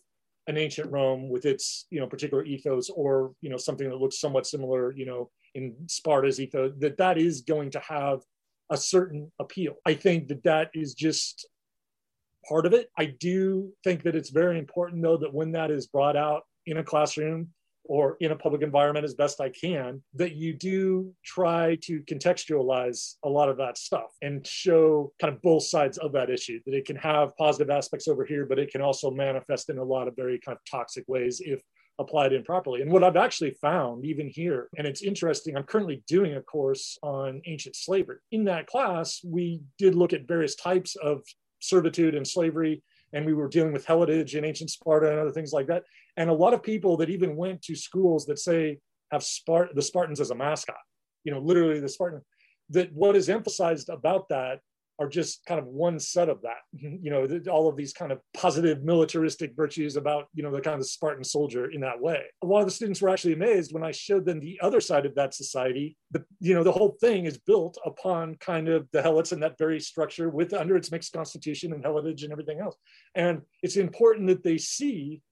an 0.48 0.56
ancient 0.56 0.90
Rome 0.90 1.28
with 1.28 1.44
its 1.46 1.86
you 1.90 2.00
know 2.00 2.06
particular 2.06 2.44
ethos, 2.44 2.90
or 2.90 3.32
you 3.40 3.50
know 3.50 3.56
something 3.56 3.88
that 3.88 4.00
looks 4.00 4.18
somewhat 4.18 4.46
similar, 4.46 4.92
you 4.92 5.06
know, 5.06 5.30
in 5.54 5.76
Sparta's 5.86 6.40
ethos, 6.40 6.72
that 6.78 6.96
that 6.96 7.18
is 7.18 7.42
going 7.42 7.70
to 7.70 7.80
have 7.80 8.22
a 8.70 8.76
certain 8.76 9.30
appeal. 9.38 9.74
I 9.86 9.94
think 9.94 10.28
that 10.28 10.42
that 10.44 10.70
is 10.74 10.94
just 10.94 11.46
part 12.48 12.66
of 12.66 12.72
it. 12.72 12.90
I 12.98 13.06
do 13.06 13.72
think 13.84 14.02
that 14.02 14.16
it's 14.16 14.30
very 14.30 14.58
important 14.58 15.02
though 15.02 15.18
that 15.18 15.32
when 15.32 15.52
that 15.52 15.70
is 15.70 15.86
brought 15.86 16.16
out 16.16 16.42
in 16.66 16.78
a 16.78 16.84
classroom 16.84 17.48
or 17.88 18.16
in 18.20 18.30
a 18.32 18.36
public 18.36 18.62
environment 18.62 19.04
as 19.04 19.14
best 19.14 19.40
I 19.40 19.48
can, 19.48 20.02
that 20.14 20.36
you 20.36 20.52
do 20.52 21.12
try 21.24 21.76
to 21.82 22.00
contextualize 22.02 23.14
a 23.24 23.28
lot 23.28 23.48
of 23.48 23.56
that 23.56 23.78
stuff 23.78 24.12
and 24.22 24.46
show 24.46 25.12
kind 25.20 25.34
of 25.34 25.42
both 25.42 25.64
sides 25.64 25.98
of 25.98 26.12
that 26.12 26.30
issue, 26.30 26.60
that 26.66 26.74
it 26.74 26.84
can 26.84 26.96
have 26.96 27.36
positive 27.36 27.70
aspects 27.70 28.06
over 28.06 28.24
here, 28.24 28.46
but 28.46 28.58
it 28.58 28.70
can 28.70 28.82
also 28.82 29.10
manifest 29.10 29.70
in 29.70 29.78
a 29.78 29.84
lot 29.84 30.06
of 30.06 30.14
very 30.14 30.38
kind 30.38 30.56
of 30.56 30.62
toxic 30.70 31.04
ways 31.08 31.40
if 31.44 31.60
applied 31.98 32.32
improperly. 32.32 32.82
And 32.82 32.92
what 32.92 33.02
I've 33.02 33.16
actually 33.16 33.56
found, 33.60 34.04
even 34.04 34.28
here, 34.28 34.68
and 34.76 34.86
it's 34.86 35.02
interesting, 35.02 35.56
I'm 35.56 35.64
currently 35.64 36.04
doing 36.06 36.36
a 36.36 36.42
course 36.42 36.96
on 37.02 37.40
ancient 37.46 37.74
slavery. 37.74 38.18
In 38.30 38.44
that 38.44 38.66
class, 38.66 39.20
we 39.24 39.62
did 39.78 39.96
look 39.96 40.12
at 40.12 40.28
various 40.28 40.54
types 40.54 40.94
of 40.96 41.22
servitude 41.60 42.14
and 42.14 42.26
slavery 42.26 42.82
and 43.12 43.24
we 43.24 43.34
were 43.34 43.48
dealing 43.48 43.72
with 43.72 43.86
helotage 43.86 44.34
in 44.34 44.44
ancient 44.44 44.70
Sparta 44.70 45.10
and 45.10 45.18
other 45.18 45.30
things 45.30 45.52
like 45.52 45.66
that. 45.68 45.84
And 46.18 46.28
a 46.28 46.34
lot 46.34 46.52
of 46.52 46.62
people 46.62 46.96
that 46.98 47.08
even 47.08 47.36
went 47.36 47.62
to 47.62 47.76
schools 47.76 48.26
that 48.26 48.40
say 48.40 48.78
have 49.12 49.22
Spart- 49.22 49.74
the 49.74 49.82
Spartans 49.82 50.20
as 50.20 50.30
a 50.30 50.34
mascot, 50.34 50.76
you 51.24 51.32
know, 51.32 51.38
literally 51.38 51.80
the 51.80 51.88
Spartan, 51.88 52.20
that 52.70 52.92
what 52.92 53.16
is 53.16 53.28
emphasized 53.28 53.88
about 53.88 54.28
that 54.28 54.58
are 54.98 55.08
just 55.08 55.44
kind 55.46 55.60
of 55.60 55.66
one 55.66 55.98
set 56.00 56.28
of 56.28 56.42
that 56.42 56.56
you 56.72 57.08
know 57.08 57.28
all 57.48 57.68
of 57.68 57.76
these 57.76 57.92
kind 57.92 58.10
of 58.10 58.18
positive 58.34 58.82
militaristic 58.82 59.54
virtues 59.54 59.94
about 59.94 60.26
you 60.34 60.42
know 60.42 60.50
the 60.50 60.60
kind 60.60 60.80
of 60.80 60.86
spartan 60.86 61.22
soldier 61.22 61.70
in 61.70 61.80
that 61.80 62.00
way. 62.00 62.22
A 62.42 62.46
lot 62.46 62.60
of 62.60 62.66
the 62.66 62.72
students 62.72 63.00
were 63.00 63.08
actually 63.08 63.34
amazed 63.34 63.72
when 63.72 63.84
i 63.84 63.92
showed 63.92 64.26
them 64.26 64.40
the 64.40 64.58
other 64.60 64.80
side 64.80 65.06
of 65.06 65.14
that 65.14 65.34
society. 65.34 65.96
The 66.10 66.24
you 66.40 66.52
know 66.52 66.64
the 66.64 66.72
whole 66.72 66.96
thing 67.00 67.26
is 67.26 67.38
built 67.38 67.78
upon 67.86 68.34
kind 68.40 68.68
of 68.68 68.88
the 68.92 69.00
helots 69.00 69.30
and 69.30 69.42
that 69.42 69.56
very 69.56 69.78
structure 69.78 70.30
with 70.30 70.52
under 70.52 70.76
its 70.76 70.90
mixed 70.90 71.12
constitution 71.12 71.72
and 71.72 71.84
helotage 71.84 72.24
and 72.24 72.32
everything 72.32 72.58
else. 72.58 72.76
And 73.14 73.42
it's 73.62 73.76
important 73.76 74.26
that 74.28 74.42
they 74.42 74.58
see 74.58 75.22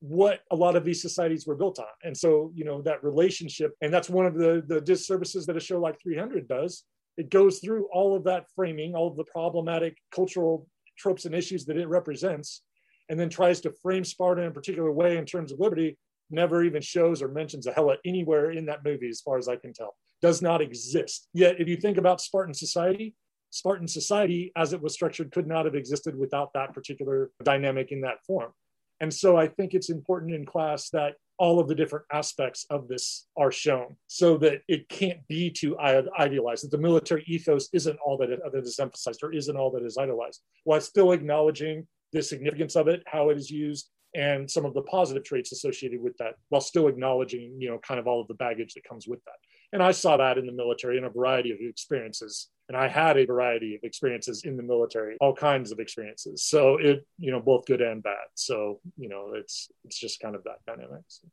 what 0.00 0.40
a 0.50 0.56
lot 0.56 0.76
of 0.76 0.84
these 0.84 1.00
societies 1.00 1.46
were 1.46 1.54
built 1.54 1.78
on 1.78 1.86
and 2.04 2.16
so 2.16 2.50
you 2.54 2.64
know 2.64 2.82
that 2.82 3.02
relationship 3.02 3.72
and 3.80 3.92
that's 3.92 4.10
one 4.10 4.26
of 4.26 4.34
the 4.34 4.62
the 4.68 4.80
disservices 4.80 5.46
that 5.46 5.56
a 5.56 5.60
show 5.60 5.80
like 5.80 5.98
300 6.02 6.46
does 6.46 6.84
it 7.16 7.30
goes 7.30 7.60
through 7.60 7.88
all 7.92 8.14
of 8.14 8.24
that 8.24 8.44
framing, 8.54 8.94
all 8.94 9.08
of 9.08 9.16
the 9.16 9.24
problematic 9.24 9.96
cultural 10.14 10.66
tropes 10.98 11.24
and 11.24 11.34
issues 11.34 11.64
that 11.66 11.76
it 11.76 11.88
represents, 11.88 12.62
and 13.08 13.18
then 13.18 13.28
tries 13.28 13.60
to 13.62 13.72
frame 13.82 14.04
Sparta 14.04 14.42
in 14.42 14.48
a 14.48 14.52
particular 14.52 14.92
way 14.92 15.16
in 15.16 15.24
terms 15.24 15.52
of 15.52 15.60
liberty, 15.60 15.98
never 16.30 16.62
even 16.64 16.82
shows 16.82 17.22
or 17.22 17.28
mentions 17.28 17.66
a 17.66 17.72
helot 17.72 17.98
anywhere 18.04 18.50
in 18.50 18.66
that 18.66 18.84
movie, 18.84 19.08
as 19.08 19.20
far 19.20 19.38
as 19.38 19.48
I 19.48 19.56
can 19.56 19.72
tell. 19.72 19.94
Does 20.20 20.42
not 20.42 20.60
exist. 20.60 21.28
Yet, 21.32 21.60
if 21.60 21.68
you 21.68 21.76
think 21.76 21.98
about 21.98 22.20
Spartan 22.20 22.54
society, 22.54 23.14
Spartan 23.50 23.88
society, 23.88 24.52
as 24.56 24.72
it 24.72 24.82
was 24.82 24.92
structured, 24.92 25.30
could 25.30 25.46
not 25.46 25.64
have 25.64 25.74
existed 25.74 26.18
without 26.18 26.52
that 26.54 26.74
particular 26.74 27.30
dynamic 27.42 27.92
in 27.92 28.02
that 28.02 28.24
form. 28.26 28.52
And 29.00 29.12
so 29.12 29.36
I 29.36 29.48
think 29.48 29.74
it's 29.74 29.90
important 29.90 30.34
in 30.34 30.46
class 30.46 30.90
that 30.90 31.14
all 31.38 31.60
of 31.60 31.68
the 31.68 31.74
different 31.74 32.06
aspects 32.12 32.64
of 32.70 32.88
this 32.88 33.26
are 33.36 33.52
shown 33.52 33.96
so 34.06 34.38
that 34.38 34.62
it 34.68 34.88
can't 34.88 35.26
be 35.28 35.50
too 35.50 35.78
idealized, 35.78 36.64
that 36.64 36.70
the 36.70 36.78
military 36.78 37.24
ethos 37.26 37.68
isn't 37.74 37.98
all 38.04 38.16
that, 38.16 38.30
it, 38.30 38.40
that 38.50 38.64
is 38.64 38.78
emphasized 38.78 39.22
or 39.22 39.34
isn't 39.34 39.56
all 39.56 39.70
that 39.70 39.84
is 39.84 39.98
idolized, 39.98 40.40
while 40.64 40.80
still 40.80 41.12
acknowledging 41.12 41.86
the 42.12 42.22
significance 42.22 42.74
of 42.74 42.88
it, 42.88 43.02
how 43.06 43.28
it 43.28 43.36
is 43.36 43.50
used, 43.50 43.90
and 44.14 44.50
some 44.50 44.64
of 44.64 44.72
the 44.72 44.82
positive 44.82 45.24
traits 45.24 45.52
associated 45.52 46.00
with 46.00 46.16
that, 46.16 46.36
while 46.48 46.62
still 46.62 46.88
acknowledging, 46.88 47.54
you 47.58 47.68
know, 47.68 47.78
kind 47.78 48.00
of 48.00 48.06
all 48.06 48.22
of 48.22 48.28
the 48.28 48.34
baggage 48.34 48.72
that 48.72 48.84
comes 48.84 49.06
with 49.06 49.22
that. 49.24 49.34
And 49.74 49.82
I 49.82 49.90
saw 49.90 50.16
that 50.16 50.38
in 50.38 50.46
the 50.46 50.52
military 50.52 50.96
in 50.96 51.04
a 51.04 51.10
variety 51.10 51.50
of 51.50 51.58
experiences 51.60 52.48
and 52.68 52.76
I 52.76 52.88
had 52.88 53.16
a 53.16 53.24
variety 53.24 53.74
of 53.76 53.84
experiences 53.84 54.42
in 54.44 54.56
the 54.56 54.62
military, 54.62 55.16
all 55.20 55.34
kinds 55.34 55.70
of 55.72 55.78
experiences. 55.78 56.42
So 56.42 56.76
it, 56.76 57.06
you 57.18 57.30
know, 57.30 57.40
both 57.40 57.66
good 57.66 57.80
and 57.80 58.02
bad. 58.02 58.26
So 58.34 58.80
you 58.96 59.08
know, 59.08 59.32
it's 59.34 59.68
it's 59.84 59.98
just 59.98 60.20
kind 60.20 60.34
of 60.34 60.44
that 60.44 60.58
dynamic. 60.66 61.02
So. 61.08 61.28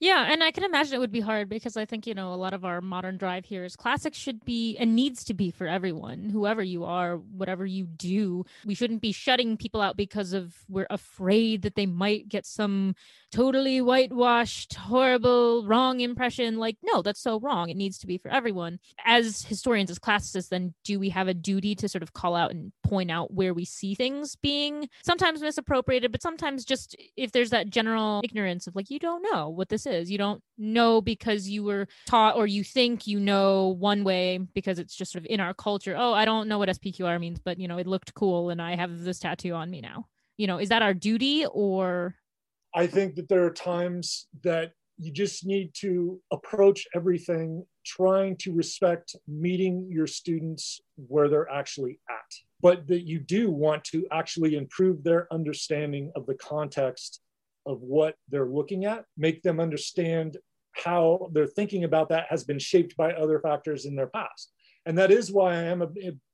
Yeah, 0.00 0.26
and 0.28 0.42
I 0.42 0.50
can 0.50 0.64
imagine 0.64 0.94
it 0.94 0.98
would 0.98 1.12
be 1.12 1.20
hard 1.20 1.48
because 1.48 1.76
I 1.76 1.84
think 1.84 2.06
you 2.08 2.14
know 2.14 2.34
a 2.34 2.36
lot 2.36 2.52
of 2.52 2.64
our 2.64 2.80
modern 2.80 3.16
drive 3.16 3.44
here 3.44 3.64
is 3.64 3.76
classics 3.76 4.18
should 4.18 4.44
be 4.44 4.76
and 4.76 4.96
needs 4.96 5.24
to 5.24 5.34
be 5.34 5.52
for 5.52 5.68
everyone, 5.68 6.28
whoever 6.30 6.62
you 6.62 6.84
are, 6.84 7.16
whatever 7.16 7.64
you 7.64 7.86
do. 7.86 8.44
We 8.66 8.74
shouldn't 8.74 9.00
be 9.00 9.12
shutting 9.12 9.56
people 9.56 9.80
out 9.80 9.96
because 9.96 10.32
of 10.32 10.56
we're 10.68 10.88
afraid 10.90 11.62
that 11.62 11.76
they 11.76 11.86
might 11.86 12.28
get 12.28 12.44
some 12.44 12.96
totally 13.30 13.80
whitewashed, 13.80 14.74
horrible, 14.74 15.64
wrong 15.64 16.00
impression. 16.00 16.58
Like, 16.58 16.78
no, 16.82 17.00
that's 17.02 17.20
so 17.20 17.38
wrong. 17.38 17.68
It 17.70 17.76
needs 17.76 17.98
to 17.98 18.06
be 18.08 18.18
for 18.18 18.30
everyone. 18.30 18.80
As 19.04 19.42
historians, 19.44 19.90
as 19.90 20.00
classicists, 20.00 20.50
then 20.50 20.71
do 20.84 20.98
we 20.98 21.08
have 21.10 21.28
a 21.28 21.34
duty 21.34 21.74
to 21.76 21.88
sort 21.88 22.02
of 22.02 22.12
call 22.12 22.34
out 22.34 22.50
and 22.50 22.72
point 22.82 23.10
out 23.10 23.32
where 23.32 23.54
we 23.54 23.64
see 23.64 23.94
things 23.94 24.36
being 24.36 24.88
sometimes 25.02 25.40
misappropriated, 25.40 26.12
but 26.12 26.22
sometimes 26.22 26.64
just 26.64 26.96
if 27.16 27.32
there's 27.32 27.50
that 27.50 27.70
general 27.70 28.20
ignorance 28.24 28.66
of 28.66 28.76
like, 28.76 28.90
you 28.90 28.98
don't 28.98 29.22
know 29.22 29.48
what 29.48 29.68
this 29.68 29.86
is. 29.86 30.10
You 30.10 30.18
don't 30.18 30.42
know 30.58 31.00
because 31.00 31.48
you 31.48 31.64
were 31.64 31.88
taught 32.06 32.36
or 32.36 32.46
you 32.46 32.64
think 32.64 33.06
you 33.06 33.20
know 33.20 33.68
one 33.78 34.04
way 34.04 34.38
because 34.38 34.78
it's 34.78 34.94
just 34.94 35.12
sort 35.12 35.24
of 35.24 35.30
in 35.30 35.40
our 35.40 35.54
culture. 35.54 35.94
Oh, 35.96 36.12
I 36.12 36.24
don't 36.24 36.48
know 36.48 36.58
what 36.58 36.68
SPQR 36.68 37.18
means, 37.20 37.38
but 37.38 37.58
you 37.58 37.68
know, 37.68 37.78
it 37.78 37.86
looked 37.86 38.14
cool 38.14 38.50
and 38.50 38.60
I 38.60 38.76
have 38.76 39.00
this 39.00 39.18
tattoo 39.18 39.52
on 39.52 39.70
me 39.70 39.80
now. 39.80 40.06
You 40.36 40.46
know, 40.46 40.58
is 40.58 40.70
that 40.70 40.82
our 40.82 40.94
duty 40.94 41.46
or? 41.46 42.16
I 42.74 42.86
think 42.86 43.16
that 43.16 43.28
there 43.28 43.44
are 43.44 43.50
times 43.50 44.26
that 44.42 44.72
you 45.02 45.12
just 45.12 45.44
need 45.44 45.72
to 45.74 46.20
approach 46.30 46.86
everything 46.94 47.64
trying 47.84 48.36
to 48.36 48.52
respect 48.52 49.16
meeting 49.26 49.88
your 49.90 50.06
students 50.06 50.80
where 50.96 51.28
they're 51.28 51.50
actually 51.50 51.98
at 52.08 52.32
but 52.60 52.86
that 52.86 53.02
you 53.02 53.18
do 53.18 53.50
want 53.50 53.82
to 53.82 54.06
actually 54.12 54.56
improve 54.56 55.02
their 55.02 55.26
understanding 55.32 56.12
of 56.14 56.24
the 56.26 56.34
context 56.34 57.20
of 57.66 57.80
what 57.80 58.14
they're 58.28 58.46
looking 58.46 58.84
at 58.84 59.04
make 59.16 59.42
them 59.42 59.60
understand 59.60 60.36
how 60.72 61.30
their 61.32 61.46
thinking 61.46 61.84
about 61.84 62.08
that 62.08 62.26
has 62.28 62.44
been 62.44 62.58
shaped 62.58 62.96
by 62.96 63.12
other 63.12 63.40
factors 63.40 63.84
in 63.84 63.94
their 63.94 64.06
past. 64.06 64.52
And 64.86 64.96
that 64.98 65.10
is 65.10 65.30
why 65.30 65.54
i 65.54 65.62
am 65.62 65.82
a, 65.82 65.88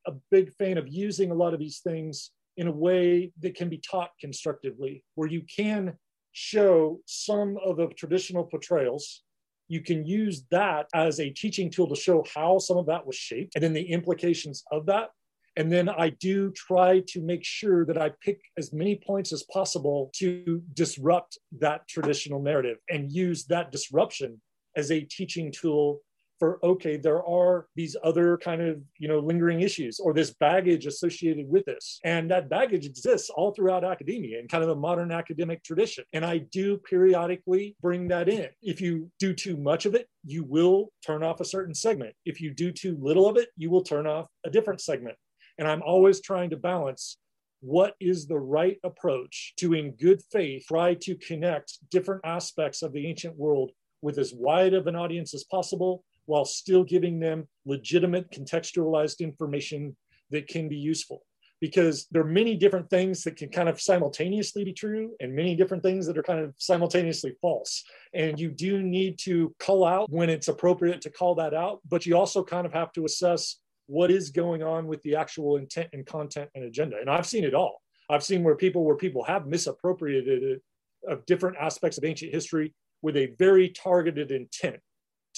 a 0.07 0.13
big 0.31 0.53
fan 0.55 0.79
of 0.79 0.89
using 0.89 1.31
a 1.31 1.35
lot 1.35 1.55
of 1.55 1.61
these 1.61 1.81
things 1.81 2.31
in 2.57 2.67
a 2.67 2.73
way 2.73 3.33
that 3.41 3.55
can 3.55 3.69
be 3.69 3.79
taught 3.79 4.11
constructively 4.21 5.05
where 5.15 5.29
you 5.29 5.43
can 5.43 5.97
show 6.39 7.01
some 7.05 7.59
of 7.65 7.77
the 7.77 7.89
traditional 7.89 8.45
portrayals. 8.45 9.23
You 9.67 9.83
can 9.83 10.07
use 10.07 10.45
that 10.53 10.87
as 10.95 11.19
a 11.19 11.31
teaching 11.31 11.69
tool 11.69 11.89
to 11.89 11.97
show 11.97 12.25
how 12.35 12.59
some 12.59 12.77
of 12.77 12.87
that 12.87 13.05
was 13.05 13.17
shaped 13.17 13.55
and 13.57 13.63
then 13.63 13.73
the 13.73 13.91
implications 13.91 14.63
of 14.71 14.87
that. 14.87 15.09
And 15.57 15.71
then 15.73 15.89
I 15.89 16.11
do 16.11 16.53
try 16.53 17.03
to 17.09 17.21
make 17.21 17.45
sure 17.45 17.85
that 17.87 18.01
I 18.01 18.13
pick 18.23 18.41
as 18.57 18.73
many 18.73 18.95
points 18.95 19.33
as 19.33 19.43
possible 19.53 20.13
to 20.15 20.63
disrupt 20.75 21.39
that 21.59 21.89
traditional 21.89 22.41
narrative 22.41 22.77
and 22.89 23.11
use 23.11 23.45
that 23.47 23.73
disruption 23.73 24.41
as 24.77 24.93
a 24.93 25.01
teaching 25.01 25.51
tool 25.51 26.01
for 26.39 26.59
okay 26.65 26.97
there 26.97 27.23
are 27.27 27.67
these 27.75 27.97
other 28.03 28.37
kind 28.39 28.63
of 28.63 28.81
you 28.99 29.09
know 29.09 29.19
lingering 29.19 29.61
issues 29.61 29.99
or 29.99 30.13
this 30.13 30.35
baggage 30.35 30.87
associated 30.87 31.49
with 31.49 31.65
this. 31.65 32.01
And 32.05 32.31
that 32.31 32.49
baggage 32.49 32.87
exists 32.87 33.31
all 33.31 33.53
throughout 33.53 33.85
academia 33.85 34.39
and 34.39 34.49
kind 34.49 34.63
of 34.63 34.69
the 34.69 34.77
modern 34.77 35.13
academic 35.13 35.63
tradition. 35.63 36.05
And 36.13 36.25
i 36.25 36.39
do 36.39 36.79
periodically 36.79 37.77
bring 37.81 38.09
that 38.09 38.29
in. 38.29 38.49
If 38.63 38.81
you 38.81 39.11
do 39.19 39.33
too 39.35 39.57
much 39.57 39.87
of 39.87 39.95
it 39.95 40.09
you 40.25 40.45
will 40.45 40.93
turn 41.07 41.23
off 41.23 41.41
a 41.41 41.45
certain 41.45 41.75
segment. 41.75 42.15
If 42.25 42.41
you 42.41 42.53
do 42.53 42.73
too 42.73 42.97
little 43.01 43.29
of 43.29 43.37
it 43.37 43.49
you 43.57 43.71
will 43.71 43.83
turn 43.83 44.07
off 44.07 44.27
a 44.45 44.51
different 44.51 44.81
segment. 44.81 45.17
And 45.59 45.67
i'm 45.67 45.83
always 45.83 46.21
trying 46.21 46.51
to 46.51 46.57
balance 46.57 47.19
what 47.61 47.95
is 47.99 48.27
the 48.27 48.39
right 48.39 48.79
approach 48.85 49.55
to 49.57 49.75
in 49.75 49.91
good 49.93 50.23
faith 50.31 50.65
try 50.69 50.95
to 50.95 51.17
connect 51.17 51.79
different 51.91 52.21
aspects 52.25 52.83
of 52.83 52.93
the 52.93 53.07
ancient 53.07 53.37
world 53.37 53.73
with 54.01 54.19
as 54.19 54.33
wide 54.33 54.75
of 54.75 54.87
an 54.87 54.95
audience 54.95 55.35
as 55.35 55.45
possible 55.45 56.05
while 56.29 56.45
still 56.45 56.85
giving 56.85 57.19
them 57.19 57.49
legitimate 57.65 58.31
contextualized 58.31 59.21
information 59.21 59.97
that 60.31 60.47
can 60.47 60.69
be 60.69 60.77
useful. 60.77 61.23
Because 61.59 62.07
there 62.13 62.23
are 62.23 62.27
many 62.27 62.55
different 62.55 62.89
things 62.89 63.25
that 63.25 63.37
can 63.37 63.49
kind 63.49 63.69
of 63.69 63.81
simultaneously 63.81 64.63
be 64.63 64.73
true 64.73 65.11
and 65.21 65.35
many 65.35 65.57
different 65.57 65.83
things 65.83 66.07
that 66.07 66.17
are 66.17 66.23
kind 66.23 66.39
of 66.39 66.55
simultaneously 66.59 67.35
false. 67.41 67.83
And 68.13 68.39
you 68.39 68.51
do 68.51 68.83
need 68.83 69.19
to 69.21 69.53
call 69.59 69.85
out 69.85 70.09
when 70.11 70.31
it's 70.31 70.49
appropriate 70.49 71.01
to 71.01 71.11
call 71.11 71.35
that 71.37 71.55
out 71.55 71.81
but 71.89 72.07
you 72.07 72.17
also 72.17 72.45
kind 72.45 72.67
of 72.67 72.73
have 72.73 72.93
to 72.93 73.05
assess 73.07 73.57
what 73.87 74.11
is 74.11 74.31
going 74.31 74.63
on 74.63 74.87
with 74.87 75.01
the 75.03 75.17
actual 75.17 75.57
intent 75.57 75.89
and 75.95 76.07
content 76.07 76.51
and 76.55 76.65
agenda. 76.65 76.99
And 77.01 77.09
i've 77.09 77.27
seen 77.27 77.45
it 77.45 77.55
all. 77.55 77.81
I've 78.11 78.23
seen 78.23 78.45
where 78.45 78.55
people 78.55 78.85
where 78.85 78.97
people 78.97 79.25
have 79.25 79.47
misappropriated 79.47 80.43
it 80.43 80.63
of 81.09 81.25
different 81.27 81.57
aspects 81.57 81.97
of 81.97 82.05
ancient 82.05 82.33
history 82.33 82.75
with 83.03 83.17
a 83.17 83.35
very 83.39 83.71
targeted 83.71 84.31
intent 84.31 84.81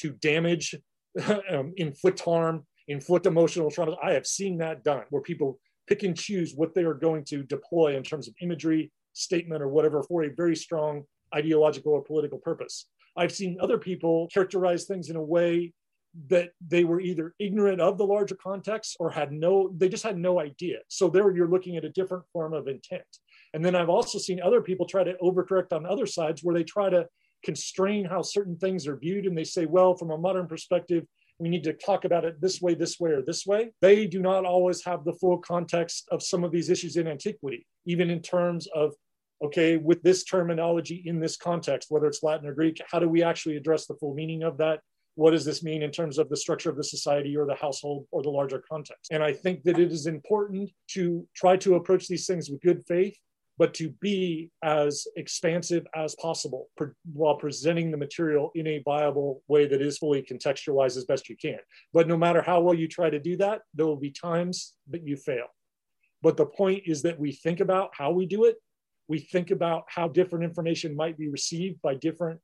to 0.00 0.12
damage, 0.12 0.74
um, 1.50 1.72
inflict 1.76 2.20
harm, 2.20 2.66
inflict 2.88 3.26
emotional 3.26 3.70
trauma. 3.70 3.96
I 4.02 4.12
have 4.12 4.26
seen 4.26 4.58
that 4.58 4.84
done 4.84 5.04
where 5.10 5.22
people 5.22 5.58
pick 5.86 6.02
and 6.02 6.16
choose 6.16 6.54
what 6.54 6.74
they 6.74 6.84
are 6.84 6.94
going 6.94 7.24
to 7.24 7.42
deploy 7.42 7.96
in 7.96 8.02
terms 8.02 8.28
of 8.28 8.34
imagery, 8.40 8.92
statement, 9.12 9.62
or 9.62 9.68
whatever 9.68 10.02
for 10.02 10.24
a 10.24 10.34
very 10.34 10.56
strong 10.56 11.04
ideological 11.34 11.92
or 11.92 12.02
political 12.02 12.38
purpose. 12.38 12.86
I've 13.16 13.32
seen 13.32 13.58
other 13.60 13.78
people 13.78 14.28
characterize 14.32 14.84
things 14.84 15.10
in 15.10 15.16
a 15.16 15.22
way 15.22 15.72
that 16.28 16.50
they 16.66 16.84
were 16.84 17.00
either 17.00 17.34
ignorant 17.38 17.80
of 17.80 17.98
the 17.98 18.06
larger 18.06 18.34
context 18.34 18.96
or 18.98 19.10
had 19.10 19.32
no, 19.32 19.72
they 19.76 19.88
just 19.88 20.02
had 20.02 20.18
no 20.18 20.40
idea. 20.40 20.78
So 20.88 21.08
there 21.08 21.30
you're 21.30 21.48
looking 21.48 21.76
at 21.76 21.84
a 21.84 21.90
different 21.90 22.24
form 22.32 22.52
of 22.52 22.66
intent. 22.66 23.04
And 23.54 23.64
then 23.64 23.74
I've 23.74 23.88
also 23.88 24.18
seen 24.18 24.40
other 24.40 24.60
people 24.60 24.86
try 24.86 25.04
to 25.04 25.14
overcorrect 25.22 25.72
on 25.72 25.86
other 25.86 26.06
sides 26.06 26.42
where 26.42 26.54
they 26.54 26.64
try 26.64 26.90
to 26.90 27.06
constrain 27.44 28.04
how 28.04 28.22
certain 28.22 28.56
things 28.56 28.86
are 28.86 28.96
viewed 28.96 29.26
and 29.26 29.36
they 29.36 29.44
say, 29.44 29.66
well, 29.66 29.94
from 29.94 30.10
a 30.10 30.18
modern 30.18 30.46
perspective, 30.46 31.04
we 31.38 31.48
need 31.48 31.64
to 31.64 31.72
talk 31.72 32.04
about 32.04 32.24
it 32.24 32.40
this 32.40 32.60
way, 32.60 32.74
this 32.74 33.00
way, 33.00 33.10
or 33.12 33.22
this 33.22 33.46
way. 33.46 33.70
They 33.80 34.06
do 34.06 34.20
not 34.20 34.44
always 34.44 34.84
have 34.84 35.04
the 35.04 35.14
full 35.14 35.38
context 35.38 36.06
of 36.10 36.22
some 36.22 36.44
of 36.44 36.52
these 36.52 36.68
issues 36.68 36.96
in 36.96 37.08
antiquity, 37.08 37.66
even 37.86 38.10
in 38.10 38.20
terms 38.20 38.68
of, 38.74 38.92
okay, 39.42 39.78
with 39.78 40.02
this 40.02 40.22
terminology 40.24 41.02
in 41.06 41.18
this 41.18 41.36
context, 41.38 41.90
whether 41.90 42.06
it's 42.06 42.22
Latin 42.22 42.46
or 42.46 42.54
Greek, 42.54 42.78
how 42.90 42.98
do 42.98 43.08
we 43.08 43.22
actually 43.22 43.56
address 43.56 43.86
the 43.86 43.94
full 43.94 44.14
meaning 44.14 44.42
of 44.42 44.58
that? 44.58 44.80
What 45.14 45.30
does 45.30 45.44
this 45.44 45.62
mean 45.62 45.82
in 45.82 45.90
terms 45.90 46.18
of 46.18 46.28
the 46.28 46.36
structure 46.36 46.70
of 46.70 46.76
the 46.76 46.84
society 46.84 47.36
or 47.36 47.46
the 47.46 47.54
household 47.54 48.06
or 48.10 48.22
the 48.22 48.30
larger 48.30 48.62
context? 48.70 49.10
And 49.10 49.22
I 49.22 49.32
think 49.32 49.62
that 49.64 49.78
it 49.78 49.90
is 49.90 50.06
important 50.06 50.70
to 50.88 51.26
try 51.34 51.56
to 51.58 51.76
approach 51.76 52.06
these 52.06 52.26
things 52.26 52.50
with 52.50 52.60
good 52.60 52.84
faith 52.86 53.16
but 53.60 53.74
to 53.74 53.90
be 54.00 54.50
as 54.64 55.06
expansive 55.16 55.86
as 55.94 56.14
possible 56.14 56.70
per, 56.78 56.94
while 57.12 57.36
presenting 57.36 57.90
the 57.90 57.96
material 57.98 58.50
in 58.54 58.66
a 58.66 58.82
viable 58.86 59.42
way 59.48 59.66
that 59.66 59.82
is 59.82 59.98
fully 59.98 60.22
contextualized 60.22 60.96
as 60.96 61.04
best 61.04 61.28
you 61.28 61.36
can. 61.36 61.58
But 61.92 62.08
no 62.08 62.16
matter 62.16 62.40
how 62.40 62.62
well 62.62 62.72
you 62.72 62.88
try 62.88 63.10
to 63.10 63.18
do 63.18 63.36
that, 63.36 63.60
there 63.74 63.84
will 63.84 63.96
be 63.96 64.12
times 64.12 64.72
that 64.88 65.06
you 65.06 65.14
fail. 65.14 65.44
But 66.22 66.38
the 66.38 66.46
point 66.46 66.84
is 66.86 67.02
that 67.02 67.20
we 67.20 67.32
think 67.32 67.60
about 67.60 67.90
how 67.92 68.12
we 68.12 68.24
do 68.24 68.46
it. 68.46 68.56
We 69.08 69.18
think 69.18 69.50
about 69.50 69.84
how 69.88 70.08
different 70.08 70.46
information 70.46 70.96
might 70.96 71.18
be 71.18 71.28
received 71.28 71.82
by 71.82 71.96
different 71.96 72.40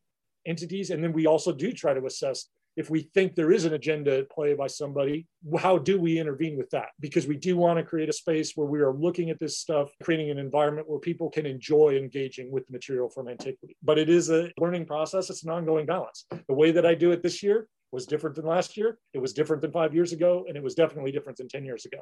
entities. 0.47 0.91
And 0.91 1.03
then 1.03 1.15
we 1.15 1.27
also 1.27 1.51
do 1.51 1.73
try 1.73 1.95
to 1.95 2.05
assess 2.05 2.51
if 2.77 2.91
we 2.91 3.03
think 3.15 3.35
there 3.35 3.53
is 3.53 3.65
an 3.65 3.73
agenda 3.73 4.19
at 4.19 4.31
play 4.31 4.55
by 4.55 4.67
somebody, 4.67 5.27
how 5.59 5.79
do 5.79 5.99
we 5.99 6.19
intervene 6.19 6.57
with 6.59 6.69
that? 6.71 6.89
Because 7.01 7.27
we 7.27 7.37
do 7.37 7.57
want 7.57 7.79
to 7.79 7.85
create 7.85 8.09
a 8.09 8.13
space 8.13 8.53
where 8.55 8.67
we 8.67 8.81
are 8.81 8.93
looking 8.93 9.31
at 9.31 9.39
this 9.41 9.59
stuff, 9.59 9.91
creating 10.03 10.31
an 10.31 10.39
environment 10.39 10.89
where 10.89 10.99
people 10.99 11.31
can 11.31 11.47
enjoy 11.47 11.97
engaging 11.97 12.51
with 12.53 12.67
the 12.67 12.73
material 12.73 13.09
from 13.09 13.29
antiquity. 13.29 13.77
But 13.83 13.99
it 13.99 14.11
is 14.11 14.31
a 14.31 14.51
learning 14.59 14.87
process, 14.87 15.31
it's 15.31 15.45
an 15.45 15.51
ongoing 15.51 15.87
balance. 15.87 16.27
The 16.31 16.55
way 16.55 16.71
that 16.73 16.85
I 16.85 16.95
do 16.95 17.13
it 17.13 17.23
this 17.23 17.43
year 17.43 17.67
was 17.93 18.07
different 18.07 18.37
than 18.37 18.45
last 18.45 18.77
year, 18.77 18.99
it 19.15 19.19
was 19.19 19.33
different 19.33 19.63
than 19.63 19.73
five 19.73 19.95
years 19.95 20.13
ago, 20.13 20.45
and 20.47 20.57
it 20.57 20.63
was 20.63 20.75
definitely 20.75 21.13
different 21.13 21.39
than 21.39 21.49
10 21.49 21.65
years 21.65 21.87
ago. 21.87 21.99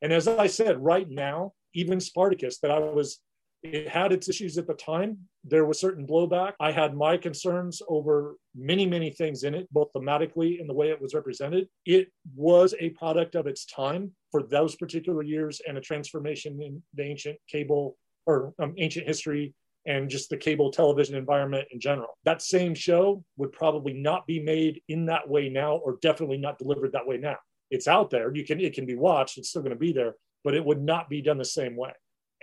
And 0.00 0.12
as 0.12 0.26
I 0.26 0.46
said, 0.46 0.82
right 0.82 1.08
now, 1.08 1.52
even 1.74 2.00
Spartacus, 2.00 2.58
that 2.60 2.70
I 2.70 2.78
was 2.78 3.20
it 3.64 3.88
had 3.88 4.12
its 4.12 4.28
issues 4.28 4.58
at 4.58 4.66
the 4.66 4.74
time. 4.74 5.16
There 5.42 5.64
was 5.64 5.80
certain 5.80 6.06
blowback. 6.06 6.52
I 6.60 6.70
had 6.70 6.94
my 6.94 7.16
concerns 7.16 7.80
over 7.88 8.36
many, 8.54 8.86
many 8.86 9.10
things 9.10 9.42
in 9.42 9.54
it, 9.54 9.66
both 9.72 9.92
thematically 9.94 10.60
and 10.60 10.68
the 10.68 10.74
way 10.74 10.90
it 10.90 11.00
was 11.00 11.14
represented. 11.14 11.68
It 11.86 12.08
was 12.36 12.74
a 12.78 12.90
product 12.90 13.34
of 13.34 13.46
its 13.46 13.64
time 13.64 14.12
for 14.30 14.42
those 14.42 14.76
particular 14.76 15.22
years 15.22 15.62
and 15.66 15.78
a 15.78 15.80
transformation 15.80 16.60
in 16.60 16.82
the 16.92 17.04
ancient 17.04 17.38
cable 17.48 17.96
or 18.26 18.52
um, 18.58 18.74
ancient 18.76 19.06
history 19.06 19.54
and 19.86 20.10
just 20.10 20.28
the 20.28 20.36
cable 20.36 20.70
television 20.70 21.16
environment 21.16 21.66
in 21.70 21.80
general. 21.80 22.18
That 22.24 22.42
same 22.42 22.74
show 22.74 23.24
would 23.38 23.52
probably 23.52 23.94
not 23.94 24.26
be 24.26 24.40
made 24.40 24.82
in 24.88 25.06
that 25.06 25.28
way 25.28 25.48
now, 25.48 25.76
or 25.76 25.98
definitely 26.02 26.38
not 26.38 26.58
delivered 26.58 26.92
that 26.92 27.06
way 27.06 27.16
now. 27.16 27.36
It's 27.70 27.88
out 27.88 28.10
there. 28.10 28.34
You 28.34 28.44
can 28.44 28.60
it 28.60 28.74
can 28.74 28.86
be 28.86 28.94
watched. 28.94 29.38
It's 29.38 29.50
still 29.50 29.62
going 29.62 29.72
to 29.72 29.78
be 29.78 29.92
there, 29.92 30.14
but 30.42 30.54
it 30.54 30.64
would 30.64 30.82
not 30.82 31.08
be 31.08 31.22
done 31.22 31.38
the 31.38 31.44
same 31.44 31.76
way. 31.76 31.92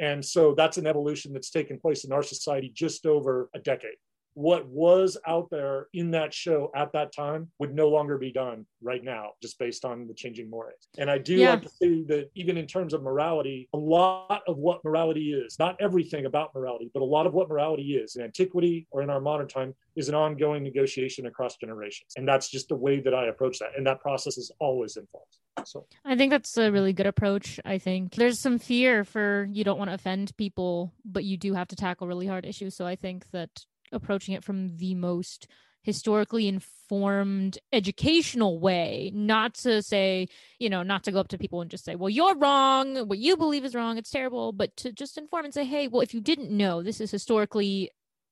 And 0.01 0.25
so 0.25 0.55
that's 0.55 0.77
an 0.77 0.87
evolution 0.87 1.31
that's 1.31 1.51
taken 1.51 1.79
place 1.79 2.03
in 2.03 2.11
our 2.11 2.23
society 2.23 2.71
just 2.73 3.05
over 3.05 3.49
a 3.53 3.59
decade. 3.59 3.97
What 4.33 4.67
was 4.67 5.17
out 5.27 5.49
there 5.49 5.87
in 5.93 6.11
that 6.11 6.33
show 6.33 6.71
at 6.75 6.93
that 6.93 7.13
time 7.13 7.49
would 7.59 7.73
no 7.73 7.89
longer 7.89 8.17
be 8.17 8.31
done 8.31 8.65
right 8.81 9.03
now, 9.03 9.31
just 9.41 9.59
based 9.59 9.85
on 9.85 10.07
the 10.07 10.13
changing 10.13 10.49
mores. 10.49 10.87
And 10.97 11.09
I 11.09 11.17
do 11.17 11.35
yeah. 11.35 11.51
like 11.51 11.63
to 11.63 11.69
say 11.69 12.03
that 12.03 12.29
even 12.35 12.57
in 12.57 12.67
terms 12.67 12.93
of 12.93 13.03
morality, 13.03 13.69
a 13.73 13.77
lot 13.77 14.41
of 14.47 14.57
what 14.57 14.83
morality 14.83 15.33
is, 15.33 15.57
not 15.59 15.75
everything 15.79 16.25
about 16.25 16.53
morality, 16.55 16.89
but 16.93 17.01
a 17.01 17.05
lot 17.05 17.27
of 17.27 17.33
what 17.33 17.49
morality 17.49 17.95
is 17.95 18.15
in 18.15 18.23
antiquity 18.23 18.87
or 18.91 19.01
in 19.01 19.09
our 19.09 19.21
modern 19.21 19.47
time 19.47 19.75
is 19.95 20.09
an 20.09 20.15
ongoing 20.15 20.63
negotiation 20.63 21.25
across 21.25 21.57
generations. 21.57 22.13
And 22.15 22.27
that's 22.27 22.49
just 22.49 22.69
the 22.69 22.75
way 22.75 22.99
that 23.01 23.13
I 23.13 23.27
approach 23.27 23.59
that. 23.59 23.71
And 23.77 23.85
that 23.87 23.99
process 23.99 24.37
is 24.37 24.51
always 24.59 24.97
involved. 24.97 25.37
So 25.65 25.85
I 26.05 26.15
think 26.15 26.31
that's 26.31 26.57
a 26.57 26.71
really 26.71 26.93
good 26.93 27.05
approach. 27.05 27.59
I 27.65 27.77
think 27.77 28.15
there's 28.15 28.39
some 28.39 28.57
fear 28.57 29.03
for 29.03 29.47
you 29.51 29.63
don't 29.63 29.77
want 29.77 29.89
to 29.89 29.95
offend 29.95 30.35
people, 30.37 30.93
but 31.05 31.23
you 31.23 31.37
do 31.37 31.53
have 31.53 31.67
to 31.69 31.75
tackle 31.75 32.07
really 32.07 32.27
hard 32.27 32.45
issues. 32.45 32.75
So 32.75 32.87
I 32.87 32.95
think 32.95 33.29
that 33.31 33.65
approaching 33.91 34.33
it 34.33 34.43
from 34.43 34.77
the 34.77 34.95
most 34.95 35.47
historically 35.83 36.47
informed 36.47 37.57
educational 37.73 38.59
way 38.59 39.11
not 39.15 39.55
to 39.55 39.81
say 39.81 40.27
you 40.59 40.69
know 40.69 40.83
not 40.83 41.03
to 41.03 41.11
go 41.11 41.19
up 41.19 41.27
to 41.27 41.37
people 41.37 41.61
and 41.61 41.71
just 41.71 41.83
say 41.83 41.95
well 41.95 42.09
you're 42.09 42.37
wrong 42.37 43.07
what 43.07 43.17
you 43.17 43.35
believe 43.35 43.65
is 43.65 43.73
wrong 43.73 43.97
it's 43.97 44.11
terrible 44.11 44.51
but 44.51 44.75
to 44.77 44.91
just 44.91 45.17
inform 45.17 45.45
and 45.45 45.53
say 45.53 45.65
hey 45.65 45.87
well 45.87 46.01
if 46.01 46.13
you 46.13 46.21
didn't 46.21 46.55
know 46.55 46.83
this 46.83 47.01
is 47.01 47.09
historically 47.09 47.89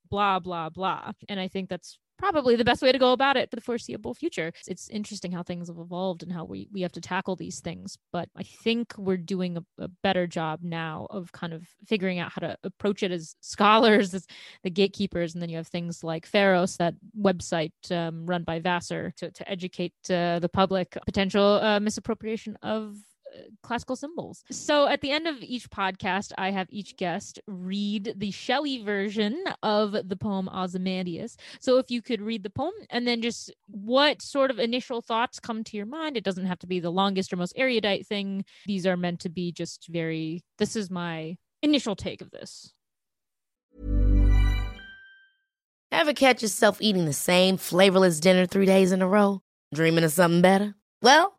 blah 0.10 0.40
blah 0.40 0.69
blah 0.69 1.11
and 1.27 1.40
i 1.40 1.48
think 1.48 1.69
that's 1.69 1.98
probably 2.19 2.55
the 2.55 2.65
best 2.65 2.81
way 2.81 2.91
to 2.91 2.99
go 2.99 3.13
about 3.13 3.37
it 3.37 3.49
for 3.49 3.55
the 3.55 3.61
foreseeable 3.61 4.13
future. 4.13 4.51
It's 4.67 4.89
interesting 4.89 5.31
how 5.31 5.41
things 5.41 5.69
have 5.69 5.79
evolved 5.79 6.21
and 6.21 6.31
how 6.31 6.43
we, 6.43 6.67
we 6.71 6.81
have 6.81 6.91
to 6.91 7.01
tackle 7.01 7.35
these 7.35 7.61
things. 7.61 7.97
But 8.11 8.29
I 8.35 8.43
think 8.43 8.93
we're 8.97 9.17
doing 9.17 9.57
a, 9.57 9.63
a 9.83 9.87
better 10.03 10.27
job 10.27 10.59
now 10.61 11.07
of 11.09 11.31
kind 11.31 11.53
of 11.53 11.67
figuring 11.87 12.19
out 12.19 12.31
how 12.31 12.41
to 12.41 12.57
approach 12.63 13.01
it 13.01 13.11
as 13.11 13.35
scholars, 13.39 14.13
as 14.13 14.27
the 14.63 14.69
gatekeepers. 14.69 15.33
And 15.33 15.41
then 15.41 15.49
you 15.49 15.57
have 15.57 15.67
things 15.67 16.03
like 16.03 16.27
Pharos, 16.27 16.77
that 16.77 16.95
website 17.19 17.71
um, 17.91 18.25
run 18.25 18.43
by 18.43 18.59
Vassar 18.59 19.13
to, 19.17 19.31
to 19.31 19.49
educate 19.49 19.93
uh, 20.09 20.39
the 20.39 20.49
public 20.51 20.97
potential 21.05 21.59
uh, 21.61 21.79
misappropriation 21.79 22.57
of 22.61 22.95
classical 23.64 23.95
symbols. 23.95 24.43
So 24.51 24.88
at 24.88 25.01
the 25.01 25.11
end 25.11 25.27
of 25.27 25.38
each 25.41 25.69
podcast, 25.69 26.31
I 26.38 26.51
have 26.51 26.68
each 26.69 26.97
guest 26.97 27.39
read 27.47 28.14
the 28.18 28.31
Shelley 28.31 28.84
version 28.84 29.43
of 29.64 29.95
the 30.07 30.15
poem 30.15 30.49
Ozymandias. 30.49 31.38
So 31.60 31.77
if 31.77 31.89
you 31.91 32.01
could 32.01 32.22
read 32.22 32.43
the 32.43 32.49
poem 32.49 32.73
and 32.89 33.07
then 33.07 33.22
just 33.22 33.53
what 33.68 34.22
sort 34.22 34.51
of 34.51 34.60
initial 34.60 35.01
thoughts 35.01 35.39
come 35.39 35.64
to 35.65 35.77
your 35.77 35.85
mind, 35.85 36.18
it 36.18 36.23
doesn't 36.23 36.45
have 36.45 36.60
to 36.60 36.68
be 36.68 36.80
the 36.80 36.91
longest 36.91 37.34
or 37.34 37.38
most 37.38 37.53
erudite 37.56 38.07
thing. 38.07 38.45
These 38.65 38.85
are 38.85 38.97
meant 38.97 39.22
to 39.22 39.30
be 39.30 39.51
just 39.51 39.88
very, 39.89 40.43
this 40.57 40.76
is 40.76 40.89
my 40.89 41.38
initial 41.61 41.95
take 41.95 42.22
of 42.22 42.31
this. 42.31 42.73
Ever 45.91 46.14
catch 46.14 46.43
yourself 46.43 46.77
eating 46.81 47.06
the 47.06 47.14
same 47.14 47.57
flavorless 47.57 48.19
dinner 48.19 48.45
three 48.45 48.68
days 48.68 48.91
in 48.91 49.01
a 49.01 49.07
row? 49.07 49.41
Dreaming 49.73 50.03
of 50.03 50.11
something 50.11 50.41
better? 50.41 50.76
Well, 51.01 51.39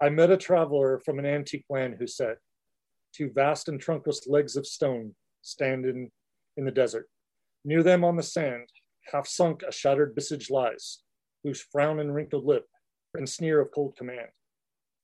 I 0.00 0.08
met 0.10 0.30
a 0.30 0.36
traveler 0.36 1.00
from 1.04 1.18
an 1.18 1.26
antique 1.26 1.64
land 1.68 1.96
who 1.98 2.06
said, 2.06 2.36
Two 3.12 3.30
vast 3.30 3.68
and 3.68 3.80
trunkless 3.80 4.28
legs 4.28 4.54
of 4.54 4.66
stone 4.66 5.14
stand 5.42 5.86
in, 5.86 6.10
in 6.56 6.64
the 6.64 6.70
desert. 6.70 7.08
Near 7.64 7.82
them 7.82 8.04
on 8.04 8.16
the 8.16 8.22
sand, 8.22 8.68
half 9.12 9.26
sunk, 9.26 9.62
a 9.66 9.72
shattered 9.72 10.14
visage 10.14 10.50
lies, 10.50 11.00
whose 11.42 11.60
frown 11.72 11.98
and 11.98 12.14
wrinkled 12.14 12.44
lip 12.44 12.66
and 13.14 13.28
sneer 13.28 13.60
of 13.60 13.72
cold 13.74 13.96
command. 13.96 14.28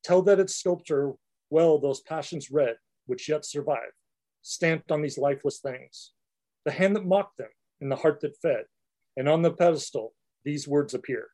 Tell 0.04 0.22
that 0.22 0.38
its 0.38 0.54
sculptor 0.54 1.14
well 1.50 1.78
those 1.78 2.00
passions 2.00 2.50
read, 2.50 2.76
which 3.06 3.28
yet 3.28 3.44
survive, 3.44 3.92
stamped 4.42 4.92
on 4.92 5.02
these 5.02 5.18
lifeless 5.18 5.58
things. 5.58 6.12
The 6.64 6.72
hand 6.72 6.94
that 6.96 7.06
mocked 7.06 7.38
them, 7.38 7.48
and 7.80 7.90
the 7.90 7.96
heart 7.96 8.20
that 8.20 8.36
fed, 8.40 8.64
and 9.16 9.28
on 9.28 9.42
the 9.42 9.50
pedestal 9.50 10.14
these 10.44 10.68
words 10.68 10.94
appear. 10.94 11.28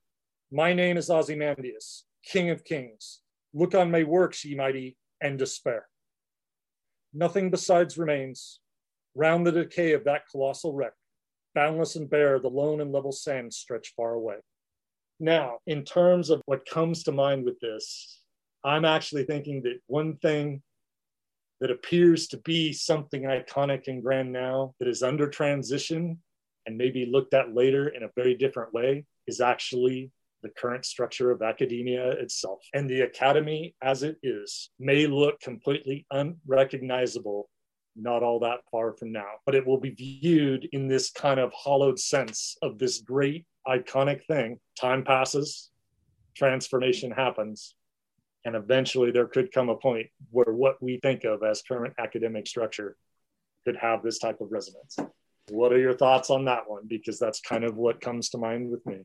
My 0.51 0.73
name 0.73 0.97
is 0.97 1.11
Ozymandias, 1.11 2.05
King 2.25 2.51
of 2.51 2.65
Kings. 2.65 3.21
Look 3.53 3.75
on 3.75 3.91
my 3.91 4.05
works, 4.05 4.45
ye 4.45 4.55
mighty, 4.55 4.97
and 5.21 5.39
despair. 5.39 5.87
Nothing 7.13 7.51
besides 7.51 7.99
remains. 7.99 8.61
Round 9.15 9.47
the 9.47 9.53
decay 9.53 9.93
of 9.93 10.05
that 10.05 10.23
colossal 10.31 10.73
wreck, 10.73 10.93
boundless 11.55 11.97
and 11.97 12.09
bare, 12.09 12.39
the 12.39 12.49
lone 12.49 12.81
and 12.81 12.93
level 12.93 13.11
sands 13.11 13.57
stretch 13.57 13.93
far 13.97 14.15
away. 14.15 14.37
Now, 15.19 15.59
in 15.67 15.85
terms 15.85 16.31
of 16.31 16.41
what 16.47 16.65
comes 16.65 17.03
to 17.05 17.13
mind 17.13 17.45
with 17.45 17.59
this, 17.61 18.23
I'm 18.65 18.85
actually 18.85 19.25
thinking 19.25 19.63
that 19.63 19.81
one 19.87 20.17
thing 20.19 20.63
that 21.61 21.71
appears 21.71 22.29
to 22.29 22.39
be 22.39 22.73
something 22.73 23.23
iconic 23.23 23.89
and 23.89 24.03
grand 24.03 24.33
now 24.33 24.75
that 24.79 24.89
is 24.89 25.03
under 25.03 25.29
transition 25.29 26.19
and 26.67 26.79
maybe 26.79 27.05
looked 27.05 27.35
at 27.35 27.55
later 27.55 27.89
in 27.89 28.03
a 28.03 28.11
very 28.17 28.35
different 28.35 28.73
way 28.73 29.05
is 29.27 29.41
actually 29.41 30.11
the 30.43 30.51
current 30.51 30.85
structure 30.85 31.31
of 31.31 31.43
academia 31.43 32.13
itself. 32.13 32.61
And 32.75 32.89
the 32.89 33.03
academy, 33.03 33.75
as 33.83 34.03
it 34.03 34.17
is, 34.23 34.71
may 34.79 35.07
look 35.07 35.41
completely 35.41 36.07
unrecognizable 36.11 37.49
not 37.97 38.23
all 38.23 38.41
that 38.41 38.61
far 38.71 38.93
from 38.93 39.13
now, 39.13 39.29
but 39.45 39.55
it 39.55 39.67
will 39.67 39.79
be 39.79 39.91
viewed 39.91 40.69
in 40.73 40.89
this 40.89 41.11
kind 41.11 41.41
of 41.41 41.53
hollowed 41.53 41.99
sense 41.99 42.57
of 42.63 42.79
this 42.79 43.01
great 43.01 43.47
iconic 43.67 44.25
thing. 44.27 44.59
Time 44.81 45.05
passes, 45.05 45.71
transformation 46.35 47.11
happens, 47.11 47.75
and 48.45 48.57
eventually 48.57 49.11
there 49.11 49.27
could 49.27 49.53
come 49.53 49.69
a 49.69 49.77
point 49.77 50.07
where 50.31 50.53
what 50.55 50.83
we 50.83 50.99
think 51.03 51.25
of 51.25 51.43
as 51.43 51.63
current 51.63 51.95
academic 51.99 52.47
structure 52.47 52.97
could 53.65 53.77
have 53.77 54.03
this 54.03 54.19
type 54.19 54.41
of 54.41 54.51
resonance. 54.51 54.97
What 55.49 55.73
are 55.73 55.79
your 55.79 55.95
thoughts 55.95 56.31
on 56.31 56.45
that 56.45 56.69
one? 56.69 56.87
Because 56.87 57.19
that's 57.19 57.41
kind 57.41 57.65
of 57.65 57.77
what 57.77 58.01
comes 58.01 58.31
to 58.31 58.39
mind 58.39 58.71
with 58.71 58.85
me. 58.87 59.05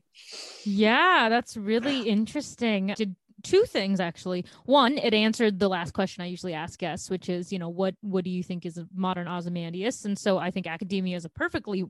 Yeah, 0.64 1.28
that's 1.28 1.56
really 1.56 2.08
interesting. 2.08 2.92
Did 2.96 3.16
two 3.42 3.64
things 3.64 4.00
actually. 4.00 4.44
One, 4.64 4.98
it 4.98 5.14
answered 5.14 5.58
the 5.58 5.68
last 5.68 5.92
question 5.92 6.22
I 6.22 6.26
usually 6.26 6.54
ask 6.54 6.78
guests, 6.78 7.10
which 7.10 7.28
is, 7.28 7.52
you 7.52 7.58
know, 7.58 7.68
what 7.68 7.94
what 8.00 8.24
do 8.24 8.30
you 8.30 8.42
think 8.42 8.66
is 8.66 8.78
a 8.78 8.86
modern 8.94 9.28
Ozymandias? 9.28 10.04
And 10.04 10.18
so 10.18 10.38
I 10.38 10.50
think 10.50 10.66
academia 10.66 11.16
is 11.16 11.24
a 11.24 11.30
perfectly 11.30 11.84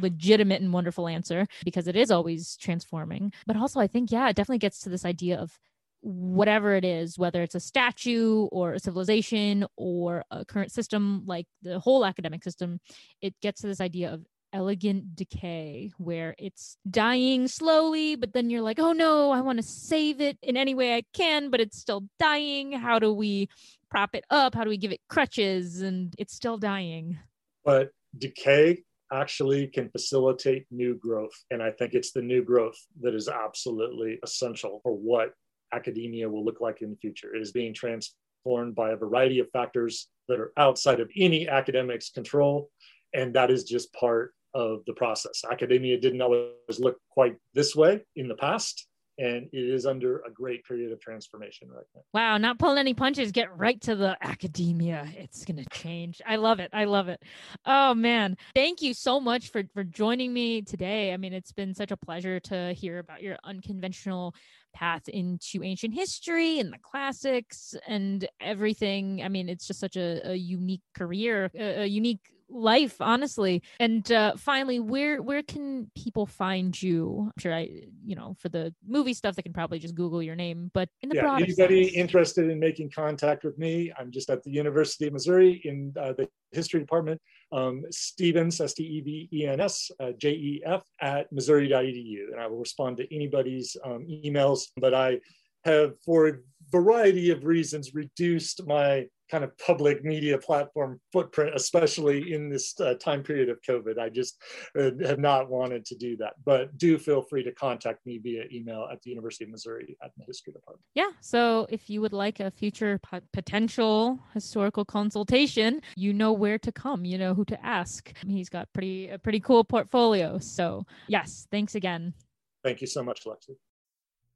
legitimate 0.00 0.60
and 0.60 0.72
wonderful 0.72 1.06
answer 1.06 1.46
because 1.64 1.86
it 1.86 1.96
is 1.96 2.10
always 2.10 2.56
transforming. 2.56 3.32
But 3.46 3.56
also 3.56 3.80
I 3.80 3.86
think, 3.86 4.10
yeah, 4.10 4.28
it 4.28 4.36
definitely 4.36 4.58
gets 4.58 4.80
to 4.80 4.88
this 4.88 5.04
idea 5.04 5.38
of 5.38 5.58
whatever 6.04 6.74
it 6.74 6.84
is, 6.84 7.18
whether 7.18 7.42
it's 7.42 7.54
a 7.54 7.60
statue 7.60 8.46
or 8.52 8.74
a 8.74 8.78
civilization 8.78 9.64
or 9.76 10.22
a 10.30 10.44
current 10.44 10.70
system, 10.70 11.22
like 11.24 11.46
the 11.62 11.80
whole 11.80 12.04
academic 12.04 12.44
system, 12.44 12.78
it 13.22 13.34
gets 13.40 13.62
to 13.62 13.66
this 13.66 13.80
idea 13.80 14.12
of 14.12 14.22
elegant 14.52 15.16
decay 15.16 15.90
where 15.96 16.34
it's 16.38 16.76
dying 16.88 17.48
slowly, 17.48 18.16
but 18.16 18.34
then 18.34 18.50
you're 18.50 18.60
like, 18.60 18.78
oh 18.78 18.92
no, 18.92 19.30
I 19.30 19.40
want 19.40 19.58
to 19.58 19.62
save 19.62 20.20
it 20.20 20.38
in 20.42 20.58
any 20.58 20.74
way 20.74 20.94
I 20.94 21.04
can, 21.14 21.50
but 21.50 21.60
it's 21.60 21.78
still 21.78 22.04
dying. 22.18 22.72
How 22.72 22.98
do 22.98 23.12
we 23.12 23.48
prop 23.90 24.14
it 24.14 24.24
up? 24.28 24.54
How 24.54 24.62
do 24.62 24.70
we 24.70 24.76
give 24.76 24.92
it 24.92 25.00
crutches? 25.08 25.80
And 25.80 26.14
it's 26.18 26.34
still 26.34 26.58
dying. 26.58 27.18
But 27.64 27.90
decay 28.16 28.84
actually 29.10 29.68
can 29.68 29.88
facilitate 29.88 30.66
new 30.70 30.96
growth. 30.96 31.44
And 31.50 31.62
I 31.62 31.70
think 31.70 31.94
it's 31.94 32.12
the 32.12 32.22
new 32.22 32.44
growth 32.44 32.78
that 33.00 33.14
is 33.14 33.28
absolutely 33.28 34.18
essential 34.22 34.80
for 34.82 34.92
what 34.92 35.32
academia 35.74 36.28
will 36.28 36.44
look 36.44 36.60
like 36.60 36.82
in 36.82 36.90
the 36.90 36.96
future. 36.96 37.34
It 37.34 37.42
is 37.42 37.52
being 37.52 37.74
transformed 37.74 38.74
by 38.74 38.90
a 38.90 38.96
variety 38.96 39.38
of 39.40 39.50
factors 39.50 40.08
that 40.28 40.38
are 40.38 40.52
outside 40.56 41.00
of 41.00 41.10
any 41.16 41.48
academic's 41.48 42.10
control. 42.10 42.70
And 43.12 43.34
that 43.34 43.50
is 43.50 43.64
just 43.64 43.92
part 43.92 44.34
of 44.54 44.84
the 44.86 44.92
process. 44.92 45.42
Academia 45.50 45.98
didn't 45.98 46.22
always 46.22 46.78
look 46.78 46.98
quite 47.10 47.36
this 47.54 47.74
way 47.74 48.04
in 48.16 48.28
the 48.28 48.36
past, 48.36 48.86
and 49.18 49.48
it 49.52 49.58
is 49.58 49.86
under 49.86 50.20
a 50.20 50.30
great 50.30 50.64
period 50.64 50.92
of 50.92 51.00
transformation 51.00 51.68
right 51.68 51.84
now. 51.94 52.02
Wow, 52.12 52.38
not 52.38 52.58
pulling 52.58 52.78
any 52.78 52.94
punches, 52.94 53.32
get 53.32 53.56
right 53.56 53.80
to 53.82 53.94
the 53.94 54.16
academia. 54.20 55.08
It's 55.16 55.44
going 55.44 55.62
to 55.62 55.68
change. 55.70 56.20
I 56.26 56.36
love 56.36 56.60
it. 56.60 56.70
I 56.72 56.84
love 56.84 57.08
it. 57.08 57.22
Oh 57.66 57.94
man, 57.94 58.36
thank 58.54 58.82
you 58.82 58.94
so 58.94 59.20
much 59.20 59.50
for 59.50 59.62
for 59.72 59.84
joining 59.84 60.32
me 60.32 60.62
today. 60.62 61.12
I 61.12 61.16
mean, 61.16 61.32
it's 61.32 61.52
been 61.52 61.74
such 61.74 61.90
a 61.90 61.96
pleasure 61.96 62.40
to 62.40 62.72
hear 62.72 62.98
about 62.98 63.22
your 63.22 63.36
unconventional 63.44 64.34
path 64.74 65.08
into 65.08 65.62
ancient 65.62 65.94
history 65.94 66.58
and 66.60 66.72
the 66.72 66.78
classics 66.78 67.74
and 67.86 68.26
everything. 68.40 69.22
I 69.22 69.28
mean, 69.28 69.48
it's 69.48 69.66
just 69.66 69.80
such 69.80 69.96
a, 69.96 70.30
a 70.30 70.34
unique 70.34 70.82
career, 70.94 71.50
a, 71.54 71.82
a 71.82 71.86
unique 71.86 72.20
life 72.54 73.00
honestly. 73.00 73.62
And 73.80 74.10
uh 74.10 74.36
finally 74.36 74.80
where 74.80 75.20
where 75.20 75.42
can 75.42 75.90
people 75.94 76.26
find 76.26 76.80
you? 76.80 77.24
I'm 77.24 77.40
sure 77.40 77.54
i 77.54 77.68
you 78.04 78.14
know 78.14 78.36
for 78.38 78.48
the 78.48 78.74
movie 78.86 79.14
stuff 79.14 79.34
they 79.36 79.42
can 79.42 79.52
probably 79.52 79.78
just 79.78 79.94
google 79.94 80.22
your 80.22 80.36
name 80.36 80.70
but 80.74 80.88
in 81.02 81.08
the 81.08 81.16
yeah, 81.16 81.36
anybody 81.36 81.84
sense. 81.84 81.96
interested 81.96 82.50
in 82.50 82.58
making 82.58 82.90
contact 82.90 83.44
with 83.44 83.56
me 83.58 83.92
i'm 83.98 84.10
just 84.10 84.30
at 84.30 84.42
the 84.42 84.50
university 84.50 85.06
of 85.06 85.12
missouri 85.12 85.60
in 85.64 85.92
uh, 86.00 86.12
the 86.12 86.28
history 86.52 86.80
department 86.80 87.20
um, 87.52 87.82
stevens 87.90 88.60
s-t-e-v-e-n-s 88.60 89.90
uh, 90.00 90.12
j-e-f 90.18 90.82
at 91.00 91.30
missouri.edu 91.32 92.32
and 92.32 92.40
i 92.40 92.46
will 92.46 92.58
respond 92.58 92.96
to 92.96 93.14
anybody's 93.14 93.76
um, 93.84 94.06
emails. 94.08 94.68
But 94.76 94.94
i 94.94 95.20
have 95.64 95.94
for 96.04 96.28
a 96.28 96.32
variety 96.70 97.30
of 97.30 97.44
reasons 97.44 97.94
reduced 97.94 98.66
my 98.66 99.06
kind 99.30 99.44
of 99.44 99.56
public 99.58 100.04
media 100.04 100.38
platform 100.38 101.00
footprint, 101.12 101.52
especially 101.54 102.32
in 102.32 102.48
this 102.48 102.78
uh, 102.80 102.94
time 102.94 103.22
period 103.22 103.48
of 103.48 103.60
COVID. 103.62 103.98
I 103.98 104.08
just 104.08 104.40
uh, 104.78 104.90
have 105.04 105.18
not 105.18 105.48
wanted 105.48 105.84
to 105.86 105.94
do 105.96 106.16
that. 106.18 106.34
But 106.44 106.76
do 106.78 106.98
feel 106.98 107.22
free 107.22 107.42
to 107.44 107.52
contact 107.52 108.04
me 108.06 108.18
via 108.18 108.44
email 108.52 108.88
at 108.92 109.00
the 109.02 109.10
University 109.10 109.44
of 109.44 109.50
Missouri 109.50 109.96
at 110.02 110.10
the 110.16 110.24
History 110.24 110.52
Department. 110.52 110.84
Yeah. 110.94 111.10
So 111.20 111.66
if 111.70 111.88
you 111.88 112.00
would 112.00 112.12
like 112.12 112.40
a 112.40 112.50
future 112.50 113.00
potential 113.32 114.18
historical 114.32 114.84
consultation, 114.84 115.80
you 115.96 116.12
know 116.12 116.32
where 116.32 116.58
to 116.58 116.72
come. 116.72 117.04
You 117.04 117.18
know 117.18 117.34
who 117.34 117.44
to 117.46 117.64
ask. 117.64 118.12
He's 118.26 118.48
got 118.48 118.72
pretty 118.72 119.08
a 119.08 119.18
pretty 119.18 119.40
cool 119.40 119.64
portfolio. 119.64 120.38
So 120.38 120.86
yes, 121.08 121.46
thanks 121.50 121.74
again. 121.74 122.14
Thank 122.62 122.80
you 122.80 122.86
so 122.86 123.02
much, 123.02 123.24
Lexi. 123.24 123.56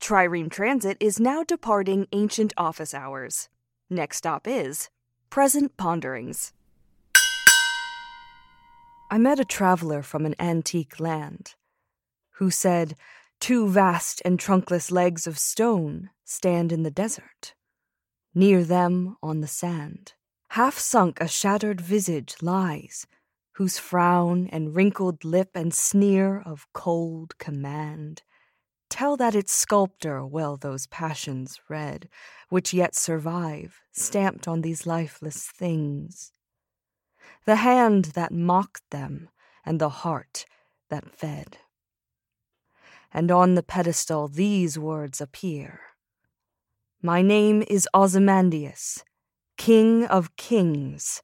Trireme 0.00 0.50
Transit 0.50 0.96
is 1.00 1.18
now 1.18 1.42
departing 1.42 2.06
ancient 2.12 2.52
office 2.56 2.94
hours. 2.94 3.48
Next 3.90 4.18
stop 4.18 4.46
is 4.46 4.90
Present 5.30 5.78
Ponderings. 5.78 6.52
I 9.10 9.16
met 9.16 9.40
a 9.40 9.46
traveler 9.46 10.02
from 10.02 10.26
an 10.26 10.34
antique 10.38 11.00
land 11.00 11.54
who 12.32 12.50
said, 12.50 12.96
Two 13.40 13.66
vast 13.66 14.20
and 14.26 14.38
trunkless 14.38 14.90
legs 14.90 15.26
of 15.26 15.38
stone 15.38 16.10
stand 16.22 16.70
in 16.70 16.82
the 16.82 16.90
desert. 16.90 17.54
Near 18.34 18.62
them 18.62 19.16
on 19.22 19.40
the 19.40 19.46
sand, 19.46 20.12
half 20.50 20.78
sunk, 20.78 21.18
a 21.18 21.26
shattered 21.26 21.80
visage 21.80 22.36
lies, 22.42 23.06
whose 23.52 23.78
frown 23.78 24.48
and 24.52 24.76
wrinkled 24.76 25.24
lip 25.24 25.52
and 25.54 25.72
sneer 25.72 26.42
of 26.44 26.66
cold 26.74 27.38
command 27.38 28.20
tell 28.88 29.16
that 29.16 29.34
its 29.34 29.52
sculptor 29.52 30.24
well 30.24 30.56
those 30.56 30.86
passions 30.86 31.60
read, 31.68 32.08
which 32.48 32.72
yet 32.72 32.94
survive, 32.94 33.80
stamped 33.92 34.48
on 34.48 34.62
these 34.62 34.86
lifeless 34.86 35.46
things. 35.46 36.32
The 37.44 37.56
hand 37.56 38.06
that 38.14 38.32
mocked 38.32 38.90
them, 38.90 39.28
and 39.64 39.80
the 39.80 39.88
heart 39.88 40.46
that 40.88 41.10
fed. 41.10 41.58
And 43.12 43.30
on 43.30 43.54
the 43.54 43.62
pedestal 43.62 44.28
these 44.28 44.78
words 44.78 45.20
appear 45.20 45.80
My 47.02 47.22
name 47.22 47.62
is 47.68 47.88
Ozymandias, 47.94 49.04
King 49.56 50.04
of 50.06 50.36
Kings. 50.36 51.22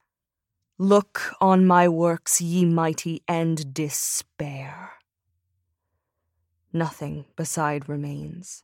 Look 0.79 1.33
on 1.41 1.67
my 1.67 1.89
works, 1.89 2.41
ye 2.41 2.65
mighty, 2.65 3.23
and 3.29 3.73
despair 3.73 4.93
nothing 6.75 7.25
beside 7.37 7.89
remains. 7.89 8.63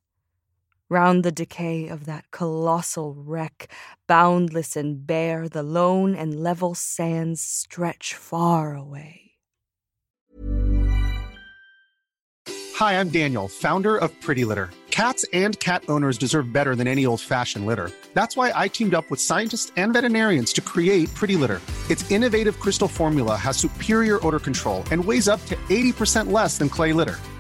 Round 0.89 1.25
the 1.25 1.31
decay 1.31 1.87
of 1.87 2.07
that 2.07 2.33
colossal 2.33 3.15
wreck, 3.15 3.73
boundless 4.09 4.75
and 4.75 5.07
bare, 5.07 5.49
the 5.49 5.63
lone 5.63 6.17
and 6.17 6.43
level 6.43 6.75
sands 6.75 7.41
stretch 7.41 8.15
far 8.15 8.75
away. 8.75 9.31
Hi, 12.75 12.99
I'm 12.99 13.11
Daniel, 13.11 13.47
founder 13.47 13.99
of 13.99 14.11
Pretty 14.21 14.45
Litter. 14.45 14.71
Cats 14.91 15.25
and 15.33 15.59
cat 15.61 15.85
owners 15.89 16.19
deserve 16.19 16.53
better 16.53 16.75
than 16.75 16.87
any 16.87 17.07
old 17.07 17.21
fashioned 17.21 17.67
litter. 17.67 17.93
That's 18.15 18.37
why 18.37 18.53
I 18.55 18.69
teamed 18.69 18.95
up 18.95 19.11
with 19.11 19.21
scientists 19.21 19.71
and 19.77 19.93
veterinarians 19.93 20.53
to 20.55 20.61
create 20.61 21.15
Pretty 21.15 21.37
Litter. 21.37 21.61
Its 21.89 22.11
innovative 22.11 22.59
crystal 22.59 22.89
formula 22.89 23.37
has 23.37 23.57
superior 23.57 24.19
odor 24.27 24.41
control 24.41 24.83
and 24.91 25.05
weighs 25.05 25.29
up 25.29 25.45
to 25.47 25.57
80% 25.69 26.33
less 26.33 26.59
than 26.59 26.69
clay 26.69 26.93
litter. 26.93 27.19